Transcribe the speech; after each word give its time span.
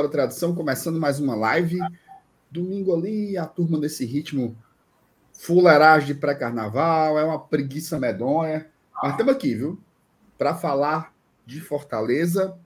Glória 0.00 0.12
Tradição, 0.12 0.54
começando 0.54 0.98
mais 0.98 1.20
uma 1.20 1.34
live. 1.34 1.78
Domingo 2.50 2.96
ali, 2.96 3.36
a 3.36 3.44
turma 3.44 3.76
nesse 3.76 4.06
ritmo 4.06 4.56
fuleiragem 5.34 6.06
de 6.06 6.14
pré-carnaval, 6.14 7.18
é 7.18 7.24
uma 7.24 7.38
preguiça 7.38 8.00
medonha. 8.00 8.66
Mas 9.02 9.12
estamos 9.12 9.34
aqui, 9.34 9.54
viu? 9.54 9.78
Para 10.38 10.54
falar 10.54 11.14
de 11.44 11.60
Fortaleza. 11.60 12.58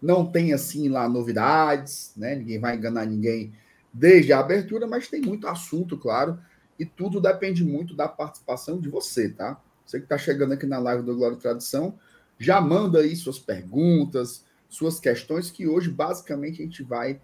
Não 0.00 0.24
tem 0.24 0.52
assim 0.52 0.88
lá 0.88 1.08
novidades, 1.08 2.12
né? 2.16 2.36
Ninguém 2.36 2.60
vai 2.60 2.76
enganar 2.76 3.06
ninguém 3.06 3.52
desde 3.92 4.32
a 4.32 4.38
abertura, 4.38 4.86
mas 4.86 5.08
tem 5.08 5.20
muito 5.20 5.48
assunto, 5.48 5.98
claro. 5.98 6.38
E 6.78 6.86
tudo 6.86 7.20
depende 7.20 7.64
muito 7.64 7.92
da 7.92 8.06
participação 8.06 8.80
de 8.80 8.88
você, 8.88 9.30
tá? 9.30 9.60
Você 9.84 9.98
que 9.98 10.04
está 10.04 10.16
chegando 10.16 10.52
aqui 10.52 10.64
na 10.64 10.78
live 10.78 11.02
do 11.02 11.16
Glória 11.16 11.38
Tradição, 11.38 11.98
já 12.38 12.60
manda 12.60 13.00
aí 13.00 13.16
suas 13.16 13.40
perguntas, 13.40 14.45
suas 14.68 15.00
questões, 15.00 15.50
que 15.50 15.66
hoje 15.66 15.90
basicamente 15.90 16.60
a 16.60 16.64
gente 16.64 16.82
vai 16.82 17.20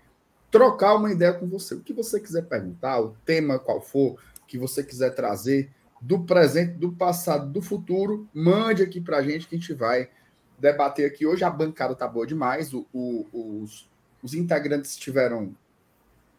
trocar 0.51 0.95
uma 0.95 1.11
ideia 1.11 1.33
com 1.33 1.47
você. 1.47 1.75
O 1.75 1.81
que 1.81 1.93
você 1.93 2.21
quiser 2.21 2.43
perguntar, 2.43 3.01
o 3.01 3.17
tema 3.25 3.59
qual 3.59 3.81
for 3.81 4.19
que 4.47 4.59
você 4.59 4.85
quiser 4.85 5.15
trazer 5.15 5.71
do 6.01 6.25
presente, 6.25 6.73
do 6.73 6.93
passado, 6.93 7.51
do 7.51 7.63
futuro, 7.63 8.29
mande 8.35 8.83
aqui 8.83 9.01
para 9.01 9.19
a 9.19 9.23
gente 9.23 9.47
que 9.47 9.55
a 9.55 9.59
gente 9.59 9.73
vai 9.73 10.11
debater 10.59 11.07
aqui. 11.07 11.27
Hoje 11.27 11.45
a 11.45 11.51
bancada 11.51 11.95
tá 11.95 12.07
boa 12.07 12.27
demais, 12.27 12.75
o, 12.75 12.87
o, 12.93 13.27
os, 13.33 13.89
os 14.23 14.35
integrantes 14.35 14.91
estiveram 14.91 15.55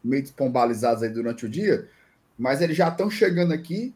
meio 0.04 0.22
despombalizados 0.22 1.02
aí 1.02 1.10
durante 1.10 1.45
o 1.45 1.50
dia, 1.50 1.88
mas 2.38 2.62
eles 2.62 2.76
já 2.76 2.90
estão 2.90 3.10
chegando 3.10 3.54
aqui, 3.54 3.95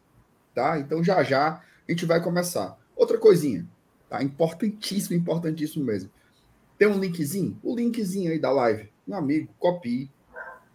tá? 0.54 0.78
Então 0.78 1.04
já 1.04 1.22
já 1.22 1.62
a 1.86 1.92
gente 1.92 2.06
vai 2.06 2.22
começar. 2.22 2.78
Outra 2.96 3.18
coisinha, 3.18 3.66
tá? 4.08 4.22
Importantíssimo, 4.22 5.16
importantíssimo 5.16 5.84
mesmo. 5.84 6.10
Tem 6.78 6.86
um 6.86 6.98
linkzinho? 6.98 7.58
O 7.62 7.74
linkzinho 7.74 8.30
aí 8.30 8.38
da 8.38 8.52
live. 8.52 8.88
Meu 9.06 9.18
amigo, 9.18 9.52
copie 9.58 10.10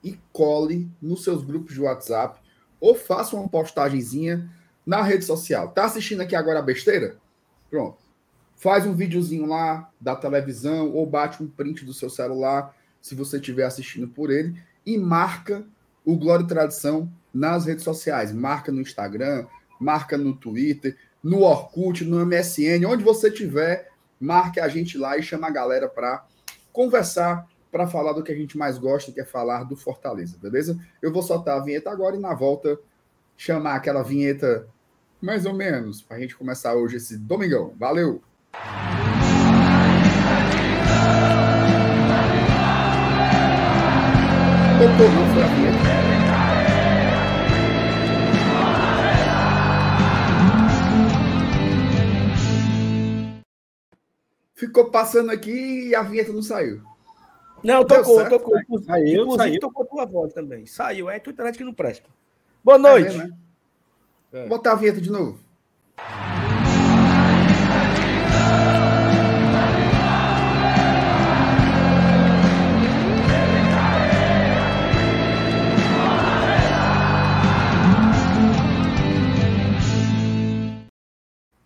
e 0.04 0.20
cole 0.34 0.92
nos 1.02 1.24
seus 1.24 1.44
grupos 1.44 1.74
de 1.74 1.82
WhatsApp 1.82 2.40
ou 2.80 2.94
faça 2.94 3.36
uma 3.38 3.48
postagemzinha 3.48 4.50
na 4.86 5.02
rede 5.02 5.24
social. 5.24 5.70
Tá 5.70 5.86
assistindo 5.86 6.20
aqui 6.20 6.36
agora 6.36 6.60
a 6.60 6.64
besteira? 6.64 7.16
Pronto. 7.70 7.98
Faz 8.58 8.86
um 8.86 8.94
videozinho 8.94 9.46
lá 9.46 9.90
da 10.00 10.16
televisão 10.16 10.92
ou 10.92 11.06
bate 11.06 11.42
um 11.42 11.48
print 11.48 11.86
do 11.86 11.94
seu 11.94 12.10
celular, 12.10 12.76
se 13.02 13.16
você 13.16 13.38
estiver 13.38 13.64
assistindo 13.64 14.08
por 14.08 14.30
ele, 14.30 14.62
e 14.86 14.98
marca 14.98 15.66
o 16.04 16.18
Glória 16.18 16.44
e 16.44 16.48
Tradição 16.48 17.10
nas 17.34 17.66
redes 17.66 17.86
sociais. 17.86 18.34
Marca 18.34 18.72
no 18.72 18.82
Instagram, 18.82 19.48
marca 19.80 20.18
no 20.18 20.36
Twitter, 20.36 20.98
no 21.24 21.44
Orkut, 21.44 22.04
no 22.04 22.26
MSN, 22.26 22.86
onde 22.86 23.04
você 23.04 23.32
tiver, 23.32 23.93
marque 24.24 24.60
a 24.60 24.68
gente 24.68 24.98
lá 24.98 25.18
e 25.18 25.22
chama 25.22 25.48
a 25.48 25.52
galera 25.52 25.88
para 25.88 26.26
conversar, 26.72 27.46
para 27.72 27.86
falar 27.86 28.14
do 28.14 28.24
que 28.24 28.32
a 28.32 28.36
gente 28.36 28.58
mais 28.58 28.78
gosta, 28.78 29.12
que 29.12 29.20
é 29.20 29.26
falar 29.26 29.64
do 29.64 29.76
Fortaleza, 29.76 30.38
beleza? 30.42 30.80
Eu 31.02 31.12
vou 31.12 31.22
soltar 31.22 31.58
a 31.58 31.64
vinheta 31.64 31.92
agora 31.92 32.16
e 32.16 32.20
na 32.20 32.34
volta 32.34 32.80
chamar 33.36 33.76
aquela 33.76 34.02
vinheta 34.02 34.68
mais 35.22 35.46
ou 35.46 35.54
menos, 35.54 36.02
para 36.02 36.18
a 36.18 36.20
gente 36.20 36.36
começar 36.36 36.74
hoje 36.74 36.98
esse 36.98 37.18
domingão. 37.18 37.74
Valeu! 37.78 38.22
Tocou, 44.80 45.10
não 45.10 45.34
foi 45.34 45.63
ficou 54.68 54.90
passando 54.90 55.32
aqui 55.32 55.90
e 55.90 55.96
a 55.96 56.02
vinheta 56.02 56.32
não 56.32 56.42
saiu. 56.42 56.82
Não, 57.64 57.86
tocou, 57.86 58.18
certo, 58.18 58.30
tocou. 58.30 58.56
Né? 58.56 58.64
Saiu, 58.86 59.22
Inclusive, 59.22 59.38
saiu. 59.38 59.60
tocou 59.60 59.86
tua 59.86 60.06
voz 60.06 60.34
também. 60.34 60.66
Saiu, 60.66 61.10
é 61.10 61.20
tua 61.20 61.32
internet 61.32 61.58
que 61.58 61.64
não 61.64 61.74
presta. 61.74 62.10
Boa 62.64 62.78
noite. 62.78 63.16
É, 63.16 63.18
né? 63.18 63.32
é. 64.34 64.40
Vou 64.42 64.50
botar 64.50 64.74
a 64.74 64.76
vinheta 64.76 65.00
de 65.00 65.10
novo. 65.10 65.40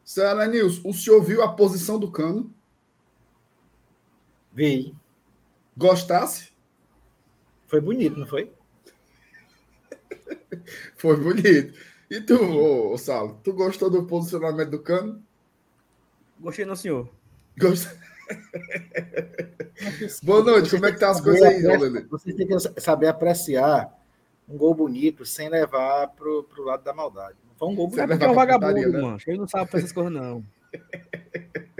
Senhora 0.03 0.47
Nilson, 0.47 0.89
o 0.89 0.93
senhor 0.93 1.21
viu 1.23 1.43
a 1.43 1.53
posição 1.53 1.99
do 1.99 2.11
cano? 2.11 2.56
Vi. 4.57 4.91
Gostasse? 5.77 6.51
Foi 7.67 7.79
bonito, 7.79 8.19
não 8.19 8.25
foi? 8.25 8.51
foi 10.97 11.15
bonito. 11.15 11.77
E 12.09 12.19
tu, 12.21 12.43
ô, 12.43 12.91
ô, 12.91 12.97
Saulo, 12.97 13.39
tu 13.43 13.53
gostou 13.53 13.87
do 13.87 14.07
posicionamento 14.07 14.71
do 14.71 14.79
cano? 14.79 15.21
Gostei, 16.39 16.65
não, 16.65 16.75
senhor. 16.75 17.07
Gostei. 17.55 17.95
Boa 20.23 20.43
noite, 20.43 20.71
como 20.71 20.87
é 20.87 20.91
que 20.91 20.99
tá 20.99 21.11
as 21.11 21.21
coisas 21.21 21.43
aí, 21.43 21.61
Lele? 21.61 22.07
Vocês 22.09 22.35
têm 22.35 22.47
que 22.47 22.57
saber 22.81 23.09
apreciar 23.09 23.95
um 24.49 24.57
gol 24.57 24.73
bonito 24.73 25.23
sem 25.23 25.49
levar 25.49 26.07
pro, 26.15 26.45
pro 26.45 26.63
lado 26.63 26.83
da 26.83 26.95
maldade. 26.95 27.37
Não 27.47 27.53
foi 27.59 27.67
um 27.67 27.75
gol 27.75 27.89
bonito. 27.89 28.05
É 28.05 28.07
porque 28.07 28.25
é 28.25 28.29
um 28.29 28.33
vagabundo, 28.33 28.73
né? 28.73 29.01
mano. 29.01 29.19
Ele 29.27 29.37
não 29.37 29.47
sabe 29.47 29.69
fazer 29.69 29.83
essas 29.83 29.93
coisas, 29.93 30.11
não. 30.11 30.43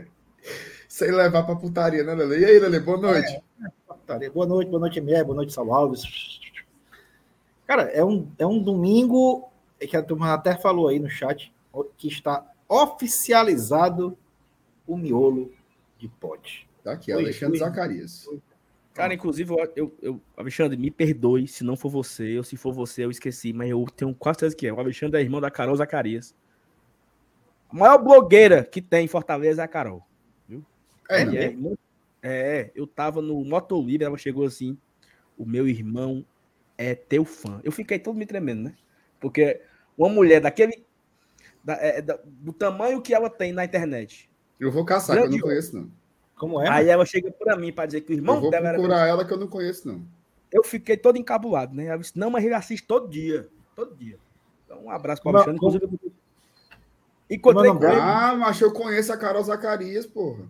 sem 0.97 1.11
levar 1.11 1.43
para 1.43 1.55
putaria, 1.55 2.03
né, 2.03 2.15
Lele? 2.15 2.41
E 2.41 2.45
aí, 2.45 2.59
Lele, 2.59 2.79
boa 2.79 2.97
noite. 2.97 3.39
É, 4.19 4.29
boa 4.31 4.47
noite, 4.47 4.67
boa 4.67 4.79
noite, 4.79 4.99
Mier, 4.99 5.23
boa 5.23 5.35
noite, 5.35 5.53
Saulo 5.53 5.71
Alves. 5.71 6.01
Cara, 7.67 7.83
é 7.83 8.03
um, 8.03 8.27
é 8.39 8.47
um 8.47 8.59
domingo 8.59 9.47
que 9.79 9.95
a 9.95 10.01
turma 10.01 10.33
até 10.33 10.57
falou 10.57 10.87
aí 10.87 10.97
no 10.97 11.07
chat 11.07 11.53
que 11.97 12.07
está 12.07 12.43
oficializado 12.67 14.17
o 14.87 14.97
miolo 14.97 15.51
de 15.99 16.07
pote. 16.07 16.67
Tá 16.83 16.93
aqui, 16.93 17.11
foi, 17.11 17.21
Alexandre 17.21 17.59
foi, 17.59 17.67
Zacarias. 17.67 18.23
Foi. 18.23 18.41
Cara, 18.95 19.13
inclusive, 19.13 19.53
eu, 19.75 19.95
eu, 20.01 20.19
Alexandre, 20.35 20.75
me 20.75 20.89
perdoe 20.89 21.47
se 21.47 21.63
não 21.63 21.77
for 21.77 21.89
você, 21.89 22.39
ou 22.39 22.43
se 22.43 22.57
for 22.57 22.73
você, 22.73 23.05
eu 23.05 23.11
esqueci, 23.11 23.53
mas 23.53 23.69
eu 23.69 23.85
tenho 23.95 24.15
quase 24.15 24.39
certeza 24.39 24.55
que 24.55 24.65
é. 24.65 24.73
O 24.73 24.79
Alexandre 24.79 25.19
é 25.19 25.23
irmão 25.23 25.39
da 25.39 25.51
Carol 25.51 25.75
Zacarias. 25.75 26.33
A 27.69 27.75
maior 27.75 27.99
blogueira 27.99 28.63
que 28.63 28.81
tem 28.81 29.05
em 29.05 29.07
Fortaleza 29.07 29.61
é 29.61 29.65
a 29.65 29.67
Carol. 29.67 30.07
É, 31.09 31.21
é, 31.21 31.55
é, 32.21 32.71
eu 32.75 32.85
tava 32.85 33.21
no 33.21 33.43
Motolib, 33.43 34.03
ela 34.03 34.17
chegou 34.17 34.45
assim, 34.45 34.77
o 35.37 35.45
meu 35.45 35.67
irmão 35.67 36.25
é 36.77 36.95
teu 36.95 37.23
fã. 37.23 37.59
Eu 37.63 37.71
fiquei 37.71 37.99
todo 37.99 38.17
me 38.17 38.25
tremendo, 38.25 38.63
né? 38.63 38.75
Porque 39.19 39.61
uma 39.97 40.09
mulher 40.09 40.41
daquele, 40.41 40.85
da, 41.63 41.73
é, 41.73 42.01
da, 42.01 42.19
do 42.25 42.53
tamanho 42.53 43.01
que 43.01 43.13
ela 43.13 43.29
tem 43.29 43.51
na 43.51 43.65
internet. 43.65 44.29
Eu 44.59 44.71
vou 44.71 44.85
caçar, 44.85 45.17
que 45.17 45.23
eu 45.23 45.29
não 45.29 45.39
conheço, 45.39 45.77
não. 45.77 45.91
Como 46.35 46.61
é? 46.61 46.69
Aí 46.69 46.87
ela 46.87 47.05
chega 47.05 47.31
pra 47.31 47.55
mim 47.55 47.73
pra 47.73 47.85
dizer 47.85 48.01
que 48.01 48.11
o 48.11 48.15
irmão 48.15 48.35
eu 48.35 48.41
vou 48.41 48.51
dela 48.51 48.73
procurar 48.73 48.99
era... 48.99 49.07
ela 49.07 49.25
que 49.25 49.33
eu 49.33 49.37
não 49.37 49.47
conheço, 49.47 49.87
não. 49.87 50.05
Eu 50.51 50.63
fiquei 50.63 50.95
todo 50.95 51.17
encabulado, 51.17 51.75
né? 51.75 51.85
Ela 51.85 51.97
disse, 51.97 52.17
não, 52.17 52.29
mas 52.29 52.45
ele 52.45 52.53
assiste 52.53 52.85
todo 52.85 53.09
dia. 53.09 53.49
Todo 53.75 53.95
dia. 53.95 54.17
Então, 54.65 54.85
um 54.85 54.91
abraço 54.91 55.21
para 55.21 55.31
o 55.31 55.35
Alexandre. 55.35 55.57
Inclusive, 55.57 55.99
encontrei 57.29 57.71
com 57.71 57.83
ele. 57.83 57.99
Ah, 57.99 58.35
mas 58.37 58.61
eu 58.61 58.71
conheço 58.71 59.11
a 59.11 59.17
Carol 59.17 59.43
Zacarias, 59.43 60.05
porra. 60.05 60.43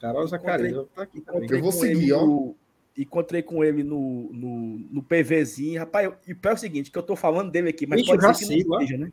Carol 0.00 0.26
Zacarias 0.26 0.86
tá 0.94 1.02
aqui 1.02 1.22
Eu 1.26 1.60
vou 1.60 1.72
seguir, 1.72 2.12
ó. 2.12 2.26
No, 2.26 2.56
encontrei 2.96 3.42
com 3.42 3.62
ele 3.62 3.82
no, 3.82 4.32
no, 4.32 4.78
no 4.90 5.02
PVzinho. 5.02 5.80
Rapaz, 5.80 6.12
e 6.26 6.32
o 6.32 6.36
pior 6.36 6.52
é 6.52 6.54
o 6.54 6.58
seguinte, 6.58 6.90
que 6.90 6.98
eu 6.98 7.02
tô 7.02 7.14
falando 7.14 7.50
dele 7.50 7.68
aqui, 7.68 7.86
mas 7.86 8.00
Ixi, 8.00 8.08
pode 8.08 8.38
ser 8.38 8.46
que 8.46 8.64
não 8.64 8.78
seja, 8.80 8.96
né? 8.98 9.12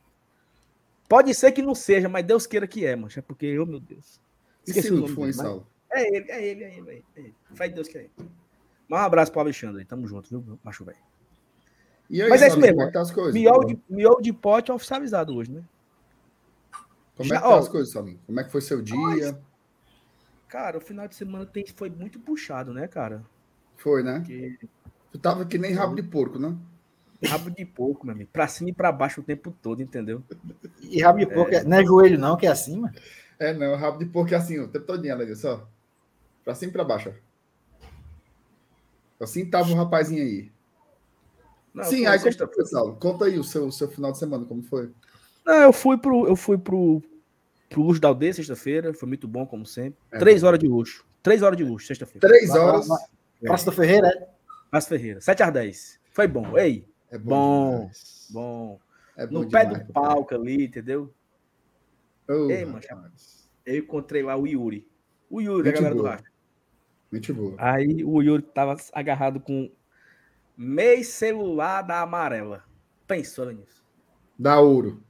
Pode 1.10 1.34
ser 1.34 1.52
que 1.52 1.62
não 1.62 1.76
seja, 1.76 2.10
mas 2.10 2.26
Deus 2.26 2.48
queira 2.48 2.66
que 2.66 2.86
é, 2.86 2.96
mancha, 2.96 3.22
porque, 3.22 3.58
oh 3.60 3.66
meu 3.66 3.80
Deus. 3.80 4.20
Esqueci 4.66 4.92
o 4.92 5.02
nome 5.02 5.14
foi, 5.14 5.32
dele, 5.32 5.62
É 5.92 6.16
ele, 6.16 6.32
é 6.32 6.46
ele, 6.46 6.64
é 6.64 6.78
ele, 6.78 7.06
é 7.16 7.20
ele. 7.20 7.36
Faz 7.54 7.74
Deus 7.74 7.88
que 7.88 7.98
é 7.98 8.02
ele. 8.02 8.12
Mas 8.88 9.02
um 9.02 9.04
abraço 9.04 9.32
pro 9.32 9.42
Alexandre, 9.42 9.84
tamo 9.86 10.08
junto, 10.08 10.30
viu, 10.30 10.60
macho 10.64 10.86
velho. 10.86 10.98
Aí, 12.10 12.30
mas 12.30 12.42
é 12.42 12.48
isso 12.48 12.60
mesmo. 12.60 12.82
É 12.82 12.92
tá 12.92 13.04
miolo, 13.32 13.66
de, 13.66 13.80
miolo 13.90 14.22
de 14.22 14.32
pote 14.32 14.72
é 14.72 14.74
oficializado 14.74 15.36
hoje, 15.36 15.52
né? 15.52 15.64
Como 17.16 17.30
Já, 17.30 17.36
é 17.36 17.38
que 17.40 17.44
tá 17.44 17.50
ó, 17.50 17.60
as 17.60 17.70
coisas, 17.70 17.92
Salim? 17.92 18.20
Como 18.26 18.40
é 18.40 18.44
que 18.44 18.52
foi 18.52 18.62
seu 18.62 18.82
dia? 18.82 19.40
Cara, 20.54 20.78
o 20.78 20.82
final 20.82 21.08
de 21.08 21.16
semana 21.16 21.48
tem, 21.48 21.66
foi 21.66 21.90
muito 21.90 22.20
puxado, 22.20 22.76
né, 22.76 22.88
cara? 22.88 23.26
Foi, 23.76 24.04
né? 24.04 24.20
Porque... 24.20 24.60
Tu 25.12 25.18
tava 25.18 25.48
que 25.48 25.58
nem 25.58 25.74
rabo 25.74 25.96
de 25.96 26.04
porco, 26.04 26.38
né? 26.38 26.56
Rabo 27.26 27.50
de 27.50 27.66
porco, 27.66 28.06
meu 28.06 28.14
amigo. 28.14 28.30
Pra 28.32 28.48
cima 28.48 28.70
e 28.70 28.74
pra 28.74 28.92
baixo 28.92 29.22
o 29.22 29.24
tempo 29.24 29.52
todo, 29.64 29.82
entendeu? 29.82 30.22
E 30.80 31.02
rabo 31.02 31.18
de 31.18 31.26
porco 31.26 31.56
é... 31.56 31.64
não 31.64 31.78
é 31.78 31.84
joelho, 31.84 32.20
não, 32.20 32.38
que 32.38 32.46
é 32.46 32.52
acima? 32.52 32.94
É, 33.40 33.52
não. 33.52 33.76
Rabo 33.76 33.98
de 33.98 34.06
porco 34.06 34.32
é 34.32 34.38
assim, 34.38 34.60
o 34.60 34.68
tempo 34.68 34.86
todo, 34.86 35.04
olha 35.04 35.36
só. 35.36 35.68
Pra 36.46 36.54
cima 36.54 36.70
e 36.70 36.74
pra 36.74 36.84
baixo, 36.84 37.10
ó. 37.10 39.24
Assim 39.24 39.50
tava 39.50 39.72
o 39.72 39.76
rapazinho 39.76 40.22
aí. 40.22 40.52
Não, 41.74 41.84
Sim, 41.84 42.06
aí 42.06 42.20
conta, 42.20 42.48
pessoal, 42.48 42.96
conta 42.98 43.26
aí 43.26 43.40
o 43.40 43.44
seu, 43.44 43.72
seu 43.72 43.90
final 43.90 44.12
de 44.12 44.20
semana, 44.20 44.46
como 44.46 44.62
foi? 44.62 44.92
Não, 45.44 45.62
eu 45.62 45.74
fui 45.74 45.98
pro, 45.98 46.28
eu 46.28 46.36
fui 46.36 46.60
pro 46.60 47.02
pro 47.74 47.82
luxo 47.84 48.00
da 48.00 48.08
aldeia 48.08 48.34
sexta-feira, 48.34 48.94
foi 48.94 49.08
muito 49.08 49.28
bom, 49.28 49.46
como 49.46 49.66
sempre. 49.66 50.00
É 50.12 50.20
Três 50.20 50.42
bom. 50.42 50.48
horas 50.48 50.60
de 50.60 50.68
luxo. 50.68 51.06
Três 51.22 51.42
horas 51.42 51.58
de 51.58 51.64
luxo, 51.64 51.88
sexta-feira. 51.88 52.28
Três 52.28 52.50
Lá- 52.50 52.56
lá- 52.58 52.64
horas. 52.66 52.88
lá- 52.88 53.00
Praça 53.42 53.66
do 53.66 53.72
Ferreira, 53.74 54.08
é? 54.08 54.28
Márcio 54.72 54.90
Ferreira, 54.90 55.22
7 55.22 55.44
às 55.44 55.52
10. 55.54 56.00
Foi 56.12 56.28
bom. 56.28 56.58
Ei, 56.58 56.88
É 57.12 57.18
Bom, 57.18 57.76
demais. 57.82 58.28
bom. 58.32 58.80
É 59.16 59.28
bom 59.28 59.34
No 59.42 59.50
pé 59.50 59.66
demais, 59.66 59.86
do 59.88 59.94
papai. 59.94 60.10
palco 60.16 60.34
ali, 60.34 60.66
entendeu? 60.66 61.14
Ô, 62.28 62.50
Ei, 62.50 62.66
mano. 62.66 62.82
Eu 63.66 63.78
encontrei 63.78 64.24
lá 64.24 64.36
o 64.36 64.48
Yuri. 64.48 64.88
O 65.30 65.40
Yuri, 65.40 65.66
Gente 65.66 65.74
a 65.74 65.76
galera 65.76 65.96
do 65.96 66.02
boa. 66.02 66.12
Rastro. 66.16 66.32
Muito 67.12 67.34
boa. 67.36 67.56
Aí 67.60 68.04
o 68.04 68.22
Yuri 68.24 68.42
tava 68.42 68.76
agarrado 68.94 69.40
com 69.40 69.70
meio 70.58 71.04
celular 71.06 71.84
da 71.84 72.02
amarela. 72.02 72.64
Pensou 73.06 73.52
nisso? 73.52 73.84
Dá 74.40 74.60
ouro. 74.60 75.04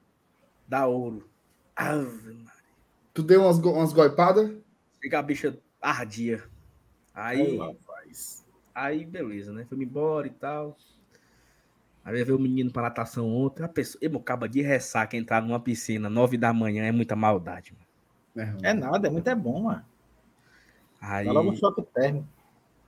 Da 0.68 0.86
ouro. 0.86 1.26
Ave. 1.74 2.44
Tu 3.14 3.22
deu 3.22 3.42
umas, 3.42 3.58
umas 3.58 3.92
goipadas? 3.92 4.50
Chega 5.00 5.20
a 5.20 5.22
bicha 5.22 5.56
ardia. 5.80 6.42
Aí, 7.14 7.60
aí 8.74 9.04
beleza, 9.06 9.52
né? 9.52 9.64
Fui 9.68 9.80
embora 9.82 10.26
e 10.26 10.30
tal. 10.30 10.76
Aí 12.04 12.24
veio 12.24 12.36
o 12.36 12.40
menino 12.40 12.72
pra 12.72 12.82
natação 12.82 13.32
ontem. 13.32 13.62
A 13.62 13.68
pessoa, 13.68 14.00
Ei, 14.02 14.08
meu, 14.08 14.18
acaba 14.18 14.48
de 14.48 14.60
ressaca 14.60 15.16
entrar 15.16 15.40
numa 15.40 15.60
piscina 15.60 16.10
nove 16.10 16.36
da 16.36 16.52
manhã 16.52 16.84
é 16.84 16.92
muita 16.92 17.14
maldade, 17.14 17.72
mano. 17.72 18.56
É, 18.62 18.70
É 18.70 18.74
nada, 18.74 19.06
é 19.06 19.10
muito 19.10 19.28
é 19.28 19.34
bom, 19.34 19.62
mano. 19.62 19.84
Aí 21.00 21.24
Dá 21.24 21.32
logo 21.32 21.52
um 21.52 21.56
choque 21.56 21.82
térmico. 21.94 22.26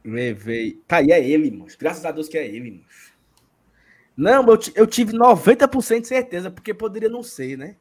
levei. 0.05 0.83
Tá, 0.89 1.01
e 1.01 1.13
é 1.13 1.25
ele, 1.25 1.53
mano. 1.53 1.71
Graças 1.79 2.05
a 2.05 2.11
Deus 2.11 2.29
que 2.29 2.37
é 2.37 2.47
ele, 2.47 2.73
mano. 2.73 2.85
Não, 4.17 4.47
eu, 4.49 4.59
eu 4.75 4.87
tive 4.87 5.13
90% 5.13 6.01
de 6.01 6.09
certeza, 6.09 6.51
porque 6.51 6.75
poderia 6.75 7.09
não 7.09 7.23
ser, 7.23 7.57
né? 7.57 7.77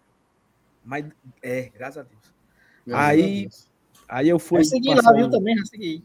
Mas 0.83 1.05
é, 1.41 1.69
graças 1.69 1.97
a 1.97 2.03
Deus. 2.03 2.34
Aí- 2.93 3.21
a 3.21 3.41
Deus. 3.41 3.71
Aí 4.07 4.29
eu 4.29 4.37
fui. 4.39 4.59
Eu 4.59 4.65
segui 4.65 4.89
lá, 4.89 4.95
passar 4.97 5.13
viu, 5.13 5.25
o- 5.27 5.29
também, 5.31 5.57
já 5.57 5.65
segui. 5.65 6.03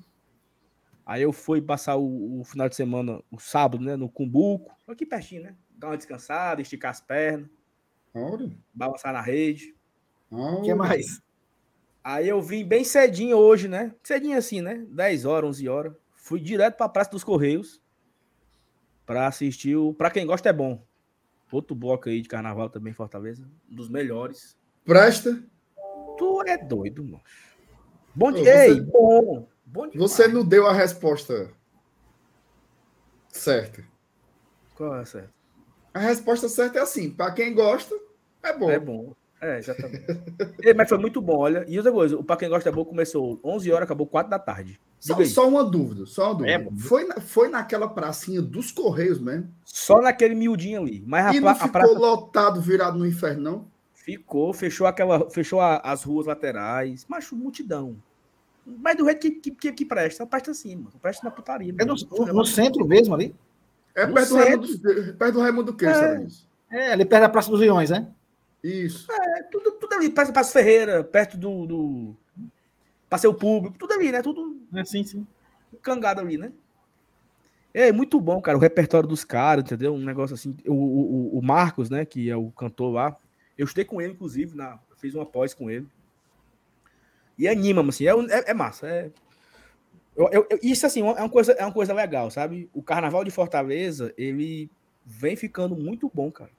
Aí 1.04 1.22
eu 1.22 1.32
fui 1.32 1.60
passar 1.60 1.96
o, 1.96 2.40
o 2.40 2.44
final 2.44 2.68
de 2.68 2.76
semana, 2.76 3.20
o 3.30 3.38
sábado, 3.38 3.82
né? 3.84 3.96
No 3.96 4.08
Cumbuco. 4.08 4.74
Aqui 4.86 5.04
pertinho, 5.04 5.42
né? 5.42 5.56
Dar 5.76 5.88
uma 5.88 5.96
descansada, 5.96 6.62
esticar 6.62 6.90
as 6.92 7.00
pernas, 7.00 7.48
Ora, 8.14 8.48
balançar 8.72 9.12
na 9.12 9.20
rede. 9.20 9.74
O 10.30 10.62
que 10.62 10.72
mais? 10.74 11.20
Aí 12.02 12.28
eu 12.28 12.40
vim 12.40 12.64
bem 12.64 12.84
cedinho 12.84 13.36
hoje, 13.36 13.66
né? 13.68 13.94
Cedinho 14.02 14.38
assim, 14.38 14.60
né? 14.60 14.86
10 14.88 15.24
horas, 15.24 15.50
11 15.50 15.68
horas. 15.68 15.92
Fui 16.14 16.40
direto 16.40 16.76
pra 16.76 16.88
Praça 16.88 17.10
dos 17.10 17.24
Correios 17.24 17.80
pra 19.04 19.26
assistir 19.26 19.76
o 19.76 19.92
Pra 19.92 20.10
Quem 20.10 20.24
Gosta 20.26 20.48
é 20.48 20.52
Bom. 20.52 20.82
Outro 21.50 21.74
bloco 21.74 22.08
aí 22.08 22.22
de 22.22 22.28
carnaval 22.28 22.70
também, 22.70 22.92
em 22.92 22.94
Fortaleza. 22.94 23.44
Um 23.70 23.74
dos 23.74 23.88
melhores. 23.88 24.56
Presta. 24.84 25.42
Tu 26.20 26.42
é 26.46 26.58
doido, 26.58 27.02
mano. 27.02 27.20
Bom 28.14 28.30
dia. 28.30 28.44
você- 28.44 28.68
Ei, 28.72 28.80
bom. 28.80 29.48
Bom 29.64 29.88
demais. 29.88 30.10
Você 30.12 30.28
não 30.28 30.44
deu 30.44 30.66
a 30.66 30.72
resposta 30.72 31.50
certa. 33.28 33.82
Qual 34.74 34.96
é 34.96 35.04
certo? 35.04 35.30
A 35.94 35.98
resposta 35.98 36.48
certa 36.48 36.78
é 36.78 36.82
assim: 36.82 37.10
para 37.10 37.32
quem 37.32 37.54
gosta, 37.54 37.94
é 38.42 38.56
bom. 38.56 38.70
É 38.70 38.78
bom. 38.78 39.14
É, 39.40 39.56
exatamente. 39.58 40.04
Mas 40.76 40.88
foi 40.88 40.98
muito 40.98 41.20
bom, 41.22 41.38
olha. 41.38 41.64
E 41.66 41.78
outra 41.78 41.90
coisa, 41.90 42.14
o 42.18 42.22
Pra 42.22 42.36
Quem 42.36 42.50
Gosta 42.50 42.68
é 42.68 42.72
Bom 42.72 42.84
começou 42.84 43.40
11 43.42 43.72
horas, 43.72 43.84
acabou 43.86 44.06
4 44.06 44.28
da 44.30 44.38
tarde. 44.38 44.78
Só, 44.98 45.14
só 45.24 45.48
uma 45.48 45.64
dúvida, 45.64 46.04
só 46.04 46.26
uma 46.26 46.34
dúvida. 46.34 46.52
É 46.52 46.70
foi, 46.78 47.04
na- 47.06 47.20
foi 47.22 47.48
naquela 47.48 47.88
pracinha 47.88 48.42
dos 48.42 48.70
Correios 48.70 49.18
mesmo? 49.18 49.48
Só 49.64 50.02
naquele 50.02 50.34
miudinho 50.34 50.82
ali. 50.82 51.02
Mas 51.06 51.24
a, 51.24 51.34
e 51.34 51.40
pra- 51.40 51.40
não 51.40 51.50
a 51.52 51.54
ficou 51.54 51.70
praça 51.72 51.98
lotado, 51.98 52.60
virado 52.60 52.98
no 52.98 53.06
inferno, 53.06 53.42
não? 53.42 53.66
Ficou, 54.16 54.52
fechou 54.52 54.86
aquela, 54.86 55.28
fechou 55.30 55.60
a- 55.60 55.78
as 55.78 56.02
ruas 56.04 56.26
laterais, 56.26 57.06
macho, 57.08 57.36
multidão. 57.36 57.96
Mas 58.66 58.96
do 58.96 59.04
jeito 59.04 59.20
que, 59.20 59.30
que, 59.30 59.50
que, 59.50 59.72
que 59.72 59.84
presta, 59.84 60.26
presta 60.26 60.50
assim, 60.50 60.76
mano. 60.76 60.92
Presta 61.00 61.24
na 61.24 61.30
putaria. 61.30 61.74
É 61.78 61.84
no, 61.84 61.94
no- 61.94 62.32
no 62.34 62.44
centro 62.44 62.86
mesmo 62.86 63.14
ali? 63.14 63.34
É 63.94 64.06
No 64.06 64.14
perto 64.14 64.28
do, 64.28 64.34
centro. 64.36 64.60
Raimundo, 64.84 65.14
perto 65.18 65.32
do 65.34 65.40
Raimundo 65.40 65.76
É. 66.70 66.78
É, 66.78 66.92
ali 66.92 67.04
perto 67.04 67.22
da 67.22 67.28
Praça 67.28 67.50
dos 67.50 67.58
Leões, 67.60 67.90
né? 67.90 68.08
Isso. 68.62 69.10
É 69.10 69.42
tudo, 69.44 69.72
tudo 69.72 69.92
ali, 69.94 70.10
perto 70.10 70.28
do 70.28 70.34
Passo 70.34 70.52
Ferreira, 70.52 71.02
perto 71.02 71.36
do, 71.36 71.66
do 71.66 72.16
Passeio 73.08 73.34
Público, 73.34 73.76
tudo 73.78 73.92
ali, 73.94 74.12
né? 74.12 74.22
Tudo 74.22 74.56
É, 74.74 74.84
sim, 74.84 75.02
sim. 75.02 75.26
cangado 75.82 76.20
ali, 76.20 76.36
né? 76.36 76.52
É 77.72 77.90
muito 77.92 78.20
bom, 78.20 78.40
cara, 78.40 78.58
o 78.58 78.60
repertório 78.60 79.08
dos 79.08 79.24
caras, 79.24 79.64
entendeu? 79.64 79.94
Um 79.94 80.04
negócio 80.04 80.34
assim. 80.34 80.56
O, 80.66 80.72
o, 80.74 81.38
o 81.38 81.42
Marcos, 81.42 81.88
né, 81.88 82.04
que 82.04 82.28
é 82.28 82.36
o 82.36 82.50
cantor 82.50 82.92
lá, 82.92 83.16
eu 83.60 83.64
estudei 83.66 83.84
com 83.84 84.00
ele, 84.00 84.12
inclusive, 84.14 84.56
na, 84.56 84.78
fiz 84.96 85.14
uma 85.14 85.26
pós 85.26 85.52
com 85.54 85.70
ele. 85.70 85.86
E 87.38 87.48
anima, 87.48 87.86
assim, 87.88 88.06
é, 88.06 88.14
um- 88.14 88.28
é, 88.28 88.44
é 88.48 88.54
massa. 88.54 88.86
É... 88.86 89.10
Eu, 90.16 90.28
eu- 90.32 90.58
isso, 90.62 90.84
assim, 90.84 91.00
é 91.00 91.04
uma, 91.04 91.28
coisa, 91.28 91.52
é 91.52 91.64
uma 91.64 91.72
coisa 91.72 91.94
legal, 91.94 92.30
sabe? 92.30 92.68
O 92.74 92.82
Carnaval 92.82 93.24
de 93.24 93.30
Fortaleza, 93.30 94.12
ele 94.16 94.70
vem 95.04 95.36
ficando 95.36 95.74
muito 95.76 96.10
bom, 96.12 96.30
cara. 96.30 96.50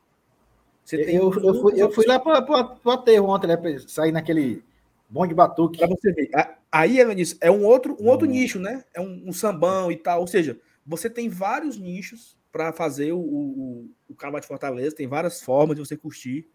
Você 0.84 0.96
Eu, 0.98 1.32
eu, 1.32 1.62
fui, 1.62 1.82
eu 1.82 1.92
fui 1.92 2.06
lá 2.08 2.20
para 2.20 2.78
o 2.84 2.92
aterro 2.92 3.30
ontem, 3.30 3.48
né? 3.48 3.58
Sair 3.88 4.12
naquele 4.12 4.64
bom 5.08 5.28
de 5.28 5.34
batuque. 5.34 5.78
Pra 5.78 5.88
você 5.88 6.12
ver. 6.12 6.32
Aí, 6.72 6.98
é 7.00 7.52
um 7.52 7.64
outro, 7.64 7.96
um 8.00 8.08
outro 8.08 8.28
Hum. 8.28 8.32
nicho, 8.32 8.60
né? 8.60 8.84
É 8.94 9.00
um, 9.00 9.24
um 9.28 9.34
sambão 9.34 9.92
e 9.92 9.96
tal. 9.98 10.22
Ou 10.22 10.28
seja, 10.28 10.60
você 10.86 11.10
tem 11.10 11.30
vários 11.30 11.78
nichos 11.78 12.36
para 12.52 12.74
fazer 12.74 13.12
o, 13.14 13.20
o, 13.20 13.90
o 14.10 14.16
Carnaval 14.16 14.42
de 14.42 14.48
Fortaleza, 14.48 14.96
tem 14.96 15.08
várias 15.08 15.42
formas 15.42 15.76
de 15.76 15.86
você 15.86 15.96
curtir. 15.96 16.48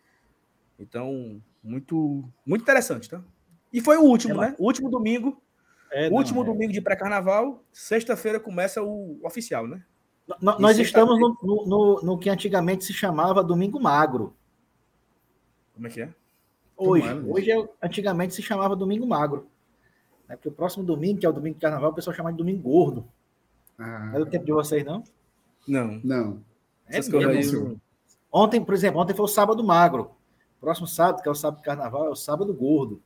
Então, 0.78 1.40
muito, 1.62 2.24
muito 2.44 2.62
interessante, 2.62 3.08
tá? 3.08 3.20
E 3.72 3.80
foi 3.80 3.96
o 3.96 4.02
último, 4.02 4.34
É 4.42 4.48
né? 4.50 4.56
O 4.58 4.64
último 4.66 4.90
domingo, 4.90 5.40
É, 5.90 6.08
não, 6.10 6.16
último 6.18 6.42
é. 6.42 6.44
domingo 6.44 6.72
de 6.72 6.80
pré-carnaval, 6.80 7.62
sexta-feira 7.72 8.38
começa 8.38 8.82
o, 8.82 9.18
oficial, 9.24 9.66
né? 9.66 9.82
No- 10.40 10.58
Nós 10.58 10.78
estamos 10.78 11.18
no, 11.20 11.36
no, 11.66 12.00
no- 12.02 12.18
que 12.18 12.28
antigamente 12.28 12.84
se 12.84 12.92
chamava 12.92 13.44
Domingo 13.44 13.80
Magro. 13.80 14.34
Como 15.74 15.86
é 15.86 15.90
que 15.90 16.00
é? 16.02 16.14
Hoje, 16.76 17.08
Tomara, 17.08 17.26
hoje 17.32 17.50
é, 17.52 17.68
antigamente 17.82 18.34
se 18.34 18.42
chamava 18.42 18.74
Domingo 18.76 19.06
Magro. 19.06 19.46
Né? 20.28 20.36
Porque 20.36 20.48
o 20.48 20.52
próximo 20.52 20.84
domingo, 20.84 21.20
que 21.20 21.26
é 21.26 21.28
o 21.28 21.32
domingo 21.32 21.54
de 21.54 21.60
carnaval, 21.60 21.90
o 21.90 21.94
pessoal 21.94 22.14
chama 22.14 22.32
de 22.32 22.38
Domingo 22.38 22.62
Gordo. 22.62 23.06
Ah, 23.78 24.06
Não 24.06 24.16
é 24.16 24.18
do 24.18 24.26
tempo 24.26 24.44
de 24.44 24.52
vocês, 24.52 24.84
não? 24.84 25.04
Não. 25.66 26.00
não. 26.02 26.42
É 26.88 26.98
Essas 26.98 27.12
mesmo. 27.12 27.80
Ontem, 28.32 28.62
por 28.64 28.74
exemplo, 28.74 29.00
ontem 29.00 29.14
foi 29.14 29.24
o 29.24 29.28
sábado 29.28 29.62
magro. 29.64 30.10
Próximo 30.60 30.86
sábado, 30.86 31.22
que 31.22 31.28
é 31.28 31.32
o 31.32 31.34
sábado 31.34 31.58
de 31.58 31.64
carnaval, 31.64 32.06
é 32.06 32.10
o 32.10 32.16
sábado 32.16 32.52
gordo. 32.52 33.00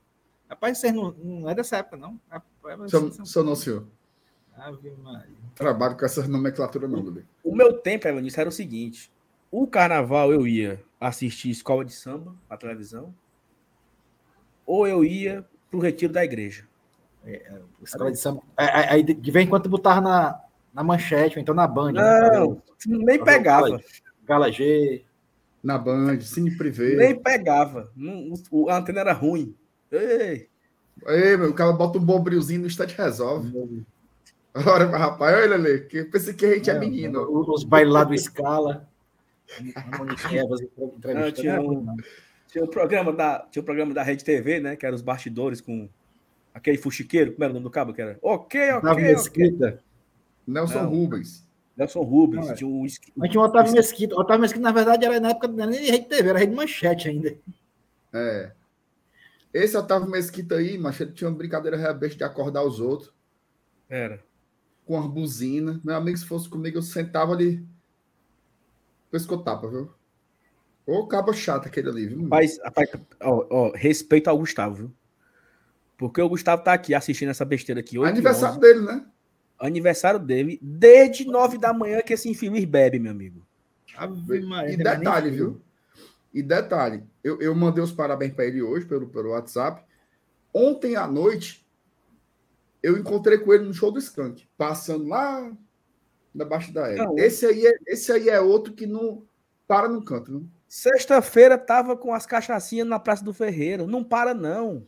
Rapaz, 0.49 0.79
vocês 0.79 0.93
não, 0.93 1.13
não 1.13 1.49
é 1.51 1.55
dessa 1.55 1.77
época, 1.79 1.97
não. 1.97 2.19
Rapaz, 2.29 2.91
Sou, 2.91 3.13
são- 3.13 3.25
sou 3.27 3.45
não, 3.45 3.55
senhor. 3.55 3.87
Ave 4.57 4.91
Maria. 5.03 5.37
Trabalho 5.55 5.97
com 5.97 6.05
essa 6.05 6.27
nomenclatura, 6.29 6.87
não, 6.89 7.03
bebê. 7.03 7.25
O 7.43 7.55
meu 7.55 7.73
tempo, 7.73 8.07
Evanis, 8.07 8.37
era 8.37 8.49
o 8.49 8.53
seguinte. 8.53 9.11
O 9.51 9.67
carnaval 9.67 10.33
eu 10.33 10.47
ia 10.47 10.83
assistir 11.01 11.51
escola 11.51 11.85
de 11.85 11.93
samba 11.93 12.35
na 12.49 12.57
televisão, 12.57 13.15
ou 14.67 14.87
eu 14.87 15.05
ia 15.05 15.45
pro 15.71 15.79
retiro 15.81 16.13
da 16.13 16.25
igreja. 16.25 16.67
Escola 17.83 18.11
de 18.13 18.19
samba. 18.19 18.43
Aí, 18.57 18.69
aí 18.89 19.03
de 19.03 19.31
vez 19.31 19.47
em 19.47 19.49
quando 19.49 19.69
botava 19.69 20.01
na, 20.01 20.41
na 20.73 20.83
manchete, 20.85 21.37
ou 21.37 21.43
então 21.43 21.55
na 21.55 21.67
Band. 21.67 21.93
né? 21.93 22.31
Não, 22.39 22.63
nem 22.87 23.23
pegava. 23.23 23.81
Gala 24.25 24.51
G. 24.53 25.05
Na 25.63 25.77
Band, 25.79 26.21
Cine 26.21 26.57
Privé. 26.57 26.97
Nem 26.97 27.21
pegava. 27.21 27.91
Não- 27.95 28.33
o- 28.51 28.69
a 28.71 28.79
antena 28.79 29.01
era 29.01 29.13
ruim. 29.13 29.55
Ei, 29.93 30.49
Ei, 31.07 31.37
meu, 31.37 31.51
o 31.51 31.55
cara 31.55 31.73
bota 31.73 31.99
um 31.99 32.05
bombrilzinho 32.05 32.61
no 32.61 32.67
instante 32.67 32.93
e 32.95 32.97
resolve. 32.97 33.51
Ora, 34.55 34.87
mas, 34.89 35.01
rapaz, 35.01 35.37
olha 35.37 35.55
ali, 35.55 35.81
que 35.87 35.99
eu 35.99 36.11
pensei 36.11 36.35
que 36.35 36.45
a 36.45 36.55
gente 36.55 36.71
é, 36.71 36.79
menino. 36.79 37.23
Os 37.31 37.65
bailes 37.65 37.93
lá 37.93 38.05
do 38.05 38.17
Scala. 38.19 38.89
Monique 39.99 40.37
Evas 40.37 40.61
não, 40.81 41.33
tinha, 41.33 41.61
um, 41.61 41.97
tinha, 42.47 42.65
o 42.65 42.69
programa 42.69 43.13
da, 43.13 43.41
tinha 43.51 43.63
o 43.63 43.65
programa 43.65 43.93
da 43.93 44.03
Rede 44.03 44.25
TV, 44.25 44.61
né? 44.61 44.77
Que 44.77 44.87
era 44.87 44.95
os 44.95 45.03
bastidores 45.03 45.61
com 45.61 45.89
aquele 46.55 46.79
fuxiqueiro. 46.79 47.33
Como 47.33 47.45
era 47.45 47.51
o 47.51 47.55
nome 47.55 47.65
do 47.65 47.71
cabo? 47.71 47.93
Que 47.93 48.03
era 48.03 48.19
Ok, 48.23 48.73
ok, 48.73 48.91
ok. 48.91 49.03
Mesquita. 49.03 49.81
Nelson 50.47 50.83
Não. 50.83 50.91
Nubens. 50.91 51.47
Nelson 51.81 52.03
Rubens. 52.03 52.47
Não, 52.47 52.53
é. 52.53 52.57
tinha 52.57 52.69
o, 52.69 52.87
Mas 53.17 53.31
tinha 53.31 53.41
o 53.41 53.45
Otávio 53.45 53.73
Mesquita. 53.73 54.15
O 54.15 54.21
Otávio 54.21 54.43
Mesquita, 54.43 54.63
na 54.63 54.73
verdade, 54.73 55.05
era 55.07 55.19
na 55.19 55.31
época 55.31 55.49
não 55.49 55.63
era 55.63 55.71
nem 55.71 55.91
Rede 55.91 56.07
TV, 56.07 56.29
era 56.29 56.39
Rede 56.39 56.55
Manchete 56.55 57.09
ainda. 57.09 57.39
É. 58.13 58.53
Esse 59.53 59.77
Otávio 59.77 60.11
Mesquita 60.11 60.57
aí, 60.57 60.77
mas 60.77 61.01
ele 61.01 61.13
tinha 61.13 61.29
uma 61.29 61.37
brincadeira 61.37 61.79
rebelde 61.79 62.17
de 62.17 62.25
acordar 62.25 62.63
os 62.63 62.81
outros 62.81 63.13
Era. 63.89 64.23
com 64.85 64.95
uma 64.95 65.09
buzina. 65.09 65.81
Meu 65.83 65.97
amigo, 65.97 66.19
se 66.19 66.27
fosse 66.27 66.49
comigo, 66.49 66.79
eu 66.79 66.83
sentava 66.83 67.33
ali. 67.33 67.67
Pescotapa, 69.11 69.67
viu? 69.67 69.91
Ô, 70.87 71.07
cabo 71.07 71.33
chato 71.33 71.67
aquele 71.67 71.89
ali, 71.89 72.07
viu? 72.07 72.23
Rapaz, 72.25 72.61
rapaz, 72.63 72.91
ó, 73.23 73.47
ó, 73.51 73.73
respeito 73.75 74.29
ao 74.29 74.39
Gustavo, 74.39 74.75
viu? 74.75 74.93
Porque 75.97 76.21
o 76.21 76.29
Gustavo 76.29 76.63
tá 76.63 76.75
aqui 76.75 76.95
assistindo 76.95 77.31
essa 77.31 77.45
besteira 77.45 77.81
aqui. 77.81 77.99
8 77.99 78.11
Aniversário 78.11 78.57
11, 78.57 78.61
dele, 78.61 78.81
né? 78.81 79.07
Aniversário 79.67 80.19
dele, 80.19 80.59
desde 80.63 81.27
9 81.27 81.59
da 81.59 81.73
manhã 81.73 82.01
que 82.01 82.13
esse 82.13 82.29
infeliz 82.29 82.65
bebe, 82.65 82.99
meu 82.99 83.13
amigo. 83.13 83.47
Ave 83.97 84.41
Maria, 84.41 84.73
E 84.73 84.77
detalhe, 84.77 85.31
viu? 85.31 85.61
E 86.33 86.43
detalhe, 86.43 87.03
eu, 87.23 87.41
eu 87.41 87.55
mandei 87.55 87.83
os 87.83 87.93
parabéns 87.93 88.33
para 88.33 88.47
ele 88.47 88.63
hoje 88.63 88.87
pelo, 88.87 89.09
pelo 89.09 89.31
WhatsApp. 89.31 89.85
Ontem 90.55 90.97
à 90.97 91.07
noite, 91.07 91.67
eu 92.83 92.97
encontrei 92.97 93.39
com 93.39 93.53
ele 93.53 93.65
no 93.65 93.75
show 93.75 93.91
do 93.91 93.99
Skank, 93.99 94.47
passando 94.57 95.07
lá 95.07 95.53
na 96.35 96.45
Baixa 96.45 96.73
da 96.73 96.89
Égua. 96.89 97.15
Esse 97.19 97.47
aí, 97.47 97.67
é, 97.67 97.75
esse 97.87 98.13
aí 98.13 98.29
é 98.29 98.41
outro 98.41 98.73
que 98.73 98.87
não 98.87 99.25
para 99.67 99.89
no 99.89 100.05
canto. 100.05 100.49
Sexta-feira 100.69 101.59
tava 101.59 101.97
com 101.97 102.15
as 102.15 102.27
cachaçinhas 102.27 102.87
na 102.87 102.99
Praça 102.99 103.25
do 103.25 103.35
Ferreiro. 103.35 103.87
Não 103.87 104.05
para, 104.05 104.33
não. 104.33 104.87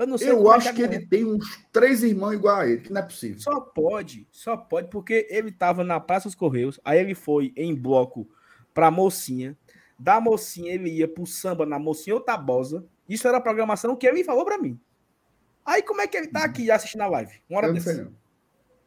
Eu 0.00 0.06
não 0.06 0.16
sei. 0.16 0.30
Eu 0.30 0.50
é 0.50 0.56
acho 0.56 0.72
que, 0.72 0.80
ele 0.80 1.06
tem 1.06 1.26
uns 1.26 1.62
três 1.70 2.02
irmãos 2.02 2.32
igual 2.32 2.56
a 2.56 2.66
ele, 2.66 2.80
que 2.80 2.90
não 2.90 3.02
é 3.02 3.04
possível. 3.04 3.38
Só 3.38 3.60
pode, 3.60 4.26
só 4.30 4.56
pode, 4.56 4.88
porque 4.88 5.26
ele 5.28 5.52
tava 5.52 5.84
na 5.84 6.00
Praça 6.00 6.26
dos 6.26 6.34
Correios, 6.34 6.80
aí 6.82 6.98
ele 6.98 7.14
foi 7.14 7.52
em 7.54 7.74
bloco 7.74 8.26
pra 8.72 8.90
Mocinha. 8.90 9.54
Da 9.98 10.18
Mocinha, 10.18 10.72
ele 10.72 10.88
ia 10.88 11.06
pro 11.06 11.26
samba 11.26 11.66
na 11.66 11.78
Mocinha 11.78 12.14
ou 12.14 12.20
Tabosa. 12.22 12.82
Isso 13.06 13.28
era 13.28 13.36
a 13.36 13.42
programação 13.42 13.94
que 13.94 14.06
ele 14.06 14.24
falou 14.24 14.42
para 14.42 14.56
mim. 14.56 14.80
Aí 15.66 15.82
como 15.82 16.00
é 16.00 16.06
que 16.06 16.16
ele 16.16 16.28
tá 16.28 16.44
aqui 16.44 16.70
assistindo 16.70 17.02
a 17.02 17.06
live? 17.06 17.34
Uma 17.46 17.58
hora 17.58 17.66
eu 17.66 17.74
não 17.74 17.80
sei 17.82 17.96
não. 17.96 18.14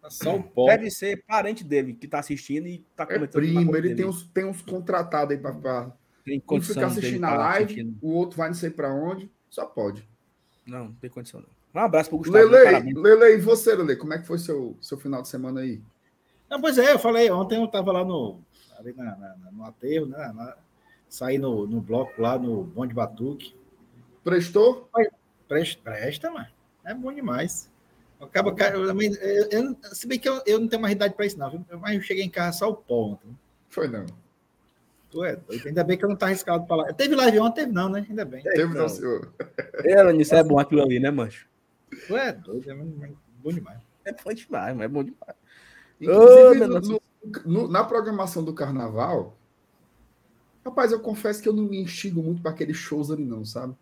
Tá 0.02 0.10
só 0.10 0.36
o 0.36 0.42
pó. 0.42 0.66
Deve 0.66 0.90
ser 0.90 1.24
parente 1.28 1.64
dele 1.64 1.94
que 1.94 2.08
tá 2.08 2.18
assistindo 2.18 2.68
e 2.68 2.84
tá 2.96 3.04
é 3.04 3.06
comentando. 3.06 3.44
É 3.44 3.46
primo, 3.46 3.76
ele 3.76 3.94
tem 3.94 4.06
uns, 4.06 4.24
tem 4.30 4.46
uns 4.46 4.64
contratados 4.64 5.36
aí 5.36 5.40
pra, 5.40 5.54
pra 5.54 5.94
tem 6.26 6.42
um 6.50 6.60
ficar 6.60 6.88
assistindo 6.88 7.24
a 7.24 7.36
live, 7.36 7.66
assistindo. 7.66 7.98
o 8.02 8.14
outro 8.14 8.38
vai 8.38 8.48
não 8.48 8.56
sei 8.56 8.72
para 8.72 8.92
onde. 8.92 9.32
Só 9.48 9.68
pode. 9.68 10.12
Não, 10.66 10.86
não 10.86 10.94
tem 10.94 11.10
condição 11.10 11.42
não. 11.42 11.82
Um 11.82 11.86
abraço 11.86 12.10
pro 12.10 12.20
Gustavo. 12.20 12.50
Lele, 12.50 12.94
Lele, 12.94 13.34
e 13.34 13.42
você, 13.42 13.76
Lele, 13.76 13.96
como 13.96 14.14
é 14.14 14.20
que 14.20 14.28
foi 14.28 14.38
seu, 14.38 14.78
seu 14.80 14.98
final 14.98 15.22
de 15.22 15.28
semana 15.28 15.62
aí? 15.62 15.82
Não, 16.50 16.62
pois 16.62 16.78
é, 16.78 16.94
eu 16.94 17.00
falei, 17.00 17.32
ontem 17.32 17.60
eu 17.60 17.68
tava 17.68 17.92
lá 17.92 18.06
no, 18.06 18.40
ali 18.78 18.94
na, 18.94 19.16
na, 19.16 19.52
no 19.52 19.64
aterro, 19.66 20.06
né? 20.06 20.32
Na, 20.34 20.56
saí 21.10 21.38
no, 21.38 21.66
no 21.68 21.82
bloco 21.82 22.22
lá 22.22 22.38
no 22.38 22.64
Bonde 22.64 22.94
Batuque. 22.94 23.56
Prestou? 24.24 24.90
Presta, 25.48 25.82
presta, 25.84 26.32
mano. 26.32 26.48
É 26.84 26.94
bom 26.94 27.12
demais. 27.12 27.72
Acaba, 28.20 28.56
eu, 28.72 28.86
eu, 28.86 29.50
eu, 29.52 29.78
se 29.92 30.08
bem 30.08 30.18
que 30.18 30.30
eu, 30.30 30.42
eu 30.46 30.60
não 30.60 30.68
tenho 30.68 30.82
mais 30.82 30.94
idade 30.96 31.14
para 31.14 31.26
isso, 31.26 31.38
não. 31.38 31.66
Mas 31.82 31.96
eu 31.96 32.02
cheguei 32.02 32.24
em 32.24 32.30
casa 32.30 32.60
só 32.60 32.70
o 32.70 32.76
pó 32.76 33.12
ontem. 33.12 33.38
Foi 33.70 33.88
não. 33.88 34.06
Tu 35.14 35.24
é 35.24 35.36
doido. 35.36 35.68
Ainda 35.68 35.84
bem 35.84 35.96
que 35.96 36.04
eu 36.04 36.10
não 36.10 36.16
tá 36.16 36.26
arriscado 36.26 36.66
para 36.66 36.76
lá. 36.76 36.94
Teve 36.94 37.16
live 37.16 37.40
ontem? 37.40 37.62
Teve 37.62 37.72
não, 37.72 37.88
né? 37.88 38.04
Ainda 38.10 38.26
bem. 38.26 38.42
Teve 38.42 38.74
não, 38.74 38.90
senhor. 38.90 39.32
É, 39.86 40.12
isso 40.16 40.34
é 40.34 40.44
bom 40.44 40.58
aquilo 40.58 40.82
ali, 40.82 41.00
né, 41.00 41.12
mancho? 41.12 41.48
Tu 42.08 42.18
é 42.18 42.32
doido. 42.32 42.72
É 42.72 42.74
bom 42.74 43.52
demais. 43.52 43.78
É 44.04 44.12
bom 44.12 44.34
demais, 44.34 44.76
mas 44.76 44.86
é 44.86 44.88
bom 44.88 45.04
demais. 45.04 45.36
Inclusive, 46.02 46.64
oh, 46.64 46.80
no, 46.80 47.02
no, 47.46 47.68
na 47.68 47.84
programação 47.84 48.44
do 48.44 48.56
carnaval, 48.56 49.38
rapaz, 50.66 50.92
eu 50.92 51.00
confesso 51.00 51.44
que 51.44 51.48
eu 51.48 51.54
não 51.54 51.64
me 51.64 51.80
instigo 51.80 52.24
muito 52.24 52.42
para 52.42 52.50
aqueles 52.50 52.76
shows 52.76 53.12
ali, 53.12 53.24
não, 53.24 53.46
sabe? 53.46 53.76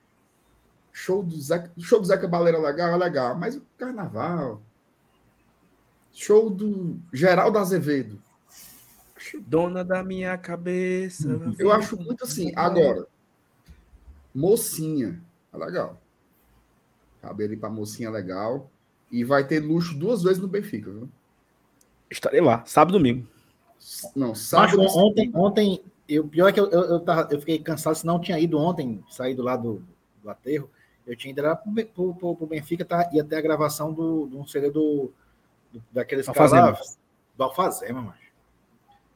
Show 0.91 1.23
do 1.23 1.39
Zeca, 1.39 1.71
show 1.79 2.01
do 2.01 2.07
Zeca 2.07 2.27
Baleira 2.27 2.59
legal, 2.59 2.89
é 2.89 2.97
legal, 2.97 3.37
mas 3.37 3.55
o 3.55 3.63
carnaval. 3.77 4.61
Show 6.11 6.49
do 6.49 6.99
Geraldo 7.13 7.57
Azevedo. 7.57 8.21
Dona 9.41 9.83
da 9.83 10.03
minha 10.03 10.37
cabeça. 10.37 11.27
Eu 11.57 11.71
acho 11.71 11.97
muito 11.97 12.23
assim. 12.23 12.51
Agora, 12.55 13.07
mocinha, 14.33 15.21
é 15.53 15.57
legal. 15.57 16.01
Cabelo 17.21 17.57
para 17.57 17.69
mocinha 17.69 18.09
é 18.09 18.11
legal. 18.11 18.69
E 19.11 19.23
vai 19.23 19.45
ter 19.45 19.59
luxo 19.59 19.97
duas 19.97 20.23
vezes 20.23 20.39
no 20.39 20.47
Benfica, 20.47 20.89
viu? 20.89 21.09
Estarei 22.09 22.41
lá, 22.41 22.63
sábado 22.65 22.95
e 22.95 22.97
domingo. 22.97 23.27
Não, 24.15 24.33
sábado. 24.33 24.77
Mas, 24.77 24.95
ontem, 24.95 25.31
ontem, 25.33 25.83
eu, 26.07 26.27
pior 26.27 26.47
é 26.47 26.53
que 26.53 26.59
eu, 26.59 26.69
eu, 26.69 26.81
eu, 26.81 26.99
tava, 26.99 27.27
eu 27.31 27.39
fiquei 27.39 27.59
cansado, 27.59 27.95
se 27.95 28.05
não 28.05 28.19
tinha 28.19 28.39
ido 28.39 28.57
ontem, 28.57 29.03
saído 29.09 29.41
lá 29.41 29.55
do, 29.55 29.83
do 30.21 30.29
aterro. 30.29 30.69
Eu 31.05 31.15
tinha 31.15 31.31
ido 31.31 31.41
lá 31.41 31.55
pro, 31.55 32.13
pro, 32.13 32.35
pro 32.35 32.47
Benfica, 32.47 32.85
tá, 32.85 33.09
ia 33.11 33.23
ter 33.23 33.35
a 33.35 33.41
gravação 33.41 33.91
do, 33.91 34.27
do 34.27 34.39
um 34.39 34.47
CD 34.47 34.69
do, 34.69 35.11
do 35.71 35.83
daqueles 35.91 36.25
caras 36.27 36.97
do 37.35 37.43
Alfazema, 37.43 38.01
mano. 38.01 38.20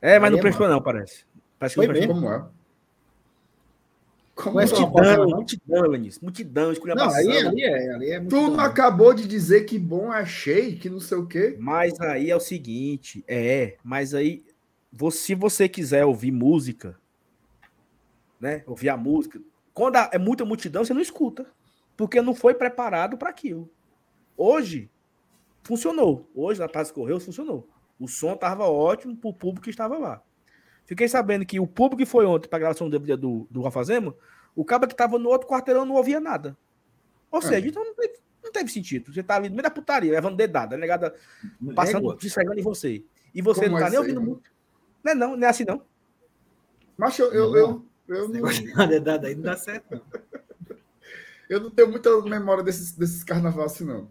É, 0.05 0.19
mas 0.19 0.31
não 0.31 0.39
prestou, 0.39 0.67
não, 0.69 0.79
parece. 0.79 1.25
Parece 1.57 1.74
que 1.74 1.79
Foi 1.79 1.88
não 1.88 1.93
prestou. 1.93 2.15
Como 2.15 2.29
é? 2.29 2.45
Como 4.35 4.59
é 4.59 4.65
multidão, 4.67 5.29
multidão, 5.29 5.81
Lenis. 5.88 6.19
Multidão, 6.19 6.71
esculhambação. 6.71 7.24
Não, 7.24 7.31
aí, 7.31 7.47
ali 7.47 7.63
é, 7.63 7.91
ali 7.91 8.12
é 8.12 8.19
Tu 8.19 8.50
não 8.50 8.59
acabou 8.59 9.15
de 9.15 9.27
dizer 9.27 9.63
que 9.63 9.79
bom 9.79 10.12
achei, 10.12 10.75
que 10.75 10.91
não 10.91 11.00
sei 11.00 11.17
o 11.17 11.25
quê? 11.25 11.55
Mas 11.57 12.00
aí 12.00 12.29
é 12.29 12.35
o 12.35 12.39
seguinte, 12.39 13.24
é, 13.27 13.77
mas 13.83 14.13
aí, 14.13 14.43
se 15.12 15.33
você 15.33 15.67
quiser 15.67 16.05
ouvir 16.05 16.31
música, 16.31 16.95
né, 18.39 18.62
ouvir 18.67 18.89
a 18.89 18.97
música, 18.97 19.41
quando 19.74 19.95
é 19.95 20.19
muita 20.19 20.45
multidão, 20.45 20.85
você 20.85 20.93
não 20.93 21.01
escuta, 21.01 21.47
porque 21.97 22.21
não 22.21 22.35
foi 22.35 22.53
preparado 22.53 23.17
para 23.17 23.31
aquilo. 23.31 23.67
Hoje, 24.38 24.88
funcionou. 25.63 26.29
Hoje, 26.35 26.59
na 26.59 26.69
Paz 26.69 26.91
Correio, 26.91 27.19
funcionou. 27.19 27.67
O 27.99 28.07
som 28.07 28.33
estava 28.33 28.65
ótimo 28.65 29.15
para 29.15 29.29
o 29.29 29.33
público 29.33 29.63
que 29.63 29.69
estava 29.69 29.97
lá. 29.97 30.21
Fiquei 30.85 31.07
sabendo 31.07 31.45
que 31.45 31.59
o 31.59 31.65
público 31.65 31.97
que 31.97 32.05
foi 32.05 32.25
ontem 32.25 32.47
para 32.47 32.57
a 32.57 32.59
gravação 32.59 32.87
do 32.87 32.91
DVD 32.91 33.19
do, 33.19 33.47
do 33.49 33.65
Alfazema, 33.65 34.15
o 34.55 34.63
cara 34.63 34.85
que 34.85 34.93
estava 34.93 35.17
no 35.17 35.29
outro 35.29 35.47
quarteirão 35.47 35.85
não 35.85 35.95
ouvia 35.95 36.19
nada. 36.19 36.55
Ou 37.31 37.39
é. 37.39 37.41
seja, 37.41 37.67
então 37.67 37.83
não 37.83 37.95
teve, 37.95 38.13
não 38.43 38.51
teve 38.51 38.71
sentido. 38.71 39.11
Você 39.11 39.23
tá 39.23 39.35
ali 39.35 39.49
no 39.49 39.55
meio 39.55 39.63
da 39.63 39.71
putaria, 39.71 40.11
levando 40.11 40.35
dedada, 40.35 40.77
negada, 40.77 41.15
passando, 41.73 42.17
se 42.21 42.39
em 42.39 42.61
você. 42.61 43.03
E 43.33 43.41
você 43.41 43.61
Como 43.61 43.73
não 43.73 43.79
tá 43.79 43.87
é 43.87 43.89
nem 43.89 43.99
ouvindo 43.99 44.19
aí, 44.19 44.25
muito. 44.25 44.51
Não 45.03 45.11
é 45.11 45.15
não, 45.15 45.35
não 45.35 45.47
é 45.47 45.49
assim 45.49 45.65
não. 45.65 45.81
Mas 46.97 47.17
eu, 47.19 47.33
eu, 47.33 47.55
eu, 47.55 47.85
eu 48.07 48.29
não. 48.29 48.87
dedada 48.87 49.27
aí 49.27 49.35
não 49.35 49.43
dá 49.43 49.57
certo, 49.57 49.91
não. 49.91 50.01
eu 51.49 51.59
não 51.59 51.69
tenho 51.71 51.89
muita 51.89 52.21
memória 52.21 52.63
desses, 52.63 52.93
desses 52.93 53.23
carnavais 53.23 53.73
assim, 53.73 53.85
não. 53.85 54.07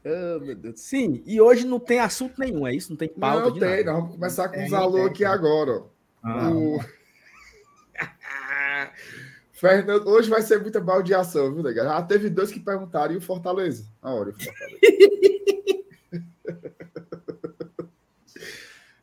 Oh, 0.06 0.40
meu 0.40 0.56
Deus. 0.56 0.80
Sim, 0.80 1.22
e 1.26 1.42
hoje 1.42 1.66
não 1.66 1.80
tem 1.80 2.00
assunto 2.00 2.40
nenhum, 2.40 2.66
é 2.66 2.74
isso? 2.74 2.90
Não 2.92 2.98
tem 2.98 3.10
pauta 3.10 3.50
Não 3.50 3.60
tem, 3.60 3.84
nós 3.84 3.96
vamos 3.96 4.12
começar 4.14 4.48
com 4.48 4.64
os 4.64 4.74
alô 4.74 5.06
aqui 5.06 5.26
agora. 5.26 5.84
Ah, 6.24 6.50
o... 6.52 6.80
Fernando, 9.52 10.08
hoje 10.08 10.30
vai 10.30 10.42
ser 10.42 10.62
muita 10.62 10.80
baldeação, 10.80 11.54
viu, 11.54 11.62
nega? 11.62 11.84
Já 11.84 12.02
teve 12.02 12.30
dois 12.30 12.50
que 12.50 12.62
perguntaram, 12.62 13.14
e 13.14 13.18
o 13.18 13.22
Fortaleza? 13.22 13.86
A 14.02 14.14
hora, 14.14 14.30
o 14.30 14.34
Fortaleza. 14.34 14.80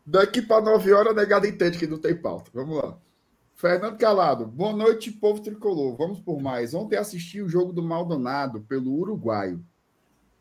Daqui 0.07 0.41
para 0.41 0.65
nove 0.65 0.93
horas, 0.93 1.13
a 1.13 1.17
negada 1.17 1.47
entende 1.47 1.77
que 1.79 1.87
não 1.87 1.99
tem 1.99 2.17
pauta. 2.17 2.51
Vamos 2.55 2.77
lá. 2.79 2.97
Fernando 3.55 3.99
Calado, 3.99 4.47
boa 4.47 4.73
noite, 4.73 5.11
povo 5.11 5.43
tricolor. 5.43 5.97
Vamos 5.97 6.21
por 6.21 6.41
mais. 6.41 6.73
Ontem 6.73 6.97
assisti 6.97 7.43
o 7.43 7.49
jogo 7.49 7.73
do 7.73 7.83
Maldonado 7.83 8.61
pelo 8.63 8.93
Uruguaio 8.95 9.63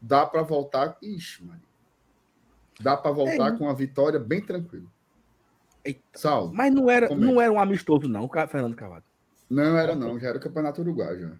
dá 0.05 0.25
para 0.25 0.43
voltar. 0.43 0.97
Ixi, 1.01 1.43
Maria. 1.43 1.63
Dá 2.79 2.95
para 2.95 3.11
voltar 3.11 3.53
é, 3.53 3.57
com 3.57 3.63
uma 3.65 3.73
vitória 3.73 4.19
bem 4.19 4.41
tranquila. 4.41 4.85
Saulo. 6.13 6.51
Mas 6.53 6.73
não 6.73 6.89
era, 6.89 7.13
não 7.15 7.39
era 7.39 7.51
um 7.51 7.59
amistoso, 7.59 8.07
não, 8.07 8.27
Fernando 8.47 8.75
Cavado. 8.75 9.05
Não 9.49 9.77
era, 9.77 9.95
não. 9.95 10.19
Já 10.19 10.29
era 10.29 10.37
o 10.37 10.41
Campeonato 10.41 10.81
Uruguai, 10.81 11.19
já. 11.19 11.31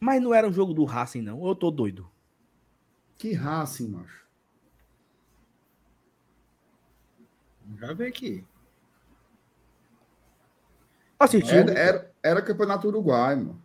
Mas 0.00 0.22
não 0.22 0.34
era 0.34 0.48
um 0.48 0.52
jogo 0.52 0.72
do 0.72 0.84
Racing, 0.84 1.22
não. 1.22 1.38
Ou 1.38 1.48
eu 1.50 1.54
tô 1.54 1.70
doido? 1.70 2.10
Que 3.18 3.34
Racing, 3.34 3.88
macho? 3.88 4.26
Já 7.78 7.92
vê 7.92 8.06
aqui. 8.06 8.44
Assistiu. 11.18 11.58
Era, 11.58 11.72
era, 11.72 12.12
era 12.22 12.42
Campeonato 12.42 12.88
Uruguai, 12.88 13.36
mano. 13.36 13.61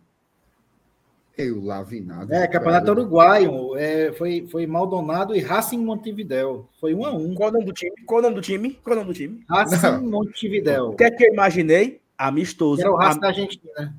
Eu 1.38 1.62
lá 1.62 1.84
vi 1.84 2.00
nada. 2.00 2.34
É, 2.34 2.48
Campeonato 2.48 2.90
Uruguaio. 2.90 3.76
É, 3.76 4.12
foi, 4.14 4.48
foi 4.50 4.66
Maldonado 4.66 5.36
e 5.36 5.38
Racing 5.38 5.78
Montevidéu. 5.78 6.68
Foi 6.80 6.92
um 6.92 7.04
a 7.06 7.12
um. 7.12 7.32
Qual 7.32 7.50
o 7.50 7.52
nome 7.52 7.64
do 7.64 7.72
time? 7.72 7.94
Qual 8.04 8.18
o 8.18 8.22
nome 8.22 8.34
do 8.34 8.40
time? 8.40 8.72
Qual 8.82 8.96
o 8.96 8.98
nome 8.98 9.12
do 9.12 9.14
time? 9.14 9.44
Racing 9.48 9.80
Não. 9.80 10.02
Montevidéu. 10.02 10.88
O 10.88 10.96
que 10.96 11.04
é 11.04 11.10
que 11.12 11.22
eu 11.22 11.32
imaginei? 11.32 12.00
Amistoso. 12.18 12.80
Era 12.80 12.90
o 12.90 12.96
Racing 12.96 13.18
Am... 13.18 13.20
da 13.20 13.28
Argentina. 13.28 13.96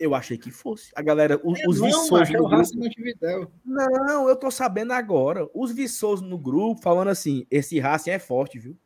Eu 0.00 0.16
achei 0.16 0.36
que 0.36 0.50
fosse. 0.50 0.90
A 0.96 1.00
galera, 1.00 1.40
os, 1.44 1.60
é, 1.60 1.68
os 1.68 1.80
viçosos 1.80 2.28
no 2.30 2.48
grupo. 2.48 3.52
Não, 3.64 4.28
eu 4.28 4.34
tô 4.34 4.50
sabendo 4.50 4.92
agora. 4.92 5.48
Os 5.54 5.70
viçosos 5.70 6.28
no 6.28 6.36
grupo 6.36 6.82
falando 6.82 7.08
assim: 7.08 7.46
esse 7.48 7.78
Racing 7.78 8.10
é 8.10 8.18
forte, 8.18 8.58
viu? 8.58 8.76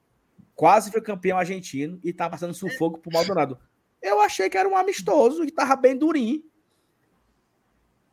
Quase 0.54 0.92
foi 0.92 1.00
campeão 1.00 1.38
argentino 1.38 1.98
e 2.04 2.12
tá 2.12 2.28
passando 2.28 2.52
sufoco 2.52 3.00
pro 3.00 3.10
Maldonado. 3.10 3.58
Eu 4.02 4.20
achei 4.20 4.50
que 4.50 4.58
era 4.58 4.68
um 4.68 4.76
amistoso 4.76 5.42
e 5.42 5.50
tava 5.50 5.74
bem 5.74 5.96
durinho. 5.96 6.42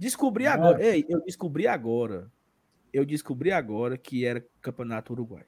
Descobri 0.01 0.47
agora. 0.47 0.83
Ei, 0.83 1.05
eu 1.07 1.21
descobri 1.21 1.67
agora. 1.67 2.31
Eu 2.91 3.05
descobri 3.05 3.51
agora 3.51 3.99
que 3.99 4.25
era 4.25 4.43
Campeonato 4.59 5.13
Uruguai. 5.13 5.45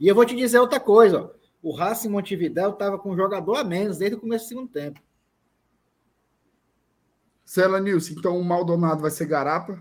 E 0.00 0.08
eu 0.08 0.14
vou 0.14 0.26
te 0.26 0.34
dizer 0.34 0.58
outra 0.58 0.80
coisa. 0.80 1.22
Ó. 1.22 1.30
O 1.62 1.72
Racing 1.72 2.08
Montevidéu 2.08 2.70
estava 2.70 2.98
com 2.98 3.12
um 3.12 3.16
jogador 3.16 3.54
a 3.54 3.62
menos 3.62 3.96
desde 3.96 4.16
o 4.16 4.20
começo 4.20 4.46
do 4.46 4.48
segundo 4.48 4.72
tempo. 4.72 5.00
Cela 7.44 7.78
Nilson, 7.78 8.14
então 8.18 8.36
o 8.36 8.44
Maldonado 8.44 9.02
vai 9.02 9.10
ser 9.12 9.26
garapa? 9.26 9.80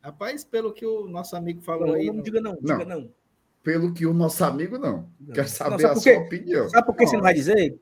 Rapaz, 0.00 0.44
pelo 0.44 0.72
que 0.72 0.86
o 0.86 1.08
nosso 1.08 1.34
amigo 1.34 1.60
falou 1.60 1.88
não, 1.88 1.94
aí. 1.94 2.06
Não, 2.06 2.14
não, 2.14 2.22
diga 2.22 2.40
não, 2.40 2.54
diga 2.54 2.84
não. 2.84 3.12
pelo 3.60 3.92
que 3.92 4.06
o 4.06 4.14
nosso 4.14 4.44
amigo 4.44 4.78
não. 4.78 5.10
não. 5.18 5.34
Quer 5.34 5.48
saber 5.48 5.82
não, 5.82 5.90
a 5.90 5.96
sua 5.96 6.18
opinião. 6.18 6.68
Sabe 6.68 6.86
por 6.86 6.94
que 6.94 7.08
você 7.08 7.16
não 7.16 7.24
vai 7.24 7.34
dizer? 7.34 7.76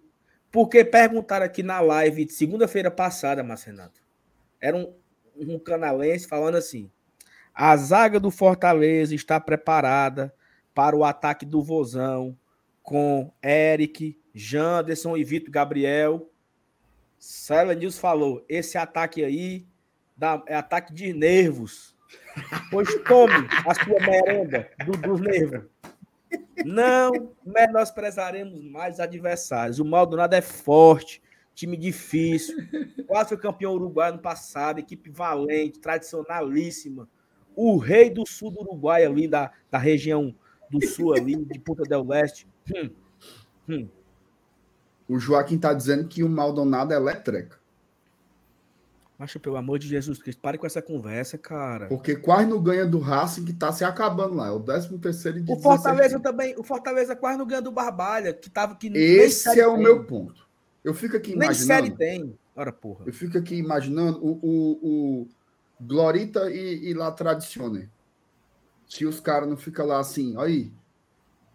Porque 0.50 0.82
perguntaram 0.86 1.44
aqui 1.44 1.62
na 1.62 1.80
live 1.80 2.24
de 2.24 2.32
segunda-feira 2.32 2.90
passada, 2.90 3.44
Marcenato. 3.44 4.07
Era 4.60 4.76
um, 4.76 4.94
um 5.36 5.58
canalense 5.58 6.26
falando 6.26 6.56
assim: 6.56 6.90
a 7.54 7.76
zaga 7.76 8.20
do 8.20 8.30
Fortaleza 8.30 9.14
está 9.14 9.40
preparada 9.40 10.34
para 10.74 10.96
o 10.96 11.04
ataque 11.04 11.44
do 11.44 11.62
Vozão 11.62 12.36
com 12.82 13.32
Eric, 13.44 14.18
Janderson 14.34 15.16
e 15.16 15.24
Vitor 15.24 15.50
Gabriel. 15.50 16.30
Célia 17.18 17.74
News 17.74 17.98
falou: 17.98 18.44
esse 18.48 18.78
ataque 18.78 19.24
aí 19.24 19.66
dá, 20.16 20.42
é 20.46 20.54
ataque 20.54 20.92
de 20.92 21.12
nervos. 21.12 21.96
Pois 22.70 22.88
tome 23.02 23.34
a 23.66 23.74
sua 23.74 23.98
merenda 24.00 24.70
do, 24.86 24.92
dos 24.92 25.20
nervos. 25.20 25.64
Não 26.64 27.34
menosprezaremos 27.44 28.62
mais 28.62 29.00
adversários. 29.00 29.78
O 29.78 29.84
Maldonado 29.84 30.34
é 30.34 30.40
forte, 30.40 31.20
time 31.58 31.76
difícil. 31.76 32.56
Quase 33.06 33.30
foi 33.30 33.38
campeão 33.38 33.72
uruguaio 33.72 34.14
no 34.14 34.20
passado, 34.20 34.78
equipe 34.78 35.10
valente, 35.10 35.80
tradicionalíssima. 35.80 37.08
O 37.56 37.76
rei 37.76 38.08
do 38.08 38.24
sul 38.24 38.52
do 38.52 38.60
Uruguai, 38.60 39.04
ali 39.04 39.26
da, 39.26 39.50
da 39.68 39.78
região 39.78 40.32
do 40.70 40.86
sul, 40.86 41.14
ali, 41.14 41.34
de 41.34 41.58
Punta 41.58 41.82
del 41.82 42.06
Leste. 42.06 42.46
Hum, 42.72 42.90
hum. 43.68 43.88
O 45.08 45.18
Joaquim 45.18 45.56
está 45.56 45.74
dizendo 45.74 46.06
que 46.06 46.22
o 46.22 46.28
Maldonado 46.28 46.92
é 46.92 46.96
elétrico. 46.96 47.58
Macho, 49.18 49.40
pelo 49.40 49.56
amor 49.56 49.80
de 49.80 49.88
Jesus 49.88 50.22
Cristo, 50.22 50.40
pare 50.40 50.56
com 50.56 50.66
essa 50.66 50.80
conversa, 50.80 51.36
cara. 51.36 51.88
Porque 51.88 52.14
quase 52.14 52.48
não 52.48 52.62
ganha 52.62 52.86
do 52.86 53.00
Racing 53.00 53.44
que 53.44 53.52
tá 53.52 53.72
se 53.72 53.82
acabando 53.82 54.34
lá. 54.34 54.46
É 54.46 54.50
o 54.52 54.60
13 54.60 54.96
terceiro 54.98 55.40
de 55.40 55.52
O 55.52 55.56
Fortaleza 55.56 56.20
também, 56.20 56.54
o 56.56 56.62
Fortaleza 56.62 57.16
quase 57.16 57.36
não 57.36 57.46
ganha 57.46 57.60
do 57.60 57.72
Barbalha, 57.72 58.32
que 58.32 58.48
tava 58.48 58.76
que 58.76 58.86
Esse 58.86 59.58
é 59.58 59.66
o 59.66 59.76
meu 59.76 60.04
ponto. 60.04 60.47
Eu 60.84 60.94
fico 60.94 61.16
aqui 61.16 61.32
imaginando. 61.32 61.58
Nem 61.58 61.66
série 61.66 61.90
tem. 61.96 62.38
Ora, 62.54 62.72
porra. 62.72 63.04
Eu 63.06 63.12
fico 63.12 63.36
aqui 63.38 63.56
imaginando 63.56 64.18
o, 64.24 64.38
o, 64.42 64.78
o 64.82 65.28
Glorita 65.80 66.50
e, 66.50 66.88
e 66.88 66.94
La 66.94 67.12
Tradizione. 67.12 67.90
Se 68.86 69.04
os 69.04 69.20
caras 69.20 69.48
não 69.48 69.56
ficam 69.56 69.86
lá 69.86 69.98
assim, 69.98 70.34
aí. 70.38 70.72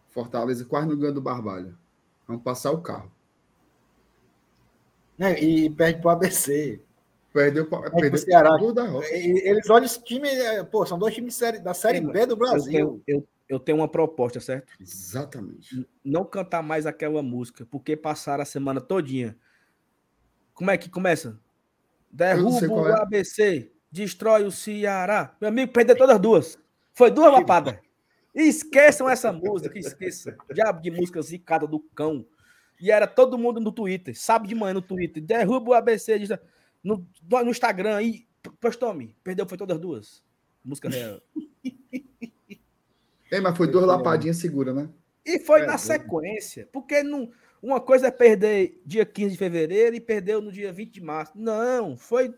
Fortaleza 0.10 0.64
quase 0.66 0.88
não 0.88 0.98
ganha 0.98 1.12
do 1.12 1.22
Barbalha. 1.22 1.76
Vamos 2.28 2.44
passar 2.44 2.72
o 2.72 2.82
carro. 2.82 3.12
É, 5.20 5.44
e 5.44 5.70
perde 5.70 6.00
pro 6.00 6.10
ABC. 6.12 6.82
Perdeu 7.34 7.66
para 7.66 7.90
o 7.90 8.18
Ceará. 8.18 8.52
Eles 9.10 9.68
olham 9.68 9.86
esse 9.86 10.02
time, 10.04 10.30
é, 10.30 10.64
pô, 10.64 10.86
são 10.86 11.00
dois 11.00 11.16
times 11.16 11.38
da 11.64 11.74
Série 11.74 12.00
B 12.00 12.28
do 12.28 12.38
Brasil. 12.38 12.72
Eu 12.72 13.02
tenho, 13.04 13.18
eu, 13.20 13.28
eu 13.50 13.60
tenho 13.60 13.80
uma 13.80 13.88
proposta, 13.88 14.40
certo? 14.40 14.72
Exatamente. 14.80 15.90
Não 16.06 16.24
cantar 16.24 16.62
mais 16.62 16.86
aquela 16.86 17.24
música, 17.24 17.66
porque 17.66 17.98
passaram 17.98 18.44
a 18.44 18.46
semana 18.46 18.80
todinha. 18.80 19.36
Como 20.54 20.70
é 20.70 20.78
que 20.78 20.88
começa? 20.90 21.40
Derruba 22.12 22.72
o 22.72 22.88
é. 22.88 23.02
ABC, 23.02 23.72
destrói 23.92 24.46
o 24.46 24.52
Ceará. 24.52 25.36
Meu 25.42 25.50
amigo, 25.50 25.74
perdeu 25.74 25.98
todas 25.98 26.16
as 26.16 26.22
duas. 26.22 26.60
Foi 26.94 27.10
duas 27.10 27.34
lapadas. 27.34 27.80
Esqueçam 28.36 29.10
essa 29.10 29.34
música, 29.34 29.78
esqueça. 29.80 30.38
Diabo 30.54 30.80
de 30.80 30.92
música 30.92 31.20
zicada 31.24 31.66
do 31.66 31.80
cão. 31.80 32.24
E 32.80 32.92
era 32.92 33.08
todo 33.08 33.40
mundo 33.40 33.60
no 33.60 33.72
Twitter, 33.72 34.16
sabe 34.16 34.48
de 34.48 34.54
manhã 34.54 34.76
no 34.76 34.82
Twitter. 34.84 35.24
Derruba 35.24 35.72
o 35.72 35.74
ABC, 35.74 36.20
destrói 36.20 36.40
no, 36.84 37.08
no 37.30 37.50
Instagram 37.50 37.96
aí, 37.96 38.28
Postome, 38.60 39.16
perdeu, 39.24 39.48
foi 39.48 39.58
todas 39.58 39.80
duas. 39.80 40.24
Música 40.64 40.90
real. 40.90 41.22
É, 43.32 43.40
mas 43.42 43.58
foi 43.58 43.68
duas 43.68 43.86
lapadinhas 43.86 44.38
seguras, 44.38 44.76
né? 44.76 44.90
E 45.26 45.40
foi 45.40 45.62
é, 45.62 45.66
na 45.66 45.78
sequência, 45.78 46.68
porque 46.72 47.02
não, 47.02 47.32
uma 47.62 47.80
coisa 47.80 48.08
é 48.08 48.12
perder 48.12 48.82
dia 48.86 49.06
15 49.06 49.32
de 49.32 49.38
fevereiro 49.38 49.96
e 49.96 50.02
perdeu 50.02 50.42
no 50.42 50.52
dia 50.52 50.74
20 50.74 50.92
de 50.92 51.02
março. 51.02 51.32
Não, 51.36 51.96
foi 51.96 52.34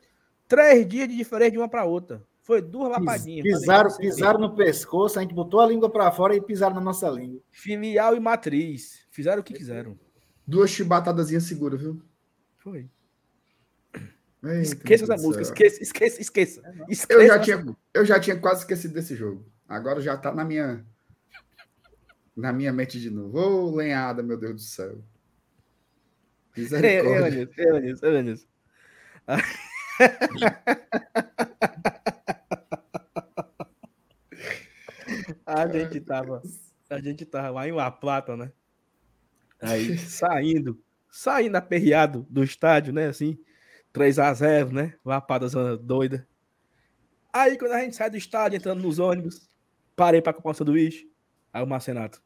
três 0.48 0.88
dias 0.88 1.08
de 1.08 1.16
diferença 1.16 1.52
de 1.52 1.58
uma 1.58 1.68
para 1.68 1.86
outra. 1.86 2.24
Foi 2.44 2.62
duas 2.62 2.92
lapadinhas. 2.92 3.42
Pisaram, 3.42 3.98
pisaram 3.98 4.40
no 4.40 4.56
pescoço, 4.56 5.18
a 5.18 5.24
gente 5.24 5.34
botou 5.34 5.62
a 5.62 5.68
língua 5.68 5.90
para 5.90 6.12
fora 6.12 6.36
e 6.36 6.42
pisaram 6.42 6.76
na 6.76 6.82
nossa 6.82 7.10
língua. 7.10 7.42
Filial 7.52 8.16
e 8.16 8.20
matriz. 8.20 9.04
Fizeram 9.10 9.42
o 9.42 9.44
que 9.44 9.56
quiseram. 9.56 9.98
Duas 10.46 10.70
chibatadazinhas 10.70 11.46
seguras, 11.46 11.82
viu? 11.82 12.00
Foi. 12.60 12.88
Eita 14.46 14.62
esqueça 14.62 15.04
essa 15.06 15.22
música, 15.22 15.42
esqueça, 15.42 15.82
esqueça, 15.82 16.22
esqueça. 16.22 16.62
esqueça 16.88 17.22
eu, 17.22 17.28
já 17.28 17.40
tinha, 17.40 17.76
eu 17.94 18.06
já 18.06 18.20
tinha 18.20 18.38
quase 18.38 18.62
esquecido 18.62 18.94
desse 18.94 19.16
jogo. 19.16 19.46
Agora 19.68 20.00
já 20.02 20.16
tá 20.16 20.32
na 20.34 20.46
minha 20.46 20.86
na 22.36 22.52
minha 22.52 22.74
mente 22.74 23.00
de 23.00 23.10
novo. 23.10 23.40
Ô, 23.40 23.66
oh, 23.66 23.76
lenhada, 23.76 24.22
meu 24.22 24.38
Deus 24.38 24.54
do 24.56 24.62
céu. 24.62 24.98
Misericórdia. 26.56 27.50
Eu 27.58 27.82
nisso, 27.82 28.06
eu 28.06 28.24
nisso. 28.24 28.48
A 35.46 35.68
gente 35.68 36.02
tava, 36.02 36.42
a 36.90 37.00
gente 37.00 37.26
tava 37.26 37.50
lá 37.50 37.68
em 37.68 37.72
La 37.72 37.90
Plata, 37.90 38.36
né? 38.36 38.52
Aí 39.62 39.98
saindo, 39.98 40.82
saindo 41.10 41.56
aperreado 41.56 42.26
do 42.30 42.44
estádio, 42.44 42.94
né? 42.94 43.08
Assim, 43.08 43.38
3 43.96 44.20
a 44.20 44.34
0 44.34 44.74
né? 44.74 44.94
Lapada 45.06 45.48
doida. 45.78 46.28
Aí, 47.32 47.58
quando 47.58 47.72
a 47.72 47.80
gente 47.80 47.96
sai 47.96 48.10
do 48.10 48.18
estádio, 48.18 48.58
entrando 48.58 48.84
nos 48.84 49.00
ônibus, 49.00 49.50
parei 49.96 50.22
para 50.22 50.34
comprar 50.34 50.52
um 50.52 50.54
sanduíche. 50.54 51.10
Aí 51.54 51.64
o 51.64 51.68
Marcenato. 51.68 52.22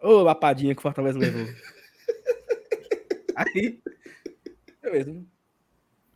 Ô, 0.00 0.22
lapadinha 0.22 0.72
que 0.72 0.78
o 0.78 0.82
Fortaleza 0.82 1.18
levou. 1.18 1.44
aí, 3.34 3.82
beleza. 4.80 5.12
Né? 5.12 5.24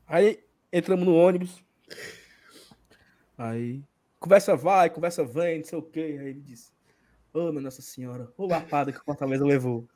Aí, 0.06 0.44
entramos 0.72 1.04
no 1.04 1.16
ônibus. 1.16 1.60
Aí, 3.36 3.82
conversa 4.20 4.54
vai, 4.54 4.88
conversa 4.88 5.24
vem, 5.24 5.58
não 5.58 5.64
sei 5.64 5.78
o 5.80 5.82
quê. 5.82 6.16
Aí 6.20 6.28
ele 6.28 6.40
disse: 6.40 6.70
Ô, 7.34 7.40
oh, 7.40 7.50
minha 7.50 7.62
Nossa 7.62 7.82
Senhora, 7.82 8.32
ô 8.36 8.46
lapada 8.46 8.92
que 8.92 9.00
o 9.00 9.04
Fortaleza 9.04 9.44
levou. 9.44 9.88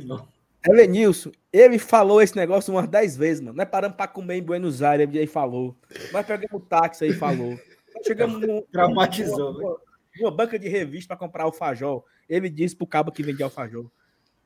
Não. 0.00 0.37
Elenilson, 0.68 1.32
ele 1.52 1.78
falou 1.78 2.20
esse 2.20 2.36
negócio 2.36 2.72
umas 2.72 2.88
10 2.88 3.16
vezes, 3.16 3.40
mano. 3.40 3.56
Nós 3.56 3.68
paramos 3.68 3.96
para 3.96 4.08
comer 4.08 4.36
em 4.36 4.42
Buenos 4.42 4.82
Aires, 4.82 5.08
ele 5.08 5.18
aí 5.18 5.26
falou. 5.26 5.76
Nós 6.12 6.26
pegamos 6.26 6.52
o 6.52 6.60
táxi 6.60 7.04
aí 7.04 7.12
falou. 7.12 7.58
Chegamos 8.04 8.40
no, 8.40 8.62
Traumatizou, 8.62 9.54
numa, 9.54 9.76
numa, 10.18 10.30
banca 10.30 10.58
de 10.58 10.68
revista 10.68 11.08
para 11.08 11.16
comprar 11.16 11.44
alfajor. 11.44 12.04
Ele 12.28 12.48
disse 12.48 12.76
pro 12.76 12.86
cabo 12.86 13.10
que 13.10 13.22
vendia 13.22 13.46
alfajor. 13.46 13.90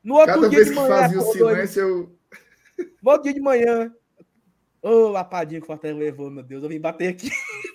No 0.03 0.15
outro 0.15 0.35
Cada 0.35 0.49
dia 0.49 0.59
vez 0.59 0.71
de 0.71 0.75
manhã, 0.75 0.89
que 0.89 1.01
fazia 1.01 1.19
o 1.21 1.33
silêncio, 1.33 1.81
eu... 1.81 2.17
No 3.03 3.11
outro 3.11 3.25
dia 3.25 3.35
de 3.35 3.41
manhã, 3.41 3.93
ô 4.81 4.89
oh, 4.89 5.09
lapadinho 5.09 5.61
que 5.61 5.65
o 5.65 5.67
Fortaleza 5.67 5.99
levou, 5.99 6.31
meu 6.31 6.43
Deus, 6.43 6.63
eu 6.63 6.69
vim 6.69 6.81
bater 6.81 7.09
aqui. 7.09 7.31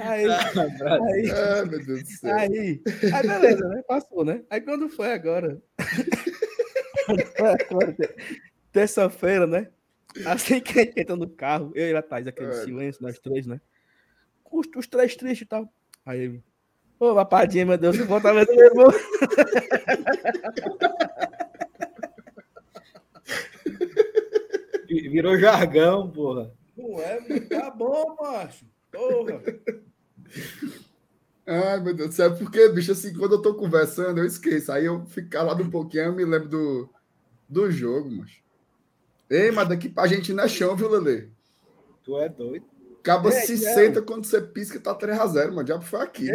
Aí, 0.00 0.24
aí, 0.30 1.30
ah, 1.30 1.66
meu 1.66 1.84
Deus 1.84 2.02
do 2.02 2.10
céu. 2.10 2.34
Aí, 2.36 2.82
aí, 3.12 3.28
beleza, 3.28 3.68
né? 3.68 3.82
Passou, 3.86 4.24
né? 4.24 4.42
Aí 4.48 4.60
quando 4.60 4.88
foi 4.88 5.12
agora? 5.12 5.60
agora 7.38 7.96
Terça-feira, 8.72 9.46
né? 9.46 9.68
Assim 10.24 10.60
que 10.60 10.78
a 10.78 10.82
gente 10.84 11.00
entra 11.00 11.16
no 11.16 11.28
carro, 11.28 11.72
eu 11.74 11.88
e 11.88 11.94
a 11.94 12.02
Thais, 12.02 12.26
aquele 12.26 12.48
Ai, 12.48 12.64
silêncio, 12.64 13.02
nós 13.02 13.18
três, 13.18 13.46
né? 13.46 13.60
Os, 14.50 14.66
os 14.76 14.86
três 14.86 15.14
tristes 15.14 15.42
e 15.42 15.48
tal. 15.48 15.72
Aí 16.04 16.20
ele, 16.20 16.42
ô, 16.98 17.12
lapadinha, 17.12 17.66
meu 17.66 17.78
Deus, 17.78 17.96
volta 17.98 18.32
mesmo, 18.32 18.54
levou. 18.54 18.92
Virou 24.88 25.38
jargão, 25.38 26.10
porra. 26.10 26.52
Não 26.76 27.00
é, 27.00 27.40
tá 27.48 27.70
bom, 27.70 28.16
macho. 28.20 28.64
Porra. 28.90 29.40
Ai, 31.46 31.80
meu 31.80 31.94
Deus 31.94 32.10
do 32.10 32.14
céu. 32.14 32.36
Porque, 32.36 32.68
bicho, 32.68 32.92
assim, 32.92 33.12
quando 33.12 33.32
eu 33.32 33.42
tô 33.42 33.54
conversando, 33.54 34.18
eu 34.18 34.24
esqueço. 34.24 34.70
Aí 34.70 34.84
eu 34.84 35.04
fico 35.06 35.28
calado 35.28 35.62
um 35.62 35.70
pouquinho, 35.70 36.04
eu 36.04 36.14
me 36.14 36.24
lembro 36.24 36.48
do, 36.48 36.90
do 37.48 37.70
jogo, 37.70 38.10
mas. 38.10 38.40
Ei, 39.28 39.50
mas 39.50 39.68
daqui 39.68 39.88
pra 39.88 40.06
gente 40.06 40.32
não 40.32 40.44
é 40.44 40.48
chão, 40.48 40.76
viu, 40.76 40.88
Lele? 40.88 41.30
Tu 42.02 42.18
é 42.18 42.28
doido. 42.28 42.64
Acaba 43.00 43.30
se 43.30 43.54
é. 43.54 43.56
senta 43.56 44.02
quando 44.02 44.26
você 44.26 44.40
pisca 44.40 44.78
tá 44.78 44.94
3x0, 44.94 45.52
mano. 45.52 45.66
Já 45.66 45.80
foi 45.80 46.00
aqui. 46.02 46.30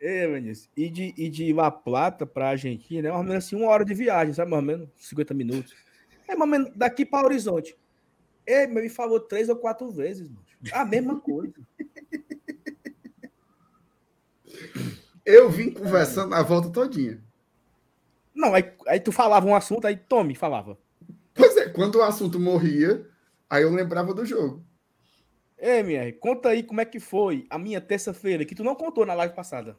É, 0.00 0.26
Vinícius. 0.32 0.70
E 0.76 0.88
de, 0.88 1.14
e 1.16 1.28
de 1.28 1.52
La 1.52 1.70
Plata 1.70 2.26
pra 2.26 2.50
Argentina 2.50 3.08
é 3.08 3.10
mais 3.10 3.22
ou 3.22 3.28
menos 3.28 3.44
assim, 3.44 3.56
uma 3.56 3.68
hora 3.68 3.84
de 3.84 3.94
viagem, 3.94 4.32
sabe? 4.32 4.50
Mais 4.50 4.62
ou 4.62 4.66
menos 4.66 4.88
50 4.96 5.34
minutos. 5.34 5.74
É 6.26 6.34
mais 6.34 6.40
ou 6.40 6.46
menos 6.46 6.72
daqui 6.74 7.04
pra 7.04 7.24
Horizonte. 7.24 7.76
Ele 8.46 8.66
me 8.66 8.88
falou 8.88 9.20
três 9.20 9.48
ou 9.48 9.56
quatro 9.56 9.90
vezes, 9.90 10.28
mano. 10.28 10.44
A 10.72 10.84
mesma 10.84 11.20
coisa. 11.20 11.54
Eu 15.24 15.50
vim 15.50 15.70
conversando 15.70 16.34
a 16.34 16.42
volta 16.42 16.70
todinha. 16.70 17.22
Não, 18.34 18.54
aí, 18.54 18.72
aí 18.86 19.00
tu 19.00 19.12
falava 19.12 19.46
um 19.46 19.54
assunto, 19.54 19.86
aí 19.86 19.96
Tommy 19.96 20.34
falava. 20.34 20.78
Pois 21.34 21.56
é, 21.56 21.68
quando 21.68 21.96
o 21.96 22.02
assunto 22.02 22.38
morria, 22.38 23.06
Aí 23.54 23.62
eu 23.62 23.70
lembrava 23.70 24.12
do 24.12 24.26
jogo. 24.26 24.66
Ei, 25.56 25.78
MR, 25.78 26.12
conta 26.14 26.48
aí 26.48 26.64
como 26.64 26.80
é 26.80 26.84
que 26.84 26.98
foi 26.98 27.46
a 27.48 27.56
minha 27.56 27.80
terça-feira, 27.80 28.44
que 28.44 28.56
tu 28.56 28.64
não 28.64 28.74
contou 28.74 29.06
na 29.06 29.14
live 29.14 29.32
passada. 29.32 29.78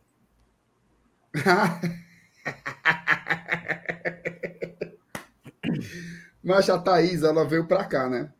Mas 6.41 6.69
a 6.69 6.79
Thaís, 6.79 7.21
ela 7.21 7.45
veio 7.45 7.67
para 7.67 7.83
cá, 7.83 8.09
né? 8.09 8.31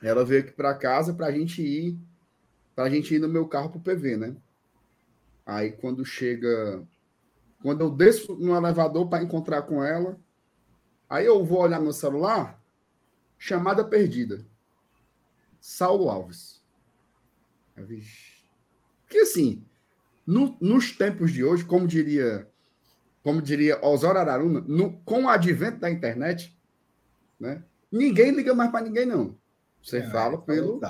Ela 0.00 0.24
veio 0.24 0.42
aqui 0.42 0.52
para 0.52 0.72
casa 0.74 1.12
pra 1.14 1.32
gente 1.32 1.62
ir, 1.62 1.98
pra 2.76 2.88
gente 2.88 3.12
ir 3.12 3.18
no 3.18 3.28
meu 3.28 3.48
carro 3.48 3.70
pro 3.70 3.80
PV, 3.80 4.16
né? 4.16 4.36
Aí 5.46 5.72
quando 5.72 6.04
chega, 6.04 6.86
quando 7.62 7.82
eu 7.82 7.90
desço 7.90 8.34
no 8.36 8.56
elevador 8.56 9.08
para 9.08 9.22
encontrar 9.22 9.62
com 9.62 9.82
ela, 9.82 10.18
aí 11.08 11.26
eu 11.26 11.44
vou 11.44 11.60
olhar 11.60 11.80
no 11.80 11.92
celular, 11.92 12.62
chamada 13.38 13.84
perdida. 13.84 14.44
Saulo 15.60 16.08
Alves. 16.08 16.62
Porque 19.02 19.18
assim, 19.18 19.64
no, 20.26 20.56
nos 20.60 20.92
tempos 20.92 21.32
de 21.32 21.44
hoje, 21.44 21.64
como 21.64 21.86
diria, 21.86 22.48
como 23.22 23.42
diria 23.42 23.84
Osório 23.84 24.20
Araruna, 24.20 24.60
no, 24.60 24.98
com 25.00 25.24
o 25.24 25.28
advento 25.28 25.78
da 25.78 25.90
internet, 25.90 26.56
né? 27.38 27.64
Ninguém 27.90 28.32
liga 28.32 28.54
mais 28.54 28.70
para 28.70 28.84
ninguém, 28.84 29.06
não. 29.06 29.38
Você 29.82 29.98
é, 29.98 30.10
fala 30.10 30.40
pelo, 30.40 30.80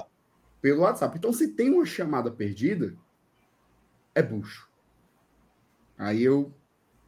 pelo 0.61 0.83
WhatsApp. 0.83 1.19
Então, 1.19 1.33
se 1.33 1.49
tem 1.49 1.71
uma 1.71 1.85
chamada 1.85 2.31
perdida, 2.31 2.97
é 4.15 4.23
bucho. 4.23 4.69
Aí 5.99 6.23
eu 6.23 6.53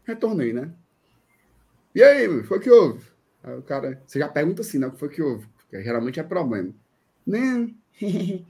retornei, 0.04 0.52
né? 0.52 0.72
E 1.94 2.02
aí, 2.02 2.28
meu, 2.28 2.44
foi 2.44 2.60
que 2.60 2.70
houve? 2.70 3.04
Aí 3.42 3.54
o 3.54 3.62
cara, 3.62 4.02
você 4.06 4.18
já 4.18 4.28
pergunta 4.28 4.62
assim, 4.62 4.78
né? 4.78 4.86
O 4.86 4.92
que 4.92 4.98
foi 4.98 5.08
que 5.08 5.22
houve? 5.22 5.46
Porque 5.56 5.82
geralmente 5.82 6.20
é 6.20 6.22
problema. 6.22 6.74
Não. 7.26 7.74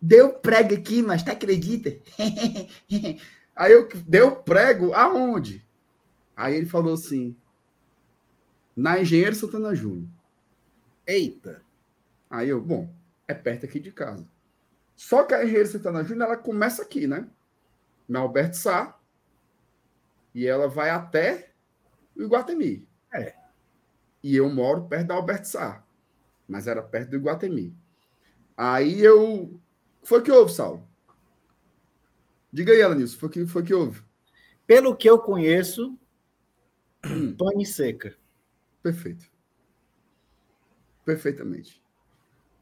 Deu 0.00 0.34
prego 0.34 0.74
aqui, 0.74 1.02
mas 1.02 1.22
tá 1.22 1.32
acredita? 1.32 1.96
Aí 3.54 3.72
eu 3.72 3.88
deu 4.08 4.34
prego 4.34 4.92
aonde? 4.92 5.64
Aí 6.36 6.56
ele 6.56 6.66
falou 6.66 6.94
assim: 6.94 7.36
na 8.74 9.00
Engenheiro 9.00 9.36
Santana 9.36 9.74
Júnior. 9.74 10.08
Eita! 11.06 11.62
Aí 12.28 12.48
eu, 12.48 12.60
bom, 12.60 12.92
é 13.28 13.34
perto 13.34 13.66
aqui 13.66 13.78
de 13.78 13.92
casa. 13.92 14.26
Só 15.02 15.24
que 15.24 15.34
a 15.34 15.42
Engenheiro 15.42 15.68
Santana 15.68 16.04
Júnior, 16.04 16.28
ela 16.28 16.36
começa 16.36 16.80
aqui, 16.80 17.08
né? 17.08 17.28
Na 18.08 18.20
Alberto 18.20 18.56
Sá. 18.56 18.96
E 20.32 20.46
ela 20.46 20.68
vai 20.68 20.90
até 20.90 21.52
o 22.16 22.22
Iguatemi. 22.22 22.88
É. 23.12 23.34
E 24.22 24.36
eu 24.36 24.48
moro 24.48 24.86
perto 24.86 25.08
da 25.08 25.14
Alberto 25.14 25.48
Sá. 25.48 25.84
Mas 26.46 26.68
era 26.68 26.80
perto 26.80 27.10
do 27.10 27.16
Iguatemi. 27.16 27.76
Aí 28.56 29.00
eu. 29.00 29.60
Foi 30.04 30.22
que 30.22 30.30
houve, 30.30 30.52
Saulo? 30.52 30.88
Diga 32.52 32.72
aí, 32.72 32.80
Elenilson, 32.80 33.18
foi 33.18 33.28
que 33.28 33.44
foi 33.44 33.64
que 33.64 33.74
houve? 33.74 34.04
Pelo 34.68 34.96
que 34.96 35.10
eu 35.10 35.18
conheço, 35.18 35.98
Tony 37.36 37.66
Seca. 37.66 38.16
Perfeito. 38.80 39.28
Perfeitamente. 41.04 41.82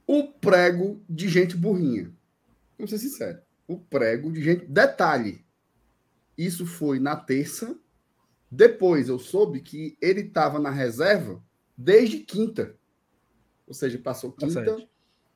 O 0.07 0.33
prego 0.33 1.05
de 1.07 1.29
gente 1.29 1.55
burrinha. 1.55 2.19
Vamos 2.81 2.91
ser 2.91 2.99
sinceros. 2.99 3.43
O 3.69 3.79
prego 3.79 4.33
de 4.33 4.43
gente. 4.43 4.67
Detalhe. 4.67 5.45
Isso 6.37 6.65
foi 6.65 6.99
na 6.99 7.15
terça. 7.15 7.79
Depois 8.51 9.09
eu 9.09 9.19
soube 9.19 9.61
que 9.61 9.99
ele 10.01 10.23
estava 10.23 10.59
na 10.59 10.71
reserva 10.71 11.43
desde 11.77 12.21
quinta. 12.21 12.75
Ou 13.67 13.75
seja, 13.75 13.99
passou 13.99 14.33
quinta, 14.33 14.63
procede. 14.63 14.89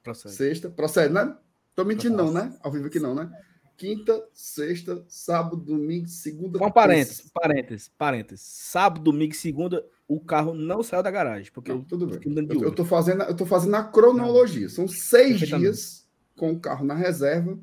Procede. 0.03 0.35
sexta. 0.35 0.71
Procede, 0.71 1.13
né? 1.13 1.37
Tô 1.75 1.85
mentindo, 1.85 2.17
não, 2.17 2.33
né? 2.33 2.57
Ao 2.63 2.73
vivo 2.73 2.87
aqui 2.87 2.99
não, 2.99 3.15
né? 3.15 3.31
Quinta, 3.77 4.27
sexta, 4.33 5.05
sábado, 5.07 5.57
domingo, 5.57 6.09
segunda. 6.09 6.59
Com 6.59 6.71
parênteses, 6.71 7.31
parênteses, 7.31 7.89
parênteses. 7.99 8.41
Sábado, 8.47 9.03
domingo, 9.03 9.35
segunda, 9.35 9.85
o 10.09 10.19
carro 10.19 10.55
não 10.55 10.83
saiu 10.83 11.03
da 11.03 11.11
garagem. 11.11 11.53
Porque 11.53 11.73
não, 11.73 11.83
tudo 11.83 12.07
bem. 12.07 12.21
Eu, 12.49 12.63
eu, 12.63 12.75
tô 12.75 12.85
fazendo, 12.85 13.25
eu 13.25 13.37
tô 13.37 13.45
fazendo 13.45 13.75
a 13.75 13.85
cronologia. 13.85 14.69
São 14.69 14.89
seis 14.89 15.41
dias 15.41 16.04
com 16.37 16.53
o 16.53 16.61
carro 16.61 16.85
na 16.85 16.95
reserva 16.95 17.59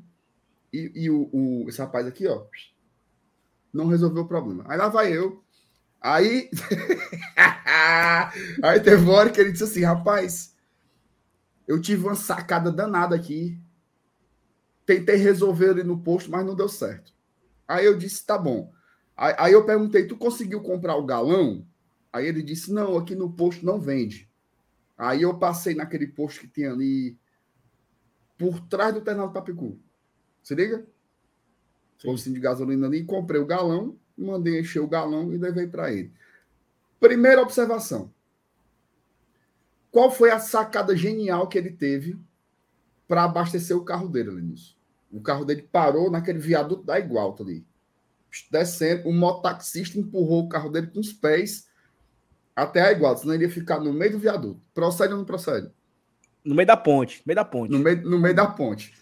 e, 0.72 0.90
e 0.94 1.10
o, 1.10 1.28
o, 1.32 1.68
esse 1.68 1.78
rapaz 1.80 2.06
aqui, 2.06 2.26
ó, 2.26 2.46
não 3.72 3.86
resolveu 3.86 4.22
o 4.22 4.28
problema. 4.28 4.64
Aí 4.66 4.76
lá 4.76 4.88
vai 4.88 5.12
eu. 5.16 5.42
Aí. 6.00 6.50
aí 8.62 8.80
teve 8.80 9.02
uma 9.02 9.12
hora 9.12 9.30
que 9.30 9.40
ele 9.40 9.52
disse 9.52 9.64
assim: 9.64 9.82
rapaz, 9.82 10.56
eu 11.66 11.80
tive 11.80 12.04
uma 12.04 12.14
sacada 12.14 12.70
danada 12.72 13.14
aqui. 13.14 13.58
Tentei 14.84 15.16
resolver 15.16 15.70
ele 15.70 15.84
no 15.84 16.00
posto, 16.00 16.30
mas 16.30 16.44
não 16.44 16.56
deu 16.56 16.68
certo. 16.68 17.12
Aí 17.68 17.86
eu 17.86 17.96
disse: 17.96 18.26
tá 18.26 18.36
bom. 18.36 18.72
Aí, 19.16 19.34
aí 19.38 19.52
eu 19.52 19.64
perguntei: 19.64 20.06
tu 20.06 20.16
conseguiu 20.16 20.60
comprar 20.60 20.96
o 20.96 21.06
galão? 21.06 21.66
Aí 22.12 22.26
ele 22.26 22.42
disse: 22.42 22.72
Não, 22.72 22.96
aqui 22.96 23.14
no 23.14 23.32
posto 23.32 23.64
não 23.64 23.80
vende. 23.80 24.30
Aí 24.98 25.22
eu 25.22 25.38
passei 25.38 25.74
naquele 25.74 26.06
posto 26.06 26.40
que 26.40 26.48
tem 26.48 26.66
ali 26.66 27.18
por 28.42 28.60
trás 28.62 28.92
do 28.92 29.00
terminal 29.00 29.28
do 29.28 29.32
Papicu. 29.32 29.78
Se 30.42 30.52
liga? 30.56 30.84
Postinho 32.02 32.34
de 32.34 32.40
gasolina 32.40 32.88
ali, 32.88 33.04
comprei 33.04 33.40
o 33.40 33.46
galão, 33.46 33.96
mandei 34.18 34.58
encher 34.58 34.80
o 34.80 34.88
galão 34.88 35.32
e 35.32 35.38
levei 35.38 35.68
para 35.68 35.92
ele. 35.92 36.12
Primeira 36.98 37.40
observação. 37.40 38.12
Qual 39.92 40.10
foi 40.10 40.32
a 40.32 40.40
sacada 40.40 40.96
genial 40.96 41.46
que 41.46 41.56
ele 41.56 41.70
teve 41.70 42.18
para 43.06 43.22
abastecer 43.22 43.76
o 43.76 43.84
carro 43.84 44.08
dele, 44.08 44.30
Lenilson? 44.30 44.74
O 45.12 45.20
carro 45.20 45.44
dele 45.44 45.62
parou 45.70 46.10
naquele 46.10 46.40
viaduto 46.40 46.82
da 46.82 46.98
Igualta 46.98 47.44
ali. 47.44 47.64
Descendo, 48.50 49.08
o 49.08 49.12
mototaxista 49.12 50.00
empurrou 50.00 50.46
o 50.46 50.48
carro 50.48 50.68
dele 50.68 50.88
com 50.88 50.98
os 50.98 51.12
pés 51.12 51.68
até 52.56 52.80
a 52.80 52.90
igual, 52.90 53.16
senão 53.16 53.34
ele 53.34 53.44
ia 53.44 53.50
ficar 53.50 53.78
no 53.78 53.92
meio 53.92 54.12
do 54.12 54.18
viaduto. 54.18 54.60
Procede 54.74 55.12
ou 55.12 55.18
não 55.18 55.24
procede? 55.24 55.70
No 56.44 56.54
meio 56.54 56.66
da 56.66 56.76
ponte. 56.76 57.18
No 57.18 57.22
meio 57.26 57.36
da 57.36 57.44
ponte. 57.44 57.72
No 57.72 57.78
meio, 57.78 58.02
no 58.02 58.18
meio 58.18 58.34
da 58.34 58.46
ponte. 58.46 58.94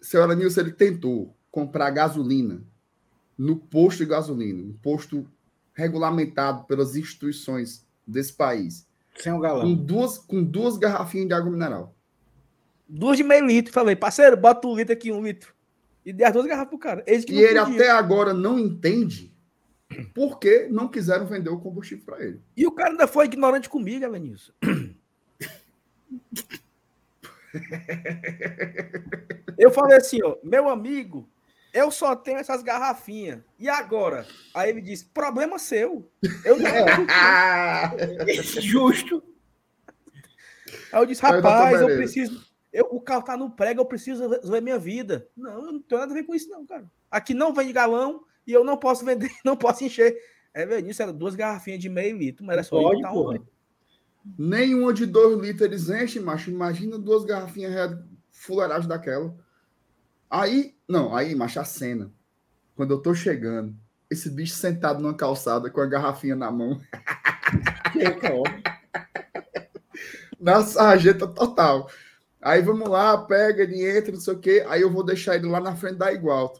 Senhora 0.00 0.34
Nilson, 0.34 0.60
ele 0.60 0.72
tentou 0.72 1.34
comprar 1.50 1.90
gasolina 1.90 2.62
no 3.36 3.56
posto 3.56 3.98
de 3.98 4.06
gasolina, 4.06 4.62
um 4.62 4.72
posto 4.72 5.26
regulamentado 5.72 6.64
pelas 6.64 6.96
instituições 6.96 7.86
desse 8.06 8.32
país. 8.32 8.86
Sem 9.16 9.32
um 9.32 9.40
galão. 9.40 9.62
Com 9.62 9.74
duas, 9.74 10.18
com 10.18 10.42
duas 10.42 10.76
garrafinhas 10.76 11.28
de 11.28 11.34
água 11.34 11.50
mineral. 11.50 11.94
Duas 12.88 13.16
de 13.16 13.24
meio 13.24 13.46
litro. 13.46 13.72
Falei, 13.72 13.96
parceiro, 13.96 14.36
bota 14.36 14.66
um 14.68 14.76
litro 14.76 14.92
aqui, 14.92 15.10
um 15.10 15.22
litro. 15.22 15.54
E 16.04 16.12
dei 16.12 16.26
as 16.26 16.32
duas 16.32 16.46
garrafas 16.46 16.68
pro 16.68 16.78
cara. 16.78 17.04
e 17.06 17.12
ele 17.12 17.58
até 17.58 17.90
agora 17.90 18.34
não 18.34 18.58
entende 18.58 19.32
porque 20.12 20.68
não 20.70 20.88
quiseram 20.88 21.26
vender 21.26 21.50
o 21.50 21.58
combustível 21.58 22.04
para 22.04 22.24
ele. 22.24 22.40
E 22.56 22.66
o 22.66 22.72
cara 22.72 22.90
ainda 22.90 23.06
foi 23.06 23.26
ignorante 23.26 23.68
comigo, 23.68 24.04
Elenilson. 24.04 24.52
Eu 29.56 29.70
falei 29.70 29.96
assim, 29.96 30.18
ó, 30.22 30.36
meu 30.42 30.68
amigo, 30.68 31.28
eu 31.74 31.90
só 31.90 32.14
tenho 32.14 32.38
essas 32.38 32.62
garrafinhas. 32.62 33.40
E 33.58 33.68
agora? 33.68 34.24
Aí 34.54 34.70
ele 34.70 34.80
disse: 34.80 35.06
problema 35.06 35.58
seu. 35.58 36.08
Eu 36.44 36.56
não. 36.58 36.70
Justo. 38.62 39.22
Aí 40.92 41.02
eu 41.02 41.06
disse: 41.06 41.20
rapaz, 41.20 41.80
eu 41.80 41.88
preciso. 41.88 42.46
Eu, 42.72 42.88
o 42.90 43.00
carro 43.00 43.22
tá 43.22 43.36
no 43.36 43.50
prego, 43.50 43.80
eu 43.80 43.86
preciso 43.86 44.28
resolver 44.28 44.60
minha 44.60 44.78
vida. 44.78 45.28
Não, 45.36 45.52
eu 45.52 45.62
não 45.62 45.80
tenho 45.80 46.00
nada 46.00 46.12
a 46.12 46.14
ver 46.14 46.24
com 46.24 46.34
isso, 46.34 46.48
não, 46.48 46.66
cara. 46.66 46.84
Aqui 47.10 47.34
não 47.34 47.52
vende 47.52 47.72
galão, 47.72 48.24
e 48.46 48.52
eu 48.52 48.64
não 48.64 48.76
posso 48.76 49.04
vender, 49.04 49.30
não 49.44 49.56
posso 49.56 49.84
encher. 49.84 50.16
É, 50.52 50.64
velho, 50.64 50.88
isso 50.88 51.02
era 51.02 51.12
duas 51.12 51.34
garrafinhas 51.34 51.80
de 51.80 51.88
meio 51.88 52.16
litro, 52.16 52.44
mas 52.44 52.54
era 52.54 52.62
só 52.62 52.80
Pode, 52.80 53.04
um. 53.04 53.44
Nenhuma 54.38 54.94
de 54.94 55.04
dois 55.04 55.38
litros 55.38 55.62
eles 55.62 55.88
enchem, 55.90 56.22
macho. 56.22 56.50
Imagina 56.50 56.98
duas 56.98 57.24
garrafinhas 57.24 57.98
fuleiragem 58.30 58.88
daquela. 58.88 59.36
Aí, 60.30 60.74
não, 60.88 61.14
aí, 61.14 61.34
macho, 61.34 61.60
a 61.60 61.64
cena. 61.64 62.10
Quando 62.74 62.92
eu 62.92 62.98
tô 62.98 63.14
chegando, 63.14 63.76
esse 64.10 64.30
bicho 64.30 64.54
sentado 64.54 65.00
numa 65.00 65.14
calçada 65.14 65.70
com 65.70 65.80
a 65.80 65.86
garrafinha 65.86 66.34
na 66.34 66.50
mão. 66.50 66.80
na 70.40 70.62
sarjeta 70.62 71.26
total. 71.26 71.90
Aí 72.40 72.60
vamos 72.60 72.88
lá, 72.88 73.16
pega, 73.16 73.62
ele 73.62 73.86
entra, 73.86 74.12
não 74.12 74.20
sei 74.20 74.34
o 74.34 74.38
quê. 74.38 74.64
Aí 74.68 74.82
eu 74.82 74.90
vou 74.90 75.04
deixar 75.04 75.36
ele 75.36 75.46
lá 75.46 75.60
na 75.60 75.76
frente 75.76 75.96
da 75.96 76.12
igual. 76.12 76.54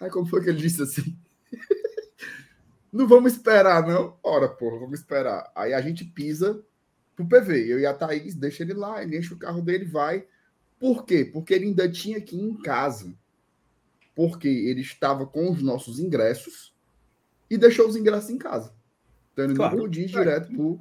Aí 0.00 0.10
como 0.10 0.26
foi 0.26 0.42
que 0.42 0.50
ele 0.50 0.58
disse 0.58 0.82
assim? 0.82 1.18
não 2.92 3.06
vamos 3.08 3.32
esperar, 3.32 3.86
não? 3.86 4.18
Ora, 4.22 4.48
porra, 4.48 4.78
vamos 4.80 5.00
esperar. 5.00 5.50
Aí 5.54 5.72
a 5.72 5.80
gente 5.80 6.04
pisa 6.04 6.62
pro 7.18 7.40
PV. 7.40 7.72
Eu 7.72 7.80
e 7.80 7.86
a 7.86 7.94
Thaís, 7.94 8.34
deixa 8.34 8.62
ele 8.62 8.74
lá, 8.74 9.02
ele 9.02 9.18
enche 9.18 9.34
o 9.34 9.38
carro 9.38 9.60
dele 9.60 9.84
vai. 9.84 10.24
Por 10.78 11.04
quê? 11.04 11.24
Porque 11.24 11.54
ele 11.54 11.66
ainda 11.66 11.90
tinha 11.90 12.20
que 12.20 12.36
ir 12.36 12.42
em 12.42 12.54
casa. 12.54 13.12
Porque 14.14 14.48
ele 14.48 14.80
estava 14.80 15.26
com 15.26 15.50
os 15.50 15.62
nossos 15.62 15.98
ingressos 15.98 16.74
e 17.50 17.58
deixou 17.58 17.88
os 17.88 17.96
ingressos 17.96 18.30
em 18.30 18.38
casa. 18.38 18.72
Então 19.32 19.44
ele 19.44 19.54
claro. 19.54 19.76
não 19.76 19.84
podia 19.84 20.04
ir 20.04 20.08
direto 20.08 20.52
pro, 20.52 20.78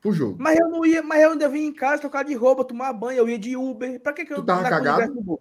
pro 0.00 0.12
jogo. 0.12 0.36
Mas 0.38 0.58
eu 0.58 0.68
não 0.68 0.84
ia, 0.84 1.02
mas 1.02 1.22
eu 1.22 1.32
ainda 1.32 1.48
vinha 1.48 1.66
em 1.66 1.72
casa 1.72 2.00
trocar 2.00 2.24
de 2.24 2.34
roupa, 2.34 2.64
tomar 2.64 2.92
banho, 2.92 3.18
eu 3.18 3.28
ia 3.28 3.38
de 3.38 3.56
Uber. 3.56 4.00
Pra 4.00 4.12
que, 4.12 4.24
que 4.24 4.32
eu 4.32 4.38
tu 4.38 4.44
tava 4.44 4.68
cagado? 4.68 5.40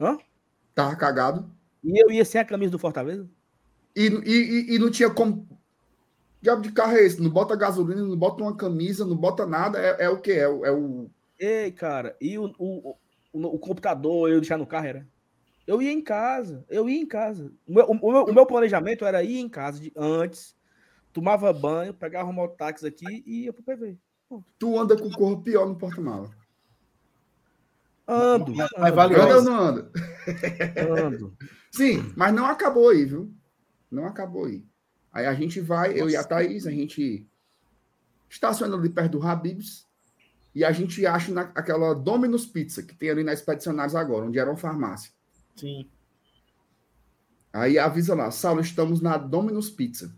Hã? 0.00 0.18
Tava 0.74 0.96
cagado. 0.96 1.50
E 1.82 2.02
eu 2.02 2.10
ia 2.10 2.24
sem 2.24 2.40
a 2.40 2.44
camisa 2.44 2.72
do 2.72 2.78
Fortaleza? 2.78 3.28
E, 3.94 4.06
e, 4.06 4.74
e 4.74 4.78
não 4.78 4.90
tinha 4.90 5.08
como. 5.10 5.46
Diabo 6.44 6.60
de 6.60 6.72
carro 6.72 6.94
é 6.94 7.02
esse? 7.02 7.22
Não 7.22 7.30
bota 7.30 7.56
gasolina, 7.56 8.02
não 8.02 8.18
bota 8.18 8.42
uma 8.42 8.54
camisa, 8.54 9.06
não 9.06 9.16
bota 9.16 9.46
nada. 9.46 9.78
É, 9.78 10.04
é 10.04 10.10
o 10.10 10.20
que? 10.20 10.30
É, 10.30 10.42
é 10.42 10.70
o. 10.70 11.10
Ei, 11.38 11.72
cara, 11.72 12.14
e 12.20 12.38
o, 12.38 12.52
o, 12.58 12.96
o, 13.32 13.46
o, 13.54 13.58
computador 13.58 14.28
eu 14.28 14.42
deixar 14.42 14.58
no 14.58 14.66
carro 14.66 14.86
era? 14.86 15.08
Eu 15.66 15.80
ia 15.80 15.90
em 15.90 16.02
casa, 16.02 16.62
eu 16.68 16.86
ia 16.86 17.00
em 17.00 17.06
casa. 17.06 17.50
O 17.66 17.72
meu, 17.72 17.86
o 17.86 18.12
meu, 18.12 18.24
o 18.24 18.34
meu 18.34 18.44
planejamento 18.44 19.06
era 19.06 19.22
ir 19.22 19.38
em 19.38 19.48
casa 19.48 19.80
de, 19.80 19.90
antes, 19.96 20.54
tomava 21.14 21.50
banho, 21.50 21.94
pegava 21.94 22.28
um 22.28 22.34
mototáxi 22.34 22.86
aqui 22.86 23.24
e 23.26 23.44
ia 23.44 23.52
pro 23.54 23.62
PV. 23.62 23.96
Ponto. 24.28 24.44
Tu 24.58 24.78
anda 24.78 24.98
com 24.98 25.08
o 25.08 25.16
corpo 25.16 25.42
pior 25.42 25.66
no 25.66 25.76
porta-mala. 25.76 26.28
Ando. 28.06 28.54
Mas, 28.54 28.68
mas 28.78 28.94
vale 28.94 29.14
anda 29.14 29.36
ou 29.36 29.42
não 29.42 29.58
anda? 29.58 29.90
Ando. 31.06 31.34
Sim, 31.72 32.12
mas 32.14 32.34
não 32.34 32.44
acabou 32.44 32.90
aí, 32.90 33.06
viu? 33.06 33.32
Não 33.90 34.04
acabou 34.04 34.44
aí. 34.44 34.62
Aí 35.14 35.26
a 35.26 35.32
gente 35.32 35.60
vai, 35.60 35.90
Nossa. 35.90 36.00
eu 36.00 36.10
e 36.10 36.16
a 36.16 36.24
Thaís, 36.24 36.66
a 36.66 36.72
gente 36.72 37.24
estaciona 38.28 38.76
ali 38.76 38.88
perto 38.88 39.12
do 39.12 39.22
Habibs 39.24 39.86
e 40.52 40.64
a 40.64 40.72
gente 40.72 41.06
acha 41.06 41.32
naquela 41.32 41.94
Domino's 41.94 42.44
Pizza 42.44 42.82
que 42.82 42.96
tem 42.96 43.10
ali 43.10 43.22
na 43.22 43.32
Expedicionários 43.32 43.94
agora, 43.94 44.26
onde 44.26 44.40
era 44.40 44.50
uma 44.50 44.56
farmácia. 44.56 45.12
Sim. 45.54 45.88
Aí 47.52 47.78
avisa 47.78 48.12
lá, 48.12 48.28
Saulo, 48.32 48.60
estamos 48.60 49.00
na 49.00 49.16
Domino's 49.16 49.70
Pizza. 49.70 50.12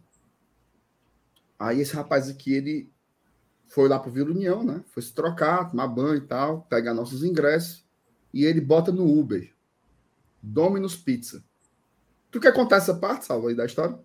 Aí 1.59 1.81
esse 1.81 1.95
rapaz 1.95 2.31
aqui, 2.31 2.55
ele 2.55 2.91
foi 3.67 3.91
lá 3.91 3.99
pro 3.99 4.11
Vila 4.11 4.31
União, 4.31 4.65
né? 4.65 4.83
Foi 4.87 5.03
se 5.03 5.13
trocar, 5.13 5.71
tomar 5.71 5.89
banho 5.89 6.17
e 6.17 6.27
tal, 6.27 6.63
pegar 6.63 6.95
nossos 6.95 7.23
ingressos. 7.23 7.85
E 8.33 8.47
ele 8.47 8.63
bota 8.63 8.91
no 8.91 9.07
Uber. 9.07 9.53
Domino's 10.43 10.97
Pizza. 10.97 11.45
Tu 12.31 12.41
quer 12.41 12.55
contar 12.55 12.77
essa 12.77 12.95
parte, 12.95 13.27
Saulo, 13.27 13.49
aí 13.49 13.55
da 13.55 13.67
história? 13.67 13.99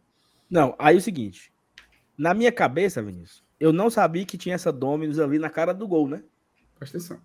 Não, 0.51 0.75
aí 0.77 0.95
é 0.95 0.97
o 0.97 1.01
seguinte. 1.01 1.51
Na 2.17 2.33
minha 2.33 2.51
cabeça, 2.51 3.01
Vinícius, 3.01 3.41
eu 3.57 3.71
não 3.71 3.89
sabia 3.89 4.25
que 4.25 4.37
tinha 4.37 4.53
essa 4.53 4.71
Domino's 4.71 5.17
ali 5.17 5.39
na 5.39 5.49
cara 5.49 5.73
do 5.73 5.87
gol, 5.87 6.09
né? 6.09 6.21
Presta 6.77 6.97
atenção. 6.97 7.21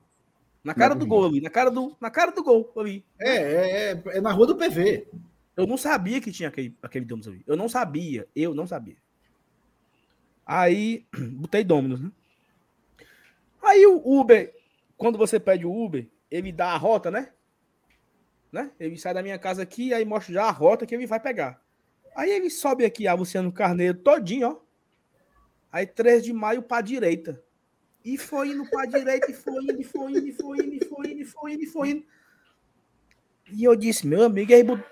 Na 0.62 0.74
cara 0.74 0.94
do 0.94 1.06
gol 1.06 1.26
ali, 1.26 1.40
na 1.40 1.50
cara 1.50 1.70
do, 1.70 1.96
na 2.00 2.10
cara 2.10 2.30
do 2.30 2.42
gol 2.42 2.72
ali. 2.76 3.04
É, 3.18 3.36
é, 3.36 3.92
é, 3.92 4.02
é 4.18 4.20
na 4.20 4.32
rua 4.32 4.46
do 4.46 4.56
PV. 4.56 5.08
Eu 5.56 5.66
não 5.66 5.76
sabia 5.76 6.20
que 6.20 6.30
tinha 6.30 6.48
aquele, 6.48 6.76
aquele 6.80 7.04
Domino's 7.04 7.28
ali. 7.28 7.42
Eu 7.46 7.56
não 7.56 7.68
sabia, 7.68 8.28
eu 8.34 8.54
não 8.54 8.66
sabia. 8.66 8.96
Aí, 10.44 11.04
botei 11.34 11.64
Domino's, 11.64 12.00
né? 12.00 12.12
Aí 13.62 13.84
o 13.86 14.00
Uber, 14.04 14.54
quando 14.96 15.18
você 15.18 15.40
pede 15.40 15.66
o 15.66 15.84
Uber, 15.84 16.06
ele 16.30 16.52
dá 16.52 16.72
a 16.72 16.76
rota, 16.76 17.10
né? 17.10 17.32
né? 18.52 18.70
Ele 18.78 18.96
sai 18.96 19.12
da 19.12 19.22
minha 19.22 19.38
casa 19.38 19.62
aqui, 19.62 19.92
aí 19.92 20.04
mostra 20.04 20.32
já 20.32 20.44
a 20.44 20.50
rota 20.50 20.86
que 20.86 20.94
ele 20.94 21.06
vai 21.06 21.18
pegar. 21.18 21.60
Aí 22.16 22.31
ele 22.31 22.48
sobe 22.48 22.83
aqui 22.83 23.07
a 23.07 23.12
Luciano 23.12 23.52
Carneiro 23.52 23.98
todinho, 23.98 24.48
ó. 24.48 24.57
Aí 25.70 25.87
3 25.87 26.24
de 26.24 26.33
maio 26.33 26.62
para 26.62 26.81
direita. 26.81 27.44
E 28.02 28.16
foi 28.16 28.48
indo 28.48 28.64
para 28.70 28.87
direita, 28.87 29.31
e 29.31 29.35
foi 29.35 29.62
indo, 29.62 29.79
e 29.79 29.85
foi 29.85 30.12
indo, 30.12 30.26
e 30.26 30.33
foi 30.33 30.59
indo, 30.59 30.74
e 30.74 30.85
foi 30.85 31.11
indo, 31.11 31.20
e 31.20 31.24
foi 31.24 31.52
indo, 31.52 31.62
e 31.62 31.66
foi 31.66 31.90
indo. 31.90 32.07
E 33.52 33.62
eu 33.62 33.76
disse, 33.76 34.07
meu 34.07 34.22
amigo, 34.24 34.50
aí 34.55 34.64
bot... 34.64 34.83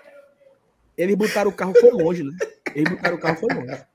eles 0.95 1.15
botaram 1.15 1.49
o 1.49 1.55
carro 1.55 1.73
foi 1.73 1.89
longe, 1.89 2.23
né? 2.23 2.37
Eles 2.75 2.93
botaram 2.93 3.15
o 3.15 3.19
carro 3.19 3.37
foi 3.37 3.55
longe. 3.55 3.85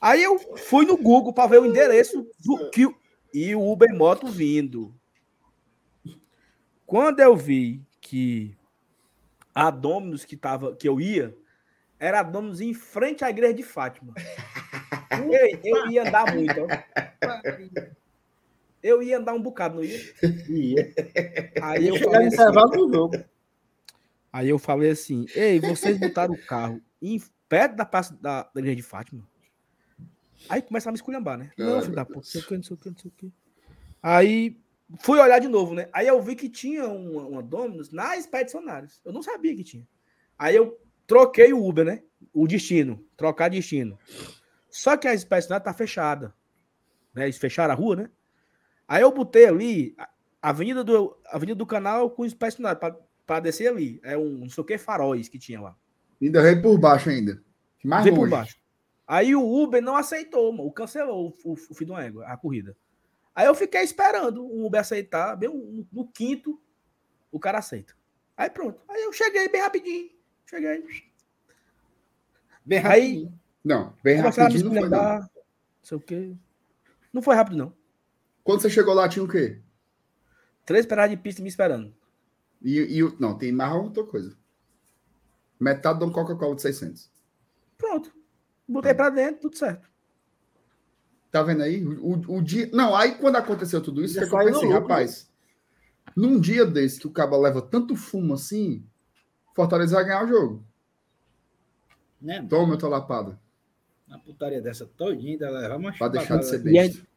Aí 0.00 0.20
eu 0.20 0.36
fui 0.56 0.84
no 0.84 0.96
Google 0.96 1.32
para 1.32 1.50
ver 1.50 1.60
o 1.60 1.66
endereço 1.66 2.28
do 2.40 2.68
que 2.70 2.92
e 3.32 3.54
o 3.54 3.70
Uber 3.70 3.94
Moto 3.94 4.26
vindo. 4.26 4.92
Quando 6.84 7.20
eu 7.20 7.36
vi 7.36 7.80
que 8.00 8.56
a 9.54 9.70
Dominus 9.70 10.24
que 10.24 10.36
tava 10.36 10.74
que 10.74 10.88
eu 10.88 11.00
ia 11.00 11.36
era 12.00 12.20
a 12.20 12.22
Dominus 12.22 12.62
em 12.62 12.72
frente 12.72 13.22
à 13.22 13.30
igreja 13.30 13.52
de 13.52 13.62
Fátima. 13.62 14.14
Ei, 15.30 15.60
eu 15.62 15.90
ia 15.90 16.08
andar 16.08 16.34
muito. 16.34 16.62
Ó. 16.62 16.66
Eu 18.82 19.02
ia 19.02 19.18
andar 19.18 19.34
um 19.34 19.42
bocado, 19.42 19.76
não 19.76 19.84
ia? 19.84 20.00
Ia. 20.48 20.94
Aí 21.60 21.88
eu 21.88 21.96
falei 21.98 22.28
assim, 22.28 23.24
Aí 24.32 24.48
eu 24.48 24.58
falei 24.58 24.90
assim: 24.90 25.26
Ei, 25.34 25.60
vocês 25.60 25.98
botaram 25.98 26.32
o 26.32 26.46
carro 26.46 26.80
em, 27.02 27.22
perto 27.46 27.76
da 27.76 27.84
praça 27.84 28.16
da, 28.18 28.44
da 28.44 28.60
igreja 28.60 28.76
de 28.76 28.82
Fátima. 28.82 29.28
Aí 30.48 30.62
começaram 30.62 30.92
a 30.92 30.94
me 30.94 30.96
esculhambar, 30.96 31.36
né? 31.36 31.52
Não, 31.58 31.82
filho 31.82 31.94
da 31.94 32.06
puta, 32.06 32.16
não 32.16 32.22
sei 32.22 32.40
o 32.40 32.46
que, 32.46 32.56
não 32.56 32.62
sei 32.62 32.74
o 32.74 32.78
que, 32.78 32.90
não 32.90 32.96
sei 32.96 33.10
o 33.10 33.14
que. 33.14 33.32
Aí 34.02 34.58
fui 35.00 35.18
olhar 35.18 35.38
de 35.38 35.48
novo, 35.48 35.74
né? 35.74 35.90
Aí 35.92 36.06
eu 36.06 36.22
vi 36.22 36.34
que 36.34 36.48
tinha 36.48 36.86
uma, 36.88 37.26
uma 37.26 37.42
Dominus 37.42 37.90
na 37.90 38.16
Expedicionários. 38.16 39.02
Eu 39.04 39.12
não 39.12 39.22
sabia 39.22 39.54
que 39.54 39.62
tinha. 39.62 39.86
Aí 40.38 40.56
eu 40.56 40.80
troquei 41.10 41.52
o 41.52 41.66
Uber, 41.66 41.84
né? 41.84 42.04
O 42.32 42.46
destino, 42.46 43.04
trocar 43.16 43.50
destino. 43.50 43.98
Só 44.70 44.96
que 44.96 45.08
a 45.08 45.12
Expedicionários 45.12 45.64
tá 45.64 45.74
fechada. 45.74 46.32
Né? 47.12 47.24
Eles 47.24 47.36
fecharam 47.36 47.74
a 47.74 47.76
rua, 47.76 47.96
né? 47.96 48.10
Aí 48.86 49.02
eu 49.02 49.10
botei 49.10 49.46
ali 49.46 49.96
a 50.40 50.50
Avenida 50.50 50.84
do, 50.84 51.16
Avenida 51.26 51.56
do 51.56 51.66
Canal 51.66 52.10
com 52.10 52.24
Expedicionários 52.24 52.80
para 53.26 53.40
descer 53.40 53.68
ali. 53.68 54.00
É 54.04 54.16
um 54.16 54.38
não 54.38 54.48
sei 54.48 54.62
o 54.62 54.64
que 54.64 54.78
faróis 54.78 55.28
que 55.28 55.36
tinha 55.36 55.60
lá. 55.60 55.76
Ainda 56.22 56.40
veio 56.42 56.62
por 56.62 56.78
baixo 56.78 57.10
ainda. 57.10 57.42
Mais 57.84 58.04
veio 58.04 58.14
longe. 58.14 58.30
por 58.30 58.36
baixo. 58.36 58.56
Aí 59.04 59.34
o 59.34 59.42
Uber 59.42 59.82
não 59.82 59.96
aceitou, 59.96 60.52
mano. 60.52 60.70
cancelou 60.70 61.36
o, 61.44 61.50
o, 61.50 61.52
o 61.54 61.74
fim 61.74 61.84
do 61.84 61.98
égua, 61.98 62.24
a 62.26 62.36
corrida. 62.36 62.76
Aí 63.34 63.46
eu 63.46 63.54
fiquei 63.56 63.82
esperando 63.82 64.44
o 64.44 64.64
Uber 64.64 64.80
aceitar, 64.80 65.34
bem 65.34 65.48
no, 65.48 65.84
no 65.90 66.06
quinto, 66.06 66.60
o 67.32 67.40
cara 67.40 67.58
aceita. 67.58 67.94
Aí 68.36 68.48
pronto. 68.48 68.80
Aí 68.88 69.02
eu 69.02 69.12
cheguei 69.12 69.48
bem 69.48 69.60
rapidinho. 69.60 70.19
Cheguei. 70.50 70.84
Bem 72.66 72.80
rapidinho. 72.80 73.28
Aí, 73.28 73.32
não, 73.64 73.94
bem 74.02 74.16
rapidinho 74.16 74.64
não 74.64 74.80
foi 74.80 74.88
não. 74.88 75.20
Não 75.20 75.30
sei 75.80 75.96
o 75.96 76.00
quê. 76.00 76.36
Não 77.12 77.22
foi 77.22 77.36
rápido, 77.36 77.56
não. 77.56 77.72
Quando 78.42 78.60
você 78.60 78.68
chegou 78.68 78.92
lá, 78.92 79.08
tinha 79.08 79.24
o 79.24 79.28
quê? 79.28 79.60
Três 80.66 80.84
paradas 80.86 81.16
de 81.16 81.22
pista 81.22 81.40
me 81.40 81.48
esperando. 81.48 81.94
E, 82.60 82.80
e 82.80 83.16
não, 83.20 83.38
tem 83.38 83.52
mais 83.52 83.72
outra 83.74 84.02
coisa. 84.02 84.36
Metade 85.58 86.00
de 86.00 86.04
um 86.04 86.10
Coca-Cola 86.10 86.56
de 86.56 86.62
600. 86.62 87.08
Pronto. 87.78 88.12
Botei 88.66 88.92
para 88.92 89.10
dentro, 89.10 89.42
tudo 89.42 89.56
certo. 89.56 89.88
Tá 91.30 91.44
vendo 91.44 91.62
aí? 91.62 91.84
O, 91.86 92.38
o, 92.38 92.42
dia. 92.42 92.68
Não, 92.72 92.96
aí 92.96 93.14
quando 93.18 93.36
aconteceu 93.36 93.80
tudo 93.80 94.02
isso, 94.02 94.18
que 94.18 94.24
eu 94.24 94.30
pensei, 94.30 94.68
louco, 94.68 94.72
rapaz, 94.72 95.30
né? 96.06 96.12
num 96.16 96.40
dia 96.40 96.66
desse 96.66 96.98
que 96.98 97.06
o 97.06 97.12
cabo 97.12 97.40
leva 97.40 97.62
tanto 97.62 97.94
fumo 97.94 98.34
assim, 98.34 98.84
Fortaleza 99.54 99.96
vai 99.96 100.04
ganhar 100.04 100.24
o 100.24 100.28
jogo. 100.28 100.64
Né? 102.20 102.46
Toma, 102.48 102.74
eu 102.74 102.78
tô 102.78 102.88
lapada. 102.88 103.38
Uma 104.06 104.18
putaria 104.18 104.60
dessa 104.60 104.86
todinha, 104.86 105.32
ainda 105.32 105.50
levar 105.50 105.76
uma 105.76 105.92
Pra 105.92 106.08
deixar 106.08 106.38
de 106.38 106.46
ser 106.46 106.58
besta. 106.58 106.70
E 106.70 106.78
ainda, 106.78 107.08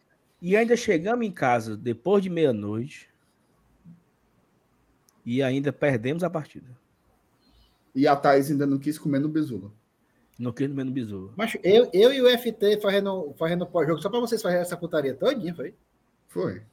e 0.42 0.58
ainda 0.58 0.78
chegamos 0.78 1.26
em 1.26 1.32
casa 1.32 1.76
depois 1.76 2.24
de 2.24 2.30
meia-noite 2.30 3.10
e 5.26 5.42
ainda 5.42 5.74
perdemos 5.74 6.24
a 6.24 6.30
partida. 6.30 6.68
E 7.96 8.08
a 8.08 8.16
Thaís 8.16 8.50
ainda 8.50 8.66
não 8.66 8.80
quis 8.80 8.98
comer 8.98 9.20
no 9.20 9.30
Besula. 9.30 9.72
No 10.38 10.52
que 10.52 10.68
no 10.68 10.92
Besouro. 10.92 11.32
Mas 11.36 11.56
eu, 11.64 11.90
eu 11.94 12.12
e 12.12 12.22
o 12.22 12.38
FT 12.38 12.82
fazendo, 12.82 13.34
fazendo 13.38 13.68
pós-jogo 13.68 14.02
só 14.02 14.10
para 14.10 14.20
vocês 14.20 14.42
fazerem 14.42 14.64
essa 14.64 14.76
putaria 14.76 15.14
todinha, 15.14 15.54
foi? 15.54 15.76
Foi. 16.28 16.64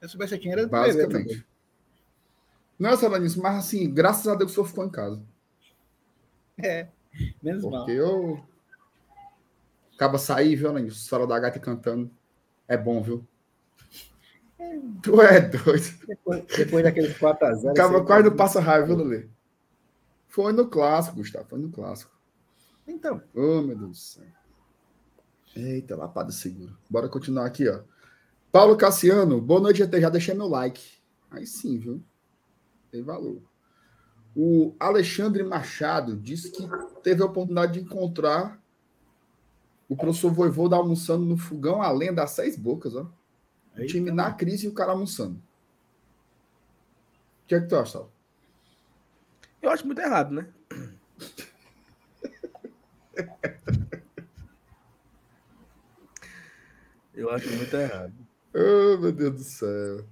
Eu 0.00 0.08
soubesse 0.08 0.36
que 0.38 0.48
era 0.48 0.66
Basicamente. 0.66 1.46
Não, 2.78 2.96
Salanis, 2.96 3.36
mas 3.36 3.56
assim, 3.56 3.92
graças 3.92 4.26
a 4.26 4.34
Deus 4.34 4.50
o 4.50 4.54
senhor 4.54 4.66
ficou 4.66 4.84
em 4.84 4.90
casa. 4.90 5.22
É, 6.58 6.88
menos 7.42 7.62
Porque 7.62 7.76
mal. 7.76 7.84
Porque 7.86 8.00
eu. 8.00 8.44
Acaba 9.94 10.18
sair, 10.18 10.56
viu, 10.56 10.68
Alanis? 10.68 10.96
O 10.96 11.00
Sala 11.00 11.26
da 11.26 11.38
Gata 11.38 11.60
cantando. 11.60 12.10
É 12.66 12.76
bom, 12.76 13.00
viu? 13.02 13.26
É. 14.58 14.78
Tu 15.02 15.22
é 15.22 15.40
doido. 15.40 16.06
Depois, 16.06 16.44
depois 16.56 16.84
daqueles 16.84 17.16
4x0. 17.16 17.70
Acaba 17.70 18.04
quase 18.04 18.28
não 18.28 18.36
passa 18.36 18.60
raiva, 18.60 18.86
viu, 18.86 18.96
Lulê? 18.96 19.28
Foi 20.28 20.52
no 20.52 20.68
clássico, 20.68 21.16
Gustavo, 21.16 21.48
foi 21.48 21.60
no 21.60 21.70
clássico. 21.70 22.10
Então. 22.86 23.22
Oh, 23.34 23.62
meu 23.62 23.76
Deus 23.76 23.90
do 23.90 23.96
céu. 23.96 24.24
Eita, 25.54 25.94
lapada 25.94 26.32
segura. 26.32 26.72
Bora 26.90 27.08
continuar 27.08 27.46
aqui, 27.46 27.68
ó. 27.68 27.82
Paulo 28.50 28.76
Cassiano, 28.76 29.40
boa 29.40 29.60
noite, 29.60 29.82
até 29.82 30.00
já 30.00 30.08
deixei 30.08 30.34
meu 30.34 30.48
like. 30.48 30.82
Aí 31.30 31.46
sim, 31.46 31.78
viu? 31.78 32.02
Tem 32.94 33.02
valor. 33.02 33.42
O 34.36 34.72
Alexandre 34.78 35.42
Machado 35.42 36.16
disse 36.16 36.52
que 36.52 36.62
teve 37.02 37.24
a 37.24 37.26
oportunidade 37.26 37.72
de 37.72 37.80
encontrar 37.80 38.62
o 39.88 39.96
professor 39.96 40.32
Voivoda 40.32 40.76
almoçando 40.76 41.24
no 41.24 41.36
fogão 41.36 41.82
além 41.82 42.14
das 42.14 42.30
seis 42.30 42.56
bocas, 42.56 42.94
ó. 42.94 43.10
O 43.76 43.84
time 43.84 44.12
na 44.12 44.32
crise 44.32 44.66
e 44.66 44.68
o 44.68 44.72
cara 44.72 44.92
almoçando. 44.92 45.42
O 47.42 47.48
que 47.48 47.56
é 47.56 47.60
que 47.60 47.66
tu 47.66 47.74
acha, 47.74 47.94
Saulo? 47.94 48.12
Eu 49.60 49.70
acho 49.70 49.84
muito 49.84 50.00
errado, 50.00 50.32
né? 50.32 50.48
Eu 57.12 57.28
acho 57.30 57.50
muito 57.50 57.76
errado. 57.76 58.14
Oh, 58.56 58.96
meu 58.98 59.10
Deus 59.10 59.34
do 59.34 59.42
céu. 59.42 60.06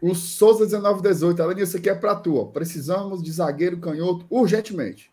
O 0.00 0.14
Souza 0.14 0.64
1918, 0.64 1.42
Além 1.42 1.62
isso 1.62 1.76
aqui 1.76 1.90
é 1.90 1.94
para 1.94 2.14
tu. 2.14 2.36
Ó. 2.36 2.46
Precisamos 2.46 3.22
de 3.22 3.30
zagueiro 3.30 3.78
canhoto 3.78 4.24
urgentemente. 4.30 5.12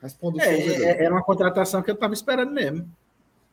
Responda 0.00 0.38
o 0.38 0.40
é, 0.40 0.60
Souza. 0.60 0.84
É, 0.84 1.04
era 1.04 1.14
uma 1.14 1.22
contratação 1.22 1.82
que 1.82 1.90
eu 1.90 1.94
estava 1.94 2.14
esperando 2.14 2.52
mesmo. 2.52 2.88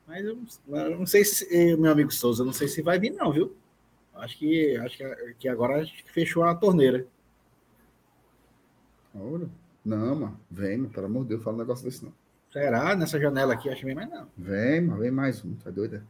Mas 0.07 0.25
eu, 0.25 0.37
eu, 0.67 0.99
não 0.99 1.05
sei 1.05 1.23
se, 1.23 1.47
eh, 1.49 1.75
meu 1.77 1.91
amigo 1.91 2.11
Souza, 2.11 2.43
não 2.43 2.53
sei 2.53 2.67
se 2.67 2.81
vai 2.81 2.99
vir, 2.99 3.11
não, 3.11 3.31
viu? 3.31 3.55
Acho 4.13 4.37
que, 4.37 4.75
acho 4.77 4.97
que, 4.97 5.35
que 5.39 5.47
agora 5.47 5.85
fechou 6.13 6.43
a 6.43 6.53
torneira. 6.53 7.07
Ouro? 9.13 9.49
Não, 9.83 10.15
mano. 10.15 10.39
Vem, 10.49 10.77
mano. 10.77 10.89
Pelo 10.89 11.05
amor 11.07 11.23
de 11.23 11.29
Deus, 11.29 11.43
fala 11.43 11.55
um 11.55 11.59
negócio 11.59 11.85
desse 11.85 12.03
não. 12.03 12.13
Será? 12.51 12.95
Nessa 12.95 13.19
janela 13.19 13.53
aqui, 13.53 13.69
acho 13.69 13.79
que 13.79 13.85
vem 13.85 13.95
mais 13.95 14.09
não. 14.09 14.27
Vem, 14.37 14.81
mano. 14.81 14.99
Vem 14.99 15.11
mais 15.11 15.43
um. 15.43 15.55
Tá 15.55 15.69
doido? 15.69 15.95
É? 15.95 16.01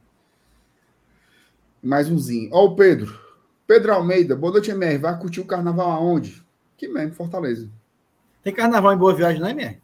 Mais 1.82 2.10
umzinho. 2.10 2.50
Ó, 2.52 2.66
o 2.66 2.76
Pedro. 2.76 3.20
Pedro 3.72 3.94
Almeida. 3.94 4.36
Boa 4.36 4.52
noite, 4.52 4.70
MR. 4.70 4.98
Vai 4.98 5.18
curtir 5.18 5.40
o 5.40 5.46
carnaval 5.46 5.90
aonde? 5.92 6.46
Que 6.76 6.90
mesmo, 6.90 7.14
Fortaleza. 7.14 7.72
Tem 8.44 8.54
carnaval 8.54 8.92
em 8.92 8.98
Boa 8.98 9.16
Viagem, 9.16 9.40
não 9.40 9.48
é, 9.48 9.52
MR? 9.52 9.82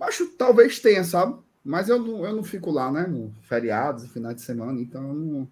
Acho 0.00 0.26
talvez 0.38 0.80
tenha, 0.80 1.04
sabe? 1.04 1.38
Mas 1.62 1.90
eu 1.90 1.98
não, 1.98 2.24
eu 2.24 2.34
não 2.34 2.42
fico 2.42 2.70
lá, 2.70 2.90
né? 2.90 3.06
No 3.06 3.30
feriados 3.42 4.04
e 4.04 4.08
finais 4.08 4.36
de 4.36 4.40
semana, 4.40 4.80
então 4.80 5.06
eu 5.06 5.14
não. 5.14 5.48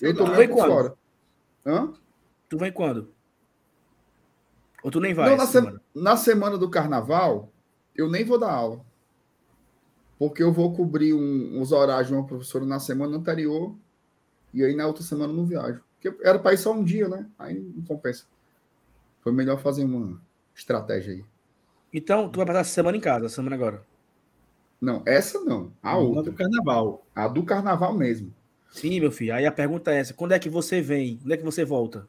eu 0.00 0.16
tô 0.16 0.26
meio 0.28 0.48
fora. 0.48 0.94
Hã? 1.66 1.92
Tu 2.48 2.56
vem 2.56 2.72
quando? 2.72 3.12
Ou 4.82 4.90
tu 4.90 4.98
nem 4.98 5.12
vai? 5.12 5.28
Não, 5.28 5.36
na, 5.36 5.46
semana? 5.46 5.82
na 5.94 6.16
semana 6.16 6.56
do 6.56 6.70
carnaval, 6.70 7.52
eu 7.94 8.08
nem 8.08 8.24
vou 8.24 8.38
dar 8.38 8.50
aula. 8.50 8.80
Porque 10.18 10.42
eu 10.42 10.54
vou 10.54 10.74
cobrir 10.74 11.12
um, 11.12 11.60
uns 11.60 11.70
horários 11.70 12.08
de 12.08 12.14
uma 12.14 12.26
professora 12.26 12.64
na 12.64 12.80
semana 12.80 13.18
anterior 13.18 13.76
e 14.52 14.64
aí 14.64 14.74
na 14.74 14.86
outra 14.86 15.02
semana 15.02 15.32
não 15.32 15.46
viajo. 15.46 15.80
Porque 16.00 16.26
era 16.26 16.38
para 16.38 16.54
ir 16.54 16.58
só 16.58 16.72
um 16.72 16.82
dia, 16.82 17.08
né? 17.08 17.26
Aí 17.38 17.58
não 17.58 17.82
compensa. 17.82 18.24
Foi 19.20 19.32
melhor 19.32 19.60
fazer 19.60 19.84
uma 19.84 20.20
estratégia 20.54 21.14
aí. 21.14 21.24
Então, 21.92 22.28
tu 22.28 22.38
vai 22.38 22.46
passar 22.46 22.60
a 22.60 22.64
semana 22.64 22.96
em 22.96 23.00
casa, 23.00 23.26
a 23.26 23.28
semana 23.28 23.56
agora? 23.56 23.84
Não, 24.80 25.02
essa 25.04 25.40
não. 25.40 25.72
A 25.82 25.96
outra. 25.96 26.30
do 26.30 26.32
carnaval. 26.32 27.04
A 27.14 27.28
do 27.28 27.42
carnaval 27.42 27.92
mesmo. 27.92 28.32
Sim, 28.70 29.00
meu 29.00 29.12
filho. 29.12 29.34
Aí 29.34 29.44
a 29.44 29.52
pergunta 29.52 29.92
é 29.92 29.98
essa: 29.98 30.14
quando 30.14 30.32
é 30.32 30.38
que 30.38 30.48
você 30.48 30.80
vem? 30.80 31.18
Quando 31.18 31.32
é 31.32 31.36
que 31.36 31.44
você 31.44 31.64
volta? 31.64 32.08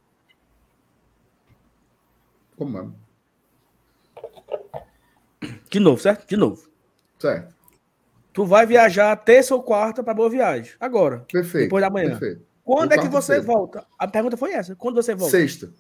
Como 2.56 2.77
é? 2.80 2.88
De 5.69 5.80
novo, 5.80 6.01
certo? 6.01 6.27
De 6.27 6.38
novo. 6.38 6.69
Certo. 7.19 7.61
Tu 8.34 8.46
vai 8.46 8.65
viajar 8.65 9.15
terça 9.17 9.54
ou 9.54 9.62
quarta 9.62 10.04
para 10.04 10.13
boa 10.13 10.30
viagem. 10.30 10.74
Agora. 10.80 11.26
Perfeito. 11.32 11.65
Depois 11.65 11.84
da 11.84 11.89
manhã. 11.89 12.12
Perfeito. 12.12 12.46
Quando 12.63 12.94
é 12.94 12.98
que 12.98 13.10
você 13.10 13.39
volta? 13.39 13.86
A 13.98 14.08
pergunta 14.08 14.38
foi 14.38 14.54
essa. 14.54 14.76
Quando 14.76 14.96
você 14.96 15.13
volta? 15.13 15.32
Sexta. 15.32 15.72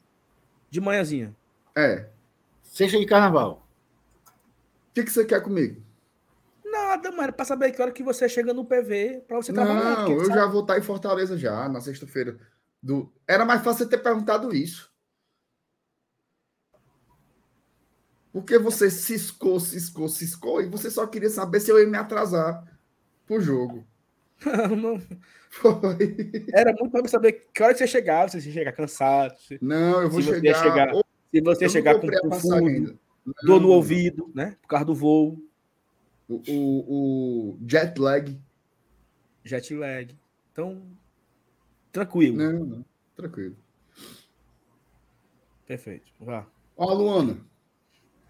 De 0.69 0.81
manhãzinha. 0.81 1.35
É. 1.75 2.07
Sexta 2.61 2.97
de 2.97 3.05
carnaval. 3.05 3.65
O 4.25 4.93
que, 4.93 5.03
que 5.03 5.11
você 5.11 5.23
quer 5.23 5.41
comigo? 5.41 5.81
Nada, 6.65 7.11
mano. 7.11 7.31
Pra 7.31 7.45
saber 7.45 7.71
que 7.71 7.81
hora 7.81 7.91
que 7.91 8.03
você 8.03 8.27
chega 8.27 8.53
no 8.53 8.65
PV 8.65 9.23
pra 9.27 9.37
você 9.37 9.53
trabalhar. 9.53 10.03
Não, 10.03 10.11
eu 10.11 10.25
sabe? 10.25 10.39
já 10.39 10.45
vou 10.47 10.61
estar 10.61 10.77
em 10.77 10.81
Fortaleza 10.81 11.37
já, 11.37 11.69
na 11.69 11.79
sexta-feira. 11.79 12.37
Do... 12.83 13.11
Era 13.25 13.45
mais 13.45 13.61
fácil 13.61 13.85
você 13.85 13.89
ter 13.89 13.99
perguntado 13.99 14.53
isso. 14.53 14.90
Porque 18.31 18.57
você 18.57 18.89
ciscou, 18.89 19.59
ciscou, 19.59 20.07
ciscou 20.07 20.61
e 20.61 20.67
você 20.67 20.89
só 20.89 21.05
queria 21.05 21.29
saber 21.29 21.59
se 21.59 21.69
eu 21.69 21.79
ia 21.79 21.87
me 21.87 21.97
atrasar 21.97 22.63
pro 23.25 23.41
jogo. 23.41 23.85
Não, 24.45 24.75
não. 24.75 25.01
Foi. 25.51 26.47
Era 26.53 26.73
muito 26.73 26.91
para 26.91 27.07
saber 27.07 27.47
que 27.53 27.61
hora 27.61 27.73
que 27.73 27.79
você 27.79 27.87
chegava, 27.87 28.29
se 28.29 28.41
você 28.41 28.51
chegar 28.51 28.71
cansado. 28.71 29.37
Se, 29.37 29.59
não, 29.61 30.01
eu 30.01 30.09
vou 30.09 30.21
chegar. 30.21 30.63
chegar 30.63 30.91
se 31.31 31.41
você 31.41 31.69
chegar 31.69 31.99
com 31.99 32.07
o 32.07 32.31
fundo, 32.39 32.99
dor 33.43 33.61
no 33.61 33.69
ouvido, 33.69 34.31
né? 34.33 34.57
Por 34.61 34.67
causa 34.69 34.85
do 34.85 34.95
voo. 34.95 35.37
O, 36.27 36.41
o, 36.47 36.85
o, 36.87 37.59
jet 37.67 37.99
lag. 37.99 38.39
Jet 39.43 39.75
lag. 39.75 40.17
Então, 40.51 40.81
tranquilo. 41.91 42.37
Não, 42.37 42.65
não. 42.65 42.85
Tranquilo. 43.15 43.55
Perfeito. 45.65 46.11
Vá. 46.19 46.47
Ó, 46.75 46.93
Luana. 46.93 47.50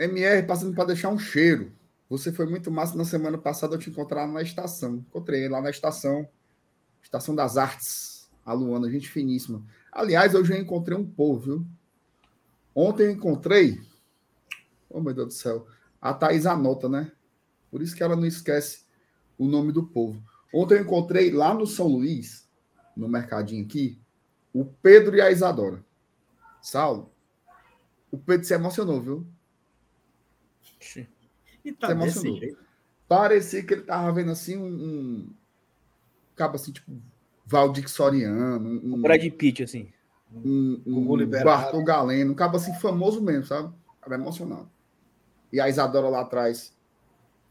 MR 0.04 0.46
passando 0.48 0.74
para 0.74 0.86
deixar 0.86 1.10
um 1.10 1.20
cheiro. 1.20 1.72
Você 2.10 2.32
foi 2.32 2.46
muito 2.46 2.72
massa 2.72 2.98
na 2.98 3.06
semana 3.06 3.38
passada 3.38 3.76
eu 3.76 3.80
te 3.80 3.90
encontrar 3.90 4.28
na 4.28 4.42
estação. 4.42 4.96
Encontrei 4.96 5.48
lá 5.48 5.62
na 5.62 5.70
estação, 5.70 6.28
Estação 7.02 7.36
das 7.36 7.58
Artes. 7.58 8.30
A 8.46 8.54
Luana, 8.54 8.90
gente 8.90 9.10
finíssima. 9.10 9.64
Aliás, 9.92 10.34
eu 10.34 10.44
já 10.44 10.58
encontrei 10.58 10.98
um 10.98 11.06
povo, 11.06 11.40
viu? 11.40 11.66
Ontem 12.74 13.04
eu 13.04 13.12
encontrei. 13.12 13.80
Oh, 14.90 15.00
meu 15.00 15.14
Deus 15.14 15.28
do 15.28 15.34
céu. 15.34 15.68
A 16.02 16.14
Thaís 16.14 16.46
anota, 16.46 16.90
né? 16.90 17.12
Por 17.70 17.82
isso 17.82 17.96
que 17.96 18.02
ela 18.02 18.16
não 18.16 18.26
esquece 18.26 18.86
o 19.38 19.48
nome 19.48 19.72
do 19.72 19.86
povo. 19.86 20.22
Ontem 20.54 20.76
eu 20.76 20.82
encontrei 20.82 21.32
lá 21.32 21.54
no 21.54 21.68
São 21.68 21.88
Luís, 21.88 22.50
no 22.96 23.08
mercadinho 23.08 23.64
aqui, 23.64 24.02
o 24.54 24.66
Pedro 24.66 25.16
e 25.16 25.22
a 25.22 25.32
Isadora. 25.32 25.86
Saulo, 26.62 27.12
o 28.12 28.18
Pedro 28.18 28.46
se 28.46 28.54
emocionou, 28.54 29.02
viu? 29.02 29.28
E 31.63 31.72
tá 31.72 31.96
jeito. 32.08 32.58
Parecia 33.08 33.63
que 33.63 33.74
ele 33.74 33.84
tava 33.84 34.12
vendo 34.12 34.32
assim 34.32 34.58
um. 34.58 34.67
um 34.67 35.30
cabo 36.36 36.56
assim, 36.56 36.72
tipo, 36.72 36.91
Valdir 37.46 37.89
Soriano. 37.89 38.67
Um, 38.67 38.96
um 38.96 39.02
Brad 39.02 39.22
Pitt, 39.32 39.63
assim. 39.63 39.91
Um, 40.34 40.82
um, 40.86 41.13
um 41.13 41.28
Bartol 41.28 41.84
Galeno, 41.84 42.32
um 42.32 42.36
cabo 42.36 42.56
assim 42.56 42.74
famoso 42.76 43.22
mesmo, 43.22 43.46
sabe? 43.46 43.74
Tava 44.00 44.15
emocionado. 44.15 44.70
E 45.52 45.60
a 45.60 45.67
Isadora 45.67 46.08
lá 46.08 46.22
atrás, 46.22 46.74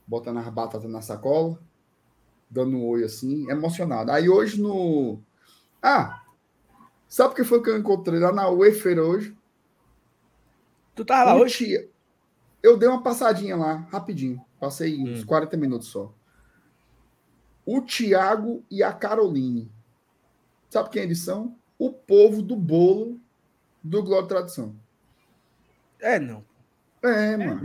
botando 0.07 0.39
as 0.39 0.49
batatas 0.49 0.91
na 0.91 1.03
sacola, 1.03 1.61
dando 2.49 2.79
um 2.79 2.87
oi 2.87 3.05
assim, 3.05 3.49
emocionado. 3.51 4.11
Aí 4.11 4.29
hoje 4.29 4.61
no. 4.61 5.21
Ah! 5.83 6.25
Sabe 7.07 7.33
o 7.33 7.37
que 7.37 7.45
foi 7.45 7.63
que 7.63 7.69
eu 7.69 7.77
encontrei 7.77 8.19
lá 8.19 8.33
na 8.33 8.49
UEFeira 8.49 9.05
hoje? 9.05 9.37
Tu 10.95 11.05
tava 11.05 11.35
lá 11.35 11.37
hoje? 11.41 11.67
Tia... 11.67 11.90
Eu 12.63 12.77
dei 12.77 12.89
uma 12.89 13.03
passadinha 13.03 13.57
lá, 13.57 13.87
rapidinho. 13.91 14.45
Passei 14.59 14.99
hum. 14.99 15.13
uns 15.13 15.25
40 15.25 15.57
minutos 15.57 15.89
só. 15.89 16.13
O 17.65 17.81
Tiago 17.81 18.65
e 18.71 18.83
a 18.83 18.93
Caroline. 18.93 19.71
Sabe 20.69 20.91
quem 20.91 21.03
eles 21.03 21.21
são? 21.21 21.57
O 21.79 21.91
povo 21.91 22.43
do 22.43 22.57
bolo 22.57 23.19
do 23.83 24.03
Glória 24.03 24.29
Tradição. 24.29 24.75
É, 25.99 26.19
não. 26.19 26.45
É, 27.03 27.33
é 27.33 27.37
mano. 27.37 27.63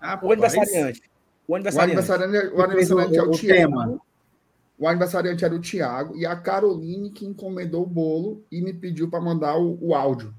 Ah, 0.00 0.18
o 0.22 0.32
aniversariante. 0.32 1.02
O 1.46 1.54
aniversariante. 1.54 1.96
O 1.96 2.00
aniversariante, 2.00 2.54
o 2.54 2.62
aniversariante 2.62 3.18
é 3.18 3.22
o, 3.22 3.30
o 3.30 3.32
Tiago. 3.32 4.02
O 4.76 4.88
aniversariante 4.88 5.44
era 5.44 5.54
o 5.54 5.60
Tiago 5.60 6.16
e 6.16 6.26
a 6.26 6.34
Caroline 6.34 7.10
que 7.10 7.24
encomendou 7.24 7.84
o 7.84 7.86
bolo 7.86 8.44
e 8.50 8.60
me 8.60 8.72
pediu 8.72 9.08
para 9.08 9.20
mandar 9.20 9.56
o, 9.56 9.78
o 9.80 9.94
áudio 9.94 10.34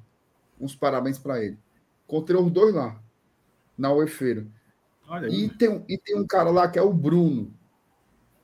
uns 0.65 0.75
parabéns 0.75 1.17
para 1.17 1.43
ele. 1.43 1.57
Encontrei 2.05 2.39
os 2.39 2.51
dois 2.51 2.73
lá, 2.73 3.01
na 3.77 3.93
UEFeira. 3.93 4.47
E 5.29 5.49
tem, 5.49 5.85
e 5.87 5.97
tem 5.97 6.19
um 6.19 6.25
cara 6.25 6.49
lá 6.49 6.67
que 6.67 6.79
é 6.79 6.81
o 6.81 6.91
Bruno, 6.91 7.53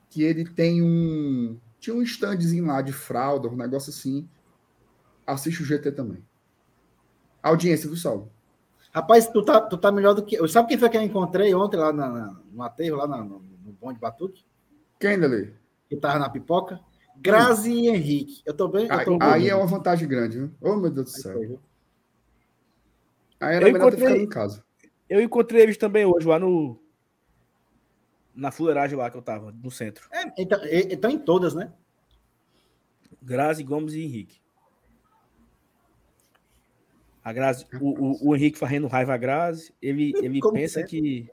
que 0.10 0.24
ele 0.24 0.46
tem 0.46 0.82
um. 0.82 1.60
Tinha 1.80 1.96
um 1.96 2.04
standzinho 2.04 2.66
lá 2.68 2.82
de 2.82 2.94
fralda, 2.94 3.48
um 3.48 3.56
negócio 3.56 3.90
assim. 3.90 4.30
Assiste 5.26 5.64
o 5.64 5.66
GT 5.66 5.92
também. 5.92 6.24
Audiência 7.42 7.90
do 7.90 7.96
Saulo. 7.96 8.32
Rapaz, 8.94 9.28
tu 9.28 9.44
tá, 9.44 9.62
tu 9.62 9.78
tá 9.78 9.92
melhor 9.92 10.14
do 10.14 10.24
que. 10.24 10.48
Sabe 10.48 10.68
quem 10.68 10.78
foi 10.78 10.90
que 10.90 10.98
eu 10.98 11.02
encontrei 11.02 11.54
ontem 11.56 11.78
lá 11.78 11.92
na, 11.92 12.10
na, 12.10 12.40
no 12.52 12.62
aterro, 12.62 12.98
lá 12.98 13.08
na, 13.08 13.18
no, 13.18 13.40
no 13.40 13.72
Bom 13.80 13.92
de 13.92 14.00
Batuque? 14.00 14.46
Quem? 15.00 15.20
Que 15.90 15.96
tava 15.96 16.20
na 16.20 16.30
pipoca? 16.30 16.80
Grazi 17.18 17.72
e 17.72 17.88
Henrique. 17.88 18.42
Eu 18.46 18.54
tô 18.54 18.68
bem. 18.68 18.88
Eu 18.88 19.06
tô 19.06 19.18
aí, 19.22 19.44
aí 19.44 19.50
é 19.50 19.56
uma 19.56 19.66
vantagem 19.66 20.08
grande, 20.08 20.40
viu? 20.40 20.52
Oh, 20.62 20.76
meu 20.76 20.92
Deus 20.92 21.12
do 21.14 21.22
céu. 21.22 21.40
Aí, 21.40 21.60
Aí 23.42 23.56
era 23.56 23.68
eu 23.68 23.74
melhor 23.74 23.88
encontrei, 23.88 24.08
ter 24.08 24.14
ficado 24.14 24.24
em 24.24 24.30
casa. 24.30 24.64
Eu 25.10 25.22
encontrei 25.22 25.62
eles 25.64 25.78
também 25.78 26.06
hoje 26.06 26.28
lá 26.28 26.40
no. 26.40 26.80
Na 28.34 28.52
fuleiragem 28.52 28.98
lá 28.98 29.10
que 29.10 29.18
eu 29.18 29.22
tava, 29.22 29.52
no 29.52 29.70
centro. 29.70 30.08
É, 30.12 30.24
então, 30.38 30.60
então 30.64 31.12
em 31.12 31.20
todas, 31.20 31.54
né? 31.54 31.74
Grazi, 33.22 33.64
Gomes 33.64 33.94
e 33.94 34.02
Henrique. 34.02 34.40
A 37.24 37.34
Grazi, 37.34 37.68
o, 37.80 37.90
o, 37.90 38.30
o 38.30 38.36
Henrique 38.36 38.58
fazendo 38.58 38.88
raiva 38.88 39.14
a 39.14 39.18
Grazi, 39.18 39.74
ele, 39.82 40.14
ele 40.24 40.40
pensa 40.54 40.80
é? 40.80 40.84
que. 40.84 41.30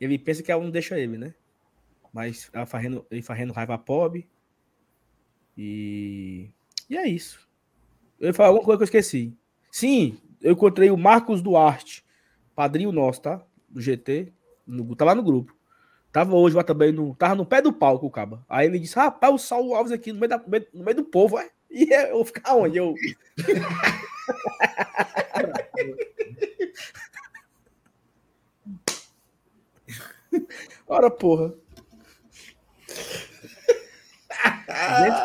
Ele 0.00 0.18
pensa 0.18 0.42
que 0.42 0.50
ela 0.50 0.62
não 0.62 0.70
deixa 0.70 0.98
ele, 0.98 1.16
né? 1.16 1.34
Mas 2.12 2.50
ela 2.52 2.66
fazendo, 2.66 3.06
ele 3.10 3.22
fazendo 3.22 3.52
raiva 3.52 3.74
a 3.74 3.78
Pob. 3.78 4.26
E. 5.56 6.50
E 6.88 6.96
é 6.96 7.06
isso. 7.06 7.48
Eu 8.18 8.28
ia 8.28 8.34
falar 8.34 8.48
alguma 8.48 8.64
coisa 8.64 8.78
que 8.78 8.96
eu 8.96 9.00
esqueci. 9.00 9.36
Sim, 9.70 10.18
eu 10.44 10.52
encontrei 10.52 10.90
o 10.90 10.96
Marcos 10.96 11.40
Duarte, 11.40 12.04
padrinho 12.54 12.92
nosso, 12.92 13.22
tá? 13.22 13.40
Do 13.66 13.80
GT. 13.80 14.30
No, 14.66 14.94
tá 14.94 15.06
lá 15.06 15.14
no 15.14 15.22
grupo. 15.22 15.56
Tava 16.12 16.36
hoje 16.36 16.54
lá 16.54 16.62
também, 16.62 16.92
no, 16.92 17.14
tava 17.14 17.34
no 17.34 17.46
pé 17.46 17.62
do 17.62 17.72
palco 17.72 18.06
o 18.06 18.10
caba. 18.10 18.44
Aí 18.46 18.66
ele 18.66 18.78
disse, 18.78 18.94
rapaz, 18.94 19.34
o 19.34 19.38
Saulo 19.38 19.74
Alves 19.74 19.90
aqui 19.90 20.12
no 20.12 20.20
meio, 20.20 20.28
da, 20.28 20.38
no 20.72 20.84
meio 20.84 20.98
do 20.98 21.04
povo, 21.04 21.38
é? 21.38 21.48
E 21.74 21.90
eu 21.92 22.16
vou 22.16 22.24
ficar 22.26 22.54
onde? 22.54 22.76
Eu... 22.76 22.94
Ora, 30.86 31.10
porra. 31.10 31.54
Gente, 35.00 35.16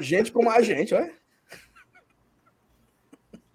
gente 0.00 0.32
como 0.32 0.50
a 0.50 0.60
gente, 0.60 0.92
olha. 0.94 1.17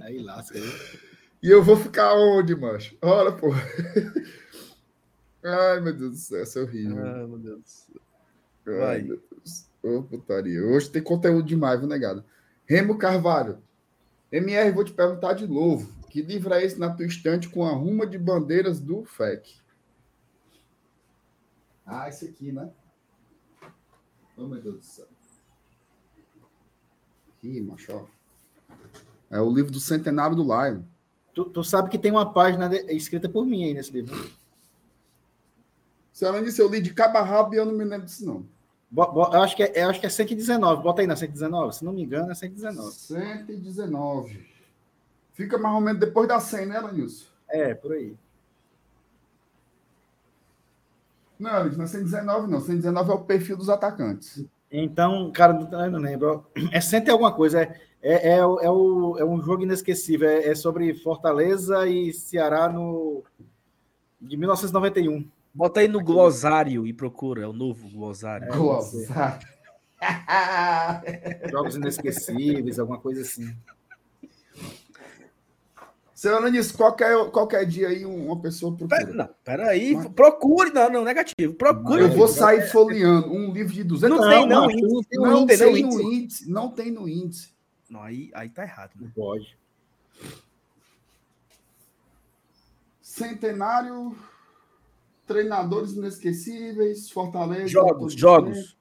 Aí 0.04 0.20
lasca 0.20 0.58
aí. 0.58 1.00
E 1.42 1.50
eu 1.50 1.64
vou 1.64 1.78
ficar 1.78 2.14
onde, 2.14 2.54
macho? 2.56 2.98
Ora, 3.02 3.32
porra. 3.32 3.62
Ai, 5.44 5.80
meu 5.80 5.96
Deus 5.96 6.12
do 6.12 6.18
céu, 6.18 6.42
essa 6.42 6.60
é 6.60 6.64
horrível. 6.64 7.06
Ai, 7.06 7.26
meu 7.26 7.38
Deus 7.38 7.62
do 7.62 7.68
céu. 7.68 8.86
Ai, 8.86 9.02
meu 9.02 9.22
Deus. 9.32 9.70
Ô, 9.82 9.98
oh, 9.98 10.04
putaria. 10.04 10.62
Hoje 10.62 10.90
tem 10.90 11.02
conteúdo 11.02 11.48
demais, 11.48 11.80
viu, 11.80 11.88
negado? 11.88 12.24
Remo 12.66 12.98
Carvalho. 12.98 13.64
MR, 14.32 14.72
vou 14.72 14.84
te 14.84 14.92
perguntar 14.92 15.34
de 15.34 15.48
novo. 15.48 15.90
Que 16.10 16.22
livro 16.22 16.54
é 16.54 16.64
esse 16.64 16.78
na 16.78 16.94
tua 16.94 17.06
estante 17.06 17.48
com 17.50 17.66
a 17.66 17.72
ruma 17.72 18.06
de 18.06 18.18
bandeiras 18.18 18.80
do 18.82 19.06
FEC? 19.06 19.62
Ah, 21.86 22.10
esse 22.10 22.26
aqui, 22.26 22.52
né? 22.52 22.70
Oh, 24.36 24.48
meu 24.48 24.62
Deus 24.62 24.78
do 24.78 24.84
céu. 24.84 25.08
Ih, 27.42 27.62
macho. 27.62 28.08
É 29.34 29.42
o 29.42 29.52
livro 29.52 29.72
do 29.72 29.80
Centenário 29.80 30.36
do 30.36 30.44
Lion. 30.44 30.84
Tu, 31.34 31.44
tu 31.46 31.64
sabe 31.64 31.90
que 31.90 31.98
tem 31.98 32.12
uma 32.12 32.32
página 32.32 32.70
de, 32.70 32.78
escrita 32.94 33.28
por 33.28 33.44
mim 33.44 33.64
aí 33.64 33.74
nesse 33.74 33.92
livro. 33.92 34.30
Se 36.12 36.24
ela 36.24 36.40
disse, 36.44 36.62
eu 36.62 36.70
li 36.70 36.80
de 36.80 36.94
cabo 36.94 37.18
a 37.18 37.24
rabo 37.24 37.56
e 37.56 37.58
eu 37.58 37.66
não 37.66 37.74
me 37.74 37.84
lembro 37.84 38.06
disso, 38.06 38.24
não. 38.24 38.46
Bo, 38.92 39.12
bo, 39.12 39.22
eu, 39.34 39.42
acho 39.42 39.56
que 39.56 39.64
é, 39.64 39.84
eu 39.84 39.90
acho 39.90 40.00
que 40.00 40.06
é 40.06 40.10
119. 40.10 40.84
Bota 40.84 41.02
aí 41.02 41.08
na 41.08 41.16
119. 41.16 41.76
Se 41.76 41.84
não 41.84 41.92
me 41.92 42.04
engano, 42.04 42.32
é 42.32 42.36
119. 42.36 42.92
119. 42.92 44.48
Fica 45.34 45.58
mais 45.58 45.74
ou 45.74 45.82
menos 45.82 46.00
depois 46.00 46.28
da 46.28 46.40
100, 46.40 46.68
né, 46.68 46.80
Lanilson? 46.80 47.26
É, 47.50 47.74
por 47.74 47.94
aí. 47.94 48.16
Não, 51.40 51.50
Alex, 51.50 51.76
não 51.76 51.86
é 51.86 51.88
119, 51.88 52.52
não. 52.52 52.62
119 52.62 53.10
é 53.10 53.14
o 53.16 53.20
perfil 53.20 53.58
dos 53.58 53.68
atacantes. 53.68 54.46
Então, 54.72 55.32
cara, 55.32 55.68
eu 55.72 55.92
não 55.92 56.00
lembro. 56.00 56.46
É 56.72 56.80
sempre 56.80 57.10
alguma 57.10 57.34
coisa. 57.34 57.64
É, 57.64 57.82
é, 58.04 58.32
é, 58.32 58.38
é, 58.38 58.46
o, 58.46 59.18
é 59.18 59.24
um 59.24 59.42
jogo 59.42 59.64
inesquecível. 59.64 60.28
É, 60.28 60.50
é, 60.50 60.56
sobre 60.56 60.94
Fortaleza 60.94 61.88
e 61.88 62.12
Ceará 62.12 62.68
no, 62.68 63.24
de 64.22 64.36
1991. 64.36 65.26
Bota 65.54 65.80
aí 65.80 65.88
no 65.88 66.00
Aqui. 66.00 66.08
glossário 66.08 66.86
e 66.86 66.92
procura. 66.92 67.44
É 67.44 67.48
o 67.48 67.54
novo 67.54 67.88
glossário. 67.90 68.50
É, 68.50 68.58
glossário. 68.58 69.48
Jogos 71.50 71.78
inesquecíveis, 71.78 72.78
alguma 72.78 73.00
coisa 73.00 73.22
assim. 73.22 73.56
Seu 76.14 76.38
Ananis, 76.38 76.72
qualquer, 76.72 77.30
qualquer 77.32 77.66
dia 77.66 77.90
aí 77.90 78.06
uma 78.06 78.40
pessoa 78.40 78.76
procura. 78.76 78.98
Pera, 79.00 79.14
não, 79.14 79.30
peraí, 79.44 79.94
Mas... 79.94 80.08
procure, 80.08 80.72
não, 80.72 80.90
não, 80.90 81.04
negativo. 81.04 81.54
Procure. 81.54 82.04
Eu 82.04 82.12
vou 82.12 82.28
sair 82.28 82.70
folheando 82.70 83.32
um 83.32 83.52
livro 83.52 83.74
de 83.74 83.84
200 83.84 84.18
Não, 84.18 84.30
tem, 84.30 84.48
não, 84.48 84.72
índice, 84.72 84.82
não, 84.88 85.04
tem, 85.04 85.20
não 85.20 85.46
tem, 85.46 85.58
no 85.58 85.78
índice. 85.78 86.04
índice. 86.04 86.52
Não 86.52 86.72
tem 86.72 86.92
no 86.92 87.10
índice. 87.10 87.53
Não, 87.94 88.02
aí, 88.02 88.32
aí 88.34 88.50
tá 88.50 88.64
errado. 88.64 88.90
Né? 88.96 89.06
Não 89.06 89.12
pode. 89.12 89.56
Centenário, 93.00 94.18
treinadores 95.28 95.92
inesquecíveis, 95.92 97.12
Fortaleza. 97.12 97.68
Jogos, 97.68 98.16
jogos. 98.16 98.76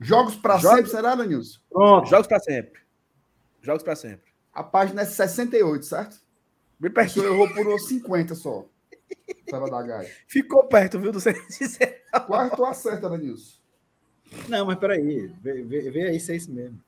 Jogos 0.00 0.34
para 0.34 0.58
sempre, 0.58 0.86
será, 0.86 1.14
Danilson? 1.14 1.60
Pronto. 1.70 2.08
Jogos 2.08 2.26
para 2.26 2.40
sempre. 2.40 2.80
Jogos 3.62 3.84
para 3.84 3.94
sempre. 3.94 4.32
A 4.52 4.64
página 4.64 5.02
é 5.02 5.04
68, 5.04 5.84
certo? 5.84 6.20
Bem 6.76 6.90
perto. 6.90 7.22
Eu 7.22 7.32
errou 7.32 7.48
por 7.54 7.78
50 7.78 8.34
só. 8.34 8.66
Saiba 9.48 9.70
da 9.70 9.80
Gaia. 9.80 10.10
Ficou 10.26 10.64
perto, 10.66 10.98
viu? 10.98 11.12
Do 11.12 11.20
Quarto 12.26 12.64
acerta, 12.64 13.08
Danilson. 13.08 13.60
Não, 14.48 14.66
mas 14.66 14.76
peraí. 14.76 15.28
Vê, 15.40 15.62
vê, 15.62 15.88
vê 15.92 16.08
aí 16.08 16.18
se 16.18 16.32
é 16.32 16.36
isso 16.36 16.52
mesmo. 16.52 16.82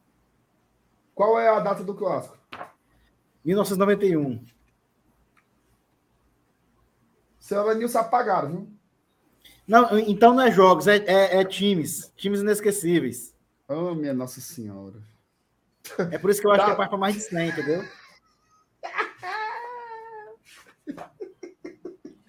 Qual 1.16 1.40
é 1.40 1.48
a 1.48 1.58
data 1.60 1.82
do 1.82 1.94
clássico? 1.94 2.36
1991. 3.42 4.44
Seu 7.40 7.74
Nilson 7.74 7.98
apagaram, 8.00 8.50
viu? 8.50 8.68
Não, 9.66 9.98
então 9.98 10.34
não 10.34 10.42
é 10.42 10.52
jogos, 10.52 10.86
é, 10.86 10.98
é, 11.06 11.40
é 11.40 11.44
times. 11.44 12.12
Times 12.16 12.40
inesquecíveis. 12.40 13.34
Oh, 13.66 13.94
minha 13.94 14.12
Nossa 14.12 14.42
Senhora. 14.42 15.00
É 16.12 16.18
por 16.18 16.28
isso 16.30 16.40
que 16.40 16.46
eu 16.46 16.50
acho 16.50 16.66
tá. 16.66 16.76
que 16.76 16.82
é 16.82 16.86
para 16.86 16.98
mais 16.98 17.14
de 17.14 17.20
100, 17.22 17.48
entendeu? 17.48 17.88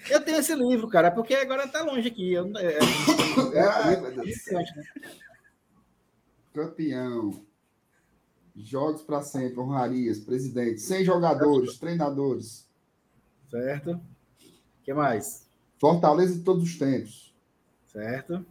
Eu 0.09 0.23
tenho 0.23 0.37
esse 0.37 0.55
livro, 0.55 0.87
cara, 0.87 1.11
porque 1.11 1.35
agora 1.35 1.67
tá 1.67 1.81
longe 1.81 2.07
aqui. 2.07 2.31
Eu, 2.31 2.49
é, 2.55 2.77
é, 3.53 3.59
Ai, 3.59 3.99
meu 3.99 4.11
Deus 4.11 4.27
do 4.27 4.33
céu. 4.33 4.61
Campeão. 6.53 7.45
Jogos 8.57 9.03
para 9.03 9.21
sempre, 9.21 9.59
honrarias, 9.59 10.19
presidente, 10.19 10.81
100 10.81 11.05
jogadores, 11.05 11.77
treinadores. 11.77 12.67
Certo. 13.49 13.91
O 13.91 14.83
que 14.83 14.93
mais? 14.93 15.47
Fortaleza 15.79 16.35
de 16.35 16.43
todos 16.43 16.63
os 16.63 16.77
tempos. 16.77 17.35
Certo. 17.85 18.43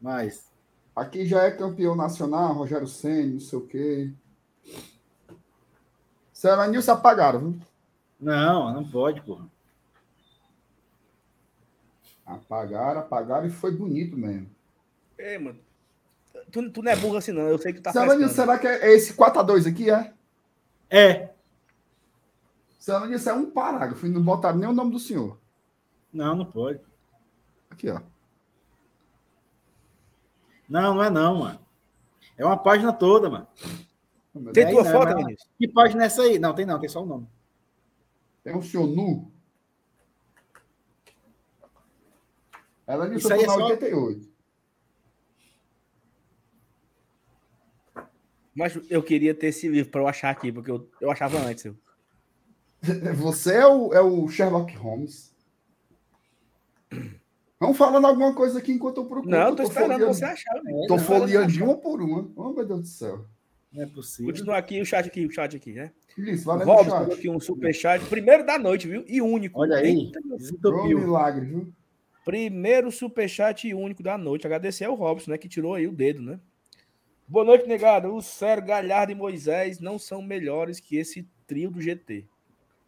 Mais. 0.00 0.50
Aqui 0.94 1.24
já 1.24 1.44
é 1.44 1.50
campeão 1.50 1.94
nacional, 1.94 2.52
Rogério 2.54 2.88
Senna, 2.88 3.34
não 3.34 3.40
sei 3.40 3.58
o 3.58 3.66
quê. 3.66 4.12
Será 6.32 6.66
Nilson 6.66 6.92
apagaram, 6.92 7.52
viu? 7.52 7.60
Não, 8.18 8.72
não 8.72 8.88
pode, 8.88 9.20
porra. 9.22 9.46
Apagaram, 12.26 13.00
apagaram 13.00 13.46
e 13.46 13.50
foi 13.50 13.72
bonito 13.72 14.16
mesmo. 14.16 14.50
É, 15.16 15.38
mano. 15.38 15.58
Tu, 16.50 16.70
tu 16.70 16.82
não 16.82 16.92
é 16.92 16.96
burro 16.96 17.16
assim, 17.16 17.32
não. 17.32 17.42
Eu 17.42 17.58
sei 17.58 17.72
que 17.72 17.80
tá 17.80 17.92
Será, 17.92 18.28
será 18.28 18.58
que 18.58 18.66
é 18.66 18.92
esse 18.92 19.14
4x2 19.14 19.68
aqui, 19.68 19.90
é? 19.90 20.12
É. 20.88 21.30
Será 22.78 23.06
que 23.06 23.14
isso 23.14 23.28
é 23.28 23.32
um 23.32 23.50
parágrafo 23.50 24.06
e 24.06 24.08
não 24.10 24.22
botaram 24.22 24.58
nem 24.58 24.68
o 24.68 24.72
nome 24.72 24.92
do 24.92 24.98
senhor? 24.98 25.38
Não, 26.12 26.34
não 26.34 26.44
pode. 26.44 26.80
Aqui, 27.70 27.90
ó. 27.90 28.00
Não, 30.68 30.94
não 30.94 31.04
é 31.04 31.10
não, 31.10 31.38
mano. 31.40 31.60
É 32.36 32.44
uma 32.44 32.56
página 32.56 32.92
toda, 32.92 33.28
mano. 33.28 33.46
Tem 34.52 34.70
tua 34.70 34.84
não, 34.84 34.90
foto, 34.92 35.16
Vinícius? 35.16 35.50
Que 35.58 35.68
página 35.68 36.04
é 36.04 36.06
essa 36.06 36.22
aí? 36.22 36.38
Não, 36.38 36.54
tem 36.54 36.64
não, 36.64 36.78
tem 36.78 36.88
só 36.88 37.02
o 37.02 37.06
nome. 37.06 37.28
Tem 38.42 38.56
um 38.56 38.62
senhor 38.62 38.86
nu? 38.86 39.30
Ela 42.86 43.06
me 43.06 43.16
Isso 43.16 43.32
aí 43.32 43.42
é 43.42 43.46
só... 43.46 43.56
88. 43.56 44.29
Mas 48.54 48.78
eu 48.88 49.02
queria 49.02 49.34
ter 49.34 49.48
esse 49.48 49.68
livro 49.68 49.90
para 49.90 50.00
eu 50.00 50.08
achar 50.08 50.30
aqui, 50.30 50.50
porque 50.50 50.70
eu, 50.70 50.88
eu 51.00 51.10
achava 51.10 51.38
antes. 51.38 51.64
Eu. 51.64 51.76
Você 53.16 53.54
é 53.54 53.66
o, 53.66 53.92
é 53.92 54.00
o 54.00 54.28
Sherlock 54.28 54.74
Holmes. 54.76 55.30
Vamos 57.60 57.76
falando 57.76 58.06
alguma 58.06 58.34
coisa 58.34 58.58
aqui 58.58 58.72
enquanto 58.72 58.98
eu 58.98 59.04
procuro. 59.04 59.30
Não, 59.30 59.50
tô, 59.50 59.56
tô 59.56 59.62
esperando 59.64 59.92
folheando. 59.92 60.14
você 60.14 60.24
achar. 60.24 60.60
Tô 60.88 60.98
folheando 60.98 61.52
de 61.52 61.62
uma 61.62 61.76
por 61.76 62.00
uma. 62.00 62.30
Oh, 62.34 62.52
meu 62.52 62.64
Deus 62.64 62.80
do 62.80 62.86
céu. 62.86 63.26
Não 63.70 63.82
é 63.82 63.86
possível. 63.86 64.32
Continua 64.32 64.56
aqui 64.56 64.80
o 64.80 64.84
chat 64.84 65.06
aqui, 65.06 65.26
o 65.26 65.30
chat 65.30 65.54
aqui, 65.54 65.72
né? 65.74 65.92
Isso, 66.18 66.44
valeu 66.44 66.66
Robson 66.66 66.96
aqui 67.12 67.28
um 67.28 67.38
super 67.38 67.72
chat. 67.72 68.04
Primeiro 68.06 68.44
da 68.44 68.58
noite, 68.58 68.88
viu? 68.88 69.04
E 69.06 69.20
único. 69.20 69.60
Olha 69.60 69.76
aí. 69.76 70.10
Um 70.64 70.98
milagre, 70.98 71.46
viu? 71.46 71.72
Primeiro 72.24 72.90
superchat 72.90 73.68
e 73.68 73.74
único 73.74 74.02
da 74.02 74.18
noite. 74.18 74.46
Agradecer 74.46 74.86
ao 74.86 74.94
Robson, 74.94 75.30
né? 75.30 75.38
Que 75.38 75.48
tirou 75.48 75.74
aí 75.74 75.86
o 75.86 75.92
dedo, 75.92 76.22
né? 76.22 76.40
Boa 77.30 77.44
noite, 77.44 77.68
negado. 77.68 78.12
O 78.12 78.20
Sério, 78.20 78.64
Galhardo 78.64 79.12
e 79.12 79.14
Moisés 79.14 79.78
não 79.78 80.00
são 80.00 80.20
melhores 80.20 80.80
que 80.80 80.96
esse 80.96 81.28
trio 81.46 81.70
do 81.70 81.80
GT. 81.80 82.26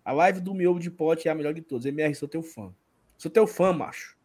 A 0.05 0.11
live 0.11 0.40
do 0.40 0.53
Miobo 0.53 0.80
de 0.80 0.90
Pote 0.90 1.28
é 1.28 1.30
a 1.30 1.34
melhor 1.34 1.55
de 1.55 1.62
todos. 1.62 1.86
MR, 1.86 2.12
sou 2.12 2.28
teu 2.28 2.43
fã. 2.43 2.74
Sou 3.16 3.30
teu 3.30 3.47
fã, 3.47 3.72
macho. 3.72 4.16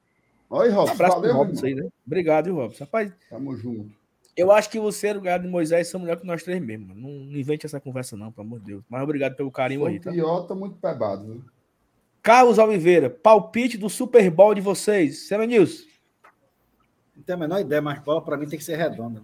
Oi, 0.50 0.70
Robson. 0.70 0.92
Um 0.92 0.96
abraço 0.96 1.16
valeu, 1.18 1.30
pro 1.30 1.44
Robson 1.44 1.66
aí, 1.68 1.76
né? 1.76 1.88
Obrigado, 2.04 2.46
viu, 2.46 2.56
Robson. 2.56 2.86
Rapaz, 2.86 3.14
tamo 3.30 3.56
junto. 3.56 3.92
Eu 4.36 4.52
acho 4.52 4.72
que 4.72 4.80
você, 4.80 5.12
o 5.12 5.22
Galhardo 5.22 5.48
e 5.48 5.52
Moisés 5.52 5.88
são 5.88 6.00
melhor 6.00 6.18
que 6.18 6.26
nós 6.26 6.42
três 6.42 6.60
mesmo. 6.60 6.96
Não, 6.96 7.12
não 7.12 7.38
invente 7.38 7.68
essa 7.68 7.80
conversa, 7.80 8.18
não, 8.18 8.32
pelo 8.32 8.48
amor 8.48 8.60
de 8.62 8.66
Deus. 8.66 8.84
Mas 8.90 9.04
obrigado 9.04 9.36
pelo 9.36 9.52
carinho 9.52 9.82
Foi 9.82 9.92
aí, 9.92 10.00
tá? 10.00 10.12
Tá 10.48 10.56
muito 10.56 10.78
pebado, 10.78 11.26
viu? 11.28 11.44
Carlos 12.24 12.58
Oliveira, 12.58 13.08
palpite 13.08 13.78
do 13.78 13.88
Super 13.88 14.32
Bowl 14.32 14.56
de 14.56 14.62
vocês. 14.62 15.28
Sema 15.28 15.46
News. 15.46 15.86
Não 17.16 17.22
tenho 17.22 17.38
a 17.38 17.40
menor 17.40 17.60
ideia, 17.60 17.84
mas 17.84 18.00
bola 18.00 18.20
para 18.20 18.36
mim 18.36 18.48
tem 18.48 18.58
que 18.58 18.66
ser 18.66 18.78
redonda. 18.78 19.22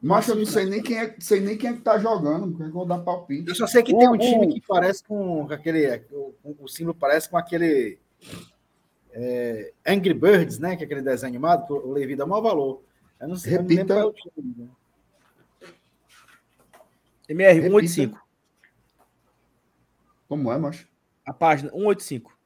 Mas 0.00 0.28
eu 0.28 0.36
não 0.36 0.44
sei 0.46 0.66
nem 0.66 0.82
quem 0.82 0.98
é, 0.98 1.16
sei 1.18 1.40
nem 1.40 1.56
quem 1.56 1.70
é 1.70 1.72
que 1.72 1.80
tá 1.80 1.98
jogando, 1.98 2.48
porque 2.48 2.64
eu 2.64 2.72
vou 2.72 2.86
dar 2.86 2.98
palpite. 2.98 3.48
Eu 3.48 3.54
só 3.54 3.66
sei 3.66 3.82
que 3.82 3.96
tem 3.96 4.08
um 4.08 4.18
time 4.18 4.52
que 4.52 4.60
parece 4.66 5.02
com 5.02 5.46
aquele. 5.50 6.04
O, 6.12 6.34
o 6.60 6.68
símbolo 6.68 6.94
parece 6.94 7.28
com 7.28 7.36
aquele. 7.36 7.98
é, 9.12 9.72
Angry 9.86 10.14
Birds, 10.14 10.58
né? 10.58 10.76
Que 10.76 10.82
é 10.82 10.86
aquele 10.86 11.02
desenho 11.02 11.30
animado, 11.30 11.66
que 11.66 11.72
o 11.72 11.92
Levi 11.92 12.14
dá 12.14 12.26
maior 12.26 12.42
valor. 12.42 12.82
Eu 13.18 13.28
não 13.28 13.36
sei, 13.36 13.52
Repita. 13.52 13.94
eu 13.94 13.98
não 13.98 14.06
lembro 14.06 14.14
qual 14.14 14.26
é 14.26 14.38
o 14.38 14.42
time. 14.42 14.54
Né? 14.58 14.68
MR, 17.28 17.54
Repita. 17.54 17.70
185. 17.70 18.26
Como 20.28 20.52
é, 20.52 20.58
macho? 20.58 20.86
A 21.24 21.32
página, 21.32 21.70
185. 21.70 22.36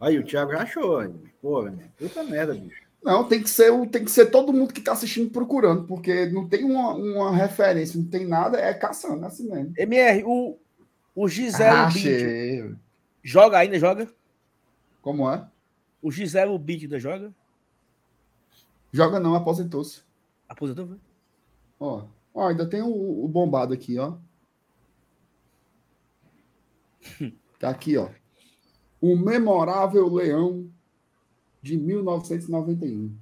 Aí 0.00 0.18
o 0.18 0.24
Thiago 0.24 0.52
já 0.52 0.62
achou. 0.62 1.00
Pô, 1.40 1.70
puta 1.96 2.24
merda, 2.24 2.54
bicho. 2.54 2.81
Não, 3.02 3.26
tem 3.26 3.42
que 3.42 3.50
ser, 3.50 3.72
o- 3.72 3.86
tem 3.86 4.04
que 4.04 4.10
ser 4.10 4.26
todo 4.26 4.52
mundo 4.52 4.72
que 4.72 4.78
está 4.78 4.92
assistindo 4.92 5.30
procurando, 5.30 5.84
porque 5.86 6.26
não 6.26 6.48
tem 6.48 6.62
uma, 6.64 6.94
uma 6.94 7.34
referência, 7.36 7.98
não 8.00 8.06
tem 8.08 8.26
nada, 8.26 8.58
é 8.60 8.72
caçando, 8.72 9.24
é 9.24 9.26
assim 9.26 9.48
mesmo. 9.50 9.74
MR, 9.76 10.22
o, 10.24 10.56
o 11.14 11.28
Gisele 11.28 11.70
Ah, 11.70 11.86
Bint 11.86 12.76
joga 13.22 13.58
ainda, 13.58 13.78
joga? 13.78 14.08
Como 15.00 15.28
é? 15.28 15.44
O 16.00 16.12
Gisele 16.12 16.56
Bint 16.58 16.82
ainda 16.84 17.00
joga? 17.00 17.34
Joga 18.92 19.18
não, 19.18 19.34
aposentou-se. 19.34 20.02
Aposentou, 20.48 20.86
foi? 20.86 20.98
Ó, 21.80 22.04
ó, 22.32 22.48
ainda 22.48 22.66
tem 22.66 22.82
o, 22.82 23.24
o 23.24 23.26
bombado 23.26 23.74
aqui, 23.74 23.98
ó. 23.98 24.14
Tá 27.58 27.70
aqui, 27.70 27.96
ó. 27.96 28.08
O 29.00 29.16
memorável 29.16 30.08
leão 30.12 30.68
de 31.62 31.76
1991. 31.76 33.16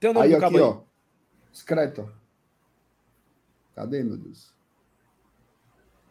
Tem 0.00 0.10
o 0.10 0.14
nome 0.14 0.26
Aí 0.26 0.30
do 0.30 0.36
aqui, 0.36 0.40
cabo 0.40 0.56
aí. 0.56 0.62
ó. 0.62 0.80
Escrito, 1.52 2.02
ó. 2.02 2.08
Cadê, 3.74 4.02
meu 4.02 4.16
Deus? 4.16 4.52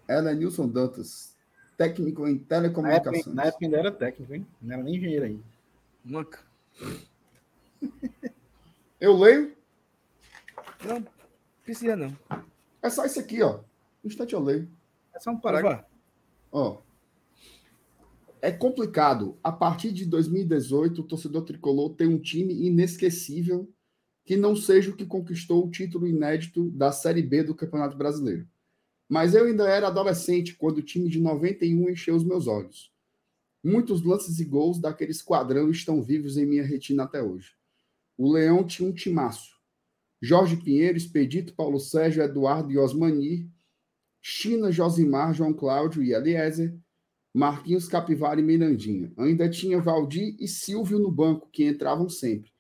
Elenilson 0.08 0.68
Dantas, 0.68 1.36
técnico 1.78 2.28
em 2.28 2.34
Na 2.34 2.36
época, 2.38 2.48
telecomunicações. 2.50 3.26
na 3.36 3.44
época 3.46 3.66
ainda 3.66 3.78
era 3.78 3.92
técnico, 3.92 4.34
hein? 4.34 4.46
Não 4.62 4.74
era 4.74 4.84
nem 4.84 4.96
engenheiro 4.96 5.26
ainda. 5.26 5.44
Manca. 6.04 6.40
Eu 9.00 9.18
leio, 9.18 9.54
Não, 10.86 11.06
precisa 11.64 11.96
não. 11.96 12.16
é 12.82 12.90
só 12.90 13.06
isso 13.06 13.20
aqui, 13.20 13.42
ó. 13.42 13.60
Um 14.04 14.08
instante 14.08 14.34
eu 14.34 14.40
leio. 14.42 14.70
É 15.14 15.20
só 15.20 15.32
um 15.32 15.38
parágrafo. 15.40 15.84
Ó. 16.52 16.78
É 18.44 18.52
complicado. 18.52 19.40
A 19.42 19.54
partir 19.54 19.94
de 19.94 20.06
2018, 20.06 21.00
o 21.00 21.04
torcedor 21.06 21.46
tricolor 21.46 21.96
tem 21.96 22.08
um 22.08 22.20
time 22.20 22.54
inesquecível 22.54 23.74
que 24.26 24.36
não 24.36 24.54
seja 24.54 24.92
o 24.92 24.96
que 24.98 25.06
conquistou 25.06 25.66
o 25.66 25.72
título 25.72 26.06
inédito 26.06 26.70
da 26.72 26.92
Série 26.92 27.22
B 27.22 27.42
do 27.42 27.56
Campeonato 27.56 27.96
Brasileiro. 27.96 28.46
Mas 29.08 29.34
eu 29.34 29.46
ainda 29.46 29.66
era 29.70 29.88
adolescente 29.88 30.58
quando 30.58 30.80
o 30.80 30.82
time 30.82 31.08
de 31.08 31.22
91 31.22 31.90
encheu 31.90 32.18
os 32.18 32.26
meus 32.26 32.46
olhos. 32.46 32.92
Muitos 33.64 34.04
lances 34.04 34.42
e 34.42 34.44
gols 34.44 34.78
daquele 34.78 35.12
esquadrão 35.12 35.72
estão 35.72 36.02
vivos 36.02 36.36
em 36.36 36.46
minha 36.46 36.66
retina 36.66 37.04
até 37.04 37.24
hoje. 37.24 37.56
O 38.18 38.30
Leão 38.30 38.62
tinha 38.66 38.90
um 38.90 38.94
timaço. 38.94 39.54
Jorge 40.22 40.58
Pinheiro, 40.58 40.98
Expedito, 40.98 41.56
Paulo 41.56 41.80
Sérgio, 41.80 42.22
Eduardo 42.22 42.70
e 42.74 42.78
Osmani, 42.78 43.50
China, 44.22 44.70
Josimar, 44.70 45.34
João 45.34 45.54
Cláudio 45.54 46.04
e 46.04 46.14
Eliezer, 46.14 46.78
Marquinhos 47.34 47.88
Capivara 47.88 48.40
e 48.40 48.44
Mirandinha. 48.44 49.12
Ainda 49.18 49.50
tinha 49.50 49.82
Valdir 49.82 50.36
e 50.40 50.48
Silvio 50.48 51.00
no 51.00 51.12
banco, 51.12 51.50
que 51.52 51.68
entravam 51.68 52.08
sempre. 52.08 52.52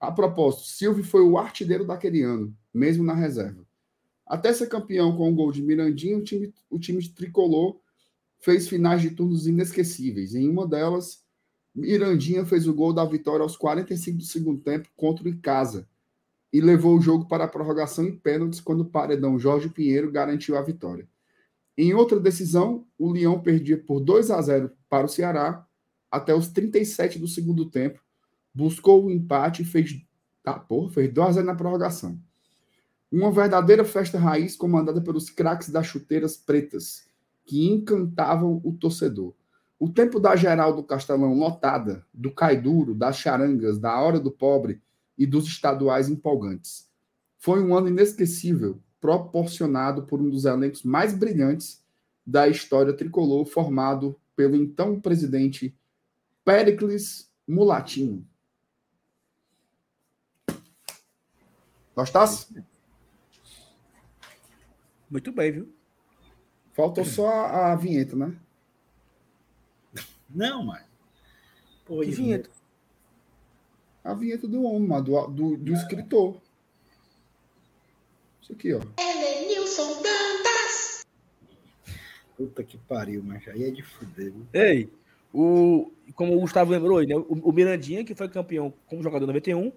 A 0.00 0.10
propósito, 0.10 0.64
Silvio 0.64 1.04
foi 1.04 1.22
o 1.22 1.36
artilheiro 1.36 1.86
daquele 1.86 2.22
ano, 2.22 2.56
mesmo 2.72 3.04
na 3.04 3.14
reserva. 3.14 3.66
Até 4.26 4.52
ser 4.52 4.68
campeão 4.68 5.16
com 5.16 5.30
o 5.30 5.34
gol 5.34 5.52
de 5.52 5.62
Mirandinha, 5.62 6.16
o 6.16 6.22
time, 6.22 6.52
o 6.70 6.78
time 6.78 7.00
de 7.00 7.10
tricolor 7.10 7.78
fez 8.38 8.68
finais 8.68 9.02
de 9.02 9.10
turnos 9.10 9.46
inesquecíveis. 9.46 10.34
Em 10.34 10.48
uma 10.48 10.66
delas, 10.66 11.22
Mirandinha 11.74 12.44
fez 12.44 12.66
o 12.66 12.74
gol 12.74 12.92
da 12.92 13.04
vitória 13.04 13.42
aos 13.42 13.56
45 13.56 14.18
do 14.18 14.24
segundo 14.24 14.60
tempo 14.60 14.88
contra 14.96 15.24
o 15.24 15.28
Icasa 15.28 15.86
e 16.52 16.60
levou 16.60 16.96
o 16.96 17.00
jogo 17.00 17.28
para 17.28 17.44
a 17.44 17.48
prorrogação 17.48 18.04
em 18.06 18.16
pênaltis 18.16 18.60
quando 18.60 18.80
o 18.80 18.90
paredão 18.90 19.38
Jorge 19.38 19.68
Pinheiro 19.68 20.10
garantiu 20.10 20.56
a 20.56 20.62
vitória. 20.62 21.06
Em 21.76 21.92
outra 21.92 22.18
decisão, 22.18 22.86
o 22.98 23.12
Leão 23.12 23.40
perdia 23.40 23.76
por 23.76 24.00
2 24.00 24.30
a 24.30 24.40
0 24.40 24.70
para 24.88 25.06
o 25.06 25.08
Ceará 25.08 25.66
até 26.10 26.34
os 26.34 26.48
37 26.48 27.18
do 27.18 27.28
segundo 27.28 27.68
tempo, 27.68 28.00
buscou 28.54 29.04
o 29.04 29.10
empate 29.10 29.62
e 29.62 29.64
fez, 29.64 30.02
porra, 30.66 30.90
fez 30.90 31.12
2 31.12 31.28
a 31.28 31.32
0 31.32 31.46
na 31.46 31.54
prorrogação. 31.54 32.18
Uma 33.12 33.30
verdadeira 33.30 33.84
festa 33.84 34.18
raiz 34.18 34.56
comandada 34.56 35.00
pelos 35.00 35.28
craques 35.28 35.68
das 35.68 35.86
chuteiras 35.86 36.36
pretas, 36.36 37.06
que 37.44 37.66
encantavam 37.66 38.60
o 38.64 38.72
torcedor. 38.72 39.34
O 39.78 39.90
tempo 39.90 40.18
da 40.18 40.34
geral 40.34 40.74
do 40.74 40.82
Castelão 40.82 41.34
lotada, 41.34 42.04
do 42.12 42.32
Caiduro, 42.32 42.94
das 42.94 43.18
charangas, 43.18 43.78
da 43.78 44.00
Hora 44.00 44.18
do 44.18 44.30
Pobre 44.30 44.80
e 45.18 45.26
dos 45.26 45.46
estaduais 45.46 46.08
empolgantes. 46.08 46.88
Foi 47.38 47.62
um 47.62 47.76
ano 47.76 47.88
inesquecível, 47.88 48.80
proporcionado 49.06 50.02
por 50.02 50.20
um 50.20 50.28
dos 50.28 50.44
elencos 50.44 50.82
mais 50.82 51.14
brilhantes 51.14 51.80
da 52.26 52.48
história 52.48 52.92
tricolor, 52.92 53.44
formado 53.46 54.18
pelo 54.34 54.56
então 54.56 55.00
presidente 55.00 55.72
Péricles 56.44 57.30
Mulatinho. 57.46 58.26
Gostasse? 61.94 62.48
Muito 65.08 65.30
bem, 65.30 65.52
viu? 65.52 65.72
Faltou 66.72 67.04
só 67.04 67.28
a, 67.28 67.72
a 67.72 67.76
vinheta, 67.76 68.16
né? 68.16 68.36
Não, 70.28 70.64
mas. 70.64 70.84
Pô, 71.84 72.00
Que 72.00 72.06
isso- 72.08 72.16
vinheta. 72.20 72.50
A 74.02 74.14
vinheta 74.14 74.46
do 74.48 74.62
homem, 74.64 75.00
do, 75.02 75.26
do, 75.28 75.56
do 75.56 75.72
escritor. 75.72 76.40
Isso 78.46 78.52
aqui, 78.52 78.72
ó. 78.72 78.80
Elenilson 78.96 80.00
Dantas. 80.02 81.04
Puta 82.36 82.62
que 82.62 82.78
pariu, 82.78 83.20
mas 83.20 83.46
aí 83.48 83.64
é 83.64 83.70
de 83.72 83.82
fuder, 83.82 84.32
viu? 84.32 84.46
Ei, 84.52 84.88
o, 85.34 85.90
como 86.14 86.36
o 86.36 86.40
Gustavo 86.40 86.70
lembrou 86.70 86.98
aí, 86.98 87.08
né? 87.08 87.16
O, 87.16 87.50
o 87.50 87.52
Mirandinha, 87.52 88.04
que 88.04 88.14
foi 88.14 88.28
campeão 88.28 88.72
como 88.86 89.02
jogador 89.02 89.24
em 89.24 89.26
91 89.26 89.72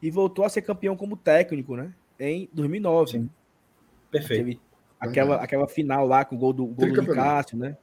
e 0.00 0.08
voltou 0.08 0.44
a 0.44 0.48
ser 0.48 0.62
campeão 0.62 0.96
como 0.96 1.16
técnico, 1.16 1.74
né? 1.74 1.92
Em 2.20 2.48
2009. 2.52 3.10
Sim. 3.10 3.30
Perfeito. 4.08 4.44
Teve 4.44 4.60
aquela, 5.00 5.36
aquela 5.42 5.66
final 5.66 6.06
lá 6.06 6.24
com 6.24 6.36
o 6.36 6.38
gol 6.38 6.52
do, 6.52 6.64
gol 6.64 6.92
do. 6.92 7.12
Cássio, 7.12 7.58
né? 7.58 7.76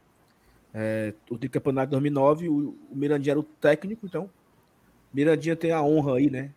É, 0.74 1.14
o 1.30 1.38
tricampeonato 1.38 1.88
de 1.88 1.92
2009, 1.92 2.48
o, 2.48 2.78
o 2.90 2.96
Mirandinha 2.96 3.34
era 3.34 3.40
o 3.42 3.44
técnico, 3.44 4.06
então 4.06 4.30
Mirandinha 5.14 5.58
tem 5.58 5.74
a 5.74 5.84
honra 5.84 6.16
aí, 6.16 6.30
né? 6.30 6.52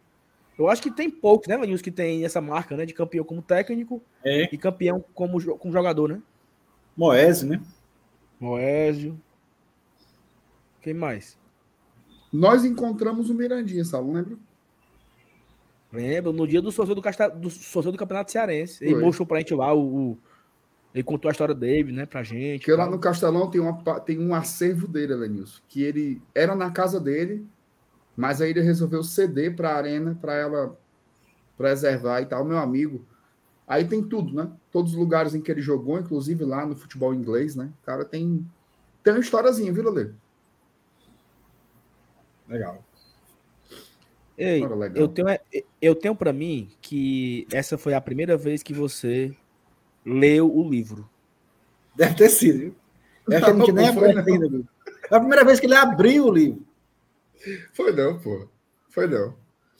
Eu 0.58 0.68
acho 0.68 0.82
que 0.82 0.90
tem 0.90 1.10
poucos, 1.10 1.48
né, 1.48 1.56
Manils, 1.56 1.82
que 1.82 1.90
tem 1.90 2.24
essa 2.24 2.40
marca, 2.40 2.76
né? 2.76 2.86
De 2.86 2.94
campeão 2.94 3.24
como 3.24 3.42
técnico 3.42 4.02
É, 4.24 4.48
e 4.52 4.56
campeão 4.56 5.04
como, 5.14 5.58
como 5.58 5.72
jogador, 5.72 6.08
né? 6.08 6.22
Moese, 6.96 7.46
né? 7.46 7.60
Moésio. 8.40 9.20
Quem 10.80 10.94
mais? 10.94 11.38
Nós 12.32 12.64
encontramos 12.64 13.28
o 13.28 13.34
Mirandinha, 13.34 13.84
Saulo, 13.84 14.12
lembra? 14.12 14.36
Lembro, 15.92 16.32
no 16.32 16.46
dia 16.46 16.60
do 16.60 16.72
sorteio 16.72 16.94
do, 16.94 17.02
Casta... 17.02 17.28
do, 17.28 17.48
sorteio 17.50 17.92
do 17.92 17.98
Campeonato 17.98 18.32
Cearense. 18.32 18.84
Ele 18.84 18.94
Foi. 18.94 19.02
mostrou 19.04 19.26
pra 19.26 19.38
gente 19.38 19.54
lá 19.54 19.72
o, 19.72 20.12
o- 20.12 20.18
Ele 20.94 21.02
contou 21.04 21.28
a 21.28 21.32
história 21.32 21.54
dele, 21.54 21.92
né, 21.92 22.06
pra 22.06 22.22
gente. 22.22 22.60
Porque 22.60 22.72
lá 22.72 22.88
no 22.88 22.98
Castelão 22.98 23.50
tem, 23.50 23.60
uma, 23.60 24.00
tem 24.00 24.18
um 24.18 24.34
acervo 24.34 24.88
dele, 24.88 25.12
Elenilson, 25.12 25.60
que 25.68 25.82
ele 25.82 26.20
era 26.34 26.54
na 26.54 26.70
casa 26.70 26.98
dele, 27.00 27.46
mas 28.16 28.40
aí 28.40 28.50
ele 28.50 28.60
resolveu 28.62 29.02
ceder 29.02 29.54
para 29.54 29.70
a 29.70 29.76
arena 29.76 30.16
para 30.20 30.34
ela 30.34 30.78
preservar 31.56 32.22
e 32.22 32.26
tal, 32.26 32.44
meu 32.44 32.58
amigo. 32.58 33.04
Aí 33.66 33.84
tem 33.84 34.02
tudo, 34.02 34.34
né? 34.34 34.50
Todos 34.70 34.92
os 34.92 34.98
lugares 34.98 35.34
em 35.34 35.40
que 35.40 35.50
ele 35.50 35.60
jogou, 35.60 35.98
inclusive 35.98 36.44
lá 36.44 36.64
no 36.64 36.76
futebol 36.76 37.12
inglês, 37.12 37.56
né? 37.56 37.70
O 37.82 37.86
cara 37.86 38.04
tem 38.04 38.46
tem 39.06 39.12
uma 39.12 39.20
historiazinha, 39.20 39.72
viu, 39.72 39.88
Lele? 39.88 40.14
Legal. 42.48 42.84
Ei, 44.36 44.60
Olha, 44.64 44.74
legal. 44.74 44.96
eu 44.96 45.08
tenho, 45.08 45.28
eu 45.80 45.94
tenho 45.94 46.16
para 46.16 46.32
mim 46.32 46.70
que 46.80 47.46
essa 47.52 47.78
foi 47.78 47.94
a 47.94 48.00
primeira 48.00 48.36
vez 48.36 48.64
que 48.64 48.74
você 48.74 49.32
leu 50.04 50.52
o 50.52 50.68
livro. 50.68 51.08
Deve 51.94 52.16
ter 52.16 52.28
sido, 52.28 52.58
viu? 52.58 52.74
É 53.30 53.40
que 53.40 53.46
gente 53.46 53.72
Não, 53.72 53.74
nem 53.74 53.94
foi, 53.94 54.08
ainda, 54.08 54.48
viu? 54.48 54.66
É 55.08 55.14
a 55.14 55.20
primeira 55.20 55.44
vez 55.44 55.60
que 55.60 55.66
ele 55.66 55.76
abriu 55.76 56.26
o 56.26 56.32
livro. 56.32 56.65
Foi 57.72 57.92
não, 57.92 58.18
pô. 58.18 58.48
Foi 58.88 59.06
não. 59.06 59.34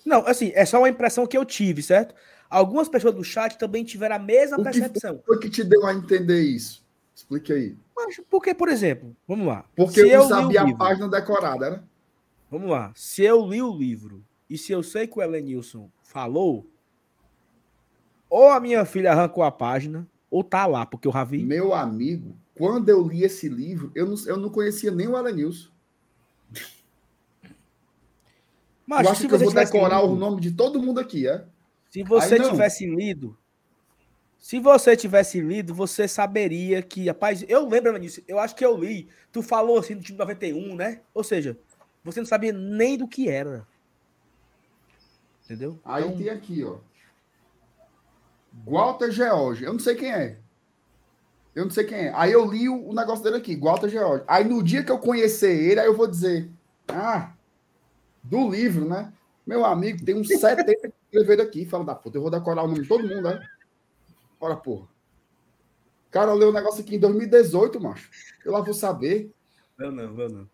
Não, 0.05 0.27
assim, 0.27 0.53
é 0.55 0.65
só 0.65 0.79
uma 0.79 0.89
impressão 0.89 1.27
que 1.27 1.37
eu 1.37 1.45
tive, 1.45 1.83
certo? 1.83 2.15
Algumas 2.49 2.89
pessoas 2.89 3.15
do 3.15 3.25
chat 3.25 3.59
também 3.59 3.85
tiveram 3.85 4.17
a 4.17 4.19
mesma 4.19 4.59
O 4.59 4.63
percepção. 4.63 5.21
foi 5.27 5.39
que 5.39 5.51
te 5.51 5.65
deu 5.65 5.85
a 5.85 5.93
entender 5.93 6.41
isso? 6.41 6.85
Explique 7.15 7.53
aí. 7.53 7.77
Mas 7.95 8.21
porque, 8.31 8.55
por 8.55 8.69
exemplo, 8.69 9.17
vamos 9.27 9.47
lá. 9.47 9.65
Porque 9.75 10.01
eu 10.01 10.23
o 10.23 10.29
sabia 10.29 10.63
a 10.63 10.77
página 10.77 11.09
decorada, 11.09 11.71
né? 11.71 11.83
Vamos 12.51 12.71
lá. 12.71 12.93
Se 12.95 13.25
eu 13.25 13.45
li 13.47 13.61
o 13.61 13.77
livro 13.77 14.25
e 14.49 14.57
se 14.57 14.71
eu 14.71 14.83
sei 14.83 15.07
que 15.07 15.19
o 15.19 15.23
Elenilson 15.23 15.91
falou, 16.03 16.71
ou 18.31 18.51
a 18.51 18.61
minha 18.61 18.85
filha 18.85 19.13
arrancou 19.13 19.43
a 19.43 19.51
página, 19.51 20.07
ou 20.31 20.45
tá 20.45 20.67
lá, 20.67 20.87
porque 20.87 21.09
eu 21.09 21.13
já 21.13 21.25
vi. 21.25 21.43
Meu 21.43 21.75
amigo, 21.75 22.37
quando 22.55 22.89
eu 22.89 23.03
li 23.07 23.25
esse 23.25 23.49
livro, 23.49 23.91
eu 23.95 24.07
não, 24.07 24.15
eu 24.27 24.37
não 24.37 24.51
conhecia 24.51 24.91
nem 24.91 25.09
o 25.09 25.17
Alanilson. 25.17 25.71
Mas 28.87 29.05
eu 29.05 29.13
acho 29.13 29.29
que 29.29 29.35
eu 29.35 29.39
vou 29.39 29.53
decorar 29.53 30.01
lido- 30.03 30.13
o 30.13 30.17
nome 30.17 30.41
de 30.41 30.53
todo 30.53 30.81
mundo 30.81 31.01
aqui, 31.01 31.27
é? 31.29 31.45
Se 31.91 32.03
você 32.03 32.39
tivesse 32.51 32.87
lido, 32.87 33.37
se 34.39 34.61
você 34.61 34.97
tivesse 34.97 35.41
lido, 35.41 35.75
você 35.75 36.07
saberia 36.07 36.83
que, 36.83 37.07
rapaz, 37.09 37.45
eu 37.49 37.69
lembro 37.69 37.99
disso, 37.99 38.23
eu 38.29 38.39
acho 38.39 38.55
que 38.55 38.65
eu 38.65 38.77
li, 38.77 39.09
tu 39.33 39.43
falou 39.43 39.79
assim 39.79 39.97
do 39.97 40.03
time 40.03 40.19
91, 40.19 40.77
né? 40.77 41.01
Ou 41.13 41.25
seja, 41.25 41.59
você 42.05 42.21
não 42.21 42.27
sabia 42.27 42.53
nem 42.53 42.97
do 42.97 43.09
que 43.09 43.29
era. 43.29 43.67
Entendeu? 45.45 45.79
Aí 45.85 46.05
Então, 46.05 46.17
tem 46.17 46.29
aqui, 46.29 46.65
ó. 46.65 46.77
Walter 48.65 49.11
George. 49.11 49.65
Eu 49.65 49.73
não 49.73 49.81
sei 49.81 49.95
quem 49.95 50.13
é. 50.13 50.39
Eu 51.55 51.65
não 51.65 51.71
sei 51.71 51.85
quem 51.85 51.99
é. 51.99 52.13
Aí 52.15 52.33
eu 52.33 52.45
li 52.45 52.69
o, 52.69 52.89
o 52.89 52.95
negócio 52.95 53.25
dele 53.25 53.37
aqui, 53.37 53.57
Walter 53.57 53.89
George. 53.89 54.25
Aí 54.27 54.45
no 54.45 54.63
dia 54.63 54.83
que 54.85 54.91
eu 54.91 54.99
conhecer 54.99 55.53
ele, 55.59 55.81
aí 55.81 55.87
eu 55.87 55.97
vou 55.97 56.07
dizer, 56.07 56.51
ah, 56.89 57.33
do 58.29 58.51
livro, 58.51 58.89
né? 58.89 59.13
Meu 59.47 59.65
amigo, 59.65 60.05
tem 60.05 60.15
uns 60.15 60.29
70 60.29 60.65
que 60.65 60.93
escreveram 61.05 61.45
aqui. 61.45 61.65
Fala 61.65 61.85
da 61.85 61.95
puta, 61.95 62.19
eu 62.19 62.23
vou 62.23 62.31
decorar 62.31 62.65
o 62.65 62.69
nome 62.69 62.83
de 62.83 62.89
todo 62.89 63.07
mundo, 63.07 63.23
né? 63.23 63.41
Ora, 64.41 64.57
porra. 64.57 64.85
O 64.85 66.11
cara 66.11 66.33
leu 66.33 66.49
o 66.49 66.53
negócio 66.53 66.81
aqui 66.81 66.97
em 66.97 67.01
2018, 67.01 67.81
macho. 67.81 68.11
Eu 68.45 68.53
lá 68.53 68.61
vou 68.61 68.75
saber. 68.75 69.31
Não, 69.79 69.93
não, 69.93 70.13
não, 70.13 70.29
não. 70.29 70.51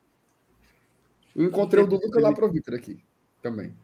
Eu 1.34 1.46
encontrei 1.46 1.82
o 1.82 1.86
do 1.86 1.96
Lucas 1.96 2.22
lá 2.22 2.32
pro 2.32 2.50
Vitor 2.50 2.74
aqui 2.74 3.02
também. 3.40 3.74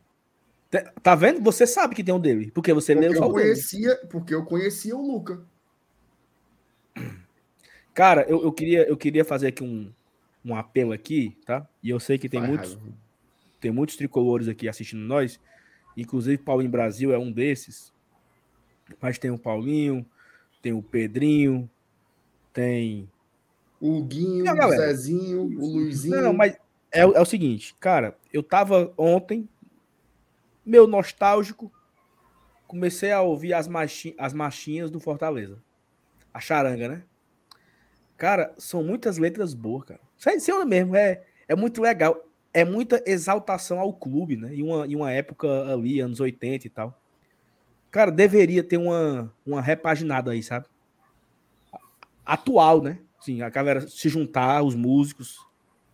Tá 1.02 1.14
vendo? 1.14 1.40
Você 1.40 1.66
sabe 1.66 1.94
que 1.94 2.04
tem 2.04 2.14
um 2.14 2.20
dele, 2.20 2.50
porque 2.50 2.74
você 2.74 2.94
leu 2.94 3.12
Porque 3.12 3.18
só 3.18 3.24
eu 3.24 3.30
o 3.30 3.32
dele. 3.32 3.44
conhecia, 3.46 3.96
porque 4.10 4.34
eu 4.34 4.44
conhecia 4.44 4.94
o 4.94 5.06
Luca. 5.06 5.42
Cara, 7.94 8.26
eu, 8.28 8.42
eu, 8.42 8.52
queria, 8.52 8.86
eu 8.86 8.96
queria 8.96 9.24
fazer 9.24 9.48
aqui 9.48 9.64
um, 9.64 9.90
um 10.44 10.54
apelo 10.54 10.92
aqui, 10.92 11.36
tá? 11.46 11.66
E 11.82 11.88
eu 11.88 11.98
sei 11.98 12.18
que 12.18 12.28
tem 12.28 12.40
Faz 12.40 12.50
muitos, 12.50 12.74
raiva. 12.74 12.92
Tem 13.60 13.70
muitos 13.70 13.96
tricolores 13.96 14.48
aqui 14.48 14.68
assistindo 14.68 15.00
nós. 15.00 15.40
Inclusive, 15.96 16.38
Paulinho 16.38 16.70
Brasil 16.70 17.12
é 17.12 17.18
um 17.18 17.30
desses. 17.32 17.92
Mas 19.00 19.18
tem 19.18 19.30
o 19.30 19.38
Paulinho, 19.38 20.06
tem 20.62 20.72
o 20.72 20.82
Pedrinho, 20.82 21.68
tem. 22.52 23.10
O 23.80 24.02
Guinho, 24.02 24.44
o. 24.44 24.70
Zezinho, 24.70 25.42
o 25.42 25.66
Luizinho. 25.72 26.22
Não, 26.22 26.32
mas 26.32 26.56
é, 26.90 27.04
o- 27.06 27.12
é 27.12 27.20
o 27.20 27.24
seguinte, 27.24 27.74
cara, 27.78 28.16
eu 28.32 28.42
tava 28.42 28.92
ontem, 28.96 29.48
meu 30.64 30.86
nostálgico, 30.86 31.70
comecei 32.66 33.12
a 33.12 33.20
ouvir 33.20 33.54
as, 33.54 33.68
marchi 33.68 34.14
as 34.18 34.32
marchinhas 34.32 34.90
do 34.90 34.98
Fortaleza. 35.00 35.62
A 36.32 36.40
charanga, 36.40 36.88
né? 36.88 37.04
Cara, 38.16 38.52
são 38.58 38.82
muitas 38.82 39.16
letras 39.18 39.54
boas, 39.54 39.84
cara. 39.84 40.00
Sério 40.16 40.66
mesmo, 40.66 40.96
é, 40.96 41.24
é 41.46 41.54
muito 41.54 41.80
legal. 41.80 42.27
É 42.52 42.64
muita 42.64 43.02
exaltação 43.06 43.78
ao 43.78 43.92
clube, 43.92 44.36
né? 44.36 44.54
Em 44.54 44.62
uma, 44.62 44.86
em 44.86 44.96
uma 44.96 45.12
época 45.12 45.72
ali, 45.72 46.00
anos 46.00 46.20
80 46.20 46.66
e 46.66 46.70
tal. 46.70 47.00
Cara, 47.90 48.10
deveria 48.10 48.62
ter 48.62 48.76
uma, 48.76 49.32
uma 49.46 49.60
repaginada 49.60 50.32
aí, 50.32 50.42
sabe? 50.42 50.66
Atual, 52.24 52.82
né? 52.82 52.98
Sim, 53.20 53.42
a 53.42 53.48
galera 53.48 53.86
se 53.88 54.08
juntar, 54.08 54.62
os 54.62 54.74
músicos, 54.74 55.38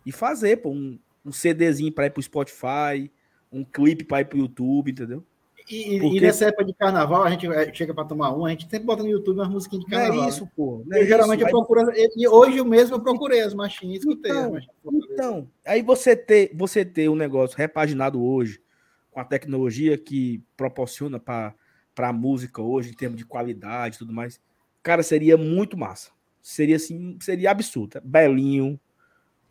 e 0.05 0.11
fazer, 0.11 0.57
pô, 0.57 0.69
um, 0.69 0.99
um 1.25 1.31
CDzinho 1.31 1.91
pra 1.91 2.05
ir 2.05 2.11
pro 2.11 2.21
Spotify, 2.21 3.11
um 3.51 3.63
clipe 3.63 4.03
pra 4.03 4.21
ir 4.21 4.25
pro 4.25 4.37
YouTube, 4.37 4.91
entendeu? 4.91 5.25
E, 5.69 5.99
Porque- 5.99 6.17
e 6.17 6.21
nessa 6.21 6.45
época 6.45 6.63
de 6.65 6.73
carnaval, 6.73 7.23
a 7.23 7.29
gente 7.31 7.47
eh, 7.47 7.73
chega 7.73 7.93
para 7.93 8.05
tomar 8.05 8.31
um, 8.35 8.45
a 8.45 8.51
gente 8.51 8.63
sempre 8.69 8.85
bota 8.85 9.01
no 9.01 9.09
YouTube 9.09 9.37
umas 9.37 9.49
musiquinhas 9.49 9.83
de 9.85 9.91
Não 9.91 9.97
carnaval. 9.97 10.21
é 10.21 10.25
né? 10.25 10.29
isso, 10.29 10.47
pô. 10.55 10.83
Não 10.85 10.97
Eu, 10.97 11.03
é 11.03 11.07
geralmente 11.07 11.39
isso. 11.39 11.47
eu 11.47 11.51
procuro. 11.51 11.91
E 12.15 12.27
hoje 12.27 12.63
mesmo 12.63 12.95
eu 12.95 13.01
procurei 13.01 13.41
as 13.41 13.53
machinhas, 13.53 13.99
escutei 13.99 14.31
as 14.31 14.37
Então, 14.37 14.51
machinhas. 14.51 14.75
Então, 15.11 15.49
aí 15.65 15.81
você 15.81 16.15
ter, 16.15 16.51
você 16.53 16.85
ter 16.85 17.09
um 17.09 17.15
negócio 17.15 17.57
repaginado 17.57 18.23
hoje, 18.23 18.61
com 19.09 19.19
a 19.19 19.25
tecnologia 19.25 19.97
que 19.97 20.43
proporciona 20.55 21.19
para 21.19 21.55
a 21.97 22.13
música 22.13 22.61
hoje, 22.61 22.91
em 22.91 22.93
termos 22.93 23.17
de 23.17 23.25
qualidade 23.25 23.95
e 23.95 23.99
tudo 23.99 24.13
mais, 24.13 24.39
cara, 24.83 25.01
seria 25.01 25.35
muito 25.37 25.75
massa. 25.77 26.11
Seria 26.43 26.75
assim, 26.75 27.17
seria 27.19 27.49
absurdo. 27.49 27.99
Belinho. 28.03 28.79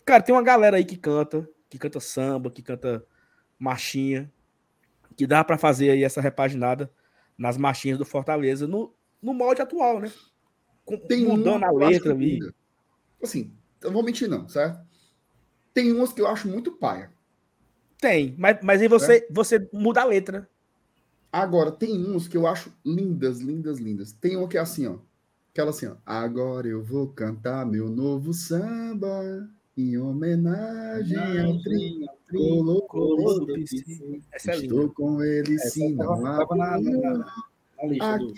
Cara, 0.04 0.22
tem 0.22 0.32
uma 0.32 0.42
galera 0.42 0.76
aí 0.76 0.84
que 0.84 0.96
canta, 0.96 1.48
que 1.68 1.76
canta 1.78 1.98
samba, 1.98 2.50
que 2.52 2.62
canta 2.62 3.04
marchinha, 3.58 4.30
que 5.16 5.26
dá 5.26 5.44
para 5.44 5.58
fazer 5.58 5.90
aí 5.90 6.02
essa 6.04 6.20
repaginada 6.20 6.90
nas 7.38 7.56
marchinhas 7.56 7.98
do 7.98 8.04
Fortaleza 8.04 8.66
no, 8.66 8.94
no 9.22 9.34
molde 9.34 9.62
atual, 9.62 10.00
né? 10.00 10.12
Com- 10.84 10.98
Tem 10.98 11.24
mudando 11.24 11.64
a 11.64 11.72
letra 11.72 12.12
ali. 12.12 12.48
Assim, 13.22 13.52
eu 13.82 13.88
não 13.88 13.94
vou 13.94 14.04
mentir, 14.04 14.28
não, 14.28 14.48
certo? 14.48 14.80
Tem 15.74 15.92
umas 15.92 16.12
que 16.12 16.20
eu 16.20 16.26
acho 16.28 16.48
muito 16.48 16.72
paia. 16.72 17.12
Tem, 18.00 18.34
mas, 18.38 18.58
mas 18.62 18.82
aí 18.82 18.88
você, 18.88 19.26
você 19.30 19.68
muda 19.72 20.02
a 20.02 20.04
letra. 20.04 20.48
Agora, 21.32 21.70
tem 21.72 21.92
uns 22.08 22.28
que 22.28 22.36
eu 22.36 22.46
acho 22.46 22.72
lindas, 22.84 23.40
lindas, 23.40 23.78
lindas. 23.78 24.12
Tem 24.12 24.36
uma 24.36 24.48
que 24.48 24.56
é 24.56 24.60
assim, 24.60 24.86
ó. 24.86 24.98
Aquela 25.50 25.70
assim, 25.70 25.86
ó. 25.86 25.96
Agora 26.06 26.66
eu 26.68 26.82
vou 26.82 27.08
cantar 27.12 27.66
meu 27.66 27.88
novo 27.90 28.32
samba 28.32 29.48
em 29.76 29.96
homenagem 29.98 31.18
ao. 31.40 31.60
Colosso 32.88 33.40
do 33.40 33.46
PC. 33.46 34.22
É. 34.32 34.56
Estou 34.56 34.88
com 34.90 35.22
ele 35.22 35.54
Essa 35.56 35.70
sim, 35.70 35.94
não 35.94 36.20
na- 36.20 36.42
abro, 36.42 36.56
na- 36.56 36.78
do- 36.78 37.24
Aqui 38.00 38.34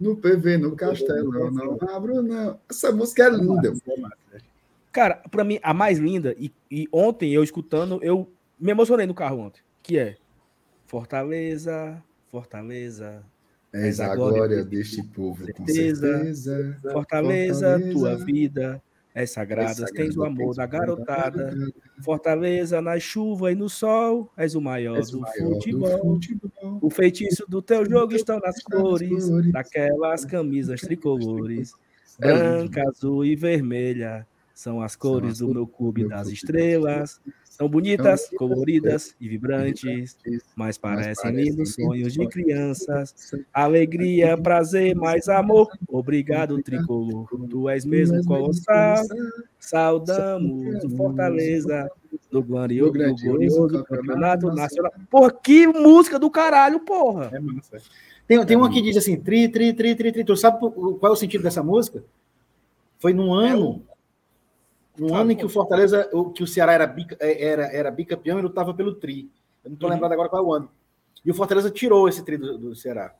no 0.00 0.16
PV, 0.16 0.56
no 0.58 0.76
Castelão, 0.76 1.50
não 1.50 1.76
abro, 1.90 2.22
não. 2.22 2.58
Essa 2.70 2.92
música 2.92 3.24
é 3.24 3.30
linda. 3.30 3.72
Cara, 4.92 5.16
pra 5.30 5.44
mim, 5.44 5.58
a 5.62 5.74
mais 5.74 5.98
linda, 5.98 6.34
e, 6.38 6.50
e 6.70 6.88
ontem 6.92 7.32
eu 7.32 7.42
escutando, 7.44 7.98
eu 8.02 8.28
me 8.58 8.70
emocionei 8.70 9.06
no 9.06 9.14
carro 9.14 9.38
ontem, 9.40 9.60
que 9.82 9.98
é 9.98 10.16
Fortaleza, 10.86 12.02
Fortaleza, 12.30 13.22
És 13.72 14.00
a 14.00 14.14
glória 14.16 14.64
deste 14.64 15.02
povo, 15.02 15.40
com 15.52 15.66
certeza. 15.66 16.16
certeza. 16.16 16.78
Fortaleza, 16.92 16.92
Fortaleza, 17.78 17.92
tua 17.92 18.16
vida 18.16 18.82
é 19.22 19.26
sagrada, 19.26 19.74
sagrada, 19.74 19.92
tens 19.94 20.16
o 20.16 20.24
amor 20.24 20.54
da 20.54 20.66
garotada. 20.66 21.54
Fortaleza, 22.02 22.80
na 22.80 22.98
chuva 22.98 23.50
e 23.52 23.54
no 23.54 23.68
sol, 23.68 24.30
és 24.36 24.54
o 24.54 24.60
maior 24.60 24.96
És 24.98 25.08
o 25.08 25.12
do 25.12 25.20
maior 25.20 25.34
do 25.48 25.54
futebol. 25.54 26.14
futebol. 26.14 26.78
O 26.82 26.90
feitiço 26.90 27.44
do 27.48 27.60
teu 27.60 27.84
jogo 27.88 28.14
estão 28.14 28.38
nas 28.40 28.56
Está 28.56 28.76
nas 28.76 28.82
cores, 28.84 29.28
cores. 29.28 29.52
daquelas 29.52 30.24
camisas 30.24 30.80
tricolores. 30.80 31.72
Branca, 32.18 32.82
azul 32.88 33.24
e 33.24 33.36
vermelha 33.36 34.26
são 34.54 34.80
as 34.80 34.96
cores 34.96 35.38
do 35.38 35.48
meu 35.48 35.66
clube 35.66 36.08
das 36.08 36.28
estrelas. 36.28 37.20
São 37.58 37.68
bonitas, 37.68 38.20
bonitas, 38.20 38.38
coloridas 38.38 39.14
e 39.20 39.28
vibrantes, 39.28 40.16
mas 40.54 40.78
parecem 40.78 41.32
lindos 41.32 41.74
sonhos 41.74 42.12
de 42.12 42.24
crianças. 42.28 43.12
Alegria, 43.52 44.38
prazer, 44.38 44.94
mais 44.94 45.28
amor. 45.28 45.68
Obrigado, 45.88 46.62
tricolor. 46.62 47.26
Tu 47.50 47.68
és 47.68 47.84
mesmo 47.84 48.24
colossal. 48.24 49.02
Saudamos 49.58 50.84
o 50.84 50.90
Fortaleza 50.90 51.90
do 52.30 52.44
glorioso, 52.44 52.92
do 52.92 53.16
glorioso 53.16 53.84
campeonato 53.84 54.54
nacional. 54.54 54.92
Porra, 55.10 55.32
que 55.32 55.66
música 55.66 56.16
do 56.16 56.30
caralho, 56.30 56.78
porra! 56.78 57.28
É 57.32 57.40
massa. 57.40 57.78
Tem, 58.24 58.46
tem 58.46 58.56
uma 58.56 58.70
que 58.70 58.80
diz 58.80 58.96
assim, 58.96 59.16
tri, 59.16 59.48
tri, 59.48 59.72
tri, 59.72 59.96
tri, 59.96 60.12
tri. 60.12 60.22
Tu 60.22 60.36
sabe 60.36 60.60
qual 60.60 60.98
é 61.02 61.10
o 61.10 61.16
sentido 61.16 61.42
dessa 61.42 61.60
música? 61.62 62.04
Foi 63.00 63.12
num 63.12 63.34
ano, 63.34 63.82
num 64.98 65.14
Ah, 65.14 65.20
ano 65.20 65.32
em 65.32 65.36
que 65.36 65.44
o 65.44 65.48
Fortaleza, 65.48 66.08
o- 66.12 66.30
que 66.30 66.42
o 66.42 66.46
Ceará 66.46 66.72
era, 66.72 66.86
bica- 66.86 67.16
é, 67.20 67.44
era, 67.44 67.66
era 67.66 67.90
bicampeão 67.90 68.38
e 68.38 68.42
lutava 68.42 68.74
pelo 68.74 68.94
tri. 68.94 69.30
Eu 69.64 69.70
não 69.70 69.76
tô 69.76 69.86
Uhum. 69.86 69.92
lembrado 69.92 70.12
agora 70.12 70.28
qual 70.28 70.42
é 70.42 70.46
o 70.46 70.52
ano. 70.52 70.70
E 71.24 71.30
o 71.30 71.34
Fortaleza 71.34 71.70
tirou 71.70 72.08
esse 72.08 72.24
tri 72.24 72.36
do, 72.36 72.56
do 72.58 72.74
Ceará. 72.76 73.14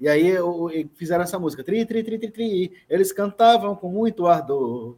E 0.00 0.08
aí 0.08 0.36
o- 0.38 0.70
e 0.70 0.88
fizeram 0.96 1.22
essa 1.22 1.38
música, 1.38 1.62
tri, 1.62 1.84
tri, 1.86 2.02
tri, 2.02 2.18
tri, 2.18 2.30
tri. 2.30 2.72
Eles 2.88 3.12
cantavam 3.12 3.74
com 3.76 3.88
muito 3.88 4.26
ardor. 4.26 4.96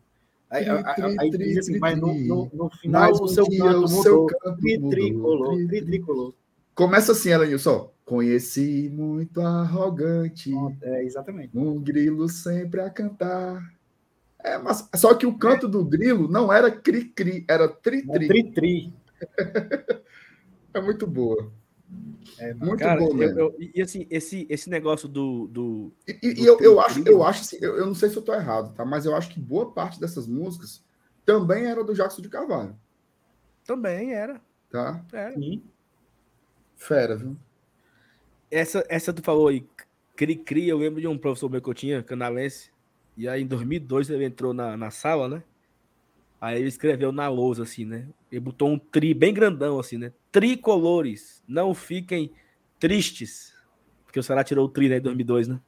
Aí, 0.49 0.63
Tri, 0.65 0.71
a- 0.73 0.79
a- 0.81 0.95
tri, 0.95 1.17
aí 1.19 1.31
tri, 1.31 1.59
assim, 1.59 1.73
tri, 1.73 1.81
mas 1.81 1.99
no, 1.99 2.15
no, 2.15 2.51
no 2.53 2.71
final 2.71 3.11
o 3.13 3.27
seu 3.29 3.45
canto 3.47 3.85
o 3.85 3.89
seu 3.89 4.27
canto 4.27 4.57
Tri, 4.61 4.77
mudou. 4.79 4.91
tricolor, 4.91 5.55
Tri, 5.57 5.67
tri, 5.67 5.77
tri. 5.81 5.87
tricolor. 5.87 6.35
Começa 6.75 7.13
assim, 7.13 7.31
Elenilson. 7.31 7.91
Conheci 8.05 8.89
muito 8.95 9.41
arrogante, 9.41 10.53
É, 10.83 11.03
exatamente. 11.03 11.51
um 11.59 11.81
grilo 11.81 12.29
sempre 12.29 12.81
a 12.81 12.89
cantar. 12.89 13.61
É, 14.47 14.57
mas 14.59 14.89
só 14.95 15.13
que 15.13 15.27
o 15.27 15.37
canto 15.37 15.67
do 15.67 15.85
grilo 15.85 16.29
não 16.29 16.53
era 16.53 16.71
cri-cri, 16.71 17.45
era 17.49 17.67
tri-tri. 17.69 18.27
Tri, 18.29 18.53
tri. 18.53 18.95
É 20.73 20.81
muito 20.81 21.05
boa. 21.05 21.51
É, 22.39 22.55
Muito 22.55 22.79
Cara, 22.79 23.03
eu- 23.03 23.15
mesmo. 23.15 23.39
eu- 23.41 23.57
e 23.75 23.83
assim, 23.83 24.07
esse, 24.09 24.47
esse 24.49 24.69
negócio 24.71 25.09
do, 25.09 25.49
do. 25.49 25.93
E, 26.07 26.13
do 26.13 26.41
e 26.41 26.47
eu, 26.47 26.59
eu 26.61 26.77
tri-tri, 26.77 27.01
acho, 27.03 27.09
eu 27.09 27.25
acho 27.25 27.41
assim, 27.41 27.59
eu, 27.61 27.77
eu 27.77 27.87
não 27.87 27.95
sei 27.95 28.09
se 28.09 28.17
eu 28.17 28.23
tô 28.23 28.33
errado, 28.35 28.73
tá? 28.75 28.85
Mas 28.85 29.05
eu 29.05 29.17
acho 29.17 29.31
que 29.31 29.41
boa 29.41 29.73
parte 29.73 29.99
dessas 29.99 30.29
músicas 30.29 30.85
também 31.25 31.65
era 31.67 31.83
do 31.83 31.93
Jackson 31.95 32.23
de 32.23 32.29
Carvalho, 32.29 32.77
Também 33.65 34.13
era. 34.15 34.41
tá? 34.71 35.05
era. 35.13 35.35
Sim. 35.35 35.61
Fera, 36.77 37.17
viu? 37.17 37.37
Essa, 38.49 38.85
essa 38.89 39.13
tu 39.13 39.23
falou 39.23 39.49
aí, 39.49 39.67
Cri 40.15 40.37
Cri, 40.37 40.69
eu 40.69 40.79
lembro 40.79 41.01
de 41.01 41.09
um 41.09 41.19
professor 41.19 41.51
meu 41.51 41.61
que 41.61 41.69
eu 41.71 41.75
tinha, 41.75 42.03
canalense, 42.03 42.71
E 43.17 43.29
aí 43.29 43.43
em 43.43 43.47
2002 43.47 44.11
ele 44.11 44.25
entrou 44.25 44.53
na, 44.53 44.77
na 44.77 44.91
sala, 44.91 45.29
né? 45.29 45.43
Aí 46.41 46.59
ele 46.59 46.69
escreveu 46.69 47.11
na 47.11 47.29
lousa, 47.29 47.63
assim, 47.63 47.85
né? 47.85 48.09
Ele 48.31 48.41
botou 48.41 48.69
um 48.69 48.79
tri 48.79 49.15
bem 49.15 49.33
grandão, 49.33 49.79
assim, 49.79 49.97
né? 49.97 50.13
Tricolores, 50.31 51.43
não 51.49 51.75
fiquem 51.75 52.31
tristes. 52.79 53.55
Porque 54.05 54.21
o 54.21 54.23
Ceará 54.23 54.45
tirou 54.45 54.67
o 54.67 54.69
tri, 54.69 54.89
né, 54.89 54.99
em 54.99 55.01
2002, 55.01 55.49
né? 55.49 55.61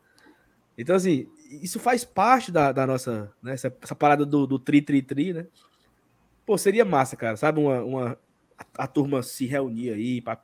Então, 0.77 0.95
assim, 0.95 1.27
isso 1.63 1.81
faz 1.81 2.05
parte 2.05 2.53
da, 2.53 2.71
da 2.71 2.87
nossa, 2.87 3.33
né? 3.43 3.55
Essa, 3.55 3.75
essa 3.83 3.95
parada 3.95 4.25
do, 4.25 4.47
do 4.47 4.59
tri, 4.59 4.83
tri, 4.83 5.03
tri, 5.03 5.33
né? 5.33 5.47
Pô, 6.47 6.57
seria 6.57 6.85
massa, 6.85 7.17
cara, 7.17 7.37
sabe? 7.37 7.61
Uma, 7.61 7.83
uma, 7.83 8.19
a, 8.57 8.85
a 8.85 8.87
turma 8.87 9.23
se 9.23 9.47
reunir 9.47 9.91
aí 9.91 10.21
para 10.21 10.41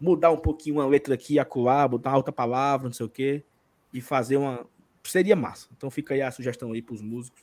mudar 0.00 0.30
um 0.30 0.36
pouquinho 0.36 0.76
uma 0.76 0.86
letra 0.86 1.14
aqui, 1.14 1.38
acolá, 1.38 1.86
botar 1.86 2.10
uma 2.10 2.16
outra 2.16 2.32
palavra, 2.32 2.88
não 2.88 2.92
sei 2.92 3.06
o 3.06 3.08
quê, 3.08 3.44
e 3.92 4.00
fazer 4.00 4.36
uma. 4.36 4.66
Seria 5.04 5.36
massa. 5.36 5.68
Então 5.76 5.90
fica 5.90 6.14
aí 6.14 6.22
a 6.22 6.30
sugestão 6.30 6.72
aí 6.72 6.80
pros 6.82 7.02
músicos 7.02 7.42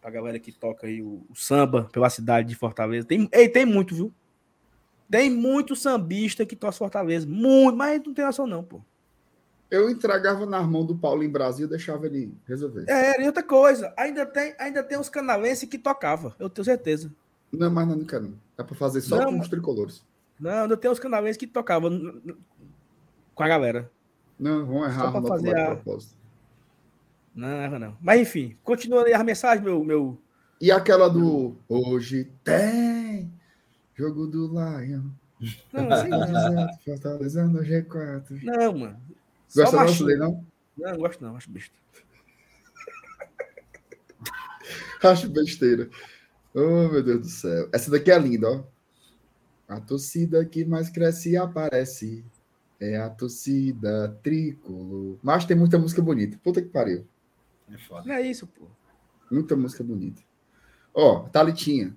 pra 0.00 0.10
galera 0.10 0.38
que 0.38 0.50
toca 0.50 0.86
aí 0.86 1.00
o, 1.02 1.22
o 1.30 1.34
samba 1.34 1.88
pela 1.92 2.10
cidade 2.10 2.48
de 2.48 2.54
Fortaleza. 2.56 3.06
Tem, 3.06 3.28
ei, 3.32 3.48
tem 3.48 3.64
muito, 3.64 3.94
viu? 3.94 4.12
Tem 5.08 5.30
muito 5.30 5.76
sambista 5.76 6.44
que 6.46 6.56
torce 6.56 6.78
Fortaleza. 6.78 7.26
Muito, 7.26 7.76
mas 7.76 8.02
não 8.02 8.14
tem 8.14 8.24
noção, 8.24 8.46
não, 8.46 8.64
pô. 8.64 8.80
Eu 9.70 9.88
entregava 9.88 10.44
nas 10.44 10.66
mãos 10.66 10.86
do 10.86 10.96
Paulo 10.96 11.22
em 11.22 11.30
Brasil 11.30 11.66
e 11.66 11.70
deixava 11.70 12.06
ele 12.06 12.34
resolver. 12.46 12.84
É, 12.88 13.22
e 13.22 13.26
outra 13.26 13.42
coisa, 13.42 13.92
ainda 13.96 14.26
tem, 14.26 14.54
ainda 14.58 14.82
tem 14.82 14.98
uns 14.98 15.08
canalenses 15.08 15.68
que 15.68 15.78
tocava, 15.78 16.34
eu 16.38 16.50
tenho 16.50 16.64
certeza. 16.64 17.10
Não, 17.50 17.70
mas 17.70 17.86
não, 17.86 17.96
não 17.96 18.04
quero. 18.04 18.24
não. 18.24 18.38
Dá 18.56 18.64
pra 18.64 18.74
fazer 18.74 19.00
só 19.02 19.16
Não, 19.16 19.32
com 19.32 19.40
os 19.40 19.48
tricolores. 19.48 20.04
Não, 20.40 20.62
ainda 20.62 20.76
tem 20.76 20.90
uns 20.90 20.98
canalenses 20.98 21.36
que 21.36 21.46
tocavam 21.46 22.20
com 23.34 23.42
a 23.42 23.48
galera. 23.48 23.90
Não, 24.38 24.66
vão 24.66 24.84
errar 24.84 25.10
pra 25.10 25.20
no 25.20 25.26
outro 25.28 25.28
fazer 25.28 25.56
a- 25.56 25.76
propósito. 25.76 26.21
Não, 27.34 27.78
não. 27.78 27.96
Mas 28.00 28.20
enfim, 28.20 28.56
continua 28.62 29.04
aí 29.04 29.14
a 29.14 29.24
mensagem, 29.24 29.64
meu. 29.64 29.82
meu... 29.84 30.18
E 30.60 30.70
aquela 30.70 31.08
do 31.08 31.56
Hoje 31.68 32.30
tem 32.44 33.32
jogo 33.94 34.26
do 34.26 34.48
Lion. 34.48 35.10
Não, 35.72 35.92
assim, 35.92 36.08
não. 36.08 36.78
Fortaleza 36.84 37.46
no 37.46 37.60
G4. 37.60 38.42
não, 38.42 38.78
mano. 38.78 39.00
Gosta 39.54 39.76
não. 39.76 39.88
Sulei, 39.88 40.16
não? 40.16 40.44
Não, 40.76 40.92
não 40.92 40.98
gosto 40.98 41.24
não, 41.24 41.36
acho 41.36 41.50
besta. 41.50 41.74
Acho 45.02 45.28
besteira. 45.28 45.90
Oh, 46.54 46.88
meu 46.88 47.02
Deus 47.02 47.20
do 47.20 47.28
céu. 47.28 47.68
Essa 47.72 47.90
daqui 47.90 48.10
é 48.10 48.18
linda, 48.18 48.48
ó. 48.48 48.64
A 49.68 49.80
torcida 49.80 50.44
que 50.44 50.64
mais 50.64 50.90
cresce 50.90 51.30
e 51.30 51.36
aparece 51.36 52.24
é 52.78 52.98
a 52.98 53.10
torcida 53.10 54.16
tricolor. 54.22 55.18
Mas 55.22 55.44
tem 55.44 55.56
muita 55.56 55.78
música 55.78 56.00
bonita. 56.00 56.38
Puta 56.42 56.62
que 56.62 56.68
pariu. 56.68 57.06
É 57.72 57.78
foda. 57.78 58.06
Não 58.06 58.14
é 58.14 58.22
isso, 58.22 58.46
pô. 58.46 58.66
Muita 59.30 59.56
música 59.56 59.82
bonita. 59.82 60.22
Ó, 60.94 61.20
Thalitinha. 61.28 61.96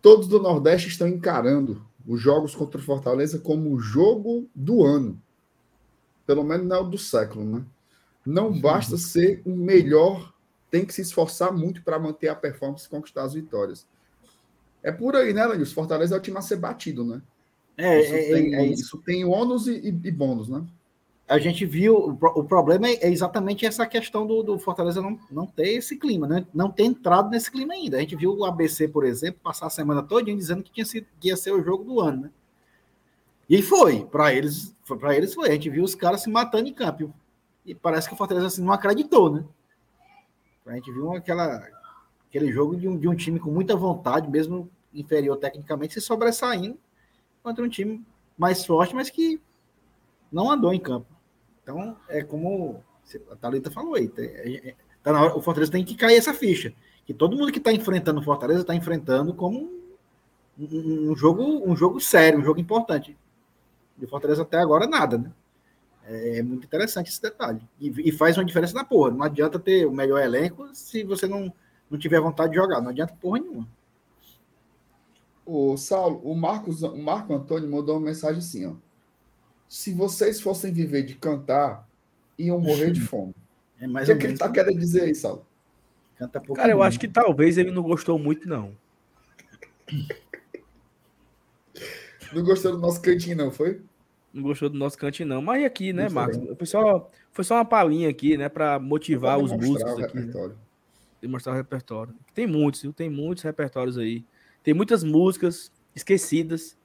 Todos 0.00 0.28
do 0.28 0.40
Nordeste 0.40 0.88
estão 0.88 1.08
encarando 1.08 1.84
os 2.06 2.20
jogos 2.20 2.54
contra 2.54 2.80
o 2.80 2.82
Fortaleza 2.82 3.38
como 3.38 3.72
o 3.72 3.80
jogo 3.80 4.48
do 4.54 4.84
ano. 4.84 5.20
Pelo 6.24 6.44
menos 6.44 6.66
não 6.66 6.76
é 6.76 6.80
o 6.80 6.84
do 6.84 6.98
século, 6.98 7.44
né? 7.44 7.64
Não 8.24 8.58
basta 8.60 8.96
ser 8.96 9.42
o 9.44 9.54
melhor, 9.54 10.32
tem 10.70 10.84
que 10.84 10.92
se 10.92 11.02
esforçar 11.02 11.52
muito 11.52 11.82
para 11.82 11.98
manter 11.98 12.28
a 12.28 12.34
performance 12.34 12.86
e 12.86 12.88
conquistar 12.88 13.22
as 13.22 13.34
vitórias. 13.34 13.86
É 14.82 14.92
por 14.92 15.16
aí, 15.16 15.32
né, 15.32 15.44
Lenilson? 15.46 15.74
Fortaleza 15.74 16.14
é 16.14 16.18
o 16.18 16.22
time 16.22 16.36
a 16.38 16.42
ser 16.42 16.56
batido, 16.56 17.04
né? 17.04 17.22
É, 17.76 18.00
isso, 18.00 18.14
é, 18.14 18.22
tem, 18.22 18.54
é, 18.54 18.58
é 18.58 18.66
isso. 18.66 18.82
isso 18.82 18.98
tem 18.98 19.24
ônus 19.24 19.66
e, 19.66 19.74
e, 19.74 19.88
e 19.88 20.10
bônus, 20.10 20.48
né? 20.48 20.64
A 21.28 21.38
gente 21.40 21.66
viu, 21.66 21.96
o, 21.96 22.16
pro- 22.16 22.38
o 22.38 22.44
problema 22.44 22.86
é, 22.86 23.06
é 23.06 23.10
exatamente 23.10 23.66
essa 23.66 23.84
questão 23.84 24.26
do, 24.26 24.42
do 24.44 24.58
Fortaleza 24.60 25.02
não, 25.02 25.18
não 25.30 25.44
ter 25.44 25.70
esse 25.70 25.96
clima, 25.96 26.26
né? 26.26 26.46
não 26.54 26.70
ter 26.70 26.84
entrado 26.84 27.30
nesse 27.30 27.50
clima 27.50 27.74
ainda. 27.74 27.96
A 27.96 28.00
gente 28.00 28.14
viu 28.14 28.32
o 28.32 28.44
ABC, 28.44 28.86
por 28.86 29.04
exemplo, 29.04 29.40
passar 29.42 29.66
a 29.66 29.70
semana 29.70 30.02
toda 30.02 30.32
dizendo 30.32 30.62
que, 30.62 30.70
tinha 30.70 30.86
sido, 30.86 31.06
que 31.20 31.28
ia 31.28 31.36
ser 31.36 31.52
o 31.52 31.62
jogo 31.62 31.82
do 31.82 32.00
ano, 32.00 32.22
né? 32.22 32.30
E 33.48 33.62
foi, 33.62 34.04
para 34.04 34.32
eles, 34.32 34.74
para 34.98 35.16
eles 35.16 35.34
foi. 35.34 35.48
A 35.48 35.52
gente 35.52 35.70
viu 35.70 35.84
os 35.84 35.94
caras 35.94 36.22
se 36.22 36.30
matando 36.30 36.68
em 36.68 36.74
campo. 36.74 37.12
E 37.64 37.74
parece 37.74 38.08
que 38.08 38.14
o 38.14 38.16
Fortaleza 38.16 38.46
assim, 38.46 38.62
não 38.62 38.72
acreditou, 38.72 39.32
né? 39.32 39.44
A 40.66 40.74
gente 40.74 40.92
viu 40.92 41.12
aquela, 41.12 41.64
aquele 42.28 42.50
jogo 42.52 42.76
de 42.76 42.88
um, 42.88 42.96
de 42.98 43.08
um 43.08 43.14
time 43.14 43.38
com 43.38 43.50
muita 43.50 43.76
vontade, 43.76 44.30
mesmo 44.30 44.68
inferior 44.92 45.36
tecnicamente, 45.36 45.94
se 45.94 46.00
sobressaindo 46.00 46.78
contra 47.42 47.64
um 47.64 47.68
time 47.68 48.04
mais 48.36 48.64
forte, 48.64 48.94
mas 48.94 49.10
que 49.10 49.40
não 50.30 50.50
andou 50.50 50.72
em 50.72 50.80
campo. 50.80 51.15
Então, 51.66 51.96
é 52.08 52.22
como 52.22 52.80
a 53.28 53.34
Thalita 53.34 53.72
falou 53.72 53.96
aí. 53.96 54.08
é- 54.18 54.68
é- 54.68 54.74
tá 55.02 55.12
na 55.12 55.20
hora- 55.20 55.36
o 55.36 55.42
Fortaleza 55.42 55.72
tem 55.72 55.84
que 55.84 55.96
cair 55.96 56.16
essa 56.16 56.32
ficha. 56.32 56.72
Que 57.04 57.12
todo 57.12 57.36
mundo 57.36 57.50
que 57.50 57.58
está 57.58 57.72
enfrentando 57.72 58.20
o 58.20 58.22
Fortaleza 58.22 58.60
está 58.60 58.72
enfrentando 58.72 59.34
como 59.34 59.68
um, 60.56 61.10
um- 61.10 61.16
jogo, 61.16 61.42
um 61.68 61.74
jogo 61.74 62.00
sério, 62.00 62.38
um 62.38 62.44
jogo 62.44 62.60
importante. 62.60 63.16
E 64.00 64.04
o 64.04 64.08
Fortaleza 64.08 64.42
até 64.42 64.58
agora 64.58 64.86
nada, 64.86 65.18
né? 65.18 65.32
É, 66.04 66.40
muito 66.40 66.64
interessante 66.66 67.08
esse 67.10 67.20
detalhe. 67.20 67.60
E, 67.80 68.10
e 68.10 68.12
faz 68.12 68.38
uma 68.38 68.44
diferença 68.44 68.72
na 68.72 68.84
porra. 68.84 69.10
Não 69.10 69.24
adianta 69.24 69.58
ter 69.58 69.86
o 69.86 69.90
melhor 69.92 70.22
elenco 70.22 70.68
se 70.72 71.02
você 71.02 71.26
não, 71.26 71.52
não 71.90 71.98
tiver 71.98 72.20
vontade 72.20 72.50
de 72.52 72.56
jogar. 72.58 72.80
Não 72.80 72.90
adianta 72.90 73.12
porra 73.20 73.40
nenhuma. 73.40 73.66
O 75.44 75.76
Saulo, 75.76 76.20
o 76.22 76.32
Marcos, 76.36 76.82
o 76.84 76.96
Marco 76.96 77.34
Antônio 77.34 77.68
mandou 77.68 77.96
uma 77.96 78.06
mensagem 78.06 78.38
assim, 78.38 78.66
ó. 78.66 78.74
Se 79.68 79.92
vocês 79.92 80.40
fossem 80.40 80.72
viver 80.72 81.02
de 81.02 81.14
cantar, 81.14 81.88
iam 82.38 82.60
morrer 82.60 82.90
de 82.90 83.00
fome. 83.00 83.34
É 83.80 83.86
O 83.86 83.90
mais 83.90 84.06
que, 84.06 84.12
ou 84.12 84.16
é 84.16 84.20
que 84.20 84.26
ele 84.26 84.34
está 84.34 84.50
querendo 84.50 84.78
dizer 84.78 85.02
aí, 85.02 85.14
Saulo? 85.14 85.46
Canta 86.16 86.40
pouco 86.40 86.54
Cara, 86.54 86.72
eu 86.72 86.82
acho 86.82 86.98
que 86.98 87.08
talvez 87.08 87.58
ele 87.58 87.70
não 87.70 87.82
gostou 87.82 88.18
muito, 88.18 88.48
não. 88.48 88.72
Não 92.32 92.42
gostou 92.42 92.72
do 92.72 92.78
nosso 92.78 93.00
cantinho, 93.00 93.36
não, 93.36 93.50
foi? 93.50 93.80
Não 94.32 94.42
gostou 94.42 94.68
do 94.68 94.78
nosso 94.78 94.98
cantinho, 94.98 95.28
não. 95.28 95.40
Mas 95.40 95.64
aqui, 95.64 95.92
né, 95.92 96.08
Marcos? 96.08 96.36
bem. 96.36 96.54
Foi 96.56 96.66
só, 96.66 97.10
foi 97.32 97.44
só 97.44 97.54
uma 97.56 97.64
palhinha 97.64 98.08
aqui, 98.08 98.36
né? 98.36 98.48
Pra 98.48 98.78
motivar 98.78 99.38
os 99.38 99.52
músicos 99.52 99.92
o 99.92 100.02
aqui. 100.02 100.16
né? 100.16 100.22
repertório. 100.22 100.58
demonstrar 101.20 101.54
o 101.54 101.56
repertório. 101.56 102.14
Tem 102.34 102.46
muitos, 102.46 102.82
viu? 102.82 102.92
Tem 102.92 103.08
muitos 103.08 103.44
repertórios 103.44 103.96
aí. 103.96 104.24
Tem 104.62 104.74
muitas 104.74 105.04
músicas 105.04 105.70
esquecidas. 105.94 106.75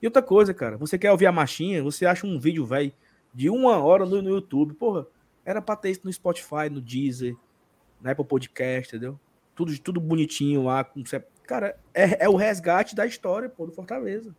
E 0.00 0.06
outra 0.06 0.22
coisa, 0.22 0.54
cara, 0.54 0.76
você 0.76 0.96
quer 0.98 1.10
ouvir 1.10 1.26
a 1.26 1.32
marchinha, 1.32 1.82
você 1.82 2.06
acha 2.06 2.26
um 2.26 2.38
vídeo, 2.38 2.64
velho, 2.64 2.92
de 3.34 3.50
uma 3.50 3.78
hora 3.78 4.06
no, 4.06 4.22
no 4.22 4.30
YouTube. 4.30 4.74
Porra, 4.74 5.06
era 5.44 5.60
pra 5.60 5.76
ter 5.76 5.90
isso 5.90 6.02
no 6.04 6.12
Spotify, 6.12 6.68
no 6.70 6.80
Deezer, 6.80 7.36
na 8.00 8.12
Apple 8.12 8.24
Podcast, 8.24 8.94
entendeu? 8.94 9.18
Tudo, 9.54 9.76
tudo 9.78 10.00
bonitinho 10.00 10.64
lá. 10.64 10.84
Com... 10.84 11.02
Cara, 11.46 11.76
é, 11.92 12.24
é 12.24 12.28
o 12.28 12.36
resgate 12.36 12.94
da 12.94 13.06
história, 13.06 13.48
pô, 13.48 13.66
do 13.66 13.72
Fortaleza. 13.72 14.34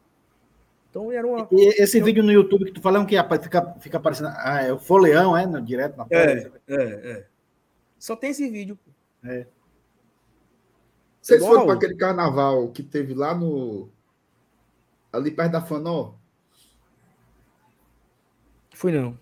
Então 0.89 1.11
era 1.11 1.25
uma. 1.27 1.47
E 1.51 1.81
esse 1.81 2.01
vídeo 2.01 2.23
no 2.23 2.31
YouTube 2.31 2.65
que 2.65 2.71
tu 2.71 2.81
fala 2.81 3.01
é 3.01 3.05
que 3.05 3.15
fica, 3.43 3.75
fica 3.79 3.97
aparecendo. 3.97 4.29
Ah, 4.37 4.61
é 4.61 4.73
o 4.73 4.79
Foleão, 4.79 5.37
é? 5.37 5.45
No, 5.45 5.61
direto 5.61 5.95
na 5.97 6.05
É, 6.09 6.35
tela. 6.35 6.61
é, 6.67 6.83
é. 7.11 7.25
Só 7.97 8.15
tem 8.15 8.31
esse 8.31 8.49
vídeo. 8.49 8.77
pô. 8.77 8.91
Vocês 11.21 11.41
Igual 11.41 11.53
foram 11.53 11.65
para 11.67 11.75
aquele 11.75 11.95
carnaval 11.95 12.69
que 12.69 12.81
teve 12.81 13.13
lá 13.13 13.35
no. 13.35 13.89
Ali 15.11 15.31
perto 15.31 15.51
da 15.53 15.61
Fanó? 15.61 16.13
Fui 18.73 18.91
não. 18.91 19.17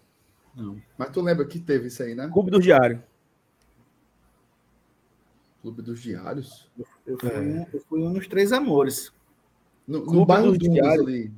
Não. 0.56 0.82
Mas 0.98 1.10
tu 1.12 1.22
lembra 1.22 1.46
que 1.46 1.60
teve 1.60 1.88
isso 1.88 2.04
aí, 2.04 2.14
né? 2.16 2.30
Clube 2.32 2.52
do 2.52 2.60
Diário. 2.60 3.04
Clube 5.62 5.82
dos 5.82 6.00
Diários. 6.02 6.70
Eu 7.06 7.18
fui, 7.20 7.30
É. 7.30 7.40
um, 7.40 7.68
eu 7.74 7.80
fui 7.88 8.02
um 8.02 8.14
dos 8.14 8.28
Três 8.28 8.52
Amores. 8.52 9.12
No, 9.88 10.00
no 10.00 10.06
Clube 10.06 10.26
bairro 10.28 10.50
dos 10.50 10.58
Dundas 10.60 10.74
Diários. 10.74 11.08
ali. 11.08 11.34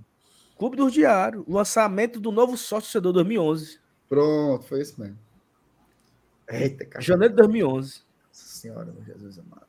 Clube 0.57 0.75
do 0.77 0.89
Diário. 0.91 1.45
Lançamento 1.47 2.19
do 2.19 2.31
novo 2.31 2.57
sócio 2.57 2.87
torcedor 2.87 3.13
2011. 3.13 3.79
Pronto, 4.07 4.65
foi 4.65 4.81
isso 4.81 4.99
mesmo. 4.99 5.17
Eita, 6.47 6.85
cara. 6.85 7.01
Janeiro 7.01 7.33
de 7.33 7.37
2011. 7.37 8.01
Nossa 8.27 8.45
Senhora, 8.45 8.91
meu 8.91 9.03
Jesus 9.03 9.39
amado. 9.39 9.67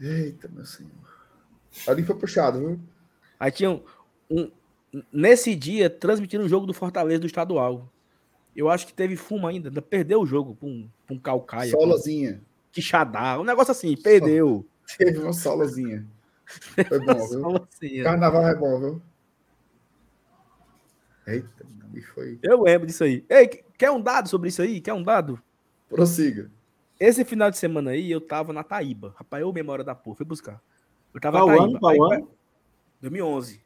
Eita, 0.00 0.46
meu 0.48 0.64
Senhor. 0.64 1.17
Ali 1.86 2.02
foi 2.02 2.16
puxado, 2.16 2.58
viu? 2.58 2.80
Aí 3.38 3.50
tinha 3.50 3.70
um, 3.70 3.82
um- 4.30 4.50
Nesse 5.12 5.54
dia, 5.54 5.90
transmitindo 5.90 6.44
o 6.44 6.48
jogo 6.48 6.66
do 6.66 6.72
Fortaleza 6.72 7.20
do 7.20 7.26
estadual. 7.26 7.86
Eu 8.56 8.70
acho 8.70 8.86
que 8.86 8.92
teve 8.94 9.16
fumo 9.16 9.46
ainda. 9.46 9.68
ainda 9.68 9.82
Perdeu 9.82 10.20
o 10.22 10.26
jogo 10.26 10.56
pra 10.56 10.66
um, 10.66 10.88
um 11.10 11.18
Calcaia. 11.18 11.68
um 11.76 11.80
Solazinha. 11.80 12.40
Quixadá. 12.72 13.38
Um 13.38 13.44
negócio 13.44 13.70
assim. 13.72 13.94
Perdeu. 13.96 14.66
Teve 14.96 15.18
uma 15.18 15.34
solazinha. 15.34 16.06
Foi 16.88 16.98
bom, 16.98 17.28
viu? 17.28 17.42
Ó. 17.44 18.02
Carnaval 18.02 18.48
é 18.48 18.54
bom, 18.54 18.80
viu? 18.80 19.02
Eita, 21.26 21.66
ali 21.90 22.00
foi. 22.02 22.38
Eu 22.42 22.62
lembro 22.62 22.86
disso 22.86 23.04
aí. 23.04 23.24
Ei, 23.28 23.46
quer 23.76 23.90
um 23.90 24.00
dado 24.00 24.28
sobre 24.28 24.48
isso 24.48 24.62
aí? 24.62 24.80
Quer 24.80 24.94
um 24.94 25.02
dado? 25.02 25.38
Prossiga. 25.88 26.50
Esse 26.98 27.24
final 27.24 27.50
de 27.50 27.58
semana 27.58 27.90
aí, 27.90 28.10
eu 28.10 28.20
tava 28.20 28.52
na 28.52 28.64
Taíba. 28.64 29.14
Rapaz, 29.16 29.42
eu 29.42 29.52
memória 29.52 29.84
da 29.84 29.94
porra. 29.94 30.16
Fui 30.16 30.26
buscar. 30.26 30.60
Eu 31.12 31.20
tava 31.20 31.38
Qual 31.38 31.50
ano? 31.50 31.78
Qual 31.78 31.92
Aí, 31.92 32.18
ano? 32.18 32.30
2011. 33.00 33.60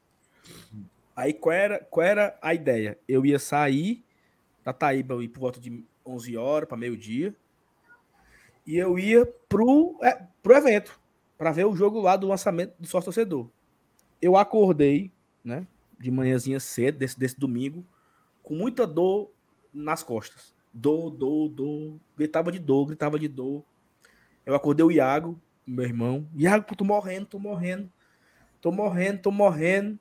Aí 1.14 1.32
qual 1.32 1.52
era, 1.52 1.78
qual 1.78 2.06
era 2.06 2.38
a 2.40 2.54
ideia? 2.54 2.98
Eu 3.06 3.24
ia 3.26 3.38
sair 3.38 4.04
da 4.64 4.72
Taíba 4.72 5.14
eu 5.14 5.22
ia 5.22 5.28
por 5.28 5.40
volta 5.40 5.60
de 5.60 5.84
11 6.06 6.36
horas 6.36 6.68
para 6.68 6.78
meio-dia. 6.78 7.34
E 8.66 8.76
eu 8.76 8.98
ia 8.98 9.26
pro, 9.48 9.98
é, 10.02 10.24
pro 10.42 10.56
evento, 10.56 10.98
para 11.36 11.50
ver 11.50 11.66
o 11.66 11.74
jogo 11.74 12.00
lá 12.00 12.16
do 12.16 12.28
lançamento 12.28 12.74
do 12.78 12.86
sócio 12.86 13.06
torcedor. 13.06 13.48
Eu 14.20 14.36
acordei, 14.36 15.10
né, 15.44 15.66
de 15.98 16.10
manhãzinha 16.10 16.60
cedo, 16.60 16.98
desse, 16.98 17.18
desse 17.18 17.38
domingo, 17.38 17.84
com 18.42 18.54
muita 18.54 18.86
dor 18.86 19.30
nas 19.74 20.02
costas. 20.02 20.54
Dor, 20.72 21.10
dor, 21.10 21.48
dor. 21.48 21.96
Gritava 22.16 22.52
de 22.52 22.58
dor, 22.58 22.86
gritava 22.86 23.18
de 23.18 23.26
dor. 23.26 23.64
Eu 24.46 24.54
acordei 24.54 24.84
o 24.84 24.92
Iago, 24.92 25.38
meu 25.66 25.84
irmão. 25.84 26.28
Iago, 26.34 26.76
tô 26.76 26.84
morrendo, 26.84 27.26
tô 27.26 27.38
morrendo. 27.38 27.90
Tô 28.60 28.70
morrendo, 28.70 29.20
tô 29.20 29.30
morrendo. 29.30 29.98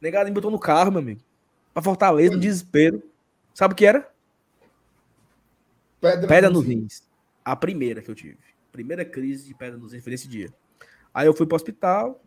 Negado 0.00 0.28
me 0.28 0.34
botou 0.34 0.50
no 0.50 0.58
carro, 0.58 0.92
meu 0.92 1.00
amigo. 1.00 1.20
Pra 1.74 1.82
Fortaleza, 1.82 2.34
no 2.34 2.40
desespero. 2.40 3.02
Sabe 3.54 3.74
o 3.74 3.76
que 3.76 3.84
era? 3.84 4.10
Pedra, 6.00 6.28
pedra 6.28 6.50
nos 6.50 6.64
rins. 6.64 7.02
A 7.44 7.54
primeira 7.54 8.00
que 8.00 8.10
eu 8.10 8.14
tive. 8.14 8.38
Primeira 8.72 9.04
crise 9.04 9.46
de 9.46 9.54
pedra 9.54 9.76
nos 9.78 9.92
rins 9.92 10.02
foi 10.02 10.12
nesse 10.12 10.28
dia. 10.28 10.48
Aí 11.12 11.26
eu 11.26 11.34
fui 11.34 11.46
pro 11.46 11.56
hospital. 11.56 12.22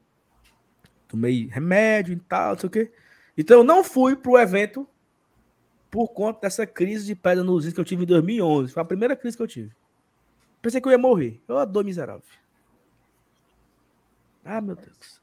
Tomei 1.07 1.47
remédio 1.47 2.13
e 2.13 2.19
tal, 2.19 2.53
não 2.53 2.59
sei 2.59 2.67
o 2.67 2.71
quê. 2.71 2.91
Então 3.37 3.59
eu 3.59 3.63
não 3.63 3.83
fui 3.83 4.15
pro 4.15 4.37
evento 4.37 4.87
por 5.89 6.09
conta 6.09 6.41
dessa 6.41 6.65
crise 6.65 7.05
de 7.05 7.15
pedra 7.15 7.43
nos 7.43 7.65
rins 7.65 7.73
que 7.73 7.79
eu 7.79 7.85
tive 7.85 8.03
em 8.03 8.07
2011. 8.07 8.73
Foi 8.73 8.81
a 8.81 8.85
primeira 8.85 9.15
crise 9.15 9.37
que 9.37 9.43
eu 9.43 9.47
tive. 9.47 9.71
Pensei 10.63 10.79
que 10.79 10.87
eu 10.87 10.93
ia 10.93 10.97
morrer. 10.97 11.43
Eu 11.45 11.57
adoro 11.57 11.85
miserável. 11.85 12.23
Ah, 14.45 14.61
meu 14.61 14.77
Deus. 14.77 15.21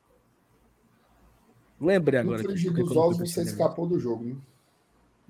Lembrei 1.81 2.21
agora. 2.21 2.43
No 2.43 2.49
frigir 2.51 2.71
dos 2.75 2.95
ovos 2.95 3.17
você 3.17 3.41
escapou 3.41 3.87
do 3.87 3.99
jogo, 3.99 4.23
né? 4.23 4.37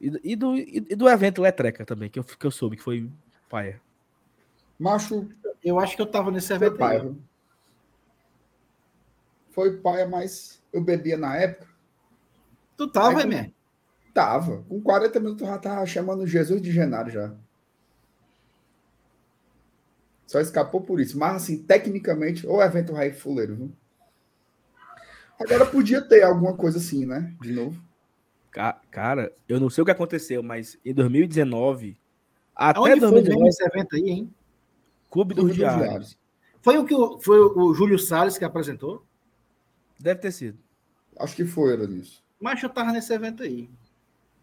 E, 0.00 0.32
e, 0.32 0.36
do, 0.36 0.56
e, 0.56 0.80
do 0.80 1.08
evento 1.08 1.40
Letreca 1.40 1.86
também, 1.86 2.10
que 2.10 2.18
eu, 2.18 2.24
que 2.24 2.44
eu 2.44 2.50
soube 2.50 2.76
que 2.76 2.82
foi 2.82 3.08
paia. 3.48 3.80
Macho. 4.76 5.28
Eu 5.62 5.78
acho 5.78 5.94
que 5.94 6.02
eu 6.02 6.10
tava 6.10 6.32
nesse 6.32 6.52
evento. 6.52 6.70
Foi 6.70 6.78
paia. 6.78 7.16
Foi 9.52 9.76
paia, 9.76 10.08
mas 10.08 10.60
eu 10.72 10.82
bebia 10.82 11.16
na 11.16 11.36
época. 11.36 11.68
Tu 12.76 12.88
tava, 12.88 13.24
né? 13.24 13.52
Tava. 14.12 14.64
Com 14.68 14.80
40 14.80 15.20
minutos 15.20 15.42
eu 15.42 15.48
já 15.48 15.58
tava 15.58 15.86
chamando 15.86 16.26
Jesus 16.26 16.60
de 16.60 16.72
Genaro 16.72 17.10
já. 17.10 17.32
Só 20.30 20.38
escapou 20.38 20.80
por 20.80 21.00
isso. 21.00 21.18
Mas, 21.18 21.42
assim, 21.42 21.60
tecnicamente, 21.60 22.46
o 22.46 22.62
evento 22.62 22.92
Raí 22.92 23.12
Fuleiro, 23.12 23.56
viu? 23.56 23.72
Agora 25.40 25.66
podia 25.66 26.00
ter 26.00 26.22
alguma 26.22 26.56
coisa 26.56 26.78
assim, 26.78 27.04
né? 27.04 27.34
De 27.42 27.52
novo. 27.52 27.82
Cara, 28.92 29.32
eu 29.48 29.58
não 29.58 29.68
sei 29.68 29.82
o 29.82 29.84
que 29.84 29.90
aconteceu, 29.90 30.40
mas 30.40 30.78
em 30.84 30.94
2019. 30.94 31.98
Até 32.54 32.78
Onde 32.78 33.00
2019, 33.00 33.40
foi 33.40 33.48
esse 33.48 33.64
evento 33.64 33.96
aí, 33.96 34.08
hein? 34.08 34.34
Clube, 35.10 35.34
Clube 35.34 35.48
dos, 35.48 35.56
Diários. 35.56 35.82
Diários. 35.82 36.18
Foi 36.62 36.78
o 36.78 36.84
que 36.84 36.94
o, 36.94 37.18
foi 37.18 37.40
o 37.40 37.74
Júlio 37.74 37.98
Salles 37.98 38.38
que 38.38 38.44
apresentou? 38.44 39.04
Deve 39.98 40.20
ter 40.20 40.30
sido. 40.30 40.60
Acho 41.18 41.34
que 41.34 41.44
foi, 41.44 41.72
era 41.72 41.88
nisso. 41.88 42.22
Mas 42.40 42.62
eu 42.62 42.68
tava 42.68 42.92
nesse 42.92 43.12
evento 43.12 43.42
aí. 43.42 43.68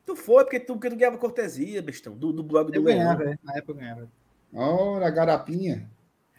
Tu 0.05 0.17
foi, 0.17 0.43
porque 0.43 0.59
tu, 0.59 0.73
porque 0.73 0.89
tu 0.89 0.97
ganhava 0.97 1.17
cortesia, 1.17 1.81
bestão, 1.81 2.13
do, 2.13 2.33
do 2.33 2.43
blog 2.43 2.73
do 2.73 2.75
Eu 2.75 2.83
ganhava, 2.83 3.23
é. 3.23 3.39
na 3.41 3.53
época 3.55 3.71
eu 3.71 3.75
ganhava. 3.75 4.09
Ora, 4.53 5.09
garapinha. 5.09 5.89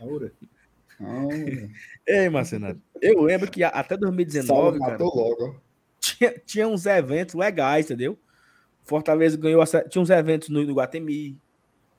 Ora. 0.01 0.33
Ora. 1.01 1.71
Ei, 2.07 2.29
Marcenato, 2.29 2.81
eu 3.01 3.21
lembro 3.23 3.51
que 3.51 3.63
até 3.63 3.97
2019, 3.97 4.79
cara, 4.79 4.97
logo. 4.99 5.61
Tinha, 6.01 6.39
tinha 6.45 6.69
uns 6.69 6.87
eventos 6.87 7.35
legais, 7.35 7.87
entendeu? 7.87 8.19
Fortaleza 8.83 9.37
ganhou, 9.37 9.63
tinha 9.89 10.03
uns 10.03 10.11
eventos 10.11 10.49
no, 10.49 10.65
no 10.65 10.75
Guatemi, 10.75 11.39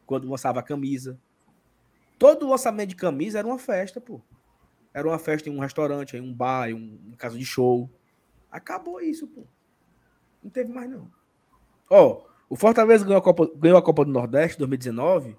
quando 0.06 0.30
lançava 0.30 0.60
a 0.60 0.64
camisa. 0.64 1.20
Todo 2.18 2.50
lançamento 2.50 2.90
de 2.90 2.96
camisa 2.96 3.40
era 3.40 3.48
uma 3.48 3.60
festa, 3.60 4.02
pô. 4.02 4.20
Era 4.94 5.08
uma 5.08 5.20
festa 5.20 5.48
em 5.48 5.56
um 5.56 5.60
restaurante, 5.60 6.18
em 6.18 6.22
um 6.22 6.34
bar, 6.34 6.70
em 6.70 6.74
um, 6.74 7.00
um 7.10 7.16
casa 7.16 7.38
de 7.38 7.46
show. 7.46 7.90
Acabou 8.52 9.00
isso, 9.00 9.28
pô. 9.28 9.44
Não 10.44 10.50
teve 10.50 10.74
mais, 10.74 10.90
não. 10.90 11.10
Ó, 11.90 12.08
oh, 12.08 12.30
o 12.50 12.56
Fortaleza 12.56 13.06
ganhou 13.06 13.20
a 13.20 13.22
Copa, 13.22 13.50
ganhou 13.56 13.78
a 13.78 13.82
Copa 13.82 14.04
do 14.04 14.12
Nordeste 14.12 14.58
2019 14.58 15.38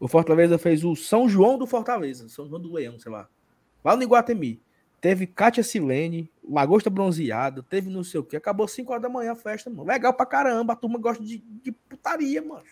o 0.00 0.08
Fortaleza 0.08 0.56
fez 0.56 0.82
o 0.82 0.96
São 0.96 1.28
João 1.28 1.58
do 1.58 1.66
Fortaleza, 1.66 2.26
São 2.30 2.48
João 2.48 2.60
do 2.60 2.72
Leão, 2.72 2.98
sei 2.98 3.12
lá. 3.12 3.28
Lá 3.84 3.94
no 3.94 4.02
Iguatemi. 4.02 4.60
Teve 4.98 5.26
Kátia 5.26 5.62
Silene, 5.62 6.30
Lagosta 6.42 6.90
Bronzeada, 6.90 7.62
teve 7.62 7.88
não 7.90 8.02
sei 8.02 8.20
o 8.20 8.24
que. 8.24 8.36
Acabou 8.36 8.66
5 8.66 8.90
horas 8.90 9.02
da 9.02 9.08
manhã 9.08 9.32
a 9.32 9.36
festa, 9.36 9.70
mano. 9.70 9.84
Legal 9.84 10.12
pra 10.12 10.26
caramba. 10.26 10.72
A 10.72 10.76
turma 10.76 10.98
gosta 10.98 11.22
de, 11.22 11.38
de 11.38 11.72
putaria, 11.72 12.42
mano. 12.42 12.64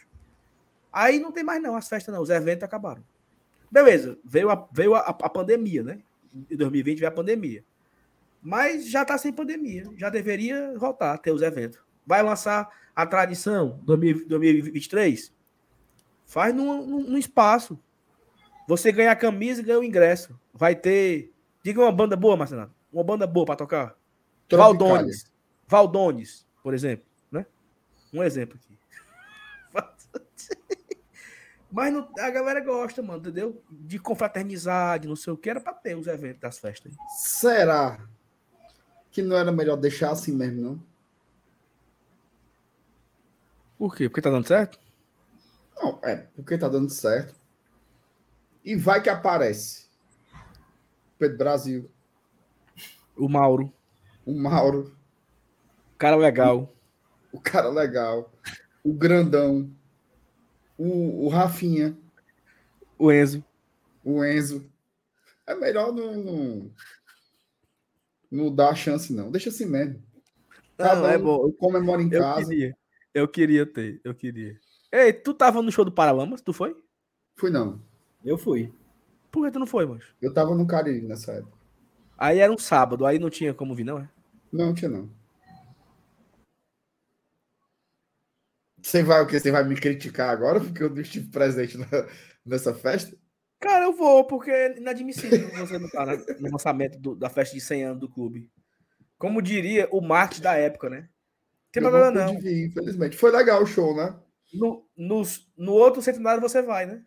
Aí 0.92 1.18
não 1.18 1.30
tem 1.30 1.44
mais 1.44 1.62
não 1.62 1.76
as 1.76 1.88
festas 1.88 2.14
não. 2.14 2.22
Os 2.22 2.30
eventos 2.30 2.64
acabaram. 2.64 3.02
Beleza. 3.70 4.18
Veio 4.24 4.50
a, 4.50 4.68
veio 4.72 4.94
a, 4.94 5.00
a 5.00 5.28
pandemia, 5.28 5.82
né? 5.82 5.98
Em 6.50 6.56
2020 6.56 6.98
veio 6.98 7.08
a 7.08 7.14
pandemia. 7.14 7.64
Mas 8.42 8.88
já 8.88 9.04
tá 9.04 9.16
sem 9.16 9.32
pandemia. 9.32 9.86
Já 9.96 10.10
deveria 10.10 10.74
voltar 10.78 11.14
a 11.14 11.18
ter 11.18 11.30
os 11.30 11.40
eventos. 11.40 11.78
Vai 12.06 12.22
lançar 12.22 12.68
a 12.94 13.06
tradição 13.06 13.80
2023? 13.84 15.32
Faz 16.28 16.54
num, 16.54 16.86
num, 16.86 17.16
espaço. 17.16 17.80
Você 18.68 18.92
ganha 18.92 19.10
a 19.10 19.16
camisa 19.16 19.62
e 19.62 19.64
ganha 19.64 19.78
o 19.78 19.82
ingresso. 19.82 20.38
Vai 20.52 20.76
ter. 20.76 21.32
Diga 21.64 21.80
uma 21.80 21.90
banda 21.90 22.14
boa, 22.16 22.36
Marcelo. 22.36 22.70
Uma 22.92 23.02
banda 23.02 23.26
boa 23.26 23.46
para 23.46 23.56
tocar. 23.56 23.96
Valdones. 24.50 25.24
Valdones, 25.66 26.46
por 26.62 26.74
exemplo. 26.74 27.06
Né? 27.32 27.46
Um 28.12 28.22
exemplo 28.22 28.58
aqui. 28.62 28.78
Mas 31.72 31.92
não, 31.94 32.06
a 32.18 32.30
galera 32.30 32.60
gosta, 32.60 33.02
mano, 33.02 33.20
entendeu? 33.20 33.62
De 33.70 33.98
confraternizar, 33.98 34.98
de 34.98 35.08
não 35.08 35.16
sei 35.16 35.32
o 35.32 35.36
que, 35.36 35.48
era 35.48 35.62
pra 35.62 35.72
ter 35.72 35.96
os 35.96 36.06
eventos 36.06 36.40
das 36.40 36.58
festas. 36.58 36.92
Será 37.16 38.06
que 39.10 39.22
não 39.22 39.36
era 39.36 39.50
melhor 39.50 39.76
deixar 39.76 40.10
assim 40.10 40.32
mesmo, 40.32 40.60
não? 40.60 40.82
Por 43.78 43.96
quê? 43.96 44.10
Porque 44.10 44.20
tá 44.20 44.30
dando 44.30 44.46
certo? 44.46 44.78
Não, 45.80 46.00
é, 46.02 46.16
porque 46.34 46.58
tá 46.58 46.68
dando 46.68 46.90
certo. 46.90 47.34
E 48.64 48.74
vai 48.76 49.02
que 49.02 49.08
aparece. 49.08 49.88
Pedro 51.18 51.38
Brasil. 51.38 51.90
O 53.16 53.28
Mauro. 53.28 53.72
O 54.24 54.32
Mauro. 54.32 54.96
Cara 55.96 56.16
legal. 56.16 56.72
O, 57.32 57.38
o 57.38 57.40
cara 57.40 57.68
legal. 57.68 58.32
O 58.84 58.92
grandão. 58.92 59.70
O, 60.76 61.26
o 61.26 61.28
Rafinha. 61.28 61.96
O 62.98 63.10
Enzo. 63.10 63.44
O 64.04 64.24
Enzo. 64.24 64.70
É 65.46 65.54
melhor 65.54 65.92
não, 65.92 66.14
não, 66.14 66.70
não 68.30 68.54
dar 68.54 68.74
chance, 68.74 69.12
não. 69.12 69.30
Deixa 69.30 69.48
assim 69.48 69.64
mesmo. 69.64 70.02
Cada 70.76 71.00
não, 71.00 71.08
é 71.08 71.18
bom. 71.18 71.50
Comemora 71.52 72.02
em 72.02 72.12
eu 72.12 72.20
casa. 72.20 72.48
Queria. 72.48 72.76
Eu 73.14 73.26
queria 73.26 73.66
ter, 73.66 74.00
eu 74.04 74.14
queria. 74.14 74.60
Ei, 74.90 75.12
tu 75.12 75.34
tava 75.34 75.60
no 75.60 75.70
show 75.70 75.84
do 75.84 75.92
Paralamas? 75.92 76.40
Tu 76.40 76.52
foi? 76.52 76.76
Fui 77.36 77.50
não. 77.50 77.80
Eu 78.24 78.38
fui. 78.38 78.72
Por 79.30 79.44
que 79.44 79.52
tu 79.52 79.58
não 79.58 79.66
foi, 79.66 79.86
mancho? 79.86 80.14
Eu 80.20 80.32
tava 80.32 80.54
no 80.54 80.66
Caribe 80.66 81.06
nessa 81.06 81.32
época. 81.32 81.56
Aí 82.16 82.38
era 82.38 82.52
um 82.52 82.58
sábado, 82.58 83.06
aí 83.06 83.18
não 83.18 83.30
tinha 83.30 83.54
como 83.54 83.74
vir, 83.74 83.84
não 83.84 83.98
é? 83.98 84.08
Não, 84.52 84.74
tinha 84.74 84.90
não. 84.90 85.08
Você 88.82 89.02
vai 89.02 89.22
o 89.22 89.26
quê? 89.26 89.38
Você 89.38 89.50
vai 89.50 89.62
me 89.64 89.76
criticar 89.76 90.30
agora 90.30 90.60
porque 90.60 90.82
eu 90.82 90.90
não 90.90 91.00
estive 91.00 91.28
presente 91.28 91.76
na, 91.76 91.86
nessa 92.44 92.74
festa? 92.74 93.16
Cara, 93.60 93.84
eu 93.84 93.92
vou, 93.92 94.24
porque 94.24 94.50
é 94.50 94.78
inadmissível 94.78 95.48
você 95.50 95.78
não 95.78 95.86
estar 95.86 96.06
tá 96.06 96.34
no 96.40 96.50
lançamento 96.50 96.98
do, 96.98 97.14
da 97.14 97.28
festa 97.28 97.54
de 97.54 97.60
100 97.60 97.84
anos 97.84 98.00
do 98.00 98.08
clube. 98.08 98.50
Como 99.18 99.42
diria 99.42 99.88
o 99.90 100.00
Marte 100.00 100.40
da 100.40 100.54
época, 100.54 100.88
né? 100.88 101.08
Tem 101.70 101.82
problema 101.82 102.10
não. 102.10 102.34
não. 102.34 102.40
Infelizmente. 102.40 103.16
Foi 103.16 103.30
legal 103.30 103.62
o 103.62 103.66
show, 103.66 103.94
né? 103.94 104.16
No, 104.52 104.86
no, 104.96 105.22
no 105.56 105.72
outro 105.72 106.00
centenário 106.00 106.40
você 106.40 106.62
vai, 106.62 106.86
né? 106.86 107.02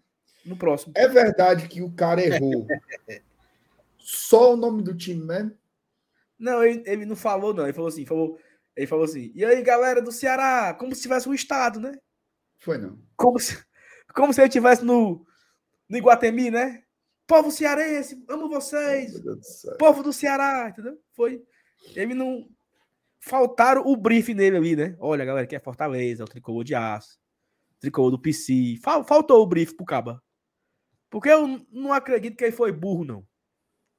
No 0.46 0.56
próximo. 0.56 0.94
É 0.96 1.08
verdade 1.08 1.68
que 1.68 1.82
o 1.82 1.92
cara 1.92 2.22
errou. 2.22 2.68
Só 3.98 4.54
o 4.54 4.58
nome 4.58 4.84
do 4.84 4.96
time 4.96 5.24
mesmo? 5.24 5.58
Não, 6.38 6.64
ele, 6.64 6.84
ele 6.86 7.06
não 7.06 7.16
falou, 7.16 7.54
não. 7.54 7.64
Ele 7.64 7.74
falou 7.74 7.88
assim, 7.88 8.06
falou, 8.06 8.40
ele 8.76 8.88
falou 8.88 9.06
assim, 9.06 9.32
e 9.36 9.46
aí, 9.46 9.62
galera 9.62 10.02
do 10.02 10.12
Ceará, 10.12 10.74
como 10.74 10.96
se 10.96 11.04
tivesse 11.04 11.30
um 11.30 11.34
estado, 11.34 11.80
né? 11.80 11.98
Foi 12.60 12.78
não. 12.78 13.00
Como 13.16 13.40
se, 13.40 13.64
como 14.14 14.34
se 14.34 14.42
ele 14.42 14.48
estivesse 14.48 14.84
no, 14.84 15.26
no 15.88 15.98
Iguatemi, 15.98 16.50
né? 16.50 16.84
Povo 17.28 17.52
cearense, 17.52 18.24
amo 18.28 18.50
vocês. 18.50 19.14
Oh, 19.16 19.78
povo 19.78 20.04
do 20.04 20.12
Ceará, 20.12 20.70
entendeu? 20.70 21.00
Foi. 21.14 21.42
Ele 21.96 22.14
não. 22.14 22.48
Faltaram 23.20 23.84
o 23.86 23.96
briefing 23.96 24.34
nele 24.34 24.58
ali, 24.58 24.76
né? 24.76 24.96
Olha, 25.00 25.24
galera, 25.24 25.48
que 25.48 25.56
é 25.56 25.60
Fortaleza, 25.60 26.24
o 26.24 26.28
tricolor 26.28 26.64
de 26.64 26.74
aço 26.74 27.21
tricolor 27.82 28.12
do 28.12 28.22
PC. 28.22 28.78
Faltou 28.82 29.42
o 29.42 29.48
brief 29.48 29.74
pro 29.76 29.86
Caba. 29.86 30.24
Porque 31.10 31.28
eu 31.28 31.66
não 31.70 31.92
acredito 31.92 32.38
que 32.38 32.46
ele 32.46 32.56
foi 32.56 32.72
burro, 32.72 33.04
não. 33.04 33.28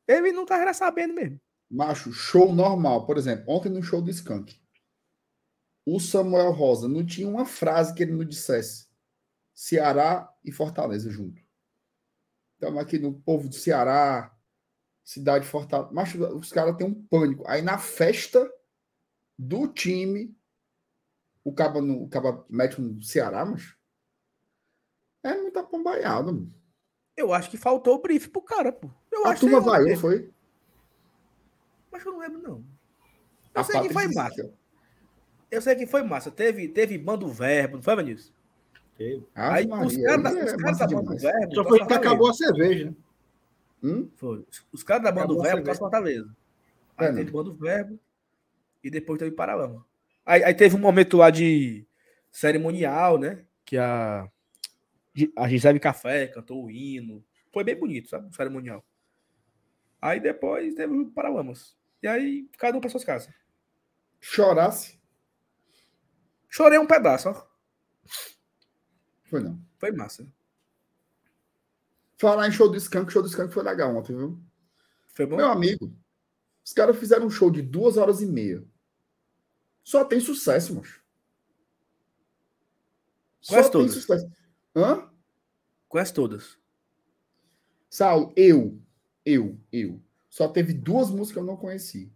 Ele 0.08 0.32
não 0.32 0.46
tá 0.46 0.72
sabendo 0.72 1.12
mesmo. 1.12 1.38
Macho, 1.70 2.12
show 2.12 2.54
normal. 2.54 3.04
Por 3.04 3.18
exemplo, 3.18 3.44
ontem 3.48 3.68
no 3.68 3.82
show 3.82 4.00
do 4.00 4.10
Skank, 4.10 4.58
o 5.84 6.00
Samuel 6.00 6.52
Rosa 6.52 6.88
não 6.88 7.04
tinha 7.04 7.28
uma 7.28 7.44
frase 7.44 7.94
que 7.94 8.02
ele 8.02 8.12
não 8.12 8.24
dissesse. 8.24 8.88
Ceará 9.54 10.32
e 10.44 10.50
Fortaleza 10.50 11.10
junto. 11.10 11.42
Estamos 12.54 12.80
aqui 12.80 12.98
no 12.98 13.12
povo 13.20 13.48
do 13.48 13.54
Ceará, 13.54 14.34
cidade 15.04 15.44
de 15.44 15.50
Fortaleza. 15.50 15.92
Mas 15.92 16.14
os 16.14 16.52
caras 16.52 16.76
têm 16.76 16.86
um 16.86 17.06
pânico. 17.06 17.44
Aí 17.46 17.60
na 17.60 17.76
festa 17.76 18.50
do 19.38 19.66
time, 19.68 20.34
o 21.44 21.52
caba, 21.52 21.80
no, 21.80 22.02
o 22.04 22.08
caba 22.08 22.44
mete 22.48 22.80
um 22.80 23.00
Ceará, 23.02 23.44
mas. 23.44 23.74
É 25.22 25.34
muito 25.36 25.58
apombaiado, 25.58 26.32
mano. 26.32 26.48
Eu 27.16 27.32
acho 27.32 27.50
que 27.50 27.56
faltou 27.56 27.94
o 27.96 28.02
brief 28.02 28.28
pro 28.28 28.42
cara, 28.42 28.72
pô. 28.72 28.90
Eu 29.10 29.26
a 29.26 29.30
acho 29.30 29.40
turma 29.42 29.60
vaiou, 29.60 29.96
foi? 29.96 30.30
Mas 31.90 32.04
eu 32.04 32.12
não 32.12 32.18
lembro, 32.20 32.42
não. 32.42 32.64
A 33.54 33.60
Eu 33.60 33.64
sei 33.64 33.80
que 33.82 33.92
foi 33.92 34.02
Patrícia 34.04 34.22
massa. 34.22 34.54
Eu 35.50 35.60
sei 35.62 35.74
que 35.76 35.86
foi 35.86 36.02
massa. 36.02 36.30
Teve, 36.30 36.66
teve 36.68 36.96
bando 36.96 37.28
verbo, 37.28 37.76
não 37.76 37.82
foi, 37.82 37.94
Vanilson? 37.94 38.32
que- 38.96 39.22
Aí 39.34 39.64
Ave 39.64 39.86
os 39.86 39.96
Maria, 39.96 40.06
caras 40.06 40.22
da, 40.22 40.30
aí 40.30 40.38
é 40.38 40.44
os 40.44 40.50
caras 40.52 40.62
massa 40.62 40.78
da 40.86 40.86
bando 40.86 41.02
demais. 41.16 41.22
verbo. 41.22 41.54
Só 41.54 41.62
tá 41.62 41.68
foi 41.68 41.86
que 41.86 41.92
acabou 41.92 42.30
a 42.30 42.34
cerveja, 42.34 42.84
né? 42.86 42.96
Hum? 43.82 44.10
Foi. 44.16 44.46
Os 44.72 44.82
caras 44.82 45.02
da 45.04 45.12
bando 45.12 45.34
Acabou 45.34 45.40
a 45.42 45.44
verbo 45.54 45.66
tá. 45.66 45.74
Fortaleza. 45.74 46.36
Aí 46.96 47.06
É, 47.08 47.12
teve 47.12 47.24
não. 47.24 47.32
bando 47.32 47.54
verbo 47.54 47.98
e 48.82 48.90
depois 48.90 49.18
teve 49.18 49.32
Paralama. 49.32 49.84
Aí, 50.24 50.44
aí 50.44 50.54
teve 50.54 50.76
um 50.76 50.80
momento 50.80 51.16
lá 51.16 51.30
de 51.30 51.86
cerimonial, 52.30 53.18
né? 53.18 53.44
Que 53.64 53.76
a, 53.76 54.28
a 55.36 55.48
Gisele 55.48 55.80
Café 55.80 56.28
cantou 56.28 56.64
o 56.64 56.70
hino. 56.70 57.24
Foi 57.52 57.64
bem 57.64 57.76
bonito, 57.76 58.08
sabe? 58.08 58.28
O 58.28 58.34
cerimonial. 58.34 58.84
Aí 60.00 60.20
depois 60.20 60.74
teve 60.74 60.92
o 60.92 61.10
Paralamas. 61.10 61.76
E 62.02 62.08
aí 62.08 62.48
cada 62.58 62.76
um 62.76 62.80
para 62.80 62.90
suas 62.90 63.04
casas. 63.04 63.32
Chorasse? 64.20 65.00
Chorei 66.48 66.78
um 66.78 66.86
pedaço, 66.86 67.28
ó. 67.28 67.46
Foi 69.24 69.40
não. 69.40 69.60
Foi 69.78 69.90
massa. 69.90 70.26
Falar 72.18 72.46
em 72.46 72.52
show 72.52 72.70
do 72.70 72.76
Skank, 72.76 73.12
show 73.12 73.22
do 73.22 73.28
Skank 73.28 73.52
foi 73.52 73.64
legal 73.64 73.96
ontem, 73.96 74.16
viu? 74.16 74.38
Foi 75.08 75.26
bom? 75.26 75.36
Meu 75.36 75.48
amigo, 75.48 75.92
os 76.64 76.72
caras 76.72 76.96
fizeram 76.96 77.26
um 77.26 77.30
show 77.30 77.50
de 77.50 77.62
duas 77.62 77.96
horas 77.96 78.20
e 78.20 78.26
meia. 78.26 78.64
Só 79.82 80.04
tem 80.04 80.20
sucesso, 80.20 80.74
moço. 80.74 81.02
Só 83.40 83.54
Quase 83.54 83.70
tem 83.70 83.80
todas. 83.80 83.94
sucesso. 83.94 84.30
Hã? 84.76 85.10
Quase 85.88 86.14
todas. 86.14 86.58
Saulo, 87.90 88.32
eu, 88.36 88.80
eu, 89.24 89.58
eu. 89.70 90.00
Só 90.30 90.48
teve 90.48 90.72
duas 90.72 91.10
músicas 91.10 91.32
que 91.32 91.38
eu 91.40 91.44
não 91.44 91.56
conheci. 91.56 92.10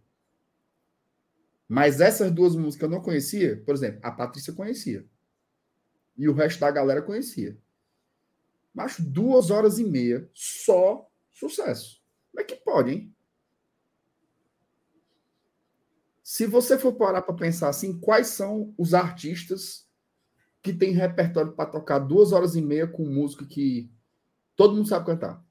Mas 1.67 1.99
essas 1.99 2.31
duas 2.31 2.55
músicas 2.55 2.89
eu 2.89 2.95
não 2.95 3.01
conhecia, 3.03 3.61
por 3.65 3.75
exemplo, 3.75 3.99
a 4.01 4.11
Patrícia 4.11 4.53
conhecia. 4.53 5.05
E 6.17 6.27
o 6.27 6.33
resto 6.33 6.59
da 6.61 6.71
galera 6.71 7.01
conhecia. 7.01 7.57
Mas 8.73 8.99
duas 8.99 9.51
horas 9.51 9.77
e 9.77 9.83
meia, 9.83 10.29
só 10.33 11.07
sucesso. 11.31 12.01
Como 12.31 12.41
é 12.41 12.43
que 12.43 12.55
pode, 12.55 12.91
hein? 12.91 13.15
Se 16.29 16.45
você 16.45 16.77
for 16.77 16.91
parar 16.91 17.21
para 17.21 17.33
pensar 17.33 17.69
assim, 17.69 17.97
quais 17.97 18.27
são 18.27 18.73
os 18.77 18.93
artistas 18.93 19.87
que 20.61 20.73
têm 20.73 20.91
repertório 20.91 21.53
para 21.53 21.69
tocar 21.69 21.99
duas 21.99 22.33
horas 22.33 22.53
e 22.53 22.61
meia 22.61 22.85
com 22.85 23.05
música 23.05 23.45
que 23.45 23.89
todo 24.53 24.75
mundo 24.75 24.89
sabe 24.89 25.05
cantar? 25.05 25.41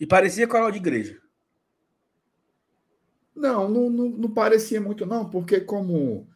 E 0.00 0.04
parecia 0.04 0.48
coral 0.48 0.72
de 0.72 0.78
igreja. 0.78 1.22
Não, 3.32 3.68
não, 3.68 3.88
não, 3.88 4.08
não 4.08 4.34
parecia 4.34 4.80
muito, 4.80 5.06
não, 5.06 5.30
porque 5.30 5.60
como, 5.60 6.28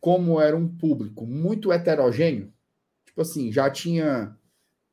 como 0.00 0.40
era 0.40 0.56
um 0.56 0.68
público 0.68 1.26
muito 1.26 1.72
heterogêneo, 1.72 2.54
tipo 3.04 3.20
assim, 3.22 3.50
já 3.50 3.68
tinha, 3.68 4.38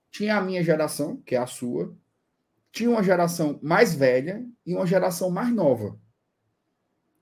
tinha 0.10 0.38
a 0.38 0.42
minha 0.42 0.64
geração, 0.64 1.18
que 1.18 1.36
é 1.36 1.38
a 1.38 1.46
sua, 1.46 1.96
tinha 2.72 2.90
uma 2.90 3.04
geração 3.04 3.60
mais 3.62 3.94
velha 3.94 4.46
e 4.66 4.76
uma 4.76 4.86
geração 4.86 5.30
mais 5.30 5.54
nova. 5.54 6.00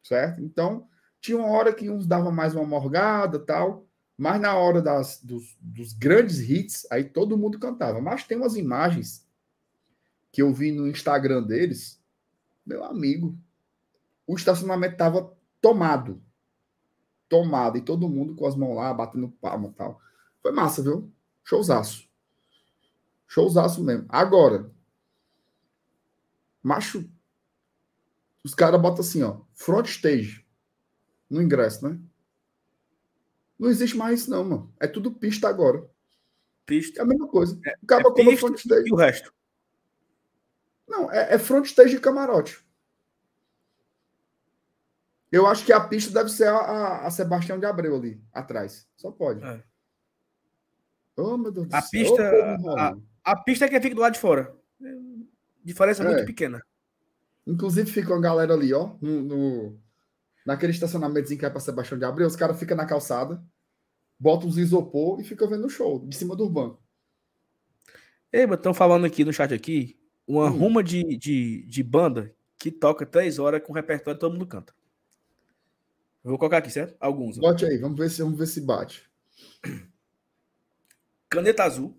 Certo? 0.04 0.42
Então, 0.42 0.88
tinha 1.20 1.38
uma 1.38 1.50
hora 1.50 1.74
que 1.74 1.90
uns 1.90 2.06
davam 2.06 2.32
mais 2.32 2.54
uma 2.54 2.66
morgada 2.66 3.40
tal, 3.40 3.88
mas 4.18 4.40
na 4.40 4.56
hora 4.56 4.82
das, 4.82 5.22
dos, 5.24 5.58
dos 5.60 5.94
grandes 5.94 6.40
hits, 6.40 6.88
aí 6.92 7.04
todo 7.04 7.38
mundo 7.38 7.60
cantava. 7.60 8.00
Mas 8.00 8.24
tem 8.24 8.38
umas 8.38 8.56
imagens 8.56 9.28
que 10.32 10.42
eu 10.42 10.54
vi 10.54 10.72
no 10.72 10.88
Instagram 10.88 11.44
deles, 11.44 12.02
meu 12.66 12.84
amigo, 12.84 13.38
o 14.28 14.36
estacionamento 14.36 14.94
estava 14.94 15.34
tomado. 15.62 16.22
Tomado. 17.28 17.78
E 17.78 17.82
todo 17.82 18.10
mundo 18.10 18.36
com 18.36 18.46
as 18.46 18.56
mãos 18.56 18.76
lá, 18.76 18.94
batendo 18.94 19.30
palma 19.42 19.70
e 19.70 19.74
tal. 19.74 20.00
Foi 20.42 20.52
massa, 20.52 20.82
viu? 20.82 21.12
Showzaço. 21.44 22.08
Showzaço 23.28 23.84
mesmo. 23.84 24.06
Agora, 24.10 24.70
macho, 26.66 27.08
os 28.44 28.56
caras 28.56 28.82
botam 28.82 29.02
assim, 29.02 29.22
ó, 29.24 29.42
front 29.54 29.88
stage 29.88 30.46
no 31.30 31.42
ingresso, 31.42 31.88
né? 31.88 32.00
Não 33.58 33.70
existe 33.70 33.96
mais 33.96 34.22
isso, 34.22 34.30
não, 34.32 34.44
mano. 34.44 34.74
É 34.80 34.88
tudo 34.88 35.12
pista 35.12 35.48
agora. 35.48 35.80
É 35.80 35.88
Pista. 36.66 37.02
a 37.02 37.06
mesma 37.06 37.28
coisa. 37.28 37.56
O 37.82 37.86
cara 37.86 38.02
É 38.02 38.04
colocou 38.04 38.26
pista 38.26 38.40
front 38.48 38.58
stage. 38.60 38.90
e 38.90 38.92
o 38.94 38.96
resto. 38.96 39.34
Não, 40.88 41.12
é, 41.12 41.36
é 41.36 41.40
front 41.40 41.66
stage 41.66 41.96
e 41.96 42.00
camarote. 42.00 42.64
Eu 45.32 45.46
acho 45.48 45.66
que 45.66 45.74
a 45.74 45.80
pista 45.86 46.12
deve 46.14 46.30
ser 46.30 46.48
a, 46.48 46.56
a, 46.58 47.08
a 47.08 47.12
Sebastião 47.12 47.60
de 47.60 47.66
Abreu 47.66 47.96
ali, 47.96 48.22
atrás. 48.34 48.88
Só 48.96 49.12
pode. 49.12 49.44
É. 49.44 49.64
Oh, 51.18 51.38
meu 51.38 51.52
Deus 51.52 51.68
do 51.68 51.76
A 51.76 51.82
céu. 51.82 51.90
pista- 51.92 52.56
enrolando. 52.60 53.04
A 53.24 53.36
pista 53.44 53.66
é 53.66 53.70
que 53.70 53.80
fica 53.82 53.96
do 53.96 54.02
lado 54.02 54.14
de 54.14 54.20
fora. 54.20 54.56
Diferença 55.66 56.04
É. 56.04 56.06
muito 56.08 56.26
pequena. 56.26 56.62
Inclusive 57.46 57.92
fica 57.92 58.14
uma 58.14 58.22
galera 58.22 58.54
ali, 58.54 58.74
ó, 58.74 58.96
no, 59.02 59.22
no- 59.22 59.80
naquele 60.46 60.72
estacionamentozinho 60.72 61.40
que 61.40 61.46
é 61.46 61.50
para 61.50 61.60
Sebastião 61.60 61.98
de 61.98 62.06
Abreu. 62.06 62.28
Os 62.28 62.36
caras 62.36 62.58
ficam 62.60 62.78
na 62.78 62.86
calçada, 62.86 63.44
botam 64.20 64.48
os 64.48 64.58
isopor 64.58 65.20
e 65.20 65.24
ficam 65.24 65.48
vendo 65.50 65.66
o 65.66 65.70
show, 65.70 66.06
de 66.08 66.16
cima 66.16 66.36
do 66.36 66.50
banco. 66.50 66.82
Ei, 68.32 68.46
mas 68.46 68.58
estão 68.58 68.74
falando 68.74 69.06
aqui 69.06 69.26
no 69.26 69.34
chat 69.34 69.54
aqui, 69.54 70.00
uma 70.28 70.46
Hum. 70.50 70.58
ruma 70.58 70.84
de, 70.84 71.18
de, 71.18 71.64
de 71.64 71.84
banda 71.84 72.34
que 72.58 72.72
toca 72.72 73.06
três 73.06 73.40
horas 73.40 73.62
com 73.64 73.74
repertório 73.74 74.20
todo 74.20 74.34
mundo 74.34 74.48
canta. 74.48 74.74
Eu 76.24 76.30
vou 76.32 76.40
colocar 76.40 76.58
aqui, 76.58 76.70
certo? 76.72 76.96
Alguns. 77.00 77.38
ó. 77.38 77.42
Bote 77.42 77.66
aí, 77.66 77.78
vamos 77.78 77.98
ver 77.98 78.10
se, 78.10 78.22
vamos 78.24 78.38
ver 78.38 78.48
se 78.48 78.62
bate. 78.62 79.10
Caneta 81.30 81.64
Azul. 81.64 81.96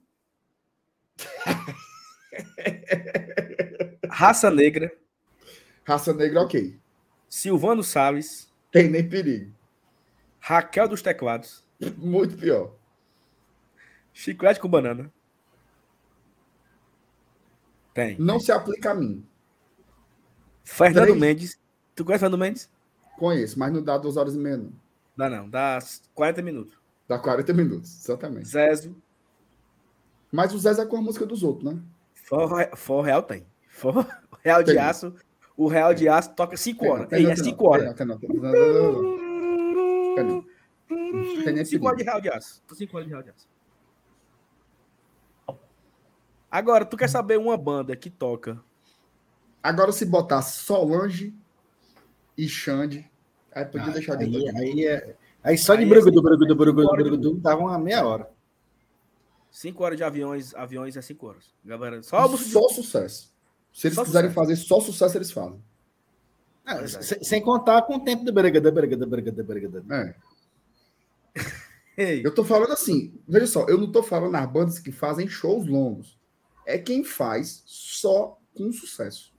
Raça 4.10 4.50
Negra. 4.50 4.92
Raça 5.84 6.12
Negra, 6.12 6.42
ok. 6.42 6.78
Silvano 7.28 7.82
Salles. 7.82 8.52
Tem 8.70 8.88
nem 8.88 9.08
perigo. 9.08 9.52
Raquel 10.40 10.88
dos 10.88 11.02
Teclados. 11.02 11.64
Muito 11.96 12.36
pior. 12.36 12.74
Chiclete 14.12 14.60
com 14.60 14.68
banana. 14.68 15.12
Tem. 17.92 18.18
Não 18.18 18.38
se 18.38 18.52
aplica 18.52 18.90
a 18.90 18.94
mim. 18.94 19.26
Fernando 20.64 21.06
Três. 21.06 21.20
Mendes. 21.20 21.60
Tu 21.94 22.04
conhece 22.04 22.20
Fernando 22.20 22.40
Mendes? 22.40 22.70
Conheço, 23.16 23.58
mas 23.58 23.72
não 23.72 23.82
dá 23.82 23.96
duas 23.96 24.16
horas 24.16 24.34
e 24.34 24.38
meia, 24.38 24.58
não. 24.58 24.72
Dá 25.16 25.30
não, 25.30 25.48
dá 25.48 25.78
40 26.14 26.42
minutos. 26.42 26.78
Dá 27.08 27.18
40 27.18 27.52
minutos, 27.54 28.04
exatamente. 28.04 28.48
Zezo. 28.48 28.94
Mas 30.30 30.52
o 30.52 30.58
Zé 30.58 30.70
é 30.70 30.84
com 30.84 30.96
a 30.96 31.02
música 31.02 31.24
dos 31.24 31.42
outros, 31.42 31.72
né? 31.72 31.80
For, 32.26 32.76
for 32.76 33.02
Real 33.04 33.22
tem. 33.22 33.46
For 33.68 34.04
Real 34.44 34.62
de 34.62 34.72
Tem. 34.72 34.82
Aço. 34.82 35.14
O 35.56 35.68
Real 35.68 35.94
de 35.94 36.08
Aço 36.08 36.34
toca 36.34 36.56
5 36.56 36.80
Tem, 36.80 36.90
horas. 36.90 37.08
tem, 37.08 37.24
é 37.24 37.34
tem, 37.34 37.36
5 37.44 37.62
não, 37.62 37.70
horas. 37.70 37.96
5 41.68 41.86
horas 41.86 41.98
de 41.98 42.04
Real 42.04 42.20
de 42.20 42.28
Aço. 42.28 42.62
5 42.74 42.96
horas 42.96 43.06
de 43.06 43.12
Real 43.12 43.22
de 43.22 43.30
Aço. 43.30 43.48
Agora, 46.50 46.84
tu 46.84 46.96
quer 46.96 47.08
saber 47.08 47.38
uma 47.38 47.56
banda 47.56 47.94
que 47.96 48.10
toca 48.10 48.60
Agora, 49.62 49.90
se 49.92 50.04
botar 50.04 50.42
Solange 50.42 51.34
e 52.38 52.48
Xande, 52.48 53.10
aí 53.52 53.64
podia 53.64 53.92
deixar 53.92 54.14
de 54.16 54.24
Aí, 54.24 54.44
lado. 54.44 54.58
aí, 54.58 54.86
é- 54.86 55.16
aí 55.42 55.58
só 55.58 55.74
de 55.74 55.82
Aí 55.82 55.88
brugudu, 55.88 56.18
é 56.18 56.22
brugudu, 56.22 56.54
brugudu, 56.56 56.82
cinco 56.82 56.96
brugudu, 56.96 57.34
dava 57.38 57.60
uma 57.62 57.78
meia 57.78 58.06
hora. 58.06 58.30
5 59.56 59.82
horas 59.82 59.96
de 59.96 60.04
aviões, 60.04 60.54
aviões 60.54 60.96
é 60.98 61.00
5 61.00 61.26
horas. 61.26 61.44
Galera, 61.64 62.02
só 62.02 62.28
música 62.28 62.44
de- 62.44 62.52
Só 62.52 62.68
sucesso. 62.68 63.32
Se 63.72 63.86
eles 63.86 63.94
Só 63.96 64.04
quiserem 64.04 64.28
sucesso. 64.30 64.48
fazer 64.48 64.56
só 64.56 64.80
sucesso, 64.80 65.16
eles 65.16 65.30
fazem. 65.30 65.62
Verdade. 66.66 67.04
sem, 67.04 67.24
sem 67.24 67.42
contar 67.42 67.82
com 67.82 67.96
o 67.96 68.04
tempo 68.04 68.22
do 68.24 68.32
brigada, 68.32 68.70
brigada, 68.70 69.06
brigada, 69.06 69.42
brigada. 69.42 69.84
É. 69.94 70.14
Ei, 71.96 72.26
Eu 72.26 72.34
tô 72.34 72.44
falando 72.44 72.72
assim, 72.72 73.14
veja 73.26 73.46
só, 73.46 73.64
eu 73.66 73.78
não 73.78 73.90
tô 73.90 74.02
falando 74.02 74.32
nas 74.32 74.46
bandas 74.50 74.78
que 74.78 74.92
fazem 74.92 75.26
shows 75.26 75.66
longos. 75.66 76.18
É 76.66 76.76
quem 76.76 77.02
faz 77.02 77.62
só 77.64 78.38
com 78.54 78.70
sucesso. 78.72 79.32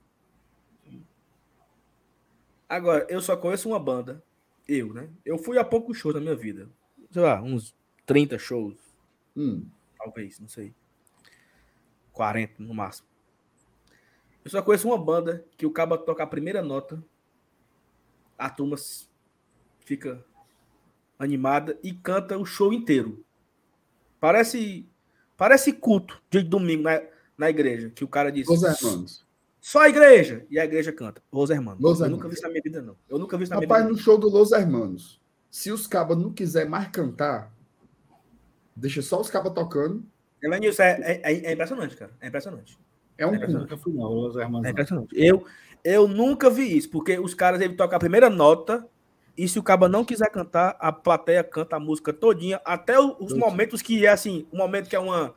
Agora, 2.68 3.06
eu 3.08 3.20
só 3.20 3.36
conheço 3.36 3.68
uma 3.68 3.78
banda. 3.78 4.22
Eu, 4.66 4.92
né? 4.92 5.08
Eu 5.24 5.38
fui 5.38 5.58
a 5.58 5.64
poucos 5.64 5.96
shows 5.96 6.14
na 6.14 6.20
minha 6.20 6.34
vida. 6.36 6.68
Sei 7.10 7.22
lá, 7.22 7.40
uns 7.40 7.74
30 8.04 8.36
shows, 8.38 8.74
Hum, 9.36 9.64
talvez, 9.98 10.38
não 10.38 10.48
sei. 10.48 10.74
40 12.12 12.54
no 12.62 12.74
máximo. 12.74 13.06
Eu 14.44 14.50
só 14.50 14.62
conheço 14.62 14.88
uma 14.88 14.98
banda 14.98 15.44
que 15.56 15.66
o 15.66 15.70
cabo 15.70 15.96
toca 15.98 16.22
a 16.22 16.26
primeira 16.26 16.62
nota, 16.62 17.02
a 18.36 18.48
turma 18.48 18.76
fica 19.80 20.24
animada 21.18 21.78
e 21.82 21.92
canta 21.92 22.38
o 22.38 22.46
show 22.46 22.72
inteiro. 22.72 23.24
Parece 24.20 24.88
parece 25.36 25.72
culto 25.72 26.20
de 26.30 26.42
domingo 26.42 26.84
na, 26.84 27.02
na 27.36 27.50
igreja, 27.50 27.90
que 27.90 28.04
o 28.04 28.08
cara 28.08 28.30
diz. 28.32 28.48
Os 28.48 28.62
irmãos. 28.62 29.26
Só 29.60 29.82
a 29.82 29.88
igreja. 29.88 30.46
E 30.50 30.58
a 30.58 30.64
igreja 30.64 30.92
canta. 30.92 31.22
Los 31.32 31.50
Hermanos. 31.50 31.82
Los 31.82 32.00
eu 32.00 32.06
Hermanos. 32.06 32.18
nunca 32.18 32.28
vi 32.28 32.34
isso 32.34 32.42
na 32.42 32.48
minha 32.48 32.62
vida, 32.62 32.80
não. 32.80 32.96
Eu 33.08 33.18
nunca 33.18 33.36
vi 33.36 33.44
isso 33.44 33.52
na 33.52 33.60
Rapaz, 33.60 33.82
minha 33.82 33.90
no 33.90 33.96
vida. 33.96 34.04
show 34.04 34.16
do 34.16 34.28
Los 34.28 34.52
Hermanos, 34.52 35.20
se 35.50 35.70
os 35.70 35.86
cabas 35.86 36.16
não 36.16 36.32
quiser 36.32 36.68
mais 36.68 36.88
cantar, 36.88 37.52
deixa 38.78 39.02
só 39.02 39.20
os 39.20 39.30
cabas 39.30 39.52
tocando. 39.52 40.04
Elenilson, 40.42 40.82
é, 40.82 41.00
é, 41.00 41.32
é- 41.32 41.46
é 41.46 41.52
impressionante, 41.52 41.96
cara. 41.96 42.12
É 42.20 42.28
impressionante. 42.28 42.78
É 43.16 43.26
um 43.26 43.34
É 43.34 43.38
culto. 43.38 43.52
Nunca 43.58 43.76
fui, 43.76 43.92
não, 43.92 44.28
os 44.28 44.36
irmãos. 44.36 44.64
É 44.64 44.70
impressionante. 44.70 45.08
Eu, 45.16 45.44
eu 45.84 46.06
nunca 46.06 46.48
vi 46.48 46.76
isso, 46.76 46.88
porque 46.90 47.18
os 47.18 47.34
caras 47.34 47.58
devem 47.58 47.76
tocar 47.76 47.96
a 47.96 48.00
primeira 48.00 48.30
nota 48.30 48.86
e 49.36 49.48
se 49.48 49.58
o 49.58 49.62
caba 49.62 49.88
não 49.88 50.04
quiser 50.04 50.30
cantar, 50.30 50.76
a 50.78 50.92
plateia 50.92 51.42
canta 51.42 51.76
a 51.76 51.80
música 51.80 52.12
todinha, 52.12 52.60
até 52.64 52.98
o- 53.00 53.16
os 53.20 53.32
momentos 53.32 53.82
que 53.82 54.04
é 54.06 54.08
assim, 54.10 54.46
um 54.52 54.58
momento 54.58 54.88
que 54.88 54.96
é 54.96 55.00
uma 55.00 55.34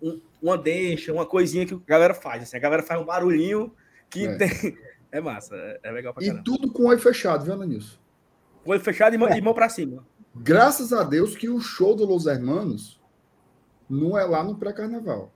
um- 0.00 0.20
uma 0.40 0.56
deixa, 0.56 1.12
uma 1.12 1.26
coisinha 1.26 1.66
que 1.66 1.74
a 1.74 1.78
galera 1.84 2.14
faz, 2.14 2.42
assim, 2.44 2.56
a 2.56 2.60
galera 2.60 2.82
faz 2.84 3.00
um 3.00 3.04
barulhinho 3.04 3.74
que 4.08 4.26
É. 4.26 4.36
tem 4.36 4.48
é 5.10 5.20
massa, 5.20 5.56
é, 5.56 5.80
é 5.82 5.90
legal 5.90 6.14
pra 6.14 6.22
E 6.22 6.26
caramba. 6.26 6.44
tudo 6.44 6.72
com 6.72 6.84
o 6.84 6.86
olho 6.86 7.00
fechado, 7.00 7.44
viu, 7.44 7.54
Ananilson? 7.54 7.98
Com 8.64 8.72
ele 8.72 8.82
fechado 8.82 9.14
e 9.14 9.18
mão, 9.18 9.28
e 9.28 9.40
mão 9.40 9.52
pra 9.54 9.68
cima. 9.68 10.06
Graças 10.42 10.92
a 10.92 11.02
Deus 11.02 11.36
que 11.36 11.48
o 11.48 11.60
show 11.60 11.94
do 11.94 12.04
Los 12.04 12.26
Hermanos 12.26 13.00
não 13.88 14.18
é 14.18 14.24
lá 14.24 14.42
no 14.44 14.56
pré-carnaval. 14.56 15.32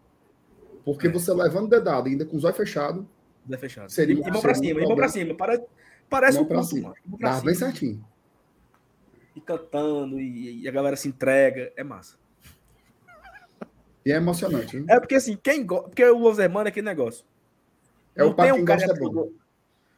Porque 0.84 1.06
É. 1.06 1.10
você 1.10 1.32
levando 1.32 1.68
dedado 1.68 2.08
ainda 2.08 2.24
com 2.24 2.36
os 2.36 2.44
olhos 2.44 2.56
fechados, 2.56 3.04
Zé 3.48 3.56
fechado. 3.56 3.90
Seria- 3.90 4.14
e, 4.16 4.30
mão 4.30 4.40
pra 4.40 4.54
cima, 4.54 4.80
e 4.80 4.86
mão 4.86 4.94
pra 4.96 5.08
cima. 5.08 5.34
Para, 5.34 5.60
parece 6.08 6.38
um 6.38 6.44
pra 6.44 6.62
cima. 6.62 6.90
mano. 7.06 7.18
Pra 7.18 7.34
dá 7.36 7.40
bem 7.40 7.54
certinho. 7.54 8.04
E 9.34 9.40
cantando, 9.40 10.20
e, 10.20 10.62
e 10.62 10.68
a 10.68 10.70
galera 10.70 10.94
se 10.96 11.08
entrega. 11.08 11.72
É 11.76 11.82
massa. 11.82 12.16
E 14.04 14.12
é 14.12 14.16
emocionante. 14.16 14.76
Viu? 14.78 14.86
É 14.88 14.98
porque 15.00 15.14
assim, 15.16 15.36
quem 15.42 15.64
gosta. 15.66 15.88
Porque 15.88 16.04
o 16.04 16.18
Los 16.18 16.38
Hermanos 16.38 16.66
é 16.66 16.68
aquele 16.70 16.86
negócio. 16.86 17.24
É 18.14 18.22
o 18.22 18.28
não 18.28 18.34
pra 18.34 18.44
tem 18.44 18.52
um 18.52 18.64
cara 18.64 18.84
que 18.84 18.90
é 18.90 18.94
bom. 18.94 19.30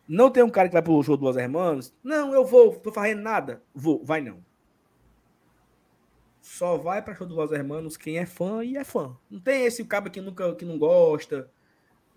Não 0.06 0.30
tem 0.30 0.42
um 0.42 0.50
cara 0.50 0.68
que 0.68 0.74
vai 0.74 0.82
pro 0.82 1.02
show 1.02 1.16
do 1.16 1.24
Los 1.24 1.36
Hermanos. 1.36 1.92
Não, 2.02 2.32
eu 2.34 2.44
vou, 2.46 2.74
tô 2.76 2.92
fazendo 2.92 3.22
nada. 3.22 3.62
Vou, 3.74 4.02
vai 4.04 4.20
não. 4.20 4.38
Só 6.44 6.76
vai 6.76 7.00
pra 7.00 7.14
show 7.14 7.26
do 7.26 7.34
Los 7.34 7.50
Hermanos 7.52 7.96
quem 7.96 8.18
é 8.18 8.26
fã 8.26 8.62
e 8.62 8.76
é 8.76 8.84
fã. 8.84 9.16
Não 9.30 9.40
tem 9.40 9.64
esse 9.64 9.82
cara 9.82 10.10
que 10.10 10.20
nunca 10.20 10.54
que 10.54 10.62
não 10.66 10.78
gosta. 10.78 11.50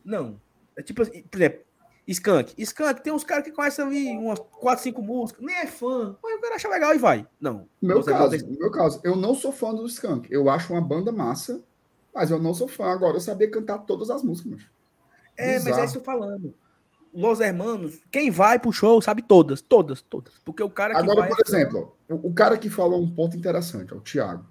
Não. 0.03 0.39
É 0.75 0.83
tipo, 0.83 1.01
assim, 1.01 1.23
por 1.23 1.37
exemplo, 1.37 1.61
Skank. 2.05 2.53
Skank 2.57 3.01
tem 3.01 3.13
uns 3.13 3.23
caras 3.23 3.45
que 3.45 3.53
conhecem 3.53 3.85
ali 3.85 4.17
umas 4.17 4.37
4, 4.37 4.83
5 4.83 5.01
músicas, 5.01 5.45
nem 5.45 5.55
é 5.55 5.65
fã. 5.65 6.17
Mas 6.21 6.37
o 6.37 6.41
cara 6.41 6.55
acha 6.55 6.67
legal 6.67 6.93
e 6.93 6.97
vai. 6.97 7.25
Não. 7.39 7.69
No 7.81 7.87
meu 7.87 8.03
caso, 8.03 8.29
tem- 8.31 8.41
no 8.49 8.59
meu 8.59 8.69
caso, 8.69 8.99
eu 9.01 9.15
não 9.15 9.33
sou 9.33 9.53
fã 9.53 9.73
do 9.73 9.85
Skank. 9.85 10.27
Eu 10.29 10.49
acho 10.49 10.73
uma 10.73 10.81
banda 10.81 11.09
massa, 11.09 11.63
mas 12.13 12.29
eu 12.29 12.37
não 12.37 12.53
sou 12.53 12.67
fã. 12.67 12.87
Agora, 12.91 13.15
eu 13.15 13.21
sabia 13.21 13.49
cantar 13.49 13.77
todas 13.79 14.09
as 14.09 14.23
músicas. 14.23 14.51
Mas... 14.51 14.69
É, 15.37 15.53
mas 15.53 15.63
Bizarro. 15.63 15.81
é 15.81 15.85
isso 15.85 15.93
que 15.93 15.99
eu 15.99 16.03
tô 16.03 16.11
falando. 16.11 16.53
Los 17.13 17.39
Hermanos, 17.39 17.99
quem 18.11 18.29
vai 18.29 18.59
pro 18.59 18.71
show 18.71 19.01
sabe 19.01 19.21
todas, 19.21 19.61
todas, 19.61 20.01
todas. 20.01 20.33
Porque 20.45 20.61
o 20.61 20.69
cara 20.69 20.93
que 20.93 21.01
Agora, 21.01 21.21
vai. 21.21 21.29
por 21.29 21.39
exemplo, 21.45 21.97
o, 22.09 22.27
o 22.29 22.33
cara 22.33 22.57
que 22.57 22.69
falou 22.69 23.01
um 23.01 23.09
ponto 23.09 23.35
interessante, 23.35 23.93
ó, 23.93 23.97
o 23.97 24.01
Thiago. 24.01 24.45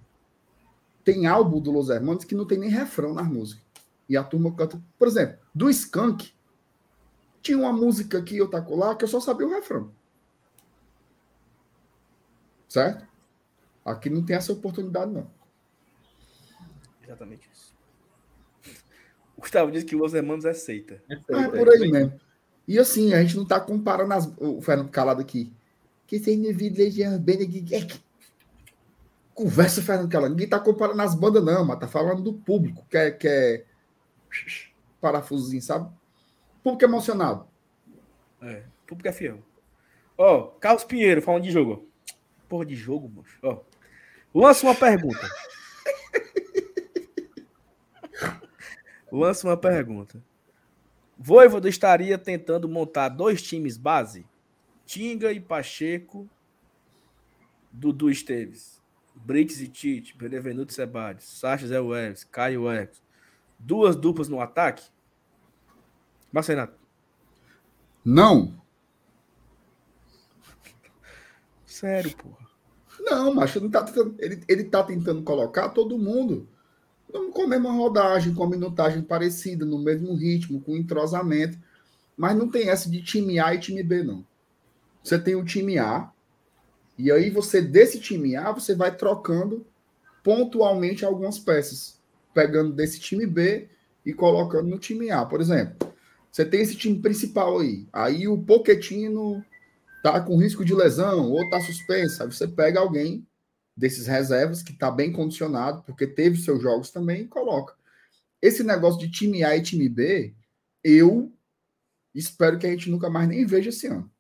Tem 1.05 1.27
álbum 1.27 1.61
do 1.61 1.71
Los 1.71 1.89
Hermanos 1.89 2.25
que 2.25 2.35
não 2.35 2.45
tem 2.45 2.59
nem 2.59 2.69
refrão 2.69 3.15
nas 3.15 3.29
músicas. 3.29 3.65
E 4.09 4.17
a 4.17 4.25
turma 4.25 4.53
canta. 4.55 4.81
Por 4.99 5.07
exemplo, 5.07 5.39
do 5.55 5.71
Skank, 5.71 6.33
tinha 7.41 7.59
uma 7.59 7.73
música 7.73 8.19
aqui, 8.19 8.37
eu 8.37 8.51
taco 8.51 8.75
lá, 8.75 8.95
que 8.97 9.05
eu 9.05 9.09
só 9.09 9.21
sabia 9.21 9.47
o 9.47 9.51
refrão. 9.51 9.93
Certo? 12.69 13.07
Aqui 13.85 14.11
não 14.11 14.25
tem 14.25 14.35
essa 14.35 14.53
oportunidade, 14.53 15.13
não. 15.13 15.31
Exatamente 17.05 17.49
isso. 17.53 17.73
O 19.37 19.41
Gustavo 19.43 19.71
disse 19.71 19.87
que 19.87 19.95
o 19.95 19.99
Los 20.01 20.13
Hermanos 20.13 20.45
é 20.45 20.53
seita. 20.53 21.01
Ah, 21.33 21.43
é 21.43 21.49
por 21.49 21.69
aí 21.69 21.89
mesmo. 21.89 22.21
E 22.67 22.79
assim, 22.79 23.15
a 23.15 23.23
gente 23.23 23.37
não 23.37 23.45
tá 23.45 23.61
comparando 23.61 24.13
as. 24.13 24.33
O 24.39 24.61
Fernando 24.61 24.91
Calado 24.91 25.21
aqui. 25.21 25.53
Que 26.07 26.19
tem 26.19 26.39
indivíduo 26.39 26.79
Legião 26.79 27.19
Benedict. 27.19 27.75
É 27.75 27.85
que- 27.85 28.01
Conversa, 29.35 29.83
Fernando 29.83 30.11
Calado. 30.11 30.31
Ninguém 30.33 30.49
tá 30.49 30.59
comparando 30.59 31.01
as 31.03 31.15
bandas, 31.15 31.45
não, 31.45 31.65
mas 31.65 31.79
tá 31.79 31.87
falando 31.87 32.23
do 32.23 32.33
público, 32.33 32.85
que 32.91 32.97
é. 32.97 33.11
Que 33.11 33.29
é... 33.29 33.65
Parafusozinho, 35.01 35.63
sabe? 35.63 35.91
Público 36.63 36.85
emocionado. 36.85 37.47
É, 38.43 38.65
o 38.85 38.89
público 38.89 39.09
é 39.09 39.13
fiel. 39.13 39.39
Ó, 40.19 40.49
Carlos 40.61 40.85
Pinheiro 40.85 41.23
falando 41.23 41.45
de 41.45 41.51
jogo. 41.51 41.87
Porra 42.49 42.65
de 42.65 42.75
jogo, 42.75 43.09
moço. 43.09 43.37
Ó, 43.43 43.59
lança 44.35 44.67
uma 44.67 44.75
pergunta. 44.75 45.29
lança 49.13 49.47
uma 49.47 49.57
pergunta. 49.57 50.23
Voivoda 51.17 51.69
estaria 51.69 52.19
tentando 52.19 52.69
montar 52.69 53.09
dois 53.09 53.43
times 53.43 53.77
base? 53.77 54.27
Tinga 54.85 55.33
e 55.33 55.41
Pacheco, 55.41 56.29
Dudu 57.73 58.11
Esteves, 58.11 58.83
Brits 59.15 59.61
e 59.61 59.69
Tite, 59.69 60.17
Benevenuto 60.17 60.73
Sebades, 60.73 61.25
Sacha 61.25 61.67
Zé 61.67 61.81
Welles, 61.81 62.23
Caio 62.25 62.71
X. 62.71 63.03
Duas 63.59 63.97
duplas 63.97 64.29
no 64.29 64.41
ataque? 64.41 64.85
Marcenato. 66.31 66.79
Não. 68.05 68.63
Sério, 71.65 72.15
porra. 72.17 72.47
Não, 73.01 73.35
macho, 73.35 73.61
não 73.61 73.71
tá 73.71 73.85
tentando, 73.85 74.15
ele, 74.19 74.43
ele 74.49 74.65
tá 74.65 74.83
tentando 74.83 75.23
colocar 75.23 75.71
todo 75.71 75.99
mundo 75.99 76.49
no- 77.19 77.31
com 77.33 77.43
a 77.43 77.47
mesma 77.47 77.73
rodagem, 77.73 78.35
com 78.35 78.45
a 78.45 78.49
minutagem 78.49 79.03
parecida, 79.03 79.65
no 79.65 79.79
mesmo 79.79 80.15
ritmo, 80.15 80.61
com 80.61 80.77
entrosamento. 80.77 81.59
Mas 82.17 82.37
não 82.37 82.49
tem 82.49 82.69
essa 82.69 82.91
de 82.91 83.03
time 83.03 83.39
A 83.39 83.55
e 83.55 83.59
time 83.59 83.83
B, 83.83 84.03
não. 84.03 84.25
Você 85.03 85.19
tem 85.19 85.35
o 85.37 85.45
time 85.45 85.79
A, 85.79 86.11
e 86.99 87.13
aí 87.13 87.31
você, 87.31 87.61
desse 87.61 88.01
time 88.01 88.37
A, 88.37 88.53
você 88.53 88.75
vai 88.75 88.95
trocando 88.97 89.67
pontualmente 90.25 91.05
algumas 91.05 91.39
peças, 91.39 92.01
pegando 92.35 92.73
desse 92.73 92.99
time 92.99 93.27
B 93.27 93.69
e 94.05 94.13
colocando 94.13 94.69
no 94.69 94.79
time 94.79 95.11
A. 95.11 95.25
Por 95.25 95.41
exemplo, 95.41 95.93
você 96.33 96.45
tem 96.45 96.61
esse 96.61 96.75
time 96.75 96.99
principal 96.99 97.61
aí, 97.61 97.87
aí 97.93 98.27
o 98.27 98.39
Poquetino 98.39 99.45
tá 100.03 100.21
com 100.21 100.37
risco 100.37 100.65
de 100.65 100.75
lesão 100.75 101.31
ou 101.31 101.49
tá 101.51 101.61
suspenso, 101.61 102.23
aí 102.23 102.31
você 102.33 102.49
pega 102.49 102.81
alguém 102.81 103.27
desses 103.77 104.07
reservas 104.07 104.63
que 104.63 104.73
tá 104.73 104.91
bem 104.91 105.13
condicionado, 105.13 105.83
porque 105.83 106.07
teve 106.07 106.39
seus 106.39 106.63
jogos 106.63 106.91
também 106.91 107.23
e 107.23 107.29
coloca. 107.29 107.75
Esse 108.41 108.63
negócio 108.63 108.99
de 108.99 109.11
time 109.11 109.45
A 109.45 109.57
e 109.57 109.63
time 109.63 109.89
B, 109.89 110.35
eu 110.83 111.33
espero 112.15 112.59
que 112.59 112.67
a 112.67 112.71
gente 112.71 112.91
nunca 112.91 113.11
mais 113.11 113.29
nem 113.29 113.45
veja 113.45 113.69
esse 113.69 113.87
ano. 113.87 114.11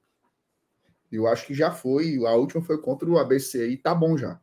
Eu 1.11 1.27
acho 1.27 1.47
que 1.47 1.55
já 1.55 1.71
foi, 1.71 2.17
a 2.27 2.35
última 2.35 2.63
foi 2.63 2.79
contra 2.81 3.09
o 3.09 3.19
ABC 3.19 3.69
e 3.69 3.77
tá 3.77 3.95
bom 3.95 4.19
já. 4.19 4.41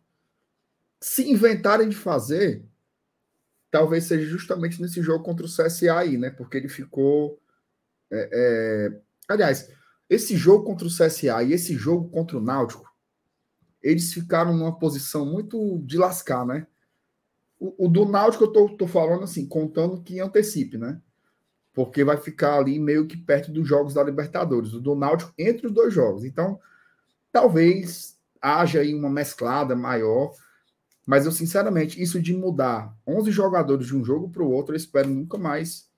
Se 1.01 1.29
inventarem 1.29 1.89
de 1.89 1.95
fazer, 1.95 2.65
talvez 3.69 4.05
seja 4.05 4.25
justamente 4.25 4.81
nesse 4.81 5.01
jogo 5.01 5.23
contra 5.23 5.45
o 5.45 5.49
CSA 5.49 5.97
aí, 5.97 6.17
né? 6.17 6.29
Porque 6.29 6.57
ele 6.57 6.69
ficou. 6.69 7.39
é, 8.11 8.29
é, 8.31 9.01
Aliás, 9.27 9.69
esse 10.09 10.37
jogo 10.37 10.65
contra 10.65 10.87
o 10.87 10.89
CSA 10.89 11.43
e 11.43 11.53
esse 11.53 11.75
jogo 11.75 12.09
contra 12.09 12.37
o 12.37 12.41
Náutico, 12.41 12.92
eles 13.83 14.13
ficaram 14.13 14.55
numa 14.55 14.79
posição 14.79 15.25
muito 15.25 15.79
de 15.85 15.97
lascar, 15.97 16.45
né? 16.45 16.65
O, 17.59 17.85
o 17.85 17.87
do 17.89 18.05
Náutico 18.05 18.45
eu 18.45 18.51
tô, 18.51 18.69
tô 18.69 18.87
falando 18.87 19.23
assim, 19.23 19.45
contando 19.45 20.01
que 20.01 20.19
antecipe, 20.19 20.77
né? 20.77 21.01
Porque 21.73 22.03
vai 22.03 22.17
ficar 22.17 22.57
ali 22.57 22.79
meio 22.79 23.05
que 23.05 23.17
perto 23.17 23.51
dos 23.51 23.67
jogos 23.67 23.93
da 23.93 24.03
Libertadores, 24.03 24.73
o 24.73 24.79
do 24.79 24.95
Náutico 24.95 25.33
entre 25.37 25.67
os 25.67 25.73
dois 25.73 25.93
jogos. 25.93 26.23
Então, 26.23 26.59
talvez 27.31 28.17
haja 28.41 28.79
aí 28.79 28.93
uma 28.93 29.09
mesclada 29.09 29.75
maior, 29.75 30.33
mas 31.05 31.25
eu 31.25 31.31
sinceramente, 31.31 32.01
isso 32.01 32.21
de 32.21 32.33
mudar 32.33 32.95
11 33.05 33.31
jogadores 33.31 33.87
de 33.87 33.95
um 33.95 34.05
jogo 34.05 34.29
para 34.29 34.43
o 34.43 34.51
outro, 34.51 34.73
eu 34.73 34.77
espero 34.77 35.09
nunca 35.09 35.37
mais 35.37 35.91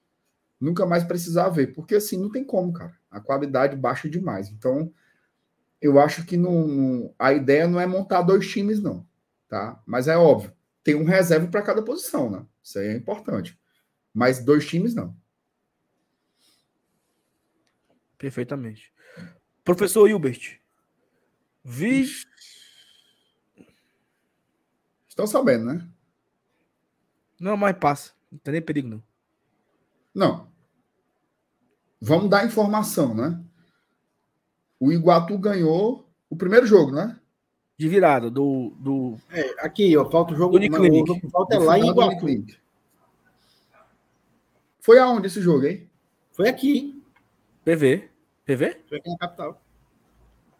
nunca 0.59 0.85
mais 0.85 1.03
precisar 1.03 1.49
ver, 1.49 1.73
porque 1.73 1.95
assim 1.95 2.17
não 2.17 2.31
tem 2.31 2.43
como, 2.43 2.71
cara. 2.73 2.95
A 3.11 3.19
qualidade 3.19 3.75
baixa 3.75 4.09
demais. 4.09 4.49
Então, 4.49 4.91
eu 5.85 5.99
acho 5.99 6.25
que 6.25 6.35
não, 6.35 7.13
a 7.19 7.33
ideia 7.33 7.67
não 7.67 7.79
é 7.79 7.85
montar 7.85 8.21
dois 8.21 8.47
times, 8.47 8.81
não, 8.81 9.07
tá? 9.47 9.81
Mas 9.85 10.07
é 10.07 10.17
óbvio, 10.17 10.53
tem 10.83 10.95
um 10.95 11.03
reserva 11.03 11.47
para 11.47 11.61
cada 11.61 11.81
posição, 11.83 12.29
né? 12.29 12.45
Isso 12.63 12.79
aí 12.79 12.87
é 12.87 12.97
importante. 12.97 13.57
Mas 14.13 14.43
dois 14.43 14.65
times, 14.67 14.95
não. 14.95 15.15
Perfeitamente. 18.17 18.91
Professor 19.63 20.07
Hilbert. 20.09 20.59
Vi. 21.63 22.05
Estão 25.07 25.27
sabendo, 25.27 25.65
né? 25.65 25.87
Não, 27.39 27.57
mas 27.57 27.77
passa. 27.77 28.13
Não 28.31 28.39
tem 28.39 28.53
nem 28.53 28.61
perigo, 28.61 28.87
não. 28.87 29.03
Não. 30.13 30.51
Vamos 31.99 32.29
dar 32.29 32.45
informação, 32.45 33.13
né? 33.13 33.43
O 34.79 34.91
Iguatu 34.91 35.37
ganhou 35.37 36.09
o 36.29 36.35
primeiro 36.35 36.65
jogo, 36.65 36.91
né? 36.91 37.19
De 37.77 37.89
virada, 37.89 38.29
do. 38.29 38.73
do... 38.79 39.17
É, 39.29 39.65
aqui, 39.65 39.95
ó, 39.97 40.09
falta 40.09 40.33
o 40.33 40.37
jogo. 40.37 40.51
Do 40.51 40.57
Uniclinic. 40.57 41.03
o 41.03 41.07
jogo 41.07 41.21
que 41.21 41.29
falta 41.29 41.55
é 41.55 41.59
lá 41.59 41.77
em 41.77 41.89
Iguatu. 41.89 42.25
Foi 44.79 44.99
aonde 44.99 45.27
esse 45.27 45.41
jogo, 45.41 45.65
hein? 45.65 45.89
Foi 46.31 46.47
aqui. 46.47 47.03
PV. 47.63 48.09
PV? 48.45 48.81
Foi 48.87 48.97
aqui 48.99 49.09
na 49.09 49.17
capital. 49.17 49.61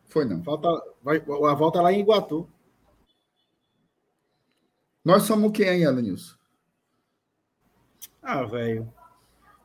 Foi 0.05 0.25
não. 0.25 0.43
Falta, 0.43 0.67
vai, 1.03 1.17
a 1.17 1.53
volta 1.53 1.79
é 1.79 1.81
lá 1.81 1.93
em 1.93 1.99
Iguatu. 1.99 2.49
Nós 5.03 5.23
somos 5.23 5.51
quem 5.51 5.69
aí, 5.69 5.85
Alanilson? 5.85 6.35
Ah, 8.21 8.43
velho. 8.43 8.91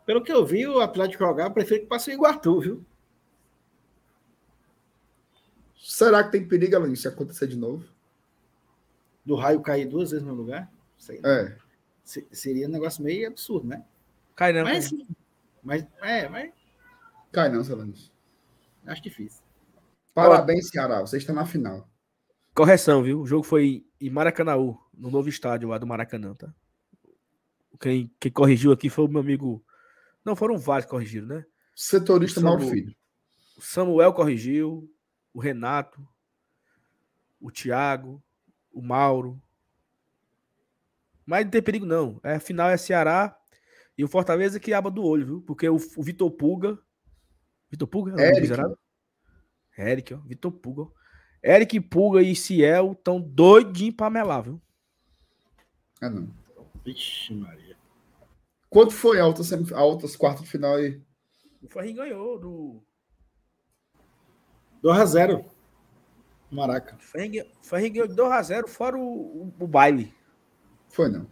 Pelo 0.04 0.22
que 0.22 0.30
eu 0.30 0.44
vi, 0.44 0.66
o 0.66 0.80
Atlético 0.80 1.24
jogar, 1.24 1.46
eu 1.46 1.52
prefiro 1.52 1.80
que 1.80 1.86
passe 1.86 2.10
o 2.10 2.12
Iguatu, 2.12 2.60
viu? 2.60 2.86
Será 5.82 6.22
que 6.22 6.30
tem 6.32 6.46
perigo, 6.46 6.76
Alanilson, 6.76 7.02
se 7.02 7.08
acontecer 7.08 7.46
de 7.46 7.56
novo? 7.56 7.84
Do 9.24 9.34
raio 9.34 9.60
cair 9.62 9.86
duas 9.88 10.10
vezes 10.10 10.26
no 10.26 10.34
lugar. 10.34 10.70
Sei. 10.98 11.20
É. 11.24 11.56
Se- 12.04 12.26
Seria 12.32 12.66
um 12.66 12.70
negócio 12.70 13.02
meio 13.02 13.28
absurdo, 13.28 13.66
né? 13.66 13.84
Cai 14.36 14.52
não. 14.52 14.64
Mas, 14.64 14.90
cai. 14.90 15.06
mas, 15.62 15.86
é, 16.02 16.28
mas 16.28 16.52
Cai 17.32 17.48
não, 17.50 17.62
seu 17.64 17.74
Alanilson. 17.76 18.10
acho 18.86 19.02
difícil. 19.02 19.42
Parabéns, 20.14 20.68
Ceará. 20.68 21.00
Você 21.00 21.16
está 21.16 21.32
na 21.32 21.46
final. 21.46 21.88
Correção, 22.54 23.02
viu? 23.02 23.20
O 23.20 23.26
jogo 23.26 23.44
foi 23.44 23.86
em 24.00 24.10
Maracanãú, 24.10 24.76
no 24.92 25.10
novo 25.10 25.28
estádio 25.28 25.68
lá 25.68 25.78
do 25.78 25.86
Maracanã, 25.86 26.34
tá? 26.34 26.52
Quem, 27.80 28.12
quem 28.20 28.32
corrigiu 28.32 28.72
aqui 28.72 28.90
foi 28.90 29.04
o 29.04 29.08
meu 29.08 29.20
amigo. 29.20 29.64
Não, 30.24 30.34
foram 30.36 30.58
vários 30.58 30.84
que 30.84 30.90
corrigiram, 30.90 31.26
né? 31.28 31.44
Setorista 31.74 32.40
Mauro 32.40 32.68
Filho. 32.68 32.94
Samuel 33.60 34.12
corrigiu, 34.12 34.90
o 35.32 35.40
Renato, 35.40 36.06
o 37.40 37.50
Thiago, 37.50 38.22
o 38.72 38.82
Mauro. 38.82 39.40
Mas 41.24 41.44
não 41.44 41.50
tem 41.50 41.62
perigo, 41.62 41.86
não. 41.86 42.20
É, 42.22 42.34
a 42.34 42.40
final 42.40 42.68
é 42.68 42.76
Ceará 42.76 43.38
e 43.96 44.04
o 44.04 44.08
Fortaleza 44.08 44.58
que 44.58 44.72
aba 44.72 44.90
do 44.90 45.04
olho, 45.04 45.26
viu? 45.26 45.42
Porque 45.42 45.68
o, 45.68 45.76
o 45.76 46.02
Vitor 46.02 46.30
Puga. 46.30 46.78
Vitor 47.70 47.86
Puga? 47.88 48.20
É 48.20 48.26
Eric. 48.28 48.40
miserável? 48.40 48.78
Eric, 49.78 50.14
ó. 50.14 50.18
Vitor 50.18 50.52
Puga. 50.52 50.82
ó. 50.82 50.90
Eric 51.42 51.80
Puga 51.80 52.20
e 52.22 52.34
Ciel 52.34 52.92
estão 52.92 53.20
doidinhos 53.20 53.94
pra 53.94 54.10
melar, 54.10 54.42
viu? 54.42 54.60
Ah, 56.00 56.10
não. 56.10 56.28
Vixe, 56.84 57.32
Maria. 57.34 57.76
Quanto 58.68 58.92
foi 58.92 59.20
a 59.20 59.26
outra, 59.26 59.44
semif- 59.44 59.72
a 59.74 59.82
outras 59.82 60.16
quartas 60.16 60.44
de 60.44 60.50
final 60.50 60.74
aí? 60.76 61.00
O 61.62 61.68
Ferrinho 61.68 61.96
ganhou 61.96 62.38
do. 62.38 62.82
2x0. 64.82 65.44
Maraca. 66.50 66.96
Ferrinho 66.98 67.44
ganhou 67.92 68.08
de 68.08 68.14
2x0, 68.14 68.66
fora 68.66 68.96
o, 68.96 69.02
o, 69.02 69.54
o 69.60 69.66
baile. 69.66 70.12
Foi 70.88 71.08
não. 71.08 71.26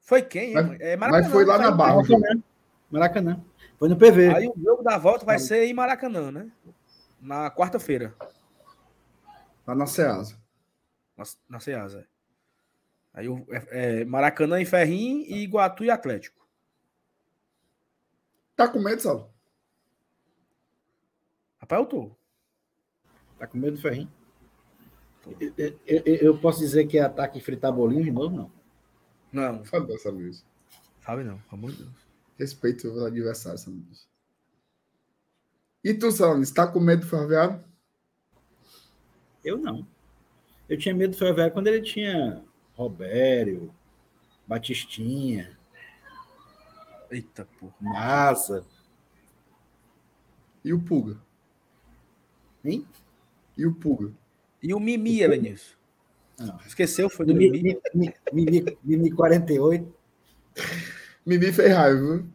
Foi 0.00 0.22
quem, 0.22 0.48
hein? 0.48 0.54
Mas-? 0.54 0.80
É 0.80 0.96
Mas 0.96 1.28
foi 1.28 1.44
lá 1.44 1.58
na 1.58 1.70
Barra. 1.70 1.96
Maracanã. 1.96 2.42
Maracanã. 2.90 3.44
Foi 3.78 3.88
no 3.88 3.96
PV. 3.96 4.34
Aí 4.34 4.48
o 4.48 4.54
jogo 4.62 4.82
da 4.82 4.98
volta 4.98 5.24
vai 5.24 5.38
ser 5.38 5.64
em 5.64 5.74
Maracanã, 5.74 6.30
né? 6.30 6.50
Na 7.20 7.50
quarta-feira, 7.50 8.14
Lá 9.66 9.74
na 9.74 9.86
Ceasa. 9.86 10.36
na, 11.16 11.24
na 11.48 11.60
Ceasa. 11.60 12.06
Aí 13.12 13.28
o, 13.28 13.46
é, 13.50 14.00
é 14.00 14.04
Maracanã 14.04 14.60
e 14.60 14.64
Ferrinho 14.64 15.20
e 15.26 15.42
Iguatu 15.42 15.84
e 15.84 15.90
Atlético. 15.90 16.46
Tá 18.56 18.66
com 18.68 18.80
medo, 18.80 19.00
Saulo? 19.00 19.32
Rapaz, 21.70 21.80
eu 21.82 21.86
tô. 21.86 22.10
Tá 23.38 23.46
com 23.46 23.56
medo 23.56 23.76
do 23.76 23.80
ferrinho? 23.80 24.10
Eu, 25.38 25.78
eu- 25.86 26.02
eu- 26.04 26.38
posso 26.38 26.58
dizer 26.58 26.86
que 26.88 26.98
é 26.98 27.02
ataque 27.02 27.38
e 27.38 27.40
fritar 27.40 27.72
bolinho 27.72 28.02
de 28.02 28.10
novo, 28.10 28.34
não? 28.36 28.52
Não, 29.32 29.64
Fala 29.64 29.92
essa 29.94 30.10
luz. 30.10 30.44
sabe 31.04 31.22
não, 31.22 31.38
pelo 31.38 31.52
amor 31.52 31.70
de 31.70 31.84
Deus. 31.84 31.94
Respeito 32.36 32.88
os 32.88 33.02
adversários, 33.04 33.62
essa 33.62 33.70
luz. 33.70 34.08
E 35.84 35.94
tu, 35.94 36.10
Salanis, 36.10 36.50
tá 36.50 36.66
com 36.66 36.80
medo 36.80 37.02
do 37.02 37.06
Ferroviário? 37.08 37.62
Eu 39.44 39.56
não. 39.56 39.86
Eu 40.68 40.76
tinha 40.76 40.94
medo 40.94 41.12
do 41.12 41.18
Ferroviário 41.18 41.52
quando 41.52 41.68
ele 41.68 41.82
tinha 41.82 42.44
Robério, 42.74 43.72
Batistinha, 44.46 45.56
Eita, 47.10 47.44
porra. 47.58 47.74
Massa. 47.80 48.64
E 50.64 50.72
o 50.72 50.80
Puga? 50.80 51.20
Hein? 52.64 52.86
E 53.56 53.66
o 53.66 53.74
Puga? 53.74 54.12
E 54.62 54.74
o 54.74 54.80
Mimi, 54.80 55.20
Elenilson? 55.20 55.74
Não. 56.38 56.58
Esqueceu, 56.66 57.08
foi 57.10 57.26
do 57.26 57.34
Mimi, 57.34 57.62
Mimi? 57.62 57.80
Mimi, 57.94 58.14
Mimi, 58.32 58.78
Mimi 58.82 59.10
48. 59.10 59.94
Mimi 61.26 61.52
fez 61.52 61.74
raiva, 61.74 62.00
viu? 62.00 62.26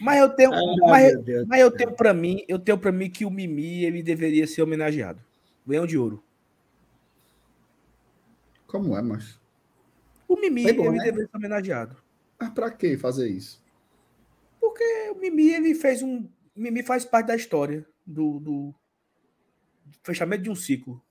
Mas 0.00 0.20
eu 0.20 0.28
tenho, 0.28 0.54
Ah, 0.54 0.76
mas, 0.88 1.14
mas 1.48 1.60
eu 1.60 1.70
tenho 1.70 1.92
para 1.92 2.14
mim, 2.14 2.44
eu 2.46 2.60
tenho 2.60 2.78
para 2.78 2.92
mim 2.92 3.10
que 3.10 3.24
o 3.24 3.30
Mimi 3.30 3.84
ele 3.84 4.02
deveria 4.02 4.46
ser 4.46 4.62
homenageado. 4.62 5.20
Leão 5.66 5.84
de 5.86 5.98
ouro. 5.98 6.22
Como 8.68 8.96
é, 8.96 9.02
mas? 9.02 9.40
O 10.28 10.36
Mimi 10.36 10.72
bom, 10.72 10.86
ele 10.86 10.98
né? 10.98 11.04
deveria 11.04 11.28
ser 11.28 11.36
homenageado. 11.36 11.96
Mas 12.40 12.50
pra 12.50 12.70
que 12.70 12.96
fazer 12.96 13.28
isso? 13.28 13.62
Porque 14.60 15.10
o 15.10 15.16
Mimi 15.16 15.52
ele 15.52 15.74
fez 15.74 16.02
um, 16.02 16.28
o 16.56 16.60
Mimi 16.60 16.82
faz 16.82 17.04
parte 17.04 17.26
da 17.26 17.36
história 17.36 17.84
do, 18.06 18.38
do 18.38 18.74
fechamento 20.02 20.42
de 20.42 20.50
um 20.50 20.54
ciclo. 20.54 21.02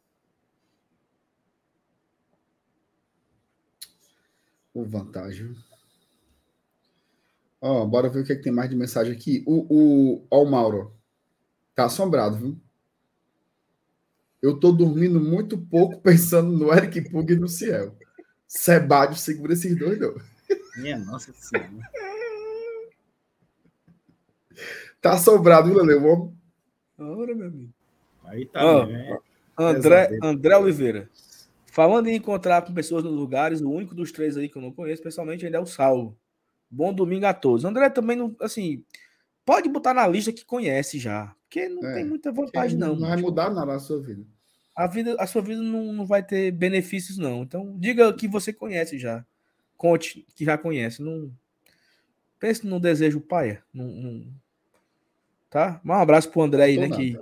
Ô, 4.73 4.83
vantagem. 4.83 5.55
Ó, 7.61 7.85
bora 7.85 8.09
ver 8.09 8.21
o 8.21 8.25
que, 8.25 8.33
é 8.33 8.35
que 8.35 8.41
tem 8.41 8.51
mais 8.51 8.69
de 8.69 8.75
mensagem 8.75 9.13
aqui. 9.13 9.43
O, 9.45 9.65
o, 9.69 10.27
ó, 10.29 10.43
o 10.43 10.49
Mauro. 10.49 10.93
Tá 11.75 11.85
assombrado, 11.85 12.37
viu? 12.37 12.59
Eu 14.41 14.59
tô 14.59 14.71
dormindo 14.71 15.21
muito 15.21 15.57
pouco 15.57 15.99
pensando 16.03 16.51
no 16.51 16.73
Eric 16.73 17.09
Pug 17.09 17.31
e 17.31 17.35
no 17.37 17.47
Ciel. 17.47 17.95
Sebádio 18.47 19.15
segura 19.17 19.53
esses 19.53 19.77
dois, 19.77 19.99
não. 19.99 20.13
Minha 20.77 20.97
nossa 20.97 21.31
senhora. 21.33 21.69
Tá 24.99 25.13
assombrado, 25.13 25.69
viu, 25.69 25.83
Lele? 25.83 26.33
Ora, 26.97 27.35
meu 27.35 27.47
amigo. 27.47 27.73
Aí 28.25 28.45
tá. 28.45 28.65
Ó, 28.65 28.85
né? 28.85 29.17
André. 29.57 30.17
André 30.21 30.57
Oliveira. 30.57 31.09
Falando 31.67 32.07
em 32.07 32.15
encontrar 32.15 32.61
com 32.61 32.73
pessoas 32.73 33.03
nos 33.03 33.13
lugares, 33.13 33.61
o 33.61 33.69
único 33.69 33.95
dos 33.95 34.11
três 34.11 34.37
aí 34.37 34.47
que 34.47 34.57
eu 34.57 34.61
não 34.61 34.71
conheço, 34.71 35.01
pessoalmente, 35.01 35.45
ainda 35.45 35.57
é 35.57 35.61
o 35.61 35.65
Saulo. 35.65 36.15
Bom 36.69 36.93
domingo 36.93 37.25
a 37.25 37.33
todos. 37.33 37.65
André 37.65 37.89
também 37.89 38.15
não, 38.15 38.35
assim, 38.39 38.83
pode 39.45 39.67
botar 39.69 39.93
na 39.93 40.07
lista 40.07 40.31
que 40.31 40.45
conhece 40.45 40.99
já, 40.99 41.33
porque 41.43 41.67
não 41.69 41.83
É, 41.87 41.95
tem 41.95 42.05
muita 42.05 42.31
vantagem 42.31 42.77
não, 42.77 42.95
não. 42.95 43.07
vai 43.09 43.17
mudar 43.21 43.49
nada 43.51 43.73
na 43.73 43.79
sua 43.79 43.99
vida. 43.99 44.23
A 44.75 44.87
vida, 44.87 45.15
a 45.19 45.27
sua 45.27 45.41
vida 45.41 45.61
não, 45.61 45.93
não 45.93 46.05
vai 46.05 46.23
ter 46.23 46.51
benefícios 46.51 47.17
não. 47.17 47.43
Então, 47.43 47.75
diga 47.77 48.11
que 48.13 48.27
você 48.27 48.51
conhece 48.51 48.97
já. 48.97 49.23
Conte 49.77 50.25
que 50.35 50.45
já 50.45 50.57
conhece, 50.57 51.01
não 51.01 51.31
pense 52.39 52.65
no 52.65 52.79
desejo 52.79 53.19
paia, 53.19 53.63
não, 53.73 53.85
não- 53.87 54.25
Tá? 55.49 55.79
Mas 55.83 55.97
um 55.97 56.01
abraço 56.01 56.29
pro 56.31 56.41
André 56.41 56.63
aí, 56.63 56.77
né, 56.77 56.87
nada. 56.87 57.01
que 57.01 57.19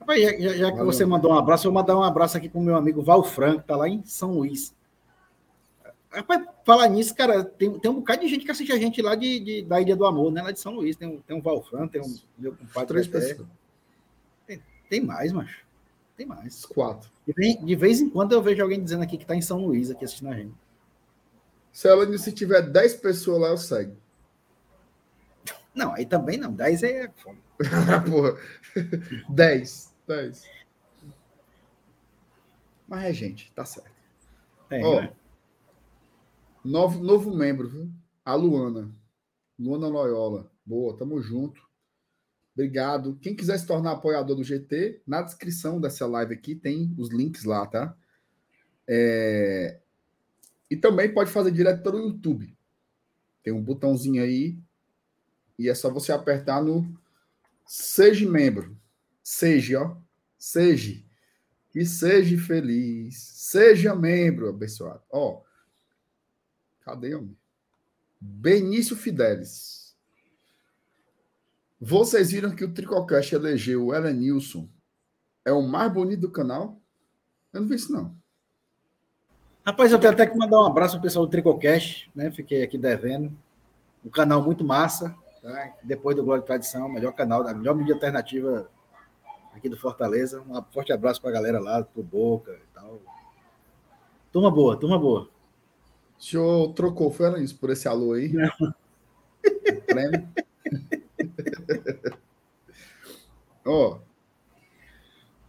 Rapaz, 0.00 0.22
já, 0.22 0.30
já- 0.38 0.54
já 0.56 0.72
que 0.72 0.82
você 0.84 1.04
mandou 1.04 1.32
um 1.32 1.38
abraço, 1.38 1.66
eu 1.66 1.72
vou 1.72 1.80
mandar 1.80 1.96
um 1.98 2.02
abraço 2.02 2.36
aqui 2.36 2.48
pro 2.48 2.60
meu 2.60 2.76
amigo 2.76 3.02
Val 3.02 3.22
Franco, 3.22 3.60
que 3.62 3.68
tá 3.68 3.76
lá 3.76 3.88
em 3.88 4.02
São 4.04 4.32
Luís. 4.32 4.74
Rapaz, 6.10 6.46
falar 6.64 6.88
nisso, 6.88 7.14
cara, 7.14 7.44
tem, 7.44 7.70
tem 7.78 7.90
um 7.90 7.96
bocado 7.96 8.22
de 8.22 8.28
gente 8.28 8.44
que 8.44 8.50
assiste 8.50 8.72
a 8.72 8.78
gente 8.78 9.02
lá 9.02 9.14
de, 9.14 9.38
de- 9.40 9.62
da 9.62 9.80
Ilha 9.80 9.94
do 9.94 10.06
Amor, 10.06 10.32
né? 10.32 10.40
Lá 10.42 10.50
de 10.50 10.58
São 10.60 10.72
Luís. 10.74 10.96
Tem 10.96 11.06
um, 11.08 11.20
tem 11.20 11.36
um 11.36 11.42
Val 11.42 11.62
Franco, 11.62 11.92
tem 11.92 12.00
um 12.00 12.16
meu 12.38 12.52
compadre. 12.54 12.86
Três 12.88 13.06
pessoas. 13.06 13.46
Tem 14.88 15.00
mais, 15.00 15.32
macho. 15.32 15.66
Tem 16.16 16.24
mais. 16.24 16.64
Quatro. 16.64 17.10
De 17.26 17.32
vez, 17.34 17.56
de 17.62 17.74
vez 17.76 18.00
em 18.00 18.08
quando 18.08 18.32
eu 18.32 18.40
vejo 18.40 18.62
alguém 18.62 18.82
dizendo 18.82 19.02
aqui 19.02 19.18
que 19.18 19.26
tá 19.26 19.34
em 19.34 19.42
São 19.42 19.58
Luís, 19.66 19.90
aqui 19.90 20.04
assistindo 20.04 20.28
a 20.30 20.34
gente. 20.34 20.54
Se 21.72 21.88
ela 21.88 22.16
se 22.16 22.32
tiver 22.32 22.62
10 22.62 22.94
pessoas 22.94 23.40
lá, 23.40 23.48
eu 23.48 23.58
segue. 23.58 23.92
Não, 25.76 25.92
aí 25.92 26.06
também 26.06 26.38
não. 26.38 26.54
10 26.54 26.82
é 26.82 27.10
foda. 27.14 27.38
Porra. 28.10 28.36
10. 29.28 29.94
10. 30.08 30.44
Mas 32.88 33.04
é 33.04 33.12
gente, 33.12 33.52
tá 33.52 33.64
certo. 33.64 33.90
É, 34.70 34.82
Ó, 34.82 35.02
né? 35.02 35.12
Novo, 36.64 37.02
novo 37.02 37.36
membro, 37.36 37.68
viu? 37.68 37.90
A 38.24 38.34
Luana. 38.34 38.90
Luana 39.58 39.86
Loyola. 39.86 40.50
Boa, 40.64 40.96
tamo 40.96 41.20
junto. 41.20 41.60
Obrigado. 42.54 43.18
Quem 43.20 43.36
quiser 43.36 43.58
se 43.58 43.66
tornar 43.66 43.92
apoiador 43.92 44.34
do 44.34 44.42
GT, 44.42 45.02
na 45.06 45.20
descrição 45.20 45.78
dessa 45.78 46.06
live 46.06 46.32
aqui 46.32 46.54
tem 46.54 46.94
os 46.96 47.10
links 47.10 47.44
lá, 47.44 47.66
tá? 47.66 47.94
É, 48.88 49.78
E 50.70 50.76
também 50.76 51.12
pode 51.12 51.30
fazer 51.30 51.50
direto 51.50 51.82
pelo 51.82 51.98
YouTube. 51.98 52.56
Tem 53.42 53.52
um 53.52 53.62
botãozinho 53.62 54.22
aí 54.22 54.58
e 55.58 55.68
é 55.68 55.74
só 55.74 55.90
você 55.90 56.12
apertar 56.12 56.62
no 56.62 56.96
Seja 57.66 58.28
membro. 58.30 58.76
Seja, 59.22 59.82
ó. 59.82 59.96
Seja. 60.38 61.02
Que 61.70 61.84
seja 61.84 62.38
feliz. 62.38 63.18
Seja 63.18 63.94
membro, 63.94 64.48
abençoado. 64.48 65.02
Ó. 65.10 65.42
Cadê, 66.80 67.14
homem? 67.16 67.36
Benício 68.20 68.96
Fidelis. 68.96 69.96
Vocês 71.80 72.30
viram 72.30 72.54
que 72.54 72.64
o 72.64 72.72
Tricocast 72.72 73.34
elegeu 73.34 73.86
o 73.86 73.94
Elenilson 73.94 74.68
é 75.44 75.52
o 75.52 75.62
mais 75.62 75.92
bonito 75.92 76.20
do 76.20 76.30
canal? 76.30 76.80
Eu 77.52 77.60
não 77.60 77.68
vi 77.68 77.74
isso, 77.74 77.92
não. 77.92 78.16
Rapaz, 79.64 79.90
eu 79.90 79.98
tenho 79.98 80.12
até 80.12 80.26
que 80.26 80.36
mandar 80.36 80.62
um 80.62 80.66
abraço 80.66 80.96
ao 80.96 81.02
pessoal 81.02 81.26
do 81.26 81.30
Tricocast, 81.30 82.10
né? 82.14 82.30
Fiquei 82.30 82.62
aqui 82.62 82.78
devendo. 82.78 83.36
Um 84.04 84.08
canal 84.08 84.42
muito 84.42 84.64
massa, 84.64 85.14
tá? 85.46 85.76
Depois 85.82 86.16
do 86.16 86.24
Glória 86.24 86.42
e 86.42 86.46
Tradição, 86.46 86.88
melhor 86.88 87.12
canal, 87.12 87.44
da 87.44 87.54
melhor 87.54 87.74
mídia 87.74 87.94
alternativa 87.94 88.68
aqui 89.54 89.68
do 89.68 89.76
Fortaleza. 89.76 90.42
Um 90.42 90.62
forte 90.72 90.92
abraço 90.92 91.20
para 91.20 91.30
a 91.30 91.34
galera 91.34 91.60
lá, 91.60 91.82
pro 91.82 92.02
Boca 92.02 92.52
e 92.52 92.74
tal. 92.74 93.00
Turma 94.32 94.50
boa, 94.50 94.78
turma 94.78 94.98
boa. 94.98 95.30
O 96.18 96.22
senhor 96.22 96.72
trocou, 96.74 97.10
foi 97.10 97.42
isso, 97.42 97.58
por 97.58 97.70
esse 97.70 97.86
alô 97.86 98.12
aí? 98.12 98.32
Não. 98.32 98.50
Prêmio. 99.86 100.28
Ó, 103.64 103.94
oh, 103.94 104.00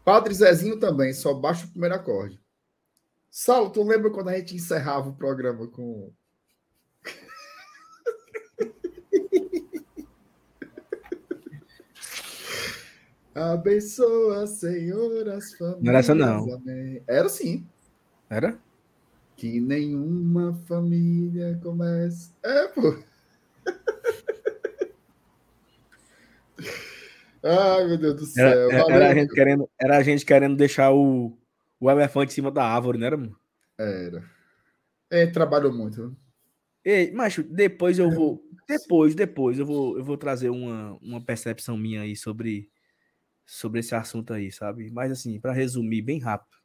Padre 0.03 0.33
Zezinho 0.33 0.79
também, 0.79 1.13
só 1.13 1.33
baixa 1.33 1.65
o 1.65 1.69
primeiro 1.69 1.95
acorde. 1.95 2.39
Saulo, 3.29 3.69
tu 3.69 3.83
lembra 3.83 4.09
quando 4.09 4.29
a 4.29 4.37
gente 4.37 4.55
encerrava 4.55 5.09
o 5.09 5.15
programa 5.15 5.67
com. 5.67 6.11
Abençoa, 13.37 14.47
Senhor, 14.47 15.29
as 15.29 15.53
famílias. 15.53 15.83
Não 15.83 15.89
era 15.91 15.99
essa, 15.99 16.15
não. 16.15 16.51
Amém. 16.55 17.03
Era 17.05 17.29
sim. 17.29 17.63
Era? 18.27 18.57
Que 19.35 19.61
nenhuma 19.61 20.55
família 20.65 21.59
comece. 21.61 22.31
É, 22.41 22.67
pô. 22.69 22.97
Ai, 27.43 27.85
meu 27.87 27.99
Deus 27.99 28.15
do 28.15 28.25
céu. 28.25 28.71
Era, 28.71 28.91
era, 28.91 29.11
a, 29.11 29.13
gente 29.13 29.31
querendo, 29.31 29.69
era 29.79 29.97
a 29.97 30.03
gente 30.03 30.25
querendo 30.25 30.55
deixar 30.55 30.91
o, 30.91 31.37
o 31.79 31.91
elefante 31.91 32.31
em 32.31 32.35
cima 32.35 32.49
da 32.49 32.63
árvore, 32.63 32.97
não 32.97 33.05
era, 33.05 33.17
mano? 33.17 33.37
Era. 33.77 34.23
É, 35.11 35.27
trabalhou 35.27 35.71
muito. 35.71 36.17
Ei, 36.83 37.11
macho, 37.11 37.43
depois 37.43 37.99
eu 37.99 38.09
vou. 38.09 38.43
Depois, 38.67 39.13
depois 39.13 39.59
eu 39.59 39.65
vou, 39.65 39.95
eu 39.97 40.03
vou 40.03 40.17
trazer 40.17 40.49
uma, 40.49 40.97
uma 41.01 41.21
percepção 41.21 41.77
minha 41.77 42.01
aí 42.01 42.15
sobre, 42.15 42.67
sobre 43.47 43.79
esse 43.79 43.95
assunto 43.95 44.33
aí, 44.33 44.51
sabe? 44.51 44.91
Mas 44.91 45.09
assim, 45.09 45.39
para 45.39 45.53
resumir 45.53 46.01
bem 46.01 46.19
rápido. 46.19 46.57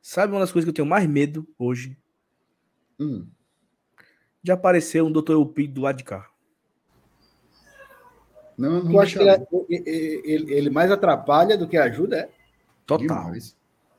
Sabe 0.00 0.32
uma 0.32 0.40
das 0.40 0.52
coisas 0.52 0.64
que 0.64 0.70
eu 0.70 0.74
tenho 0.74 0.88
mais 0.88 1.06
medo 1.06 1.46
hoje? 1.58 1.98
Hum. 2.98 3.28
De 4.40 4.52
aparecer 4.52 5.02
um 5.02 5.12
Dr. 5.12 5.32
Eupido 5.32 5.74
do 5.74 5.80
lado 5.82 5.96
de 5.96 6.04
cá. 6.04 6.30
Não, 8.56 8.84
não 8.84 9.00
acho 9.00 9.18
que 9.18 9.24
ele, 9.24 10.22
ele, 10.24 10.54
ele, 10.54 10.70
mais 10.70 10.90
atrapalha 10.90 11.58
do 11.58 11.66
que 11.66 11.76
ajuda, 11.76 12.18
é? 12.20 12.30
Total. 12.86 13.06
Demais. 13.06 13.56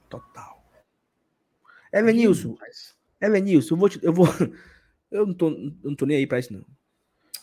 Total. 0.10 0.64
Elenilson, 1.92 2.56
Elenilson, 3.20 3.74
eu 3.74 3.78
vou, 3.78 3.90
te, 3.90 4.00
eu 4.02 4.14
vou. 4.14 4.28
Eu 5.12 5.28
não 5.28 5.34
tô, 5.34 5.50
não 5.84 5.94
tô 5.94 6.06
nem 6.06 6.16
aí 6.16 6.26
pra 6.26 6.40
isso, 6.40 6.54
não. 6.54 6.66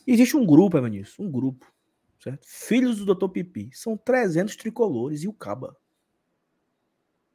Existe 0.07 0.35
um 0.39 0.47
grupo, 0.47 0.78
Elenilson, 0.78 1.24
um 1.24 1.31
grupo, 1.31 1.70
certo? 2.19 2.47
Filhos 2.47 3.05
do 3.05 3.15
Dr. 3.15 3.28
Pipi. 3.28 3.70
São 3.73 3.97
300 3.97 4.57
tricolores 4.57 5.23
e 5.23 5.28
o 5.28 5.32
Caba. 5.32 5.77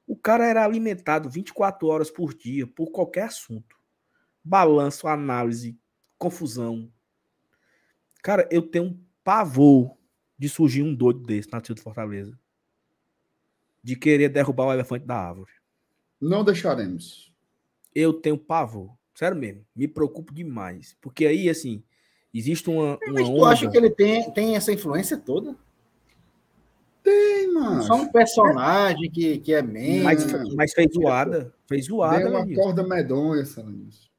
O 0.05 0.15
cara 0.15 0.45
era 0.45 0.64
alimentado 0.64 1.30
24 1.30 1.88
horas 1.88 2.11
por 2.11 2.34
dia 2.34 2.68
por 2.68 2.91
qualquer 2.91 3.23
assunto. 3.23 3.77
Balanço, 4.43 5.07
análise, 5.07 5.80
confusão. 6.18 6.91
Cara, 8.22 8.47
eu 8.51 8.61
tenho 8.61 8.85
um 8.85 9.03
pavor 9.23 9.97
de 10.38 10.49
surgir 10.49 10.84
um 10.84 10.93
doido 10.93 11.22
desse 11.22 11.51
na 11.51 11.61
Tio 11.61 11.73
de 11.73 11.81
Fortaleza. 11.81 12.38
De 13.81 13.95
querer 13.95 14.30
derrubar 14.30 14.68
o 14.68 14.73
elefante 14.73 15.05
da 15.05 15.15
árvore. 15.15 15.51
Não 16.19 16.43
deixaremos. 16.43 17.34
Eu 17.93 18.14
tenho 18.14 18.38
pavor. 18.38 18.97
Sério 19.14 19.38
mesmo. 19.38 19.65
Me 19.76 19.88
preocupo 19.88 20.34
demais. 20.34 20.97
Porque 21.01 21.26
aí, 21.26 21.49
assim, 21.49 21.84
existe 22.34 22.69
uma. 22.69 22.97
uma 22.97 23.14
Mas 23.14 23.27
tu 23.27 23.35
onda... 23.35 23.47
acha 23.49 23.69
que 23.69 23.77
ele 23.77 23.89
tem, 23.89 24.31
tem 24.31 24.55
essa 24.55 24.72
influência 24.72 25.18
toda? 25.18 25.55
Tem, 27.03 27.51
mano. 27.53 27.84
Só 27.84 27.95
um 27.95 28.07
personagem 28.07 29.11
que, 29.11 29.38
que 29.39 29.53
é 29.53 29.61
meio. 29.61 30.03
Mas, 30.03 30.26
mas 30.53 30.73
fez 30.73 30.93
zoada. 30.93 31.53
Fez 31.68 31.85
zoada. 31.85 32.19
Deu 32.19 32.30
uma 32.30 32.55
corda 32.55 32.81
medonha, 32.81 33.45
Salanís. 33.45 34.10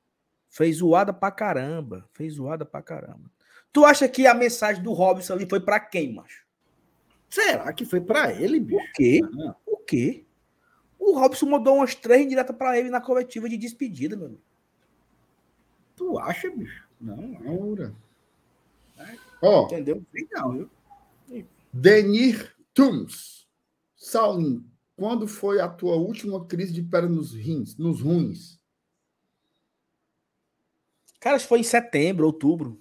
Fez 0.51 0.77
zoada 0.77 1.12
pra 1.12 1.31
caramba. 1.31 2.05
Fez 2.12 2.35
zoada 2.35 2.65
pra 2.65 2.82
caramba. 2.82 3.31
Tu 3.73 3.85
acha 3.85 4.07
que 4.07 4.27
a 4.27 4.35
mensagem 4.35 4.82
do 4.82 4.93
Robson 4.93 5.32
ali 5.32 5.47
foi 5.49 5.61
para 5.61 5.81
quem, 5.81 6.15
macho? 6.15 6.45
Será 7.28 7.73
que 7.73 7.85
foi 7.85 8.01
para 8.01 8.32
ele, 8.32 8.61
bicho? 8.61 8.85
O 8.85 8.93
quê? 8.93 9.20
Ah. 9.49 9.57
O 9.66 9.77
quê? 9.78 10.24
O 10.99 11.19
Robson 11.19 11.47
mandou 11.47 11.77
umas 11.77 11.95
três 11.95 12.28
diretas 12.28 12.55
para 12.55 12.78
ele 12.78 12.91
na 12.91 13.01
coletiva 13.01 13.49
de 13.49 13.57
despedida, 13.57 14.15
meu 14.15 14.27
amigo. 14.27 14.43
Tu 15.97 16.19
acha, 16.19 16.51
bicho? 16.51 16.86
Não, 17.01 17.16
não. 17.16 17.97
Oh, 19.41 19.66
entendeu? 19.66 20.05
Legal, 20.12 20.53
viu? 20.53 20.71
Denir 21.73 22.55
Tums. 22.73 23.49
Saulinho, 23.97 24.65
quando 24.97 25.27
foi 25.27 25.61
a 25.61 25.69
tua 25.69 25.97
última 25.97 26.45
crise 26.47 26.73
de 26.73 26.83
pedra 26.83 27.09
nos 27.09 27.35
rins, 27.35 27.77
nos 27.77 28.01
ruins? 28.01 28.61
Cara, 31.21 31.41
foi 31.41 31.61
em 31.61 31.65
setembro, 31.65 32.27
outubro. 32.27 32.81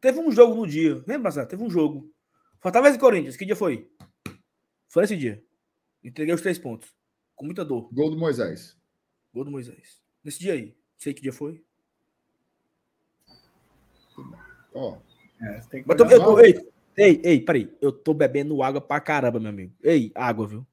Teve 0.00 0.20
um 0.20 0.30
jogo 0.30 0.54
no 0.54 0.66
dia. 0.66 1.02
Lembra, 1.06 1.30
Zé? 1.30 1.46
Teve 1.46 1.62
um 1.62 1.70
jogo. 1.70 2.12
Fortaleza 2.60 2.96
e 2.96 3.00
Corinthians. 3.00 3.36
Que 3.36 3.46
dia 3.46 3.56
foi? 3.56 3.90
Foi 4.88 5.04
esse 5.04 5.16
dia. 5.16 5.42
Entreguei 6.02 6.34
os 6.34 6.42
três 6.42 6.58
pontos. 6.58 6.94
Com 7.34 7.46
muita 7.46 7.64
dor. 7.64 7.88
Gol 7.92 8.10
do 8.10 8.18
Moisés. 8.18 8.76
Gol 9.32 9.44
do 9.44 9.50
Moisés. 9.50 10.02
Nesse 10.22 10.38
dia 10.38 10.52
aí. 10.52 10.76
Sei 10.98 11.14
que 11.14 11.22
dia 11.22 11.32
foi. 11.32 11.64
Ó. 14.74 14.98
É, 15.40 15.60
eu 15.86 15.96
tô, 15.96 16.04
eu 16.04 16.22
tô, 16.22 16.40
ei, 16.40 16.72
ei, 16.96 17.20
ei, 17.24 17.40
peraí. 17.40 17.72
Eu 17.80 17.92
tô 17.92 18.12
bebendo 18.12 18.62
água 18.62 18.80
pra 18.80 19.00
caramba, 19.00 19.38
meu 19.38 19.50
amigo. 19.50 19.72
Ei, 19.82 20.10
água, 20.14 20.46
viu? 20.46 20.66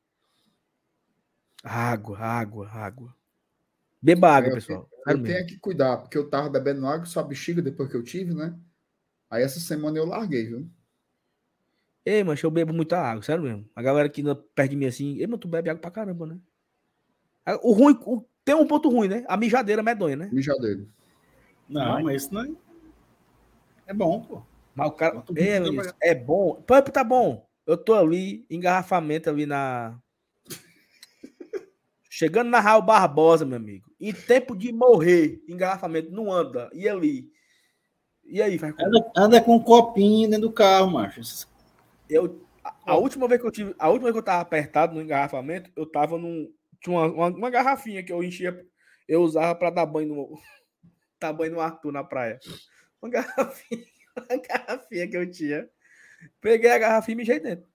Água, 1.64 2.18
água, 2.18 2.68
água. 2.68 3.16
Beba 4.02 4.32
água, 4.32 4.50
é, 4.50 4.54
pessoal. 4.54 4.90
Eu, 5.06 5.18
eu 5.18 5.24
tenho 5.24 5.46
que 5.46 5.60
cuidar, 5.60 5.98
porque 5.98 6.18
eu 6.18 6.30
tava 6.30 6.50
bebendo 6.50 6.88
água 6.88 7.06
só 7.06 7.22
bexiga 7.22 7.62
depois 7.62 7.90
que 7.90 7.96
eu 7.96 8.04
tive, 8.04 8.34
né? 8.34 8.58
Aí 9.30 9.44
essa 9.44 9.60
semana 9.60 9.98
eu 9.98 10.06
larguei, 10.06 10.48
viu? 10.48 10.68
Ei, 12.04 12.24
mas 12.24 12.42
eu 12.42 12.50
bebo 12.50 12.74
muita 12.74 12.98
água, 12.98 13.22
sério 13.22 13.44
mesmo. 13.44 13.70
A 13.76 13.82
galera 13.82 14.10
que 14.10 14.24
perto 14.56 14.72
de 14.72 14.76
mim 14.76 14.86
assim, 14.86 15.18
ei, 15.18 15.28
mas 15.28 15.40
tu 15.40 15.48
bebe 15.48 15.70
água 15.70 15.82
pra 15.82 15.92
caramba, 15.92 16.26
né? 16.26 16.40
O 17.62 17.74
ruim, 17.74 17.98
o, 18.06 18.24
tem 18.44 18.56
um 18.56 18.66
ponto 18.66 18.90
ruim, 18.90 19.08
né? 19.08 19.24
A 19.28 19.38
mijadeira 19.38 19.84
medonha, 19.84 20.16
né? 20.16 20.30
Mijadeira. 20.32 20.84
Não, 21.70 21.94
mas, 21.94 22.04
mas 22.04 22.24
isso 22.24 22.34
não 22.34 22.44
é... 22.44 22.71
é 23.88 23.94
bom, 23.94 24.22
pô. 24.22 24.42
Mas 24.76 24.88
o 24.88 24.92
cara. 24.92 25.24
É, 26.02 26.12
é 26.12 26.16
bom. 26.16 26.62
Pump 26.62 26.92
tá 26.92 27.04
bom. 27.04 27.46
Eu 27.66 27.78
tô 27.78 27.94
ali, 27.94 28.46
engarrafamento 28.50 29.30
ali 29.30 29.46
na. 29.46 30.00
Chegando 32.10 32.50
na 32.50 32.60
Raul 32.60 32.82
Barbosa, 32.82 33.46
meu 33.46 33.58
amigo. 33.58 33.90
Em 34.00 34.14
tempo 34.14 34.56
de 34.56 34.72
morrer, 34.72 35.42
engarrafamento, 35.48 36.12
não 36.12 36.32
anda. 36.32 36.70
E 36.74 36.88
ali. 36.88 37.30
E 38.24 38.42
aí, 38.42 38.58
vai 38.58 38.72
anda, 38.72 39.12
anda, 39.16 39.42
com 39.42 39.56
um 39.56 39.64
copinho 39.64 40.30
dentro 40.30 40.48
do 40.48 40.54
carro, 40.54 40.92
macho. 40.92 41.22
Eu, 42.10 42.46
a, 42.64 42.94
a, 42.94 42.96
última 42.96 43.28
vez 43.28 43.42
que 43.42 43.48
eu 43.48 43.52
tive, 43.52 43.76
a 43.78 43.90
última 43.90 44.06
vez 44.06 44.14
que 44.14 44.20
eu 44.20 44.26
tava 44.26 44.42
apertado 44.42 44.96
no 44.96 45.02
engarrafamento, 45.02 45.70
eu 45.76 45.86
tava 45.86 46.18
num. 46.18 46.50
Tinha 46.82 46.98
uma, 46.98 47.08
uma, 47.08 47.28
uma 47.28 47.50
garrafinha 47.50 48.02
que 48.04 48.12
eu 48.12 48.24
enchia, 48.24 48.66
eu 49.08 49.22
usava 49.22 49.54
para 49.54 49.70
dar 49.70 49.86
banho 49.86 50.16
no. 50.16 50.40
dar 51.20 51.34
banho 51.34 51.54
no 51.54 51.62
Arthur 51.62 51.92
na 51.92 52.04
praia. 52.04 52.40
Uma 53.02 53.10
garrafinha, 53.10 53.86
uma 54.18 54.38
garrafinha 54.42 55.08
que 55.08 55.18
eu 55.18 55.30
tinha. 55.32 55.70
Peguei 56.40 56.72
a 56.72 56.78
garrafinha 56.78 57.14
e 57.14 57.18
me 57.18 57.40
dentro. 57.40 57.66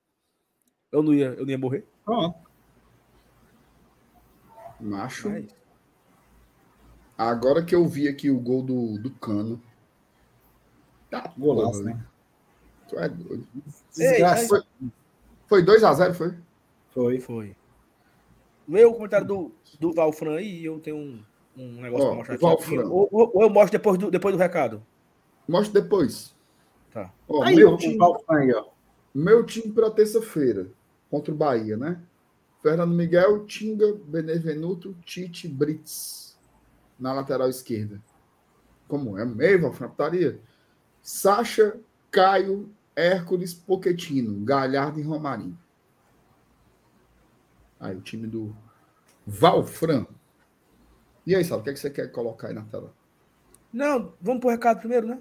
Eu 0.92 1.02
não 1.02 1.12
ia, 1.12 1.26
eu 1.26 1.44
não 1.44 1.50
ia 1.50 1.58
morrer. 1.58 1.84
Pronto. 2.04 2.38
Macho. 4.80 5.28
É 5.30 5.44
Agora 7.18 7.64
que 7.64 7.74
eu 7.74 7.86
vi 7.86 8.08
aqui 8.08 8.30
o 8.30 8.38
gol 8.38 8.62
do, 8.62 8.98
do 8.98 9.10
Cano, 9.10 9.60
Tá, 11.10 11.32
golaço, 11.36 11.82
né? 11.82 12.04
Tu 12.88 12.98
é 12.98 13.08
doido. 13.08 13.46
Desgraça. 13.96 14.46
Foi, 14.48 14.62
foi 15.46 15.64
2x0, 15.64 16.14
foi? 16.14 16.34
Foi. 16.90 17.20
Foi. 17.20 17.56
Lê 18.68 18.84
o 18.84 18.92
comentário 18.92 19.26
do, 19.26 19.52
do 19.80 19.92
Valfran 19.92 20.36
aí 20.36 20.60
e 20.60 20.64
eu 20.64 20.78
tenho 20.80 20.96
um. 20.96 21.24
um 21.56 21.80
negócio 21.80 22.06
Ó, 22.06 22.08
pra 22.08 22.16
mostrar 22.16 22.34
aqui. 22.34 22.42
Valfran. 22.44 22.88
Ou, 22.88 23.08
ou- 23.10 23.30
ou 23.34 23.42
eu 23.42 23.50
mostro 23.50 23.72
depois 23.78 23.96
do, 23.98 24.10
depois 24.10 24.34
do 24.34 24.38
recado. 24.38 24.84
Mostra 25.48 25.80
depois. 25.80 26.34
Tá. 26.92 27.12
Ó, 27.28 27.42
Aí, 27.42 27.56
meu, 27.56 27.76
time, 27.76 27.98
aí, 28.28 28.52
ó. 28.52 28.66
meu 29.14 29.44
time 29.44 29.72
para 29.72 29.90
terça-feira 29.90 30.68
contra 31.10 31.32
o 31.32 31.36
Bahia, 31.36 31.76
né? 31.76 32.00
Fernando 32.62 32.94
Miguel, 32.94 33.46
Tinga, 33.46 33.94
Benevenuto, 34.06 34.94
Tite, 35.04 35.46
Brits 35.46 36.36
na 36.98 37.12
lateral 37.12 37.48
esquerda. 37.48 38.02
Como 38.88 39.18
é? 39.18 39.24
Meio, 39.24 39.60
Valfran, 39.62 39.88
putaria. 39.88 40.40
Sacha, 41.02 41.78
Caio, 42.10 42.68
Hércules, 42.94 43.54
Poquetino, 43.54 44.44
Galhardo 44.44 44.98
e 44.98 45.02
Romarinho. 45.02 45.56
Aí 47.78 47.94
o 47.94 48.00
time 48.00 48.26
do 48.26 48.56
Valfran. 49.26 50.06
E 51.26 51.34
aí, 51.34 51.44
Sal, 51.44 51.58
o 51.58 51.62
que, 51.62 51.70
é 51.70 51.72
que 51.72 51.78
você 51.78 51.90
quer 51.90 52.10
colocar 52.10 52.48
aí 52.48 52.54
na 52.54 52.62
tela? 52.62 52.92
Não, 53.72 54.12
vamos 54.20 54.40
pro 54.40 54.50
recado 54.50 54.78
primeiro, 54.78 55.06
né? 55.06 55.20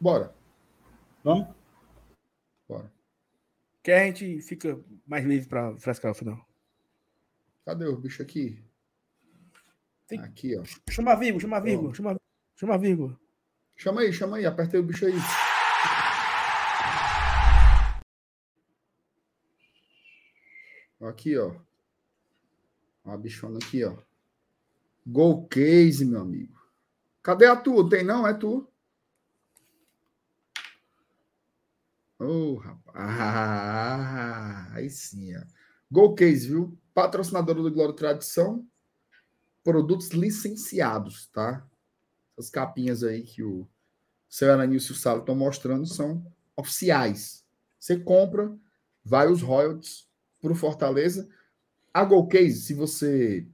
Bora, 0.00 0.32
Vamos? 1.24 1.48
bora. 2.68 2.92
Que 3.82 3.90
a 3.92 4.04
gente 4.06 4.40
fica 4.42 4.78
mais 5.06 5.24
livre 5.24 5.48
pra 5.48 5.76
frescar 5.78 6.12
o 6.12 6.14
final. 6.14 6.38
Cadê 7.64 7.86
o 7.86 7.96
bicho 7.96 8.22
aqui? 8.22 8.62
Tem- 10.06 10.20
Aqui, 10.20 10.56
ó. 10.56 10.62
Chama 10.90 11.12
a 11.12 11.16
vírgula, 11.16 11.40
chama 11.40 11.56
a 11.56 11.60
vírgula, 11.60 11.94
chama, 11.94 12.16
chama 12.56 12.74
a 12.74 12.78
vírgula. 12.78 13.18
Chama 13.76 14.00
aí, 14.00 14.12
chama 14.12 14.36
aí, 14.38 14.46
apertei 14.46 14.80
o 14.80 14.82
bicho 14.82 15.04
aí. 15.06 15.12
Aqui, 21.00 21.38
ó. 21.38 21.54
Ó 23.04 23.12
a 23.12 23.16
bichona 23.16 23.58
aqui, 23.58 23.84
ó. 23.84 23.96
Gol 25.06 25.46
case, 25.48 26.04
meu 26.04 26.20
amigo. 26.20 26.58
Cadê 27.22 27.46
a 27.46 27.56
tua? 27.56 27.88
Tem 27.88 28.04
não? 28.04 28.26
É 28.26 28.34
tu? 28.34 28.68
Ô, 32.18 32.56
rapaz. 32.56 32.84
Ah, 33.00 34.68
aí 34.74 34.90
sim, 34.90 35.36
ó. 35.36 35.40
Gol 35.90 36.14
case, 36.14 36.48
viu? 36.48 36.76
Patrocinadora 36.92 37.62
do 37.62 37.70
Glória 37.70 37.94
Tradição. 37.94 38.66
Produtos 39.62 40.08
licenciados, 40.10 41.28
tá? 41.28 41.66
Essas 42.36 42.50
capinhas 42.50 43.02
aí 43.04 43.22
que 43.22 43.42
o 43.42 43.68
seu 44.28 44.52
Aranilson 44.52 44.92
e 44.92 44.96
o 44.96 44.98
Salo 44.98 45.20
estão 45.20 45.34
mostrando 45.34 45.86
são 45.86 46.24
oficiais. 46.56 47.44
Você 47.78 47.98
compra, 47.98 48.52
vai 49.04 49.30
os 49.30 49.42
royalties 49.42 50.08
para 50.40 50.52
o 50.52 50.56
Fortaleza. 50.56 51.28
A 51.92 52.04
Golcase, 52.04 52.60
se 52.62 52.74
você 52.74 53.46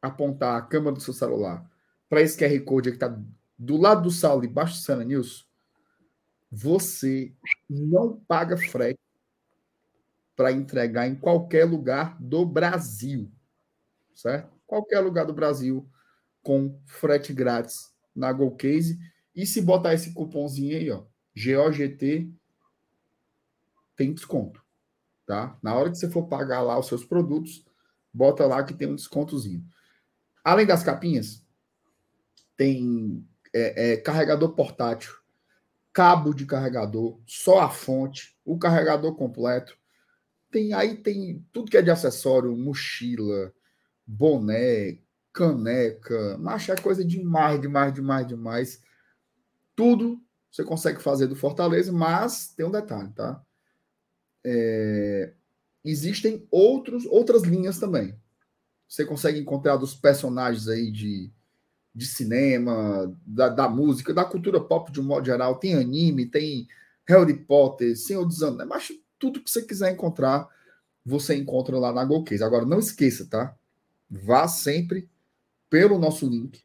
apontar 0.00 0.56
a 0.56 0.62
câmera 0.62 0.94
do 0.94 1.00
seu 1.00 1.14
celular 1.14 1.68
para 2.08 2.22
esse 2.22 2.38
QR 2.38 2.64
Code 2.64 2.90
que 2.90 2.96
está 2.96 3.18
do 3.58 3.76
lado 3.76 4.02
do 4.02 4.10
Saulo, 4.10 4.44
embaixo 4.44 4.74
do 4.74 4.82
Sana 4.82 5.04
News, 5.04 5.48
você 6.54 7.34
não 7.68 8.16
paga 8.28 8.56
frete 8.56 9.00
para 10.36 10.52
entregar 10.52 11.08
em 11.08 11.16
qualquer 11.16 11.64
lugar 11.64 12.16
do 12.20 12.46
Brasil. 12.46 13.30
Certo? 14.14 14.52
Qualquer 14.66 15.00
lugar 15.00 15.26
do 15.26 15.34
Brasil 15.34 15.88
com 16.42 16.80
frete 16.86 17.32
grátis 17.32 17.92
na 18.14 18.32
Golcase. 18.32 18.98
E 19.34 19.44
se 19.44 19.60
botar 19.60 19.94
esse 19.94 20.14
cupomzinho 20.14 20.76
aí, 20.76 20.90
ó, 20.90 21.04
GOGT, 21.36 22.32
tem 23.96 24.14
desconto, 24.14 24.62
tá? 25.26 25.58
Na 25.60 25.74
hora 25.74 25.90
que 25.90 25.96
você 25.96 26.08
for 26.08 26.28
pagar 26.28 26.62
lá 26.62 26.78
os 26.78 26.86
seus 26.86 27.04
produtos, 27.04 27.64
bota 28.12 28.46
lá 28.46 28.62
que 28.62 28.74
tem 28.74 28.88
um 28.88 28.94
descontozinho. 28.94 29.64
Além 30.44 30.66
das 30.66 30.84
capinhas, 30.84 31.44
tem 32.56 33.26
é, 33.52 33.92
é, 33.92 33.96
carregador 33.96 34.54
portátil, 34.54 35.23
cabo 35.94 36.34
de 36.34 36.44
carregador, 36.44 37.20
só 37.24 37.60
a 37.60 37.70
fonte, 37.70 38.36
o 38.44 38.58
carregador 38.58 39.14
completo. 39.14 39.78
Tem 40.50 40.74
aí 40.74 40.96
tem 40.96 41.46
tudo 41.52 41.70
que 41.70 41.76
é 41.76 41.82
de 41.82 41.90
acessório, 41.90 42.54
mochila, 42.56 43.54
boné, 44.06 44.98
caneca, 45.32 46.36
mas 46.38 46.68
é 46.68 46.76
coisa 46.76 47.04
demais, 47.04 47.60
demais, 47.60 47.94
demais, 47.94 48.26
demais. 48.26 48.80
Tudo 49.74 50.20
você 50.50 50.62
consegue 50.62 51.00
fazer 51.02 51.26
do 51.26 51.34
Fortaleza, 51.34 51.92
mas 51.92 52.48
tem 52.48 52.64
um 52.64 52.70
detalhe, 52.70 53.10
tá? 53.12 53.42
É, 54.44 55.32
existem 55.84 56.46
outros, 56.50 57.04
outras 57.06 57.42
linhas 57.42 57.78
também. 57.78 58.16
Você 58.88 59.04
consegue 59.04 59.40
encontrar 59.40 59.76
dos 59.76 59.94
personagens 59.94 60.68
aí 60.68 60.92
de, 60.92 61.32
de 61.94 62.06
cinema, 62.06 63.14
da, 63.24 63.48
da 63.48 63.68
música, 63.68 64.12
da 64.12 64.24
cultura 64.24 64.60
pop 64.60 64.90
de 64.90 65.00
um 65.00 65.04
modo 65.04 65.26
geral. 65.26 65.56
Tem 65.56 65.74
anime, 65.74 66.26
tem 66.26 66.66
Harry 67.06 67.34
Potter, 67.34 67.96
Senhor 67.96 68.24
dos 68.24 68.42
Anéis, 68.42 68.68
mas 68.68 68.92
tudo 69.18 69.40
que 69.40 69.50
você 69.50 69.62
quiser 69.62 69.92
encontrar, 69.92 70.48
você 71.04 71.36
encontra 71.36 71.78
lá 71.78 71.92
na 71.92 72.04
Golcase. 72.04 72.42
Agora, 72.42 72.64
não 72.64 72.78
esqueça, 72.78 73.26
tá? 73.26 73.54
Vá 74.10 74.48
sempre 74.48 75.08
pelo 75.70 75.98
nosso 75.98 76.28
link, 76.28 76.62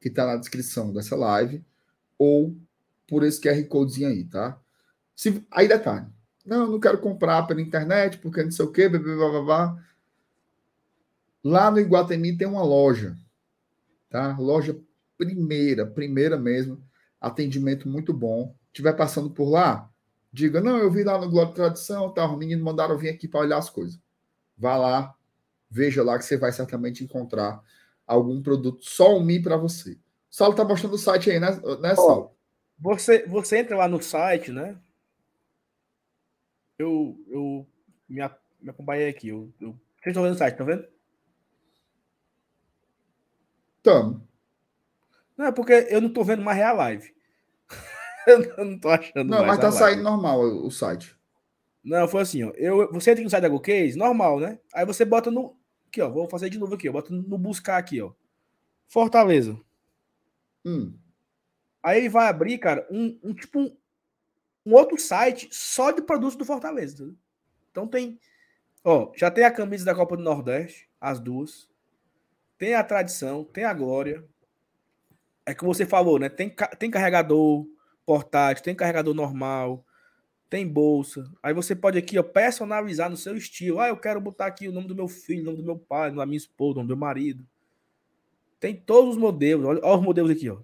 que 0.00 0.08
está 0.08 0.26
na 0.26 0.36
descrição 0.36 0.92
dessa 0.92 1.16
live, 1.16 1.64
ou 2.18 2.56
por 3.08 3.24
esse 3.24 3.40
QR 3.40 3.62
Codezinho 3.68 4.08
aí, 4.08 4.24
tá? 4.24 4.58
Se, 5.14 5.44
aí 5.50 5.66
detalhe. 5.68 6.06
Não, 6.44 6.66
não 6.72 6.80
quero 6.80 6.98
comprar 6.98 7.46
pela 7.46 7.60
internet, 7.60 8.18
porque 8.18 8.42
não 8.42 8.50
sei 8.50 8.64
o 8.64 8.72
quê, 8.72 8.88
blá, 8.88 8.98
blá, 8.98 9.16
blá, 9.16 9.42
blá. 9.42 9.84
Lá 11.44 11.70
no 11.70 11.80
Iguatemi 11.80 12.36
tem 12.36 12.46
uma 12.46 12.62
loja, 12.62 13.16
tá? 14.12 14.36
Loja 14.38 14.78
primeira, 15.16 15.86
primeira 15.86 16.38
mesmo. 16.38 16.80
Atendimento 17.20 17.88
muito 17.88 18.12
bom. 18.12 18.54
Tiver 18.72 18.92
passando 18.92 19.30
por 19.30 19.48
lá, 19.48 19.90
diga, 20.32 20.60
não, 20.60 20.78
eu 20.78 20.90
vi 20.90 21.02
lá 21.02 21.18
no 21.18 21.42
e 21.42 21.52
Tradição, 21.52 22.12
tá? 22.12 22.30
Os 22.30 22.38
meninos 22.38 22.62
mandaram 22.62 22.96
vir 22.98 23.08
aqui 23.08 23.26
para 23.26 23.40
olhar 23.40 23.58
as 23.58 23.70
coisas. 23.70 23.98
Vá 24.56 24.76
lá, 24.76 25.14
veja 25.70 26.02
lá 26.02 26.18
que 26.18 26.24
você 26.24 26.36
vai 26.36 26.52
certamente 26.52 27.02
encontrar 27.02 27.62
algum 28.06 28.42
produto 28.42 28.84
só 28.84 29.16
um 29.16 29.24
Mi 29.24 29.42
para 29.42 29.56
você. 29.56 29.98
Saulo 30.30 30.54
tá 30.54 30.64
mostrando 30.64 30.94
o 30.94 30.98
site 30.98 31.30
aí, 31.30 31.40
né, 31.40 31.48
né 31.80 31.94
Saulo? 31.94 32.32
Você, 32.78 33.26
você 33.26 33.58
entra 33.58 33.76
lá 33.76 33.88
no 33.88 34.02
site, 34.02 34.50
né? 34.50 34.76
Eu, 36.78 37.16
eu 37.28 37.66
me, 38.08 38.20
me 38.60 38.70
acompanhei 38.70 39.08
aqui. 39.08 39.28
Eu, 39.28 39.52
eu, 39.60 39.70
vocês 40.00 40.08
estão 40.08 40.22
vendo 40.22 40.34
o 40.34 40.38
site, 40.38 40.52
estão 40.52 40.66
vendo? 40.66 40.84
Tamo. 43.82 44.26
Não, 45.36 45.46
é 45.46 45.52
porque 45.52 45.72
eu 45.90 46.00
não 46.00 46.12
tô 46.12 46.22
vendo 46.22 46.42
mais 46.42 46.60
a 46.60 46.72
live. 46.72 47.14
eu 48.26 48.64
não 48.64 48.78
tô 48.78 48.88
achando 48.88 49.28
Não, 49.28 49.44
mas 49.44 49.58
tá 49.58 49.68
live. 49.68 49.78
saindo 49.78 50.02
normal 50.02 50.40
o 50.40 50.70
site. 50.70 51.16
Não, 51.82 52.06
foi 52.06 52.22
assim, 52.22 52.44
ó. 52.44 52.50
Eu, 52.50 52.92
você 52.92 53.10
entra 53.10 53.24
no 53.24 53.30
site 53.30 53.42
da 53.42 53.48
GoCase, 53.48 53.98
normal, 53.98 54.38
né? 54.38 54.58
Aí 54.72 54.86
você 54.86 55.04
bota 55.04 55.30
no. 55.30 55.56
Aqui, 55.88 56.00
ó. 56.00 56.08
Vou 56.08 56.28
fazer 56.28 56.48
de 56.48 56.58
novo 56.58 56.74
aqui, 56.74 56.88
ó. 56.88 56.92
Bota 56.92 57.12
no 57.12 57.36
buscar 57.38 57.76
aqui, 57.76 58.00
ó. 58.00 58.12
Fortaleza. 58.86 59.58
Hum. 60.64 60.94
Aí 61.82 61.98
ele 61.98 62.08
vai 62.08 62.28
abrir, 62.28 62.58
cara, 62.58 62.86
um, 62.90 63.18
um 63.22 63.34
tipo 63.34 63.58
um, 63.58 63.76
um 64.64 64.74
outro 64.74 64.96
site 64.98 65.48
só 65.50 65.90
de 65.90 66.02
produtos 66.02 66.36
do 66.36 66.44
Fortaleza. 66.44 66.94
entendeu? 66.94 67.16
Então 67.70 67.88
tem. 67.88 68.20
Ó, 68.84 69.12
já 69.16 69.30
tem 69.30 69.44
a 69.44 69.50
camisa 69.50 69.84
da 69.84 69.94
Copa 69.94 70.16
do 70.16 70.22
Nordeste, 70.22 70.88
as 71.00 71.18
duas. 71.18 71.68
Tem 72.62 72.76
a 72.76 72.84
tradição, 72.84 73.42
tem 73.42 73.64
a 73.64 73.74
glória. 73.74 74.24
É 75.44 75.52
que 75.52 75.64
você 75.64 75.84
falou, 75.84 76.16
né? 76.16 76.28
Tem, 76.28 76.48
tem 76.78 76.92
carregador 76.92 77.66
portátil, 78.06 78.62
tem 78.62 78.72
carregador 78.72 79.12
normal, 79.14 79.84
tem 80.48 80.64
bolsa. 80.64 81.28
Aí 81.42 81.52
você 81.52 81.74
pode 81.74 81.98
aqui, 81.98 82.16
ó, 82.20 82.22
personalizar 82.22 83.10
no 83.10 83.16
seu 83.16 83.36
estilo. 83.36 83.80
Ah, 83.80 83.88
eu 83.88 83.96
quero 83.96 84.20
botar 84.20 84.46
aqui 84.46 84.68
o 84.68 84.72
nome 84.72 84.86
do 84.86 84.94
meu 84.94 85.08
filho, 85.08 85.42
o 85.42 85.44
nome 85.46 85.56
do 85.56 85.64
meu 85.64 85.76
pai, 85.76 86.12
da 86.12 86.24
minha 86.24 86.36
esposa, 86.36 86.74
o 86.74 86.76
nome 86.76 86.86
do 86.86 86.96
meu 86.96 87.00
marido. 87.00 87.44
Tem 88.60 88.76
todos 88.76 89.16
os 89.16 89.16
modelos. 89.16 89.66
Olha, 89.66 89.80
olha 89.82 89.98
os 89.98 90.04
modelos 90.04 90.30
aqui, 90.30 90.48
ó. 90.48 90.60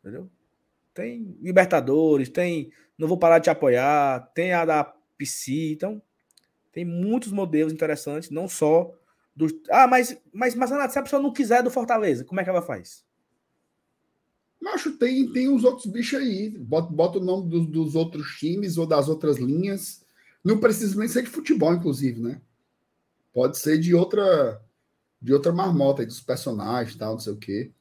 Entendeu? 0.00 0.30
Tem 0.94 1.36
Libertadores, 1.42 2.30
tem 2.30 2.72
Não 2.96 3.06
Vou 3.06 3.18
Parar 3.18 3.38
de 3.38 3.44
Te 3.44 3.50
Apoiar, 3.50 4.32
tem 4.34 4.54
a 4.54 4.64
da 4.64 4.82
PC, 5.18 5.72
então 5.72 6.00
tem 6.72 6.86
muitos 6.86 7.30
modelos 7.30 7.70
interessantes, 7.70 8.30
não 8.30 8.48
só 8.48 8.90
dos. 9.34 9.52
Ah, 9.70 9.86
mas, 9.86 10.16
mas, 10.32 10.54
mas 10.54 10.70
Renato, 10.70 10.92
se 10.92 10.98
a 10.98 11.02
pessoa 11.02 11.20
não 11.20 11.32
quiser 11.32 11.62
do 11.62 11.70
Fortaleza, 11.70 12.24
como 12.24 12.40
é 12.40 12.44
que 12.44 12.50
ela 12.50 12.62
faz? 12.62 13.04
Macho, 14.60 14.92
tem, 14.92 15.30
tem 15.32 15.48
os 15.48 15.64
outros 15.64 15.86
bichos 15.86 16.18
aí. 16.18 16.50
Bota, 16.50 16.90
bota 16.90 17.18
o 17.18 17.24
nome 17.24 17.50
dos, 17.50 17.66
dos 17.66 17.94
outros 17.94 18.38
times 18.38 18.78
ou 18.78 18.86
das 18.86 19.08
outras 19.08 19.36
linhas. 19.36 20.04
Não 20.42 20.58
precisa 20.58 20.98
nem 20.98 21.08
ser 21.08 21.22
de 21.22 21.28
futebol, 21.28 21.74
inclusive, 21.74 22.20
né? 22.20 22.40
Pode 23.32 23.58
ser 23.58 23.78
de 23.78 23.94
outra 23.94 24.60
de 25.20 25.32
outra 25.32 25.52
marmota 25.52 26.02
aí, 26.02 26.06
dos 26.06 26.20
personagens 26.20 26.96
tal, 26.96 27.12
não 27.12 27.18
sei 27.18 27.32
o 27.32 27.36
quê. 27.36 27.72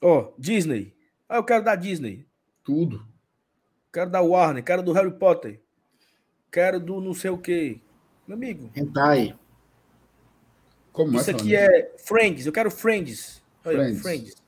Ó, 0.00 0.32
Disney. 0.38 0.94
Ah, 1.28 1.36
eu 1.36 1.44
quero 1.44 1.62
da 1.62 1.76
Disney. 1.76 2.26
Tudo. 2.62 3.06
Quero 3.92 4.10
da 4.10 4.20
Warner, 4.20 4.64
quero 4.64 4.82
do 4.82 4.92
Harry 4.92 5.12
Potter. 5.12 5.60
Quero 6.50 6.80
do 6.80 7.00
não 7.00 7.14
sei 7.14 7.30
o 7.30 7.38
quê. 7.38 7.80
Meu 8.26 8.36
amigo, 8.36 8.70
Hentai. 8.74 9.38
Como 10.94 11.18
Isso 11.18 11.28
é, 11.28 11.34
aqui 11.34 11.56
é 11.56 11.92
Friends. 11.98 12.46
Eu 12.46 12.52
quero 12.52 12.70
Friends. 12.70 13.42
Olha, 13.64 13.78
Friends. 13.78 14.00
Friends. 14.00 14.42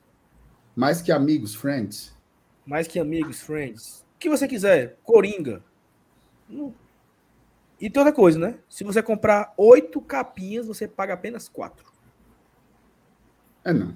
Mais 0.73 1.01
que 1.01 1.11
amigos, 1.11 1.53
friends. 1.53 2.15
Mais 2.65 2.87
que 2.87 2.97
amigos, 2.97 3.41
Friends. 3.41 4.05
O 4.15 4.17
que 4.17 4.29
você 4.29 4.47
quiser. 4.47 4.97
Coringa. 5.03 5.61
E 6.49 7.89
tem 7.89 7.99
outra 7.99 8.13
coisa, 8.13 8.39
né? 8.39 8.55
Se 8.69 8.85
você 8.85 9.03
comprar 9.03 9.53
oito 9.57 9.99
capinhas, 9.99 10.65
você 10.65 10.87
paga 10.87 11.15
apenas 11.15 11.49
quatro. 11.49 11.85
É 13.65 13.73
não. 13.73 13.93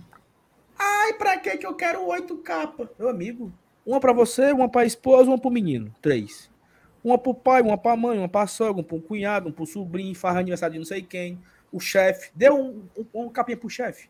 Ai, 0.77 1.13
pra 1.13 1.37
que 1.37 1.55
que 1.57 1.65
eu 1.65 1.73
quero 1.73 2.05
oito 2.07 2.37
capas? 2.39 2.89
Meu 2.99 3.07
amigo. 3.07 3.49
Uma 3.85 4.01
pra 4.01 4.11
você, 4.11 4.51
uma 4.51 4.67
pra 4.67 4.83
esposa, 4.83 5.29
uma 5.29 5.39
pro 5.39 5.49
menino. 5.49 5.95
Três. 6.01 6.51
Uma 7.01 7.17
pro 7.17 7.33
pai, 7.33 7.61
uma 7.61 7.77
pra 7.77 7.95
mãe, 7.95 8.17
uma 8.17 8.27
pra 8.27 8.45
sogra, 8.45 8.81
um 8.81 8.83
pro 8.83 8.99
cunhado, 8.99 9.47
um 9.47 9.53
pro 9.53 9.65
sobrinho, 9.65 10.13
farra 10.13 10.41
aniversário 10.41 10.73
de 10.73 10.79
não 10.79 10.85
sei 10.85 11.01
quem. 11.01 11.39
O 11.71 11.79
chefe. 11.79 12.31
Dê 12.35 12.49
um, 12.51 12.83
um, 12.97 13.05
uma 13.13 13.31
capinha 13.31 13.57
pro 13.57 13.69
chefe. 13.69 14.09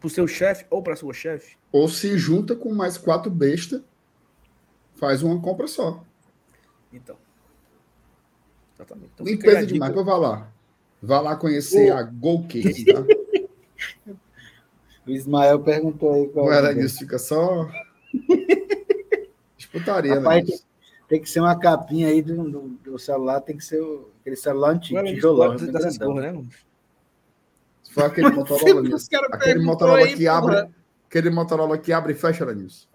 Pro 0.00 0.08
seu 0.10 0.26
chefe 0.26 0.64
ou 0.70 0.82
pra 0.82 0.96
sua 0.96 1.12
chefe. 1.12 1.56
Ou 1.72 1.88
se 1.88 2.16
junta 2.16 2.54
com 2.54 2.72
mais 2.74 2.96
quatro 2.96 3.30
bestas, 3.30 3.82
faz 4.94 5.22
uma 5.22 5.40
compra 5.40 5.66
só. 5.66 6.02
Então. 6.92 7.16
Exatamente. 8.74 9.10
Então, 9.14 9.26
Limpeza 9.26 9.60
dica. 9.60 9.72
demais, 9.72 9.92
pô, 9.92 10.04
vá 10.04 10.16
lá. 10.16 10.52
Vá 11.02 11.20
lá 11.20 11.36
conhecer 11.36 11.92
Ô. 11.92 11.96
a 11.96 12.02
Go 12.02 12.46
Cake, 12.46 12.84
tá? 12.84 13.02
O 15.06 15.10
Ismael 15.10 15.60
perguntou 15.60 16.12
aí 16.12 16.28
qual 16.28 16.46
O 16.46 16.52
é 16.52 16.60
o 16.60 16.66
Elenilson 16.66 16.98
fica 16.98 17.18
só. 17.18 17.66
Disputaria, 19.56 20.16
Rapaz, 20.20 20.46
né? 20.46 20.56
Tem 21.08 21.20
que 21.22 21.28
ser 21.28 21.40
uma 21.40 21.58
capinha 21.58 22.08
aí 22.08 22.20
do, 22.22 22.50
do, 22.50 22.68
do 22.84 22.98
celular, 22.98 23.40
tem 23.40 23.56
que 23.56 23.64
ser 23.64 23.80
o- 23.80 24.10
aquele 24.20 24.36
celular 24.36 24.70
antigo, 24.74 25.02
tijolão. 25.04 25.56
dessas 25.56 25.96
grandão. 25.96 26.14
cores, 26.14 26.32
né? 26.44 26.48
Se 27.82 27.92
for 27.94 28.04
aquele 28.04 28.28
Motorola, 28.36 28.82
aquele 29.32 29.64
Motorola 29.64 29.98
aí, 30.00 30.14
que 30.14 30.24
porra. 30.26 30.38
abre. 30.60 30.74
Aquele 31.08 31.30
Motorola 31.30 31.78
que 31.78 31.90
abre 31.92 32.12
e 32.12 32.16
fecha, 32.16 32.44
Elenilson. 32.44 32.86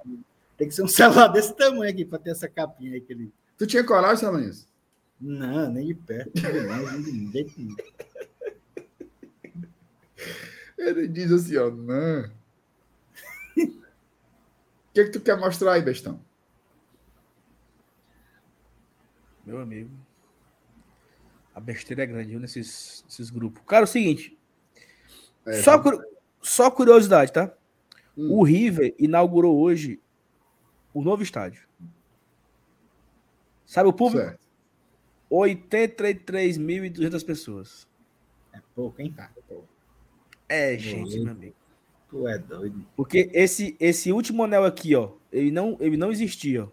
Tem 0.55 0.67
que 0.67 0.75
ser 0.75 0.83
um 0.83 0.87
celular 0.87 1.29
desse 1.29 1.55
tamanho 1.55 1.89
aqui 1.91 2.05
para 2.05 2.19
ter 2.19 2.29
essa 2.29 2.47
capinha 2.47 2.91
aí. 2.91 2.97
Aquele... 2.99 3.33
Tu 3.57 3.65
tinha 3.65 3.83
coragem, 3.83 4.29
Elenilson? 4.29 4.67
Não, 5.19 5.71
nem 5.71 5.87
de 5.87 5.95
perto, 5.95 6.31
nem 6.35 7.01
de 7.01 7.31
jeito. 7.31 7.75
Ele 10.77 11.07
diz 11.07 11.31
assim, 11.31 11.57
ó, 11.57 11.69
não. 11.71 12.29
O 14.93 14.93
que, 14.93 15.05
que 15.05 15.09
tu 15.09 15.19
quer 15.21 15.35
mostrar 15.39 15.71
aí, 15.73 15.81
bestão? 15.81 16.19
Meu 19.45 19.59
amigo. 19.59 19.89
A 21.53 21.59
besteira 21.59 22.03
é 22.03 22.05
grande, 22.05 22.29
viu, 22.29 22.39
nesses, 22.39 23.03
nesses 23.07 23.29
grupos. 23.29 23.61
Cara, 23.67 23.83
é 23.83 23.85
o 23.85 23.87
seguinte. 23.87 24.37
É, 25.45 25.61
só, 25.61 25.77
cur- 25.79 26.03
só 26.41 26.71
curiosidade, 26.71 27.31
tá? 27.31 27.53
Hum. 28.17 28.31
O 28.31 28.43
River 28.43 28.95
inaugurou 28.97 29.59
hoje 29.59 29.99
o 30.93 31.01
novo 31.03 31.21
estádio. 31.21 31.67
Sabe 33.65 33.89
o 33.89 33.93
público? 33.93 34.25
Certo. 34.25 34.43
83.200 35.29 37.25
pessoas. 37.25 37.87
É 38.53 38.59
pouco, 38.75 39.01
hein? 39.01 39.13
É, 40.47 40.77
gente, 40.77 41.17
Uhum. 41.17 41.23
meu 41.23 41.31
amigo. 41.33 41.55
Tu 42.09 42.27
é 42.27 42.37
doido. 42.37 42.85
Porque 42.95 43.29
esse, 43.33 43.75
esse 43.79 44.11
último 44.11 44.43
anel 44.43 44.63
aqui, 44.65 44.95
ó, 44.95 45.11
ele 45.31 45.49
não, 45.51 45.75
ele 45.79 45.97
não 45.97 46.11
existia. 46.11 46.65
ó. 46.65 46.67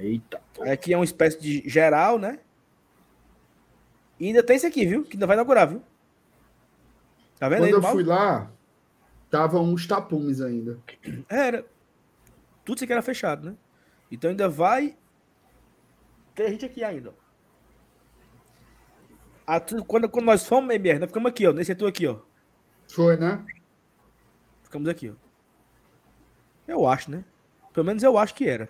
Eita. 0.00 0.40
Aqui 0.60 0.92
é 0.94 0.96
uma 0.96 1.04
espécie 1.04 1.38
de 1.40 1.68
geral, 1.68 2.18
né? 2.18 2.40
E 4.18 4.26
ainda 4.26 4.42
tem 4.42 4.56
esse 4.56 4.66
aqui, 4.66 4.86
viu? 4.86 5.04
Que 5.04 5.14
ainda 5.16 5.26
vai 5.26 5.36
inaugurar, 5.36 5.68
viu? 5.68 5.82
Tá 7.38 7.48
vendo 7.48 7.58
Quando 7.60 7.66
aí, 7.66 7.72
eu 7.72 7.80
Mal? 7.82 7.92
fui 7.92 8.04
lá, 8.04 8.50
tava 9.30 9.60
uns 9.60 9.86
tapumes 9.86 10.40
ainda. 10.40 10.78
Era. 11.28 11.64
Tudo 12.64 12.76
isso 12.76 12.84
aqui 12.84 12.92
era 12.92 13.02
fechado, 13.02 13.50
né? 13.50 13.56
Então 14.10 14.30
ainda 14.30 14.48
vai 14.48 14.96
ter 16.34 16.50
gente 16.50 16.64
aqui 16.64 16.82
ainda. 16.82 17.10
ó. 17.10 17.20
A 19.46 19.60
quando, 19.60 20.08
quando 20.08 20.26
nós 20.26 20.46
fomos, 20.46 20.74
MR, 20.74 20.98
nós 20.98 21.08
ficamos 21.08 21.30
aqui, 21.30 21.46
ó. 21.46 21.52
Nesse 21.52 21.68
setor 21.68 21.88
aqui, 21.88 22.06
ó. 22.06 22.18
Foi, 22.88 23.16
né? 23.16 23.44
Ficamos 24.62 24.88
aqui, 24.88 25.10
ó. 25.10 25.14
Eu 26.68 26.86
acho, 26.86 27.10
né? 27.10 27.24
Pelo 27.72 27.86
menos 27.86 28.02
eu 28.02 28.16
acho 28.18 28.34
que 28.34 28.46
era. 28.48 28.68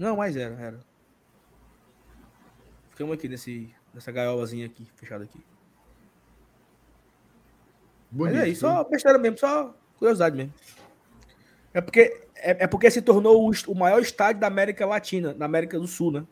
Não, 0.00 0.16
mas 0.16 0.34
era, 0.34 0.54
era. 0.54 0.80
Ficamos 2.88 3.12
aqui 3.12 3.28
nesse, 3.28 3.70
nessa 3.92 4.10
gaiolazinha 4.10 4.64
aqui, 4.64 4.88
fechada 4.96 5.24
aqui. 5.24 5.44
Bonito. 8.10 8.34
Mas 8.34 8.44
é 8.46 8.48
isso, 8.48 8.62
só 8.62 8.82
besteira 8.82 9.18
mesmo, 9.18 9.36
só 9.36 9.76
curiosidade 9.98 10.34
mesmo. 10.34 10.54
É 11.74 11.82
porque, 11.82 12.26
é, 12.34 12.64
é 12.64 12.66
porque 12.66 12.90
se 12.90 13.02
tornou 13.02 13.46
o, 13.46 13.52
o 13.68 13.74
maior 13.74 14.00
estádio 14.00 14.40
da 14.40 14.46
América 14.46 14.86
Latina, 14.86 15.34
da 15.34 15.44
América 15.44 15.78
do 15.78 15.86
Sul, 15.86 16.12
né? 16.12 16.26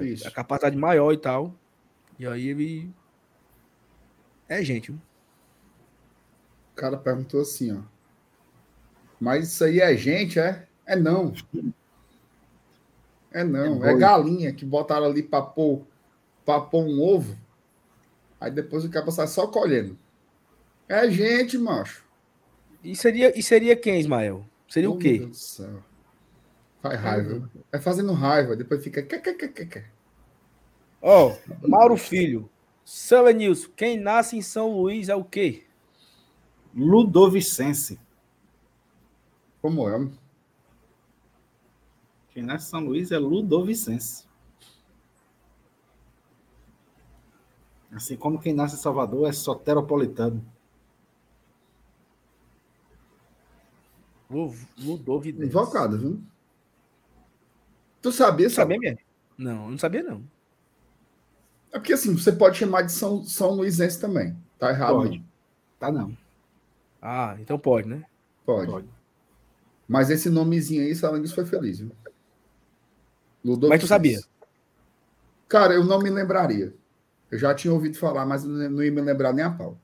Isso. 0.00 0.28
A 0.28 0.30
capacidade 0.30 0.76
maior 0.76 1.12
e 1.12 1.18
tal. 1.18 1.52
E 2.16 2.28
aí 2.28 2.48
ele. 2.48 2.94
É 4.48 4.62
gente, 4.62 4.92
viu? 4.92 5.00
O 6.72 6.76
cara 6.76 6.96
perguntou 6.96 7.40
assim, 7.40 7.76
ó. 7.76 7.82
Mas 9.18 9.48
isso 9.48 9.64
aí 9.64 9.80
é 9.80 9.96
gente, 9.96 10.38
é? 10.38 10.68
É 10.86 10.94
não. 10.94 11.32
É 13.34 13.44
não. 13.44 13.84
É 13.84 13.92
É, 13.92 13.96
galinha 13.98 14.52
que 14.54 14.64
botaram 14.64 15.04
ali 15.04 15.22
pra 15.22 15.42
pôr, 15.42 15.82
pra 16.46 16.60
pôr 16.60 16.84
um 16.84 17.02
ovo. 17.02 17.36
Aí 18.40 18.50
depois 18.50 18.84
o 18.84 18.90
cara 18.90 19.10
sai 19.10 19.26
só 19.26 19.46
colhendo. 19.46 19.98
É 20.88 21.10
gente, 21.10 21.58
macho. 21.58 22.04
E 22.82 22.94
seria, 22.94 23.38
e 23.38 23.42
seria 23.42 23.74
quem, 23.76 23.98
Ismael? 24.00 24.46
Seria 24.68 24.88
Oh, 24.90 24.94
o 24.94 24.96
meu 24.96 25.02
quê? 25.02 25.18
Deus 25.18 25.30
do 25.30 25.36
céu. 25.36 25.82
Faz 26.82 27.00
raiva. 27.00 27.50
É 27.72 27.78
fazendo 27.78 28.12
raiva. 28.12 28.54
Depois 28.54 28.82
fica. 28.82 29.06
Ó, 31.02 31.34
Mauro 31.66 31.96
Filho. 31.96 32.48
São 32.84 33.26
Nilson, 33.30 33.70
quem 33.74 33.98
nasce 33.98 34.36
em 34.36 34.42
São 34.42 34.76
Luís 34.76 35.08
é 35.08 35.14
o 35.14 35.24
quê? 35.24 35.64
Ludovicense. 36.76 37.98
Como 39.62 39.88
é? 39.88 40.08
Quem 42.34 42.42
nasce 42.42 42.66
em 42.66 42.70
São 42.70 42.80
Luís 42.80 43.12
é 43.12 43.18
Ludovicense. 43.18 44.26
Assim 47.92 48.16
como 48.16 48.40
quem 48.40 48.52
nasce 48.52 48.74
em 48.74 48.80
Salvador 48.80 49.28
é 49.28 49.32
soteropolitano. 49.32 50.44
Ludovidense. 54.28 55.46
Invocado, 55.46 55.96
viu? 55.96 56.20
Tu 58.02 58.10
sabia, 58.10 58.48
Não 58.48 58.54
sabia 58.54 58.78
mesmo? 58.78 58.98
Não, 59.38 59.64
eu 59.64 59.70
não 59.70 59.78
sabia 59.78 60.02
não. 60.02 60.24
É 61.72 61.78
porque 61.78 61.92
assim, 61.92 62.14
você 62.16 62.32
pode 62.32 62.58
chamar 62.58 62.82
de 62.82 62.92
São, 62.92 63.22
São 63.24 63.50
Luisense 63.52 64.00
também. 64.00 64.36
Tá 64.58 64.70
errado. 64.70 64.96
Pode. 64.96 65.24
Tá 65.78 65.92
não. 65.92 66.16
Ah, 67.00 67.36
então 67.38 67.58
pode, 67.58 67.88
né? 67.88 68.04
Pode. 68.44 68.70
Pode. 68.70 68.88
Mas 69.86 70.10
esse 70.10 70.28
nomezinho 70.28 70.82
aí, 70.82 70.94
Salangues 70.96 71.32
foi 71.32 71.46
feliz, 71.46 71.78
viu? 71.78 71.92
Ludovico 73.44 73.68
Mas 73.68 73.80
tu 73.80 73.86
sabia? 73.86 74.20
Cara, 75.48 75.74
eu 75.74 75.84
não 75.84 76.00
me 76.00 76.08
lembraria. 76.08 76.74
Eu 77.30 77.38
já 77.38 77.54
tinha 77.54 77.72
ouvido 77.72 77.98
falar, 77.98 78.24
mas 78.24 78.44
não 78.44 78.82
ia 78.82 78.90
me 78.90 79.00
lembrar 79.00 79.32
nem 79.32 79.44
a 79.44 79.50
pau. 79.50 79.78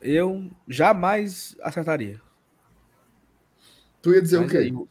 Eu 0.00 0.50
jamais 0.68 1.56
acertaria. 1.62 2.20
Tu 4.02 4.12
ia 4.14 4.22
dizer 4.22 4.38
Mas 4.38 4.46
o 4.46 4.50
quê? 4.50 4.72
o 4.72 4.88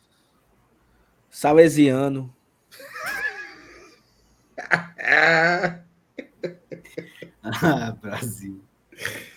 Salesiano. 1.30 2.36
Ah, 7.48 7.92
Brasil. 8.02 8.60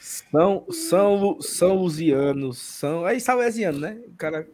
São, 0.00 0.64
São, 0.70 1.42
São 1.42 1.74
Luziano. 1.74 2.54
São. 2.54 3.04
Aí 3.04 3.20
Salesiano, 3.20 3.78
né? 3.78 4.00
O 4.06 4.16
cara 4.16 4.48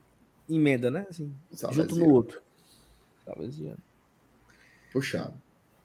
emenda, 0.48 0.90
né? 0.90 1.06
Assim, 1.08 1.34
junto 1.72 1.96
no 1.96 2.08
outro. 2.10 2.40
Salesiano. 3.24 3.78
Puxado. 4.92 5.34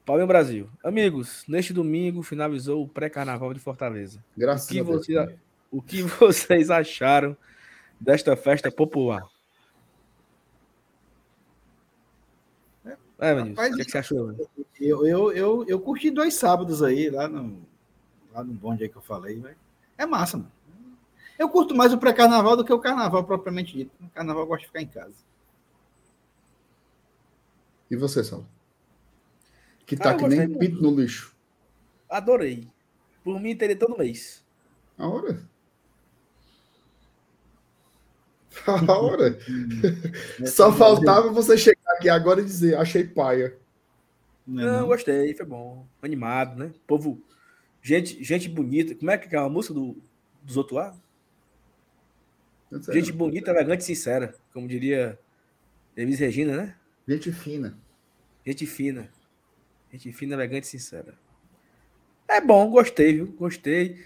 Paulinho 0.06 0.28
Brasil. 0.28 0.70
Amigos, 0.84 1.44
neste 1.48 1.72
domingo 1.72 2.24
finalizou 2.24 2.84
o 2.84 2.88
pré-carnaval 2.88 3.54
de 3.54 3.60
Fortaleza. 3.60 4.24
O 4.36 4.40
Graças 4.40 4.68
que, 4.68 4.80
a 4.80 4.84
Deus. 4.84 5.06
você, 5.06 5.36
o 5.72 5.82
que 5.82 6.02
vocês 6.04 6.70
acharam 6.70 7.38
desta 8.00 8.36
festa 8.36 8.72
popular? 8.72 9.24
É, 13.20 13.36
Manilson, 13.36 13.62
Rapaz, 13.62 13.74
o 13.74 13.76
que, 13.76 13.82
é 13.82 13.86
que 13.86 13.92
você 13.92 13.98
achou? 13.98 14.50
Eu, 14.80 15.06
eu, 15.06 15.32
eu, 15.34 15.66
eu 15.68 15.80
curti 15.80 16.10
dois 16.10 16.34
sábados 16.36 16.82
aí, 16.82 17.10
lá 17.10 17.28
no, 17.28 17.62
lá 18.34 18.44
no 18.44 18.54
bonde 18.54 18.84
aí 18.84 18.90
que 18.90 18.96
eu 18.96 19.02
falei. 19.02 19.38
Mas 19.38 19.56
é 19.98 20.06
massa, 20.06 20.38
mano. 20.38 20.52
Eu 21.40 21.48
curto 21.48 21.74
mais 21.74 21.94
o 21.94 21.98
pré-carnaval 21.98 22.58
do 22.58 22.66
que 22.66 22.74
o 22.74 22.80
carnaval 22.80 23.24
propriamente 23.24 23.72
dito. 23.74 23.92
No 23.98 24.10
carnaval 24.10 24.44
eu 24.44 24.48
gosto 24.48 24.64
de 24.64 24.68
ficar 24.68 24.82
em 24.82 24.88
casa. 24.88 25.16
E 27.90 27.96
você, 27.96 28.22
Saulo? 28.26 28.46
Que 29.86 29.96
tá 29.96 30.12
ah, 30.12 30.16
que 30.16 30.28
nem 30.28 30.54
pinto 30.60 30.82
no 30.82 30.94
lixo. 30.94 31.34
Adorei. 32.10 32.68
Por 33.24 33.40
mim, 33.40 33.56
teria 33.56 33.78
todo 33.78 33.98
mês. 33.98 34.44
A 34.98 35.08
hora? 35.08 35.42
A 38.68 38.98
hora? 38.98 39.40
Só 40.46 40.74
faltava 40.74 41.32
você 41.32 41.58
chegar 41.58 41.94
aqui 41.94 42.10
agora 42.10 42.42
e 42.42 42.46
dizer, 42.46 42.78
achei 42.78 43.06
paia. 43.06 43.58
Não, 44.46 44.82
não, 44.82 44.88
gostei, 44.88 45.34
foi 45.34 45.46
bom. 45.46 45.88
Animado, 46.02 46.58
né? 46.58 46.74
Povo, 46.86 47.22
gente, 47.82 48.22
gente 48.22 48.50
bonita. 48.50 48.94
Como 48.94 49.10
é 49.10 49.18
que 49.18 49.34
é 49.34 49.40
a 49.40 49.48
música 49.48 49.74
do, 49.74 49.96
dos 50.44 50.58
outros 50.58 50.76
lá? 50.76 50.96
Gente 52.72 53.12
bonita, 53.12 53.50
elegante 53.50 53.82
e 53.82 53.86
sincera, 53.86 54.36
como 54.54 54.68
diria 54.68 55.20
Elis 55.96 56.20
Regina, 56.20 56.56
né? 56.56 56.76
Gente 57.08 57.32
fina. 57.32 57.78
Gente 58.46 58.66
fina. 58.68 59.10
Gente 59.92 60.14
fina, 60.14 60.36
elegante 60.36 60.66
e 60.66 60.68
sincera. 60.68 61.16
É 62.28 62.40
bom, 62.40 62.70
gostei, 62.70 63.14
viu? 63.14 63.28
Gostei. 63.34 64.00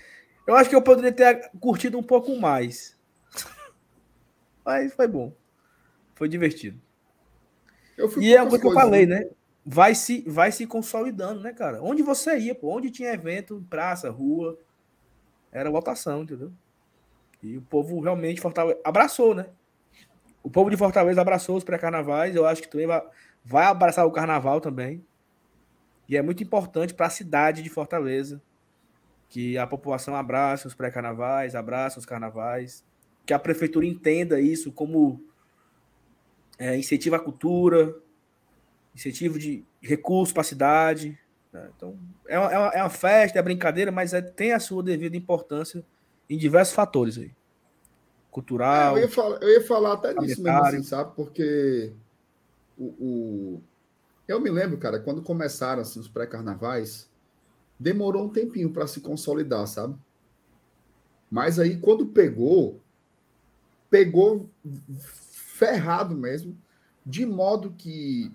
Eu 0.48 0.56
acho 0.56 0.70
que 0.70 0.76
eu 0.76 0.82
poderia 0.82 1.12
ter 1.12 1.50
curtido 1.60 1.98
um 1.98 2.04
pouco 2.04 2.38
mais. 2.40 2.98
Mas 4.64 4.94
foi 4.94 5.08
bom. 5.08 5.34
Foi 6.16 6.30
divertido. 6.30 6.80
e 8.18 8.34
é 8.34 8.42
o 8.42 8.50
que 8.50 8.66
eu 8.66 8.74
falei, 8.74 9.06
né? 9.06 9.30
Vai 9.66 9.94
se, 9.94 10.22
vai 10.28 10.52
se 10.52 10.66
consolidando, 10.66 11.42
né, 11.42 11.52
cara? 11.54 11.82
Onde 11.82 12.02
você 12.02 12.38
ia, 12.38 12.56
pô, 12.56 12.78
onde 12.78 12.92
tinha 12.92 13.14
evento, 13.14 13.66
praça, 13.70 14.10
rua, 14.10 14.58
era 15.52 15.70
votação, 15.70 16.24
entendeu? 16.24 16.52
E 17.44 17.58
o 17.58 17.62
povo 17.62 18.00
realmente 18.00 18.40
Fortaleza 18.40 18.80
abraçou, 18.84 19.36
né? 19.36 19.48
O 20.42 20.50
povo 20.50 20.70
de 20.70 20.78
Fortaleza 20.78 21.20
abraçou 21.20 21.58
os 21.58 21.64
pré-carnavais. 21.64 22.36
Eu 22.36 22.46
acho 22.46 22.62
que 22.62 22.70
também 22.70 22.88
vai, 22.88 23.02
vai 23.44 23.66
abraçar 23.66 24.06
o 24.08 24.12
carnaval 24.12 24.62
também. 24.62 25.06
E 26.08 26.16
é 26.16 26.22
muito 26.22 26.42
importante 26.42 26.94
para 26.94 27.08
a 27.08 27.10
cidade 27.10 27.62
de 27.62 27.70
Fortaleza 27.70 28.42
que 29.28 29.58
a 29.58 29.66
população 29.66 30.16
abrace 30.16 30.68
os 30.68 30.76
pré-carnavais, 30.76 31.56
abrace 31.56 31.98
os 31.98 32.06
carnavais, 32.06 32.86
que 33.26 33.34
a 33.34 33.40
prefeitura 33.40 33.86
entenda 33.86 34.40
isso 34.40 34.72
como 34.72 35.24
é, 36.60 36.78
incentivo 36.78 37.16
à 37.16 37.20
cultura, 37.20 37.96
incentivo 38.96 39.40
de 39.40 39.66
recursos 39.82 40.32
para 40.32 40.42
a 40.42 40.46
cidade. 40.46 41.18
Né? 41.52 41.70
Então, 41.76 41.98
é 42.28 42.38
uma, 42.38 42.52
é 42.52 42.84
uma, 42.84 42.90
festa, 42.90 43.40
é 43.40 43.42
brincadeira, 43.42 43.92
mas 43.92 44.14
é, 44.14 44.22
tem 44.22 44.54
a 44.54 44.60
sua 44.60 44.84
devida 44.84 45.18
importância 45.18 45.84
em 46.34 46.38
diversos 46.38 46.74
fatores 46.74 47.18
aí. 47.18 47.32
Cultural. 48.32 48.98
É, 48.98 49.00
eu, 49.00 49.04
ia 49.04 49.10
falar, 49.10 49.44
eu, 49.44 49.50
ia 49.50 49.62
falar, 49.62 49.94
até 49.94 50.14
disso 50.16 50.42
mesmo, 50.42 50.60
assim, 50.60 50.84
sabe? 50.84 51.16
Porque 51.16 51.94
o, 52.78 52.86
o, 52.86 53.62
eu 54.28 54.40
me 54.40 54.50
lembro, 54.50 54.78
cara, 54.78 55.00
quando 55.00 55.22
começaram 55.22 55.82
assim, 55.84 56.00
os 56.00 56.08
pré-carnavais, 56.08 57.08
demorou 57.80 58.26
um 58.26 58.30
tempinho 58.30 58.72
para 58.72 58.88
se 58.88 59.02
consolidar, 59.02 59.68
sabe? 59.68 59.96
Mas 61.30 61.60
aí, 61.60 61.78
quando 61.78 62.08
pegou, 62.08 62.82
pegou 63.90 64.50
ferrado 64.98 66.16
mesmo, 66.16 66.58
de 67.06 67.26
modo 67.26 67.74
que. 67.78 68.32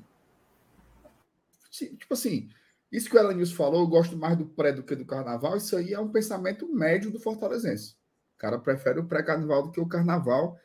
Tipo 1.70 2.14
assim, 2.14 2.48
isso 2.90 3.10
que 3.10 3.16
o 3.16 3.18
Elanius 3.18 3.52
falou, 3.52 3.82
eu 3.82 3.86
gosto 3.86 4.16
mais 4.16 4.36
do 4.36 4.46
pré 4.46 4.72
do 4.72 4.82
que 4.82 4.96
do 4.96 5.04
carnaval, 5.04 5.56
isso 5.56 5.76
aí 5.76 5.92
é 5.92 6.00
um 6.00 6.10
pensamento 6.10 6.66
médio 6.72 7.10
do 7.10 7.20
fortalezense. 7.20 7.94
O 8.36 8.38
cara 8.38 8.58
prefere 8.58 9.00
o 9.00 9.06
pré-carnaval 9.06 9.64
do 9.64 9.70
que 9.70 9.80
o 9.80 9.88
carnaval. 9.88 10.58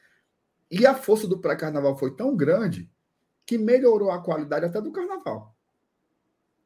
E 0.69 0.85
a 0.85 0.93
força 0.93 1.27
do 1.27 1.39
pré-carnaval 1.39 1.97
foi 1.97 2.15
tão 2.15 2.35
grande 2.35 2.89
que 3.45 3.57
melhorou 3.57 4.11
a 4.11 4.21
qualidade 4.21 4.65
até 4.65 4.79
do 4.79 4.91
carnaval. 4.91 5.55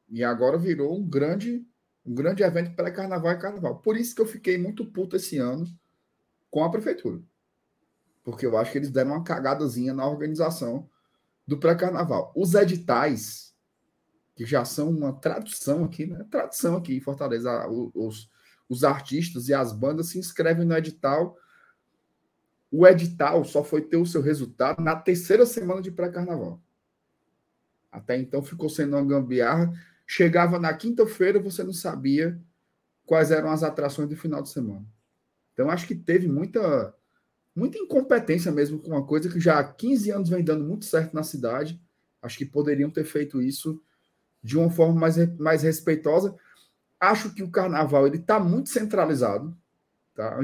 E 0.10 0.24
agora 0.24 0.58
virou 0.58 0.98
um 0.98 1.08
grande 1.08 1.66
um 2.06 2.16
grande 2.16 2.42
evento 2.42 2.74
pré-carnaval 2.74 3.34
e 3.34 3.38
carnaval. 3.38 3.80
Por 3.80 3.98
isso 3.98 4.16
que 4.16 4.22
eu 4.22 4.26
fiquei 4.26 4.58
muito 4.58 4.86
puto 4.86 5.18
esse 5.18 5.38
ano 5.38 5.68
com 6.50 6.64
a 6.64 6.72
prefeitura. 6.72 7.22
Porque 8.24 8.46
eu 8.46 8.58
acho 8.58 8.72
que 8.72 8.78
eles 8.78 8.90
deram 8.90 9.12
uma 9.12 9.24
cagadazinha 9.24 9.94
na 9.94 10.08
organização 10.08 10.90
do 11.46 11.58
pré-carnaval. 11.58 12.32
Os 12.34 12.54
editais, 12.54 13.54
que 14.38 14.46
já 14.46 14.64
são 14.64 14.90
uma 14.90 15.12
tradução 15.12 15.84
aqui, 15.84 16.06
né? 16.06 16.26
Tradução 16.32 16.78
aqui 16.78 16.96
em 16.96 17.02
Fortaleza. 17.02 17.68
Os, 17.68 18.30
os 18.70 18.84
artistas 18.86 19.50
e 19.50 19.54
as 19.54 19.74
bandas 19.74 20.10
se 20.10 20.20
inscrevem 20.20 20.66
no 20.66 20.78
edital. 20.78 21.36
O 22.72 22.88
edital 22.88 23.44
só 23.44 23.64
foi 23.64 23.82
ter 23.82 23.98
o 23.98 24.06
seu 24.06 24.22
resultado 24.22 24.82
na 24.82 24.96
terceira 24.96 25.46
semana 25.46 25.82
de 25.82 25.92
pré-carnaval. 25.92 26.62
Até 27.92 28.18
então 28.18 28.42
ficou 28.44 28.70
sendo 28.70 28.96
uma 28.96 29.06
gambiarra 29.06 29.74
Chegava 30.10 30.58
na 30.58 30.74
quinta-feira, 30.74 31.38
você 31.38 31.62
não 31.66 31.74
sabia 31.74 32.42
quais 33.06 33.30
eram 33.30 33.52
as 33.52 33.62
atrações 33.62 34.08
do 34.08 34.16
final 34.16 34.42
de 34.42 34.50
semana. 34.50 34.86
Então, 35.52 35.70
acho 35.70 35.86
que 35.86 35.94
teve 35.94 36.30
muita, 36.30 36.96
muita 37.54 37.78
incompetência 37.78 38.50
mesmo 38.50 38.80
com 38.80 38.92
uma 38.92 39.06
coisa 39.06 39.30
que 39.30 39.38
já 39.38 39.60
há 39.60 39.64
15 39.66 40.12
anos 40.12 40.30
vem 40.30 40.46
dando 40.46 40.64
muito 40.64 40.86
certo 40.86 41.14
na 41.14 41.24
cidade. 41.24 41.82
Acho 42.22 42.38
que 42.38 42.46
poderiam 42.46 42.90
ter 42.90 43.04
feito 43.04 43.42
isso 43.42 43.82
de 44.48 44.58
uma 44.58 44.70
forma 44.70 44.98
mais, 44.98 45.38
mais 45.38 45.62
respeitosa. 45.62 46.34
Acho 46.98 47.34
que 47.34 47.44
o 47.44 47.52
carnaval 47.52 48.08
ele 48.08 48.16
está 48.16 48.40
muito 48.40 48.70
centralizado. 48.70 49.56
Tá? 50.16 50.40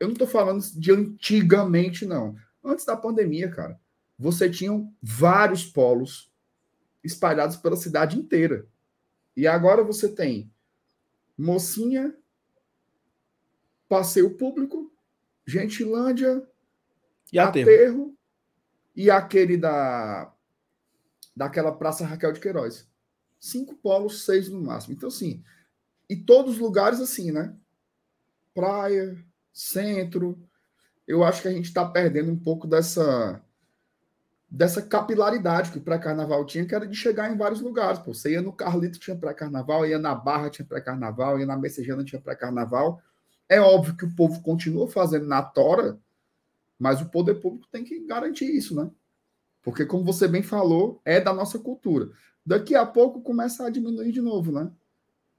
Eu 0.00 0.08
não 0.08 0.12
estou 0.12 0.26
falando 0.26 0.60
de 0.74 0.90
antigamente, 0.90 2.04
não. 2.04 2.36
Antes 2.62 2.84
da 2.84 2.96
pandemia, 2.96 3.48
cara, 3.48 3.78
você 4.18 4.50
tinha 4.50 4.72
vários 5.00 5.64
polos 5.64 6.28
espalhados 7.04 7.56
pela 7.56 7.76
cidade 7.76 8.18
inteira. 8.18 8.66
E 9.36 9.46
agora 9.46 9.84
você 9.84 10.08
tem 10.08 10.50
Mocinha, 11.38 12.12
Passeio 13.88 14.36
Público, 14.36 14.90
Gentilândia, 15.46 16.44
e 17.32 17.38
Aterro, 17.38 17.70
Aterro 17.70 18.18
e 18.96 19.08
aquele 19.08 19.56
da 19.56 20.32
daquela 21.36 21.70
Praça 21.70 22.04
Raquel 22.04 22.32
de 22.32 22.40
Queiroz. 22.40 22.88
Cinco 23.38 23.74
polos, 23.76 24.24
seis 24.24 24.48
no 24.48 24.60
máximo. 24.60 24.94
Então, 24.94 25.08
assim, 25.08 25.42
e 26.08 26.16
todos 26.16 26.54
os 26.54 26.58
lugares 26.58 27.00
assim, 27.00 27.30
né? 27.30 27.54
Praia, 28.54 29.16
centro. 29.52 30.38
Eu 31.06 31.22
acho 31.24 31.42
que 31.42 31.48
a 31.48 31.52
gente 31.52 31.66
está 31.66 31.84
perdendo 31.84 32.30
um 32.30 32.38
pouco 32.38 32.66
dessa 32.66 33.42
dessa 34.48 34.80
capilaridade 34.80 35.72
que 35.72 35.78
o 35.78 35.82
pré-carnaval 35.82 36.44
tinha, 36.46 36.64
que 36.64 36.74
era 36.74 36.86
de 36.86 36.96
chegar 36.96 37.30
em 37.30 37.36
vários 37.36 37.60
lugares. 37.60 37.98
Pô. 37.98 38.14
Você 38.14 38.32
ia 38.32 38.40
no 38.40 38.52
Carlito, 38.52 38.98
tinha 38.98 39.16
pré-carnaval, 39.16 39.84
ia 39.84 39.98
na 39.98 40.14
Barra, 40.14 40.48
tinha 40.48 40.64
pré-carnaval, 40.64 41.38
ia 41.38 41.46
na 41.46 41.56
Messejana, 41.56 42.04
tinha 42.04 42.20
pré-carnaval. 42.20 43.02
É 43.48 43.60
óbvio 43.60 43.96
que 43.96 44.04
o 44.04 44.14
povo 44.14 44.40
continua 44.42 44.88
fazendo 44.88 45.26
na 45.26 45.42
tora, 45.42 45.98
mas 46.78 47.00
o 47.00 47.08
poder 47.08 47.34
público 47.36 47.68
tem 47.70 47.84
que 47.84 48.06
garantir 48.06 48.46
isso, 48.46 48.74
né? 48.74 48.90
Porque, 49.66 49.84
como 49.84 50.04
você 50.04 50.28
bem 50.28 50.44
falou, 50.44 51.02
é 51.04 51.20
da 51.20 51.34
nossa 51.34 51.58
cultura. 51.58 52.12
Daqui 52.46 52.76
a 52.76 52.86
pouco 52.86 53.20
começa 53.20 53.66
a 53.66 53.70
diminuir 53.70 54.12
de 54.12 54.20
novo, 54.20 54.52
né? 54.52 54.70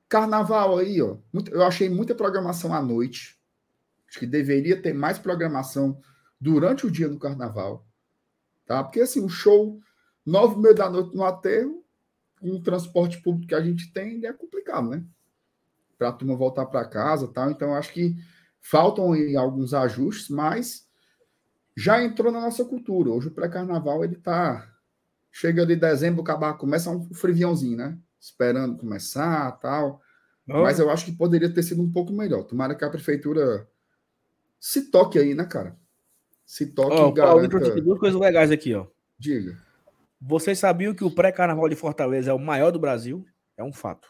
Carnaval 0.09 0.77
aí, 0.77 1.01
ó. 1.01 1.15
Eu 1.49 1.63
achei 1.63 1.87
muita 1.87 2.13
programação 2.13 2.73
à 2.73 2.81
noite. 2.81 3.39
Acho 4.09 4.19
que 4.19 4.27
deveria 4.27 4.81
ter 4.81 4.91
mais 4.91 5.17
programação 5.17 6.01
durante 6.41 6.85
o 6.85 6.91
dia 6.91 7.07
no 7.07 7.17
carnaval 7.17 7.87
Tá? 8.65 8.83
Porque 8.83 8.99
assim, 8.99 9.23
o 9.23 9.29
show, 9.29 9.79
nove 10.25 10.55
e 10.55 10.59
meia 10.59 10.75
da 10.75 10.89
noite 10.89 11.15
no 11.15 11.23
aterro, 11.23 11.85
um 12.41 12.61
transporte 12.61 13.21
público 13.21 13.47
que 13.47 13.55
a 13.55 13.61
gente 13.61 13.93
tem, 13.93 14.25
é 14.25 14.33
complicado, 14.33 14.89
né? 14.89 15.05
Para 15.97 16.09
a 16.09 16.11
turma 16.11 16.35
voltar 16.35 16.65
para 16.65 16.83
casa 16.83 17.29
tal. 17.29 17.49
Então, 17.49 17.73
acho 17.73 17.93
que 17.93 18.13
faltam 18.59 19.13
alguns 19.39 19.73
ajustes, 19.73 20.27
mas 20.27 20.85
já 21.77 22.03
entrou 22.03 22.31
na 22.31 22.41
nossa 22.41 22.65
cultura. 22.65 23.11
Hoje 23.11 23.27
o 23.27 23.31
pré-carnaval 23.31 24.03
ele 24.03 24.15
tá. 24.15 24.67
Chega 25.31 25.63
de 25.63 25.75
dezembro, 25.75 26.23
acabar, 26.23 26.55
começa 26.55 26.89
um 26.89 27.13
friviãozinho, 27.13 27.77
né? 27.77 27.95
Esperando 28.19 28.79
começar 28.79 29.51
tal. 29.59 30.01
Oh. 30.49 30.63
Mas 30.63 30.79
eu 30.79 30.89
acho 30.89 31.05
que 31.05 31.11
poderia 31.11 31.53
ter 31.53 31.61
sido 31.61 31.83
um 31.83 31.91
pouco 31.91 32.11
melhor. 32.11 32.43
Tomara 32.45 32.73
que 32.73 32.83
a 32.83 32.89
prefeitura 32.89 33.69
se 34.59 34.89
toque 34.89 35.19
aí, 35.19 35.35
né, 35.35 35.45
cara? 35.45 35.77
Se 36.43 36.65
toque 36.65 36.95
oh, 36.95 37.11
garanta... 37.11 37.59
Paulo, 37.59 37.81
duas 37.81 37.99
coisas 37.99 38.19
legais 38.19 38.49
aqui, 38.49 38.73
ó. 38.73 38.87
Diga. 39.19 39.55
Vocês 40.19 40.57
sabiam 40.57 40.95
que 40.95 41.03
o 41.03 41.11
pré-carnaval 41.11 41.69
de 41.69 41.75
Fortaleza 41.75 42.31
é 42.31 42.33
o 42.33 42.39
maior 42.39 42.71
do 42.71 42.79
Brasil? 42.79 43.23
É 43.55 43.63
um 43.63 43.71
fato. 43.71 44.09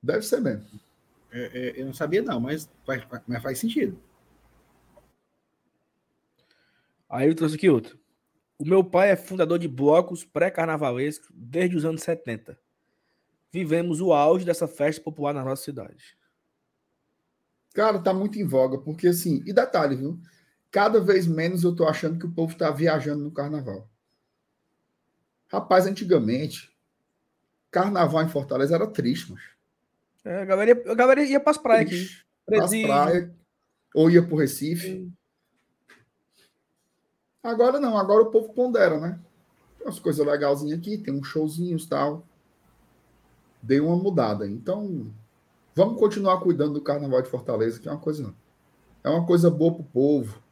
Deve 0.00 0.22
ser 0.22 0.40
mesmo. 0.40 0.64
É, 1.32 1.40
é, 1.40 1.80
eu 1.80 1.86
não 1.86 1.92
sabia, 1.92 2.22
não, 2.22 2.40
mas 2.40 2.68
faz, 2.84 3.06
mas 3.26 3.42
faz 3.42 3.58
sentido. 3.58 4.00
Aí 7.08 7.28
eu 7.28 7.34
trouxe 7.34 7.56
aqui 7.56 7.68
outro. 7.68 7.98
O 8.58 8.64
meu 8.64 8.84
pai 8.84 9.10
é 9.10 9.16
fundador 9.16 9.58
de 9.58 9.66
blocos 9.66 10.24
pré-carnavalescos 10.24 11.30
desde 11.32 11.76
os 11.76 11.84
anos 11.84 12.02
70. 12.02 12.58
Vivemos 13.52 14.00
o 14.00 14.12
auge 14.12 14.44
dessa 14.44 14.68
festa 14.68 15.02
popular 15.02 15.32
na 15.32 15.44
nossa 15.44 15.64
cidade. 15.64 16.16
Cara, 17.74 17.98
tá 17.98 18.12
muito 18.12 18.38
em 18.38 18.46
voga, 18.46 18.78
porque 18.78 19.08
assim, 19.08 19.42
e 19.46 19.52
detalhe, 19.52 19.96
viu? 19.96 20.20
cada 20.70 21.00
vez 21.00 21.26
menos 21.26 21.64
eu 21.64 21.74
tô 21.74 21.86
achando 21.86 22.18
que 22.18 22.26
o 22.26 22.32
povo 22.32 22.56
tá 22.56 22.70
viajando 22.70 23.24
no 23.24 23.32
carnaval. 23.32 23.90
Rapaz, 25.48 25.86
antigamente, 25.86 26.72
carnaval 27.70 28.22
em 28.22 28.28
Fortaleza 28.28 28.74
era 28.74 28.86
triste, 28.86 29.32
mas. 29.32 29.42
É, 30.24 30.42
a 30.42 30.44
galera 30.44 30.70
ia, 30.70 30.92
a 30.92 30.94
galera 30.94 31.22
ia 31.22 31.40
pras 31.40 31.58
praias 31.58 31.86
aqui. 31.86 32.08
Ou 33.94 34.10
ia 34.10 34.22
pro 34.22 34.36
Recife. 34.36 35.10
Agora 37.42 37.80
não, 37.80 37.96
agora 37.96 38.22
o 38.22 38.30
povo 38.30 38.52
pondera, 38.52 39.00
né? 39.00 39.18
Tem 39.78 39.86
umas 39.86 39.98
coisas 39.98 40.24
legalzinhas 40.24 40.78
aqui, 40.78 40.98
tem 40.98 41.14
uns 41.14 41.26
showzinhos 41.26 41.84
e 41.84 41.88
tal. 41.88 42.26
Deu 43.62 43.86
uma 43.86 43.96
mudada. 43.96 44.46
Então, 44.46 45.10
vamos 45.74 45.98
continuar 45.98 46.40
cuidando 46.40 46.74
do 46.74 46.82
carnaval 46.82 47.22
de 47.22 47.30
Fortaleza, 47.30 47.80
que 47.80 47.88
é 47.88 47.90
uma 47.90 48.00
coisa. 48.00 48.34
É 49.02 49.08
uma 49.08 49.24
coisa 49.24 49.50
boa 49.50 49.74
pro 49.74 49.84
povo. 49.84 50.42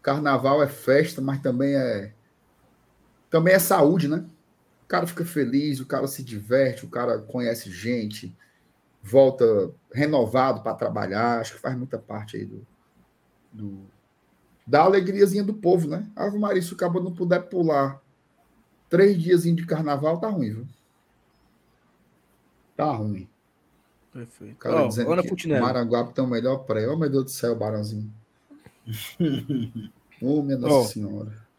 Carnaval 0.00 0.62
é 0.62 0.68
festa, 0.68 1.20
mas 1.20 1.42
também 1.42 1.74
é. 1.74 2.14
Também 3.28 3.54
é 3.54 3.58
saúde, 3.58 4.06
né? 4.06 4.24
O 4.84 4.86
cara 4.86 5.06
fica 5.06 5.24
feliz, 5.24 5.80
o 5.80 5.86
cara 5.86 6.06
se 6.06 6.22
diverte, 6.22 6.84
o 6.84 6.88
cara 6.88 7.18
conhece 7.18 7.70
gente, 7.70 8.36
volta 9.02 9.70
renovado 9.92 10.62
para 10.62 10.74
trabalhar. 10.74 11.40
Acho 11.40 11.54
que 11.54 11.60
faz 11.60 11.76
muita 11.76 11.98
parte 11.98 12.36
aí 12.36 12.44
do, 12.44 12.66
do 13.52 13.86
da 14.66 14.82
alegriazinha 14.82 15.42
do 15.42 15.54
povo, 15.54 15.88
né? 15.88 16.08
Ave 16.14 16.38
Maria, 16.38 16.62
se 16.62 16.72
o 16.72 16.76
cabo 16.76 17.00
não 17.00 17.12
puder 17.12 17.40
pular 17.48 18.00
três 18.88 19.20
dias 19.20 19.42
de 19.42 19.66
carnaval, 19.66 20.20
tá 20.20 20.28
ruim, 20.28 20.50
viu? 20.50 20.66
Tá 22.76 22.92
ruim. 22.92 23.28
Perfeito. 24.12 24.54
O 24.54 24.58
cara 24.58 24.84
Ó, 24.84 24.88
dizendo 24.88 25.12
Ana 25.12 25.22
que 25.22 25.28
Putinelli. 25.28 25.60
Maranguape 25.60 26.14
tem 26.14 26.24
o 26.24 26.26
melhor 26.26 26.58
pré. 26.58 26.88
Oh, 26.88 26.96
meu 26.96 27.10
Deus 27.10 27.24
do 27.24 27.30
céu, 27.30 27.56
Barãozinho. 27.56 28.12
oh, 30.22 30.42
minha 30.42 30.58
Nossa 30.58 30.74
Ó. 30.74 30.84
Senhora. 30.84 31.49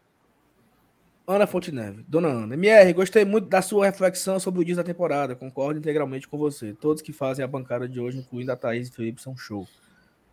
Ana 1.26 1.46
Fonteneve. 1.46 2.04
Dona 2.08 2.28
Ana. 2.28 2.54
MR, 2.54 2.92
gostei 2.92 3.24
muito 3.24 3.48
da 3.48 3.62
sua 3.62 3.86
reflexão 3.86 4.40
sobre 4.40 4.60
o 4.60 4.64
dia 4.64 4.76
da 4.76 4.84
temporada. 4.84 5.36
Concordo 5.36 5.78
integralmente 5.78 6.26
com 6.26 6.36
você. 6.36 6.72
Todos 6.72 7.02
que 7.02 7.12
fazem 7.12 7.44
a 7.44 7.48
bancada 7.48 7.88
de 7.88 8.00
hoje, 8.00 8.18
incluindo 8.18 8.50
a 8.50 8.56
Thaís 8.56 8.88
e 8.88 8.92
Felipe, 8.92 9.22
são 9.22 9.36
show. 9.36 9.66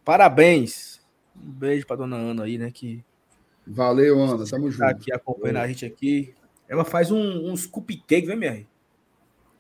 Parabéns. 0.04 1.00
Um 1.36 1.52
beijo 1.52 1.86
pra 1.86 1.96
Dona 1.96 2.16
Ana 2.16 2.44
aí, 2.44 2.58
né? 2.58 2.72
Que 2.72 3.04
Valeu, 3.66 4.20
Ana. 4.20 4.46
Tamo 4.46 4.66
tá 4.66 4.72
junto. 4.72 4.84
aqui 4.84 5.14
acompanhando 5.14 5.58
a 5.58 5.68
gente 5.68 5.86
aqui. 5.86 6.34
Ela 6.68 6.84
faz 6.84 7.12
um, 7.12 7.52
uns 7.52 7.68
cupcake, 7.68 8.26
vem, 8.26 8.36
MR? 8.36 8.68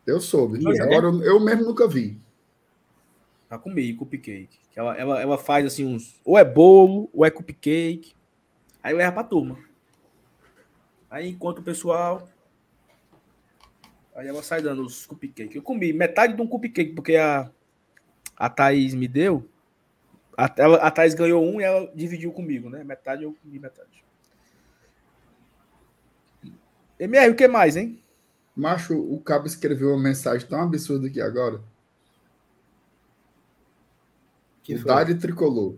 Eu 0.06 0.20
soube. 0.20 0.60
Pois 0.64 0.80
é. 0.80 0.84
Agora 0.84 1.08
eu, 1.08 1.24
eu 1.24 1.40
mesmo 1.40 1.66
nunca 1.66 1.88
vi. 1.88 2.20
Já 3.50 3.58
comi 3.58 3.94
cupcake. 3.94 4.58
Ela, 4.76 4.98
ela, 4.98 5.22
ela 5.22 5.38
faz 5.38 5.66
assim 5.66 5.86
uns. 5.86 6.20
Ou 6.26 6.38
é 6.38 6.44
bolo, 6.44 7.10
ou 7.14 7.24
é 7.24 7.30
cupcake. 7.30 8.14
Aí 8.82 8.94
leva 8.94 9.12
pra 9.12 9.24
turma. 9.24 9.58
Aí 11.10 11.30
encontra 11.30 11.62
o 11.62 11.66
pessoal. 11.66 12.28
Aí 14.16 14.28
ela 14.28 14.44
sai 14.44 14.62
dando 14.62 14.84
os 14.84 15.06
cupcake. 15.06 15.56
Eu 15.56 15.64
comi 15.64 15.94
metade 15.94 16.36
de 16.36 16.42
um 16.42 16.48
cupcake, 16.48 16.94
porque 16.94 17.16
a, 17.16 17.50
a 18.36 18.50
Thaís 18.50 18.94
me 18.94 19.08
deu. 19.08 19.50
A, 20.38 20.54
ela, 20.58 20.78
a 20.78 20.92
Thaís 20.92 21.14
ganhou 21.14 21.44
um 21.44 21.60
e 21.60 21.64
ela 21.64 21.92
dividiu 21.96 22.32
comigo, 22.32 22.70
né? 22.70 22.84
Metade 22.84 23.24
eu 23.24 23.34
comi 23.42 23.60
metade. 23.60 24.04
MR, 27.00 27.32
o 27.32 27.36
que 27.36 27.48
mais, 27.48 27.78
hein? 27.78 28.04
Macho, 28.56 29.00
o 29.00 29.22
cabo 29.22 29.48
escreveu 29.48 29.90
uma 29.90 30.04
mensagem 30.04 30.46
tão 30.46 30.62
absurda 30.62 31.08
aqui 31.08 31.22
agora. 31.22 31.62
Que 34.62 34.76
o? 34.76 34.84
Dari 34.84 35.16
tricolor. 35.16 35.78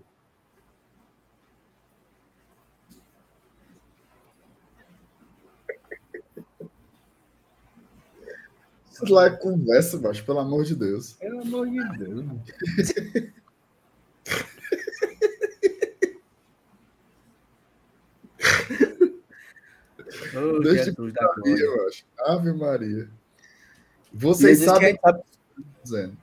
Isso 9.03 9.14
lá 9.14 9.26
é 9.26 9.30
conversa, 9.32 9.99
macho, 9.99 10.23
pelo 10.26 10.40
amor 10.40 10.64
de 10.64 10.76
Deus. 10.76 11.14
Pelo 11.14 11.41
amor 11.41 11.68
de 11.69 11.98
Deus. 11.98 12.26
Jesus 20.86 21.14
da 21.14 21.28
glória. 21.36 21.64
Eu 21.64 21.88
acho. 21.88 22.06
Ave 22.19 22.53
Maria. 22.53 23.10
Vocês 24.14 24.60
sabem, 24.60 24.98
sabe- 25.02 25.23
dizendo. 25.84 26.18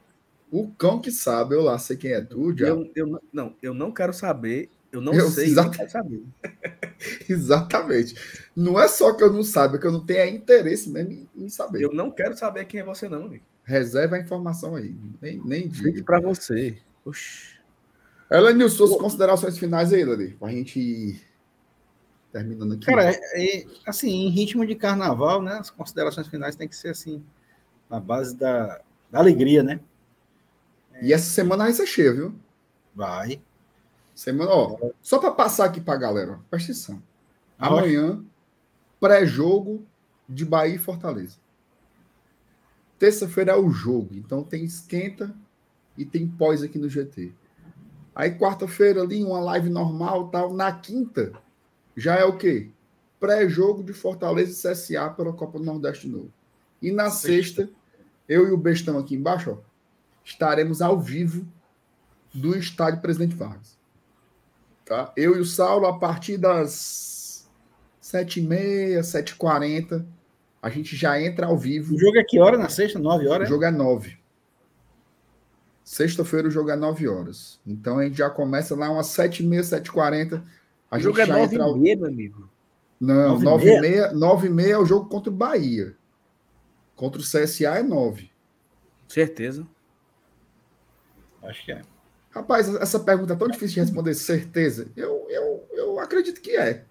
O 0.50 0.70
cão 0.70 1.00
que 1.00 1.10
sabe, 1.10 1.54
eu 1.54 1.62
lá 1.62 1.78
sei 1.78 1.96
quem 1.96 2.12
é 2.12 2.20
tu, 2.20 2.56
já. 2.56 2.68
Eu, 2.68 2.90
eu, 2.94 3.20
não, 3.32 3.54
eu 3.62 3.74
não 3.74 3.92
quero 3.92 4.12
saber. 4.12 4.70
Eu 4.90 5.00
não 5.00 5.12
Eu- 5.12 5.28
sei, 5.28 5.50
não 5.52 5.70
quero 5.70 5.90
saber. 5.90 6.22
Exatamente. 7.28 8.14
Não 8.56 8.80
é 8.80 8.88
só 8.88 9.12
que 9.14 9.22
eu 9.22 9.32
não 9.32 9.42
saiba, 9.42 9.76
é 9.76 9.78
que 9.78 9.86
eu 9.86 9.92
não 9.92 10.04
tenho 10.04 10.34
interesse 10.34 10.88
mesmo 10.90 11.28
em- 11.36 11.48
saber. 11.48 11.82
Eu 11.82 11.92
não 11.92 12.10
quero 12.10 12.36
saber 12.36 12.64
quem 12.64 12.80
é 12.80 12.84
você, 12.84 13.08
não, 13.08 13.24
amigo. 13.26 13.44
Reserva 13.64 14.16
a 14.16 14.20
informação 14.20 14.74
aí. 14.76 14.96
Nem, 15.20 15.40
nem 15.44 15.68
diga. 15.68 16.02
pra 16.02 16.20
você. 16.20 16.78
Oxi. 17.04 17.58
Elenil, 18.30 18.68
suas 18.68 18.96
considerações 18.98 19.58
finais 19.58 19.92
aí, 19.92 20.04
Lani, 20.04 20.28
pra 20.34 20.48
gente 20.50 20.78
ir 20.80 21.20
terminando 22.32 22.72
aqui. 22.74 22.86
Cara, 22.86 23.10
é- 23.10 23.20
é, 23.58 23.64
assim, 23.86 24.10
em 24.10 24.28
ritmo 24.30 24.66
de 24.66 24.74
carnaval, 24.74 25.42
né? 25.42 25.52
As 25.54 25.70
considerações 25.70 26.28
finais 26.28 26.56
têm 26.56 26.68
que 26.68 26.76
ser 26.76 26.88
assim, 26.90 27.22
na 27.90 28.00
base 28.00 28.34
da, 28.36 28.80
da 29.10 29.18
alegria, 29.18 29.62
né? 29.62 29.80
E 31.02 31.12
essa 31.12 31.30
semana 31.30 31.64
vai 31.64 31.72
ser 31.72 31.86
cheia, 31.86 32.12
viu? 32.12 32.34
Vai. 32.94 33.40
Semana, 34.18 34.50
ó, 34.50 34.90
só 35.00 35.20
para 35.20 35.30
passar 35.30 35.66
aqui 35.66 35.80
pra 35.80 35.96
galera, 35.96 36.32
ó, 36.32 36.38
presta 36.50 36.72
atenção. 36.72 37.00
Ah, 37.56 37.68
Amanhã, 37.68 38.20
pré-jogo 38.98 39.86
de 40.28 40.44
Bahia 40.44 40.74
e 40.74 40.78
Fortaleza. 40.78 41.36
Terça-feira 42.98 43.52
é 43.52 43.56
o 43.56 43.70
jogo, 43.70 44.16
então 44.16 44.42
tem 44.42 44.64
esquenta 44.64 45.32
e 45.96 46.04
tem 46.04 46.26
pós 46.26 46.64
aqui 46.64 46.80
no 46.80 46.88
GT. 46.88 47.32
Aí 48.12 48.36
quarta-feira 48.36 49.02
ali 49.02 49.22
uma 49.22 49.38
live 49.38 49.70
normal, 49.70 50.26
tal. 50.30 50.52
Na 50.52 50.72
quinta 50.72 51.32
já 51.96 52.16
é 52.16 52.24
o 52.24 52.36
quê? 52.36 52.72
Pré-jogo 53.20 53.84
de 53.84 53.92
Fortaleza 53.92 54.50
e 54.50 54.72
CSA 54.72 55.10
pela 55.10 55.32
Copa 55.32 55.60
do 55.60 55.64
Nordeste 55.64 56.08
de 56.08 56.12
novo. 56.12 56.32
E 56.82 56.90
na 56.90 57.08
sexta, 57.08 57.70
eu 58.28 58.48
e 58.48 58.50
o 58.50 58.58
Bestão 58.58 58.98
aqui 58.98 59.14
embaixo, 59.14 59.52
ó, 59.52 59.58
estaremos 60.24 60.82
ao 60.82 60.98
vivo 60.98 61.46
do 62.34 62.58
estádio 62.58 63.00
Presidente 63.00 63.36
Vargas. 63.36 63.77
Tá? 64.88 65.12
Eu 65.14 65.36
e 65.36 65.40
o 65.40 65.44
Saulo, 65.44 65.86
a 65.86 65.98
partir 65.98 66.38
das 66.38 67.46
7h30, 68.02 69.00
7h40, 69.00 70.02
a 70.62 70.70
gente 70.70 70.96
já 70.96 71.20
entra 71.20 71.46
ao 71.46 71.58
vivo. 71.58 71.94
O 71.94 71.98
jogo 71.98 72.16
é 72.16 72.24
que 72.24 72.40
hora 72.40 72.56
na 72.56 72.70
sexta? 72.70 72.98
Nove 72.98 73.26
O 73.26 73.30
horas? 73.30 73.46
jogo 73.50 73.64
é 73.64 73.70
9. 73.70 74.16
Sexta-feira 75.84 76.48
o 76.48 76.50
jogo 76.50 76.70
é 76.70 76.76
9 76.76 77.06
horas. 77.06 77.60
Então 77.66 77.98
a 77.98 78.04
gente 78.04 78.16
já 78.16 78.30
começa 78.30 78.74
lá 78.74 78.90
umas 78.90 79.08
7h30, 79.08 79.82
7h40. 79.82 80.42
A 80.90 80.96
O 80.96 80.98
gente 80.98 81.04
jogo 81.04 81.20
é 81.20 81.26
já 81.26 81.34
nove 81.34 81.44
entra 81.44 81.58
e 81.58 81.60
ao... 81.60 81.76
meia, 81.76 81.96
meu 81.96 82.06
amigo. 82.06 82.50
Não, 82.98 83.38
Nove 83.38 83.68
e 83.68 83.80
9h30 83.80 84.12
9h30 84.14 84.68
é 84.68 84.78
o 84.78 84.86
jogo 84.86 85.08
contra 85.10 85.30
o 85.30 85.36
Bahia. 85.36 85.94
Contra 86.96 87.20
o 87.20 87.24
CSA 87.24 87.76
é 87.78 87.82
9. 87.82 88.30
Certeza. 89.06 89.66
Acho 91.42 91.64
que 91.64 91.72
é. 91.72 91.82
Rapaz, 92.38 92.72
essa 92.76 93.00
pergunta 93.00 93.32
é 93.32 93.36
tão 93.36 93.48
difícil 93.48 93.74
de 93.74 93.80
responder, 93.80 94.14
certeza. 94.14 94.88
Eu, 94.96 95.26
eu, 95.28 95.68
eu 95.72 95.98
acredito 95.98 96.40
que 96.40 96.56
é. 96.56 96.84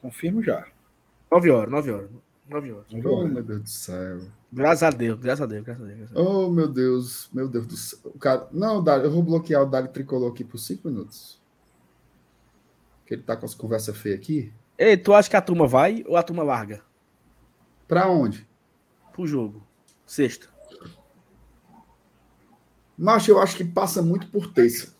Confirmo 0.00 0.40
já. 0.42 0.64
Nove 1.30 1.50
horas, 1.50 1.70
nove 1.72 1.90
horas. 1.90 2.10
Nove 2.48 2.72
horas. 2.72 2.86
Nove 2.92 3.08
Oh, 3.08 3.16
horas. 3.18 3.32
meu 3.32 3.42
Deus 3.42 3.62
do 3.62 3.68
céu. 3.68 4.20
Graças 4.52 4.82
a 4.84 4.90
Deus, 4.90 5.18
graças 5.20 5.42
a 5.42 5.46
Deus, 5.46 5.64
graças 5.64 5.82
a 5.82 5.86
Deus. 5.86 5.98
graças 5.98 6.16
a 6.16 6.20
Deus. 6.20 6.28
Oh, 6.28 6.50
meu 6.50 6.68
Deus, 6.68 7.30
meu 7.32 7.48
Deus 7.48 7.66
do 7.66 7.76
céu. 7.76 7.98
O 8.14 8.18
cara... 8.18 8.46
Não, 8.52 8.82
Dário, 8.82 9.04
eu 9.06 9.10
vou 9.10 9.22
bloquear 9.24 9.62
o 9.62 9.66
Dário 9.66 9.88
Tricolor 9.88 10.30
aqui 10.30 10.44
por 10.44 10.58
cinco 10.58 10.88
minutos. 10.88 11.40
Que 13.06 13.14
ele 13.14 13.22
tá 13.22 13.36
com 13.36 13.44
as 13.46 13.54
conversas 13.54 13.96
feias 13.96 14.18
aqui. 14.20 14.52
Ei, 14.78 14.96
tu 14.96 15.12
acha 15.12 15.28
que 15.28 15.36
a 15.36 15.42
turma 15.42 15.66
vai 15.66 16.04
ou 16.06 16.16
a 16.16 16.22
turma 16.22 16.42
larga 16.44 16.80
Pra 17.88 18.08
onde? 18.08 18.46
pro 19.12 19.26
jogo? 19.26 19.66
Sexta. 20.06 20.48
Mas 23.02 23.26
eu 23.26 23.40
acho 23.40 23.56
que 23.56 23.64
passa 23.64 24.00
muito 24.00 24.28
por 24.28 24.52
terça. 24.52 24.94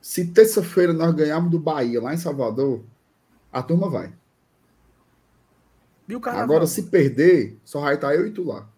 Se 0.00 0.28
terça-feira 0.28 0.92
nós 0.92 1.12
ganharmos 1.12 1.50
do 1.50 1.58
Bahia 1.58 2.00
lá 2.00 2.14
em 2.14 2.18
Salvador, 2.18 2.84
a 3.50 3.60
turma 3.60 3.90
vai. 3.90 4.14
Agora, 6.26 6.68
se 6.68 6.84
perder, 6.84 7.58
só 7.64 7.80
vai 7.80 7.96
estar 7.96 8.14
eu 8.14 8.28
e 8.28 8.30
tu 8.30 8.44
lá. 8.44 8.68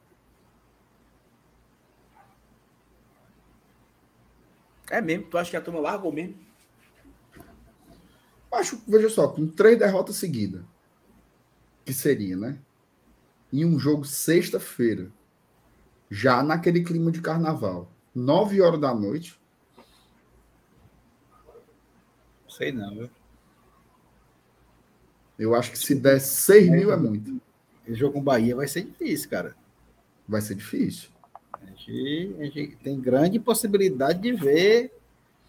É 4.91 5.03
mesmo? 5.03 5.27
Tu 5.27 5.37
acha 5.37 5.51
que 5.51 5.57
a 5.59 5.61
turma 5.61 5.79
largou 5.79 6.11
mesmo? 6.11 6.37
Acho, 8.51 8.83
veja 8.89 9.11
só, 9.11 9.29
com 9.29 9.47
três 9.47 9.79
derrotas 9.79 10.17
seguidas, 10.17 10.63
que 11.85 11.93
seria, 11.93 12.35
né? 12.35 12.59
Em 13.53 13.67
um 13.67 13.79
jogo 13.79 14.07
sexta-feira, 14.07 15.13
já 16.13 16.43
naquele 16.43 16.83
clima 16.85 17.11
de 17.11 17.23
carnaval, 17.23 17.91
nove 18.15 18.61
horas 18.61 18.81
da 18.81 18.95
noite, 18.95 19.41
Sei 22.57 22.71
não, 22.71 22.95
viu? 22.95 23.11
Eu 25.39 25.55
acho 25.55 25.71
que 25.73 25.79
se 25.79 25.95
der 25.95 26.21
6 26.21 26.71
mil 26.71 26.93
é 26.93 26.97
muito. 26.97 27.41
Esse 27.87 27.99
jogo 27.99 28.15
com 28.15 28.23
Bahia 28.23 28.55
vai 28.55 28.69
ser 28.69 28.83
difícil, 28.83 29.31
cara. 29.31 29.57
Vai 30.29 30.41
ser 30.43 30.55
difícil. 30.55 31.09
A 31.55 31.65
gente, 31.65 32.37
a 32.39 32.45
gente 32.45 32.77
tem 32.77 33.01
grande 33.01 33.41
possibilidade 33.41 34.21
de 34.21 34.33
ver 34.33 34.93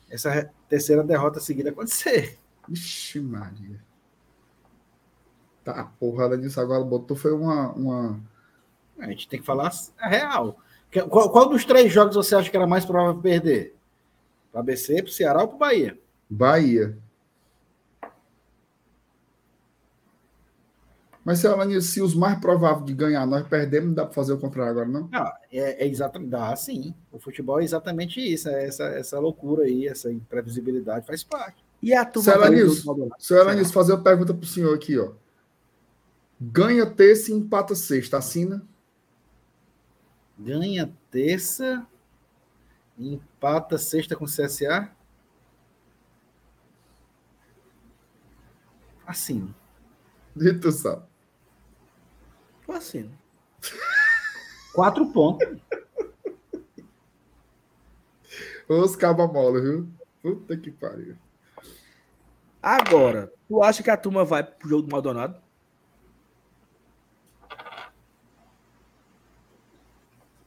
essa 0.09 0.49
terceira 0.69 1.03
derrota 1.03 1.39
seguida 1.39 1.69
acontecer. 1.71 2.37
Vixe, 2.67 3.19
Maria. 3.19 3.79
Tá, 5.63 5.81
a 5.81 5.83
porrada 5.83 6.37
disso 6.37 6.59
agora 6.59 6.83
botou 6.83 7.15
foi 7.15 7.33
uma, 7.33 7.73
uma. 7.73 8.19
A 9.03 9.09
gente 9.09 9.27
tem 9.27 9.39
que 9.39 9.45
falar 9.45 9.71
a 9.99 10.07
real. 10.07 10.57
Qual, 11.09 11.31
qual 11.31 11.49
dos 11.49 11.65
três 11.65 11.91
jogos 11.91 12.15
você 12.15 12.35
acha 12.35 12.49
que 12.49 12.55
era 12.55 12.67
mais 12.67 12.85
provável 12.85 13.21
perder? 13.21 13.75
Para 14.51 14.61
ABC, 14.61 15.01
para 15.01 15.09
o 15.09 15.11
Ceará 15.11 15.41
ou 15.41 15.47
para 15.47 15.57
Bahia? 15.57 15.99
Bahia. 16.29 16.97
Mas 21.25 21.39
se, 21.39 21.47
ela, 21.47 21.81
se 21.81 22.01
os 22.01 22.13
mais 22.13 22.37
prováveis 22.39 22.85
de 22.85 22.93
ganhar 22.93 23.25
nós 23.25 23.47
perdemos, 23.47 23.87
não 23.87 23.95
dá 23.95 24.05
para 24.05 24.13
fazer 24.13 24.33
o 24.33 24.37
contrário 24.37 24.71
agora, 24.71 24.87
não? 24.87 25.07
Não, 25.09 25.25
é, 25.51 25.83
é 25.83 25.87
exatamente. 25.87 26.29
Dá 26.29 26.53
sim. 26.55 26.93
O 27.11 27.19
futebol 27.19 27.61
é 27.61 27.63
exatamente 27.63 28.19
isso. 28.19 28.49
É 28.49 28.65
essa, 28.65 28.83
essa 28.83 29.19
loucura 29.19 29.63
aí, 29.63 29.87
essa 29.87 30.11
imprevisibilidade 30.11 31.07
faz 31.07 31.23
parte. 31.23 31.63
E 31.81 31.93
a 31.93 32.05
turma 32.05 32.31
Seu 32.31 32.85
Maldonado? 32.85 33.15
Seu 33.19 33.65
fazer 33.71 33.93
uma 33.93 34.03
pergunta 34.03 34.33
pro 34.33 34.45
senhor 34.45 34.75
aqui, 34.75 34.97
ó. 34.97 35.11
Ganha 36.39 36.85
terça 36.85 37.31
e 37.31 37.35
empata 37.35 37.73
sexta, 37.73 38.17
assina? 38.17 38.61
Ganha 40.37 40.93
terça, 41.11 41.87
empata 42.97 43.77
sexta 43.77 44.15
com 44.15 44.25
o 44.25 44.27
CSA. 44.27 44.91
Assim. 49.05 49.53
Dito 50.35 50.71
sabe. 50.71 51.03
Como 52.65 52.77
assim? 52.77 53.11
Quatro 54.73 55.05
pontos. 55.11 55.47
Os 58.67 58.95
cabamola, 58.95 59.61
viu? 59.61 59.89
Puta 60.21 60.57
que 60.57 60.71
pariu. 60.71 61.17
Agora, 62.61 63.31
tu 63.47 63.61
acha 63.61 63.83
que 63.83 63.89
a 63.89 63.97
turma 63.97 64.23
vai 64.23 64.41
pro 64.41 64.69
jogo 64.69 64.83
do 64.83 64.91
Maldonado? 64.91 65.42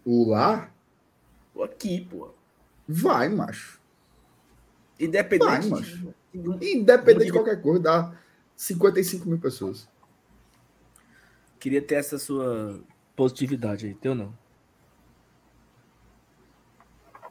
Lá 0.07 0.71
Aqui, 1.63 2.03
pô. 2.05 2.31
vai, 2.87 3.29
macho. 3.29 3.81
Independente. 5.01 5.49
Vai, 5.49 5.61
de- 5.61 5.69
macho. 5.71 6.15
de- 6.33 6.73
Independente 6.75 7.27
de 7.27 7.33
qualquer 7.33 7.61
coisa, 7.61 7.81
dá 7.83 8.15
55 8.55 9.29
mil 9.29 9.39
pessoas. 9.39 9.89
Queria 11.59 11.81
ter 11.83 11.95
essa 11.97 12.19
sua 12.19 12.81
positividade 13.17 13.87
aí, 13.87 13.95
teu 13.95 14.15
não. 14.15 14.37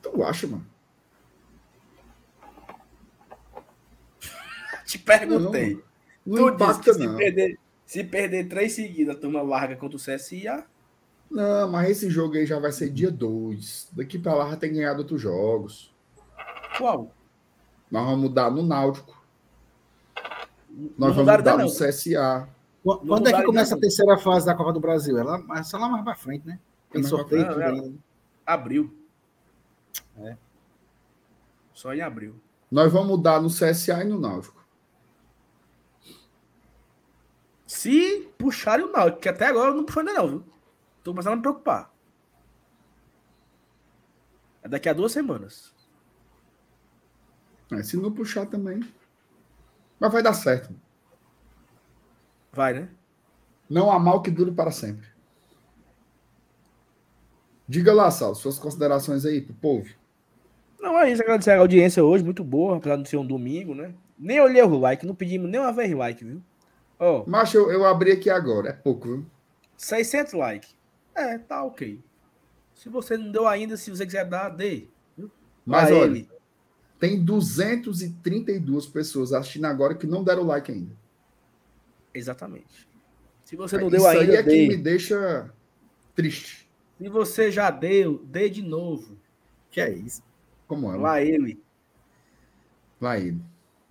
Tu 0.02 0.24
acha, 0.24 0.48
mano? 0.48 0.66
Te 4.86 5.00
perguntei. 5.00 5.84
Não 6.26 6.36
tu 6.36 6.52
disse 6.52 6.64
impacta, 6.64 6.84
que 6.84 6.94
se 6.94 7.06
não. 7.08 7.18
perder, 7.18 7.60
se 7.86 8.04
perder 8.04 8.48
três 8.48 8.74
seguidas, 8.74 9.16
a 9.16 9.20
turma 9.20 9.42
larga 9.42 9.76
contra 9.76 9.98
o 9.98 10.00
CSA. 10.00 10.66
Não, 11.30 11.70
mas 11.70 11.90
esse 11.90 12.10
jogo 12.10 12.36
aí 12.36 12.46
já 12.46 12.60
vai 12.60 12.72
ser 12.72 12.90
dia 12.90 13.12
2. 13.12 13.90
Daqui 13.94 14.18
pra 14.18 14.34
lá 14.34 14.50
já 14.52 14.58
tem 14.58 14.74
ganhado 14.74 15.00
outros 15.00 15.22
jogos. 15.22 15.94
Qual? 16.78 17.12
Nós 17.90 18.06
vamos 18.06 18.20
mudar 18.22 18.50
no 18.52 18.64
Náutico. 18.64 19.16
Não 20.70 20.92
Nós 20.98 21.16
vamos 21.16 21.38
mudar 21.38 21.58
no 21.58 21.66
não. 21.66 21.68
CSA. 21.68 22.50
Não 22.84 22.98
Quando 23.00 23.28
é 23.28 23.34
que 23.34 23.44
começa 23.44 23.76
a 23.76 23.80
terceira 23.80 24.18
fase 24.18 24.46
da 24.46 24.54
Copa 24.54 24.72
do 24.74 24.80
Brasil? 24.80 25.18
Ela 25.18 25.44
é 25.58 25.64
só 25.64 25.78
lá 25.78 25.90
mais 25.90 26.04
pra 26.04 26.16
frente, 26.16 26.46
né? 26.46 26.60
Tem 26.92 27.00
É 27.00 27.02
pra 27.02 27.10
sorteio 27.10 27.48
tudo 27.48 27.62
ainda. 27.62 27.98
Abril. 28.46 28.94
É. 30.18 30.38
Só 31.74 31.94
em 31.94 32.02
abril. 32.02 32.36
Nós 32.72 32.92
vamos 32.92 33.08
mudar 33.08 33.42
no 33.42 33.50
CSA 33.50 34.04
e 34.04 34.08
no 34.08 34.20
Náutico. 34.20 34.64
Se 37.66 38.30
puxarem 38.38 38.86
o 38.86 38.92
Náutico, 38.92 39.22
que 39.22 39.30
até 39.30 39.48
agora 39.48 39.74
não 39.74 39.84
puxou 39.84 40.02
ainda 40.02 40.14
não, 40.14 40.28
viu? 40.28 40.44
Tô 41.06 41.12
começando 41.12 41.34
a 41.34 41.36
me 41.36 41.42
preocupar. 41.44 41.94
É 44.64 44.68
daqui 44.68 44.90
a 44.90 44.94
duas 44.94 45.12
semanas. 45.12 45.72
É, 47.72 47.84
se 47.84 47.96
não 47.96 48.12
puxar 48.12 48.48
também. 48.48 48.80
Mas 50.00 50.12
vai 50.12 50.24
dar 50.24 50.34
certo. 50.34 50.74
Vai, 52.52 52.74
né? 52.74 52.90
Não 53.70 53.92
há 53.92 54.00
mal 54.00 54.24
que 54.24 54.32
dure 54.32 54.52
para 54.52 54.72
sempre. 54.72 55.08
Diga 57.68 57.94
lá, 57.94 58.10
Sal, 58.10 58.34
suas 58.34 58.58
considerações 58.58 59.28
aí 59.28 59.42
pro 59.42 59.54
povo. 59.54 59.88
Não, 60.80 61.00
é 61.00 61.12
isso. 61.12 61.22
Agradecer 61.22 61.52
a 61.52 61.60
audiência 61.60 62.04
hoje, 62.04 62.24
muito 62.24 62.44
boa, 62.44 62.78
apesar 62.78 62.96
de 62.96 63.08
ser 63.08 63.18
um 63.18 63.28
domingo, 63.28 63.76
né? 63.76 63.94
Nem 64.18 64.42
olhei 64.42 64.64
o 64.64 64.80
like, 64.80 65.06
não 65.06 65.14
pedimos 65.14 65.52
nem 65.52 65.62
uma 65.62 65.72
vez 65.72 65.94
like, 65.94 66.26
viu? 66.26 66.42
Ó, 66.98 67.24
Mas 67.28 67.54
eu, 67.54 67.72
eu 67.72 67.86
abri 67.86 68.12
aqui 68.12 68.28
agora, 68.28 68.70
é 68.70 68.74
pouco, 68.74 69.08
viu? 69.08 69.26
600 69.78 70.34
likes. 70.34 70.76
É, 71.16 71.38
tá 71.38 71.64
ok. 71.64 72.00
Se 72.74 72.90
você 72.90 73.18
não 73.18 73.32
deu 73.32 73.48
ainda, 73.48 73.78
se 73.78 73.90
você 73.90 74.06
quiser 74.06 74.26
dar, 74.28 74.50
dê. 74.50 74.88
Mas 75.66 75.88
Pra 75.88 75.98
olha, 75.98 76.06
ele. 76.18 76.30
tem 77.00 77.24
232 77.24 78.86
pessoas 78.88 79.34
assistindo 79.34 79.66
agora 79.66 79.96
que 79.96 80.06
não 80.06 80.24
deram 80.24 80.44
like 80.44 80.72
ainda. 80.72 80.96
Exatamente. 82.14 82.88
Se 83.44 83.56
você 83.56 83.78
não 83.78 83.88
Isso 83.88 83.98
deu 83.98 84.08
aí 84.08 84.20
ainda, 84.20 84.34
é 84.36 84.44
que 84.44 84.50
dê. 84.50 84.68
me 84.68 84.78
deixa 84.78 85.52
triste. 86.14 86.70
Se 86.98 87.10
você 87.10 87.52
já 87.52 87.70
deu, 87.72 88.20
dê 88.26 88.50
de 88.50 88.62
novo. 88.62 89.18
Que 89.72 89.82
é 89.82 89.90
isso? 89.92 90.22
Como 90.68 90.92
é? 90.92 90.98
Lá 90.98 91.22
ele. 91.22 91.62
Lá 93.02 93.18
ele. 93.20 93.42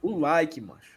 O 0.00 0.18
like, 0.18 0.60
macho. 0.60 0.94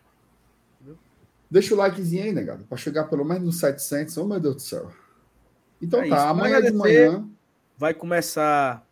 Deixa 1.50 1.74
o 1.74 1.78
likezinho 1.78 2.24
aí, 2.26 2.34
negado, 2.34 2.66
para 2.66 2.78
chegar 2.78 3.06
pelo 3.06 3.24
menos 3.24 3.44
nos 3.44 3.60
700. 3.60 4.18
Oh, 4.18 4.26
meu 4.26 4.40
Deus 4.40 4.56
do 4.56 4.62
céu. 4.62 4.92
Então 5.82 6.02
É 6.02 6.10
tá, 6.10 6.16
isso. 6.18 6.26
amanhã 6.28 6.62
de 6.62 6.72
manhã. 6.72 7.28
Vai 7.78 7.94
começar. 7.94 8.86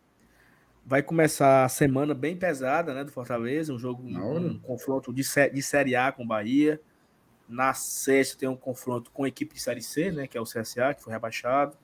Vai 0.86 1.02
começar 1.02 1.66
a 1.66 1.70
semana 1.70 2.14
bem 2.14 2.38
pesada, 2.38 2.94
né? 2.94 3.03
Do 3.03 3.12
Fortaleza. 3.12 3.74
Um 3.74 3.80
jogo, 3.80 4.03
um, 4.03 4.48
um 4.48 4.60
confronto 4.60 5.12
de, 5.12 5.24
sé- 5.24 5.49
de 5.49 5.62
Série 5.64 5.95
A 5.95 6.12
com 6.12 6.24
o 6.24 6.28
Bahia. 6.28 6.80
Na 7.49 7.74
sexta 7.74 8.38
tem 8.40 8.48
um 8.49 8.56
confronto 8.56 9.10
com 9.12 9.24
a 9.24 9.28
equipe 9.28 9.56
de 9.56 9.62
Série 9.62 9.82
C, 9.82 10.12
né? 10.12 10.28
Que 10.28 10.38
é 10.38 10.41
o 10.41 10.45
CSA, 10.45 10.94
que 10.94 11.02
foi 11.03 11.12
rebaixado. 11.14 11.76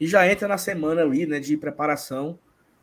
E 0.00 0.06
já 0.06 0.26
entra 0.30 0.48
na 0.48 0.58
semana 0.58 1.02
ali, 1.02 1.24
né? 1.26 1.38
De 1.38 1.56
preparação. 1.56 2.38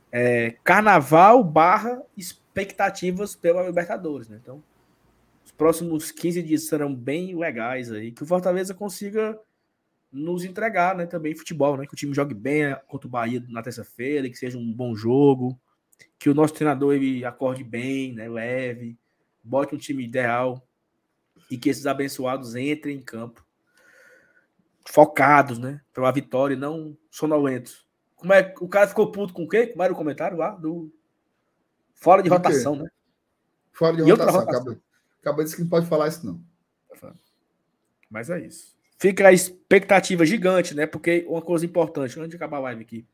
é, 0.10 0.56
carnaval 0.64 1.44
barra 1.44 2.02
expectativas 2.16 3.36
pela 3.36 3.62
Libertadores, 3.64 4.30
né? 4.30 4.40
Então, 4.42 4.64
os 5.44 5.52
próximos 5.52 6.12
15 6.12 6.42
dias 6.42 6.64
serão 6.64 6.96
bem 6.96 7.36
legais 7.38 7.92
aí. 7.92 8.14
Que 8.14 8.24
o 8.24 8.26
Fortaleza 8.26 8.74
consiga 8.74 9.38
nos 10.12 10.44
entregar, 10.44 10.96
né, 10.96 11.06
também 11.06 11.36
futebol, 11.36 11.78
né, 11.78 11.86
que 11.86 11.94
o 11.94 11.98
time 11.98 12.14
jogue 12.14 12.34
bem 12.34 12.76
contra 12.88 13.08
o 13.08 13.12
Bahia 13.12 13.44
na 13.50 13.62
terça-feira, 13.62 14.30
que 14.30 14.38
seja 14.38 14.58
um 14.58 14.74
bom 14.74 14.96
jogo, 14.96 15.60
que 16.18 16.30
o 16.30 16.34
nosso 16.34 16.54
treinador 16.54 16.94
ele 16.94 17.26
acorde 17.26 17.64
bem, 17.64 18.14
né, 18.14 18.28
leve, 18.30 18.98
bote 19.44 19.76
um 19.76 19.78
time 19.78 20.04
ideal 20.04 20.66
e 21.50 21.58
que 21.58 21.70
esses 21.70 21.86
abençoados 21.86 22.56
entrem 22.56 22.98
em 22.98 23.02
campo 23.02 23.46
focados, 24.88 25.60
né, 25.60 25.82
pela 25.94 26.12
vitória 26.12 26.54
e 26.54 26.58
não 26.58 26.98
sonolentos. 27.12 27.86
Como 28.16 28.34
é 28.34 28.54
o 28.60 28.68
cara 28.68 28.88
ficou 28.88 29.12
puto 29.12 29.34
com 29.34 29.44
o 29.44 29.48
quê? 29.48 29.68
Como 29.68 29.84
era 29.84 29.94
o 29.94 29.96
comentário 29.96 30.38
lá 30.38 30.50
do 30.50 30.92
fora 31.94 32.24
de 32.24 32.30
rotação, 32.30 32.76
né? 32.76 32.90
Fora 33.72 33.96
de 33.96 34.02
rotação. 34.02 34.40
rotação. 34.40 34.62
Acaba, 34.62 34.82
acaba 35.22 35.38
de 35.38 35.44
dizer 35.44 35.56
que 35.58 35.62
não 35.62 35.70
pode 35.70 35.86
falar 35.86 36.08
isso, 36.08 36.26
não. 36.26 36.42
Mas 38.10 38.30
é 38.30 38.40
isso. 38.40 38.77
Fica 38.98 39.28
a 39.28 39.34
expectativa 39.34 40.26
gigante, 40.26 40.74
né? 40.74 40.88
Porque 40.88 41.26
uma 41.28 41.42
coisa 41.42 41.66
importante, 41.66 42.20
antes 42.20 42.32
de 42.32 42.36
acabar 42.36 42.58
a 42.58 42.62
live 42.62 42.82
aqui. 42.82 43.06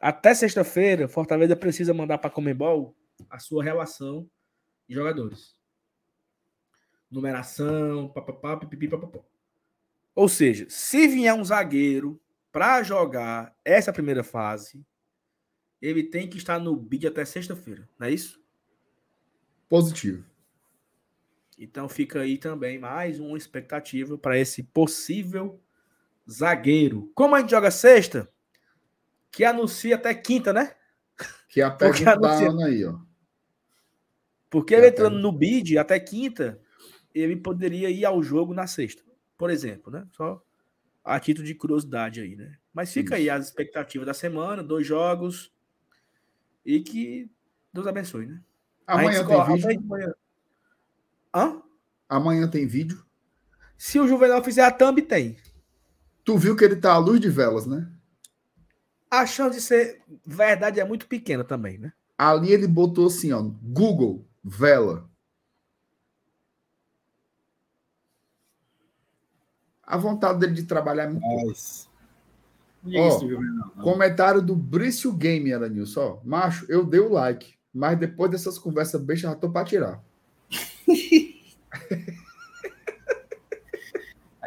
Até 0.00 0.34
sexta-feira, 0.34 1.08
Fortaleza 1.08 1.54
precisa 1.54 1.94
mandar 1.94 2.18
para 2.18 2.28
a 2.28 2.32
Comembol 2.32 2.94
a 3.30 3.38
sua 3.38 3.62
relação 3.62 4.28
de 4.88 4.94
jogadores. 4.94 5.54
Numeração, 7.10 8.08
papapá, 8.08 8.56
pipipi, 8.56 8.88
papapá. 8.88 9.20
Ou 10.14 10.28
seja, 10.28 10.66
se 10.68 11.06
vier 11.06 11.32
um 11.34 11.44
zagueiro 11.44 12.20
para 12.50 12.82
jogar 12.82 13.54
essa 13.64 13.92
primeira 13.92 14.24
fase, 14.24 14.84
ele 15.80 16.02
tem 16.02 16.28
que 16.28 16.38
estar 16.38 16.58
no 16.58 16.74
bid 16.74 17.06
até 17.06 17.24
sexta-feira, 17.24 17.88
não 17.98 18.06
é 18.06 18.10
isso? 18.10 18.42
Positivo. 19.68 20.24
Então 21.58 21.88
fica 21.88 22.20
aí 22.20 22.36
também 22.36 22.78
mais 22.78 23.18
uma 23.18 23.36
expectativa 23.36 24.18
para 24.18 24.38
esse 24.38 24.62
possível 24.62 25.60
zagueiro. 26.30 27.10
Como 27.14 27.34
a 27.34 27.40
gente 27.40 27.50
joga 27.50 27.70
sexta, 27.70 28.30
que 29.30 29.44
anuncia 29.44 29.94
até 29.94 30.14
quinta, 30.14 30.52
né? 30.52 30.74
Que 31.48 31.60
é 31.60 31.64
a 31.64 31.70
Porque 31.76 32.04
pergunta 32.04 32.20
da 32.20 32.32
Ana 32.32 32.66
aí, 32.66 32.84
ó. 32.84 32.98
Porque 34.50 34.74
ele 34.74 34.88
entrando 34.88 35.18
no 35.18 35.32
bid 35.32 35.76
até 35.76 35.98
quinta, 35.98 36.60
ele 37.14 37.36
poderia 37.36 37.90
ir 37.90 38.04
ao 38.04 38.22
jogo 38.22 38.54
na 38.54 38.66
sexta, 38.66 39.02
por 39.36 39.50
exemplo, 39.50 39.90
né? 39.90 40.06
Só 40.12 40.42
a 41.02 41.20
título 41.20 41.46
de 41.46 41.54
curiosidade 41.54 42.20
aí, 42.20 42.36
né? 42.36 42.56
Mas 42.72 42.92
fica 42.92 43.14
Isso. 43.14 43.22
aí 43.22 43.30
as 43.30 43.46
expectativas 43.46 44.06
da 44.06 44.14
semana, 44.14 44.62
dois 44.62 44.86
jogos 44.86 45.52
e 46.64 46.80
que 46.80 47.30
Deus 47.72 47.86
abençoe, 47.86 48.26
né? 48.26 48.42
Amanhã 48.86 49.24
tem 49.24 49.54
vídeo. 49.54 49.80
Amanhã. 49.84 50.12
Hã? 51.36 51.60
Amanhã 52.08 52.48
tem 52.48 52.66
vídeo. 52.66 53.04
Se 53.76 54.00
o 54.00 54.08
Juvenal 54.08 54.42
fizer 54.42 54.64
a 54.64 54.70
thumb, 54.70 55.02
tem. 55.02 55.36
Tu 56.24 56.38
viu 56.38 56.56
que 56.56 56.64
ele 56.64 56.76
tá 56.76 56.94
à 56.94 56.98
luz 56.98 57.20
de 57.20 57.28
velas, 57.28 57.66
né? 57.66 57.92
A 59.10 59.26
chance 59.26 59.56
de 59.56 59.62
ser 59.62 60.00
verdade 60.24 60.80
é 60.80 60.84
muito 60.84 61.06
pequena 61.06 61.44
também, 61.44 61.76
né? 61.76 61.92
Ali 62.16 62.52
ele 62.52 62.66
botou 62.66 63.08
assim, 63.08 63.32
ó, 63.32 63.42
Google, 63.42 64.26
vela. 64.42 65.10
A 69.82 69.98
vontade 69.98 70.40
dele 70.40 70.54
de 70.54 70.62
trabalhar 70.62 71.04
é 71.04 71.08
muito. 71.08 71.26
Nice. 71.36 71.86
Ó, 72.96 73.82
comentário 73.82 74.40
do 74.40 74.56
Brício 74.56 75.12
Game, 75.12 75.52
Aranilson. 75.52 76.00
Ó, 76.00 76.26
macho, 76.26 76.64
eu 76.70 76.82
dei 76.82 77.00
o 77.00 77.12
like, 77.12 77.54
mas 77.74 77.98
depois 77.98 78.30
dessas 78.30 78.58
conversas 78.58 79.02
besta, 79.02 79.28
já 79.28 79.34
tô 79.34 79.50
pra 79.50 79.64
tirar. 79.64 80.02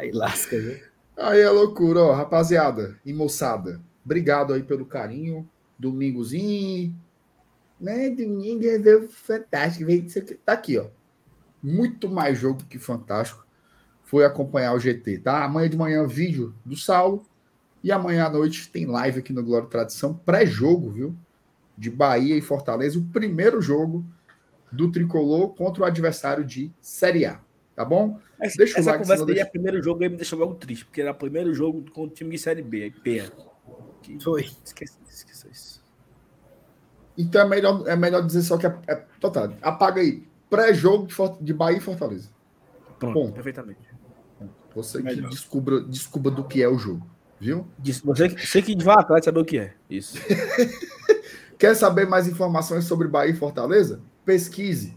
Aí 0.00 0.10
lasca, 0.12 0.58
viu? 0.58 0.78
Aí 1.14 1.40
é 1.40 1.50
loucura, 1.50 2.00
ó, 2.00 2.12
rapaziada 2.14 2.98
e 3.04 3.12
moçada. 3.12 3.82
Obrigado 4.02 4.54
aí 4.54 4.62
pelo 4.62 4.86
carinho. 4.86 5.46
Domingozinho. 5.78 6.98
Né? 7.78 8.08
Domingo 8.08 8.64
é 8.64 9.08
fantástico. 9.08 9.90
Tá 10.42 10.54
aqui, 10.54 10.78
ó. 10.78 10.86
Muito 11.62 12.08
mais 12.08 12.38
jogo 12.38 12.64
que 12.64 12.78
fantástico. 12.78 13.46
Foi 14.02 14.24
acompanhar 14.24 14.72
o 14.72 14.80
GT, 14.80 15.18
tá? 15.18 15.44
Amanhã 15.44 15.68
de 15.68 15.76
manhã, 15.76 16.06
vídeo 16.06 16.54
do 16.64 16.76
Saulo. 16.76 17.26
E 17.84 17.92
amanhã 17.92 18.24
à 18.24 18.30
noite 18.30 18.70
tem 18.70 18.86
live 18.86 19.18
aqui 19.18 19.34
no 19.34 19.42
Glória 19.42 19.68
Tradição, 19.68 20.14
pré-jogo, 20.14 20.90
viu? 20.90 21.14
De 21.76 21.90
Bahia 21.90 22.36
e 22.36 22.40
Fortaleza, 22.40 22.98
o 22.98 23.04
primeiro 23.04 23.60
jogo 23.60 24.02
do 24.72 24.90
tricolor 24.90 25.54
contra 25.54 25.82
o 25.82 25.86
adversário 25.86 26.42
de 26.42 26.72
Série 26.80 27.26
A. 27.26 27.38
Tá 27.80 27.84
bom? 27.86 28.20
Essa, 28.38 28.58
deixa 28.58 28.78
essa 28.78 28.90
like, 28.90 29.04
conversa 29.04 29.22
aí 29.22 29.26
deixa... 29.28 29.40
é 29.40 29.44
primeiro 29.46 29.82
jogo 29.82 30.02
aí 30.02 30.10
me 30.10 30.16
deixou 30.16 30.38
logo 30.38 30.54
triste, 30.56 30.84
porque 30.84 31.00
era 31.00 31.12
o 31.12 31.14
primeiro 31.14 31.54
jogo 31.54 31.82
com 31.92 32.02
o 32.02 32.08
time 32.10 32.32
de 32.32 32.36
Série 32.36 32.60
B, 32.60 32.82
aí 32.82 32.90
pena. 32.90 33.32
Que... 34.02 34.22
Foi. 34.22 34.50
Esqueci, 34.62 34.98
esqueci 35.08 35.48
isso. 35.50 35.82
Então 37.16 37.40
é 37.40 37.48
melhor, 37.48 37.88
é 37.88 37.96
melhor 37.96 38.20
dizer 38.20 38.42
só 38.42 38.58
que 38.58 38.66
é, 38.66 38.78
é 38.86 38.96
total. 39.18 39.54
Apaga 39.62 40.02
aí. 40.02 40.28
Pré-jogo 40.50 41.06
de, 41.06 41.14
de 41.40 41.54
Bahia 41.54 41.78
e 41.78 41.80
Fortaleza. 41.80 42.28
Pronto, 42.98 43.14
Bom, 43.14 43.32
perfeitamente. 43.32 43.80
Você 44.74 45.00
melhor. 45.00 45.22
que 45.22 45.30
descubra, 45.30 45.80
descubra 45.80 46.30
do 46.30 46.44
que 46.44 46.62
é 46.62 46.68
o 46.68 46.76
jogo, 46.76 47.08
viu? 47.40 47.66
Você, 48.04 48.28
você 48.28 48.60
que 48.60 48.76
vai 48.84 48.96
atrás 48.96 49.24
saber 49.24 49.40
o 49.40 49.44
que 49.46 49.58
é. 49.58 49.72
Isso. 49.88 50.18
Quer 51.56 51.74
saber 51.74 52.06
mais 52.06 52.28
informações 52.28 52.84
sobre 52.84 53.08
Bahia 53.08 53.32
e 53.32 53.36
Fortaleza? 53.36 54.02
Pesquise. 54.22 54.94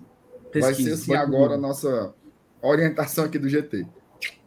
Pesquise. 0.52 0.60
Vai 0.60 0.74
ser 0.74 0.92
assim 0.92 1.16
agora 1.16 1.54
a 1.54 1.58
nossa 1.58 2.14
orientação 2.68 3.26
aqui 3.26 3.38
do 3.38 3.50
GT. 3.50 3.86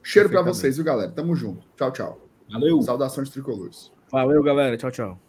Cheiro 0.02 0.30
para 0.30 0.42
vocês, 0.42 0.76
viu, 0.76 0.84
galera? 0.84 1.10
Tamo 1.10 1.34
junto. 1.34 1.66
Tchau, 1.76 1.92
tchau. 1.92 2.28
Valeu. 2.50 2.80
Saudações 2.82 3.28
tricolores. 3.28 3.92
Valeu, 4.10 4.42
galera. 4.42 4.76
Tchau, 4.76 4.90
tchau. 4.90 5.25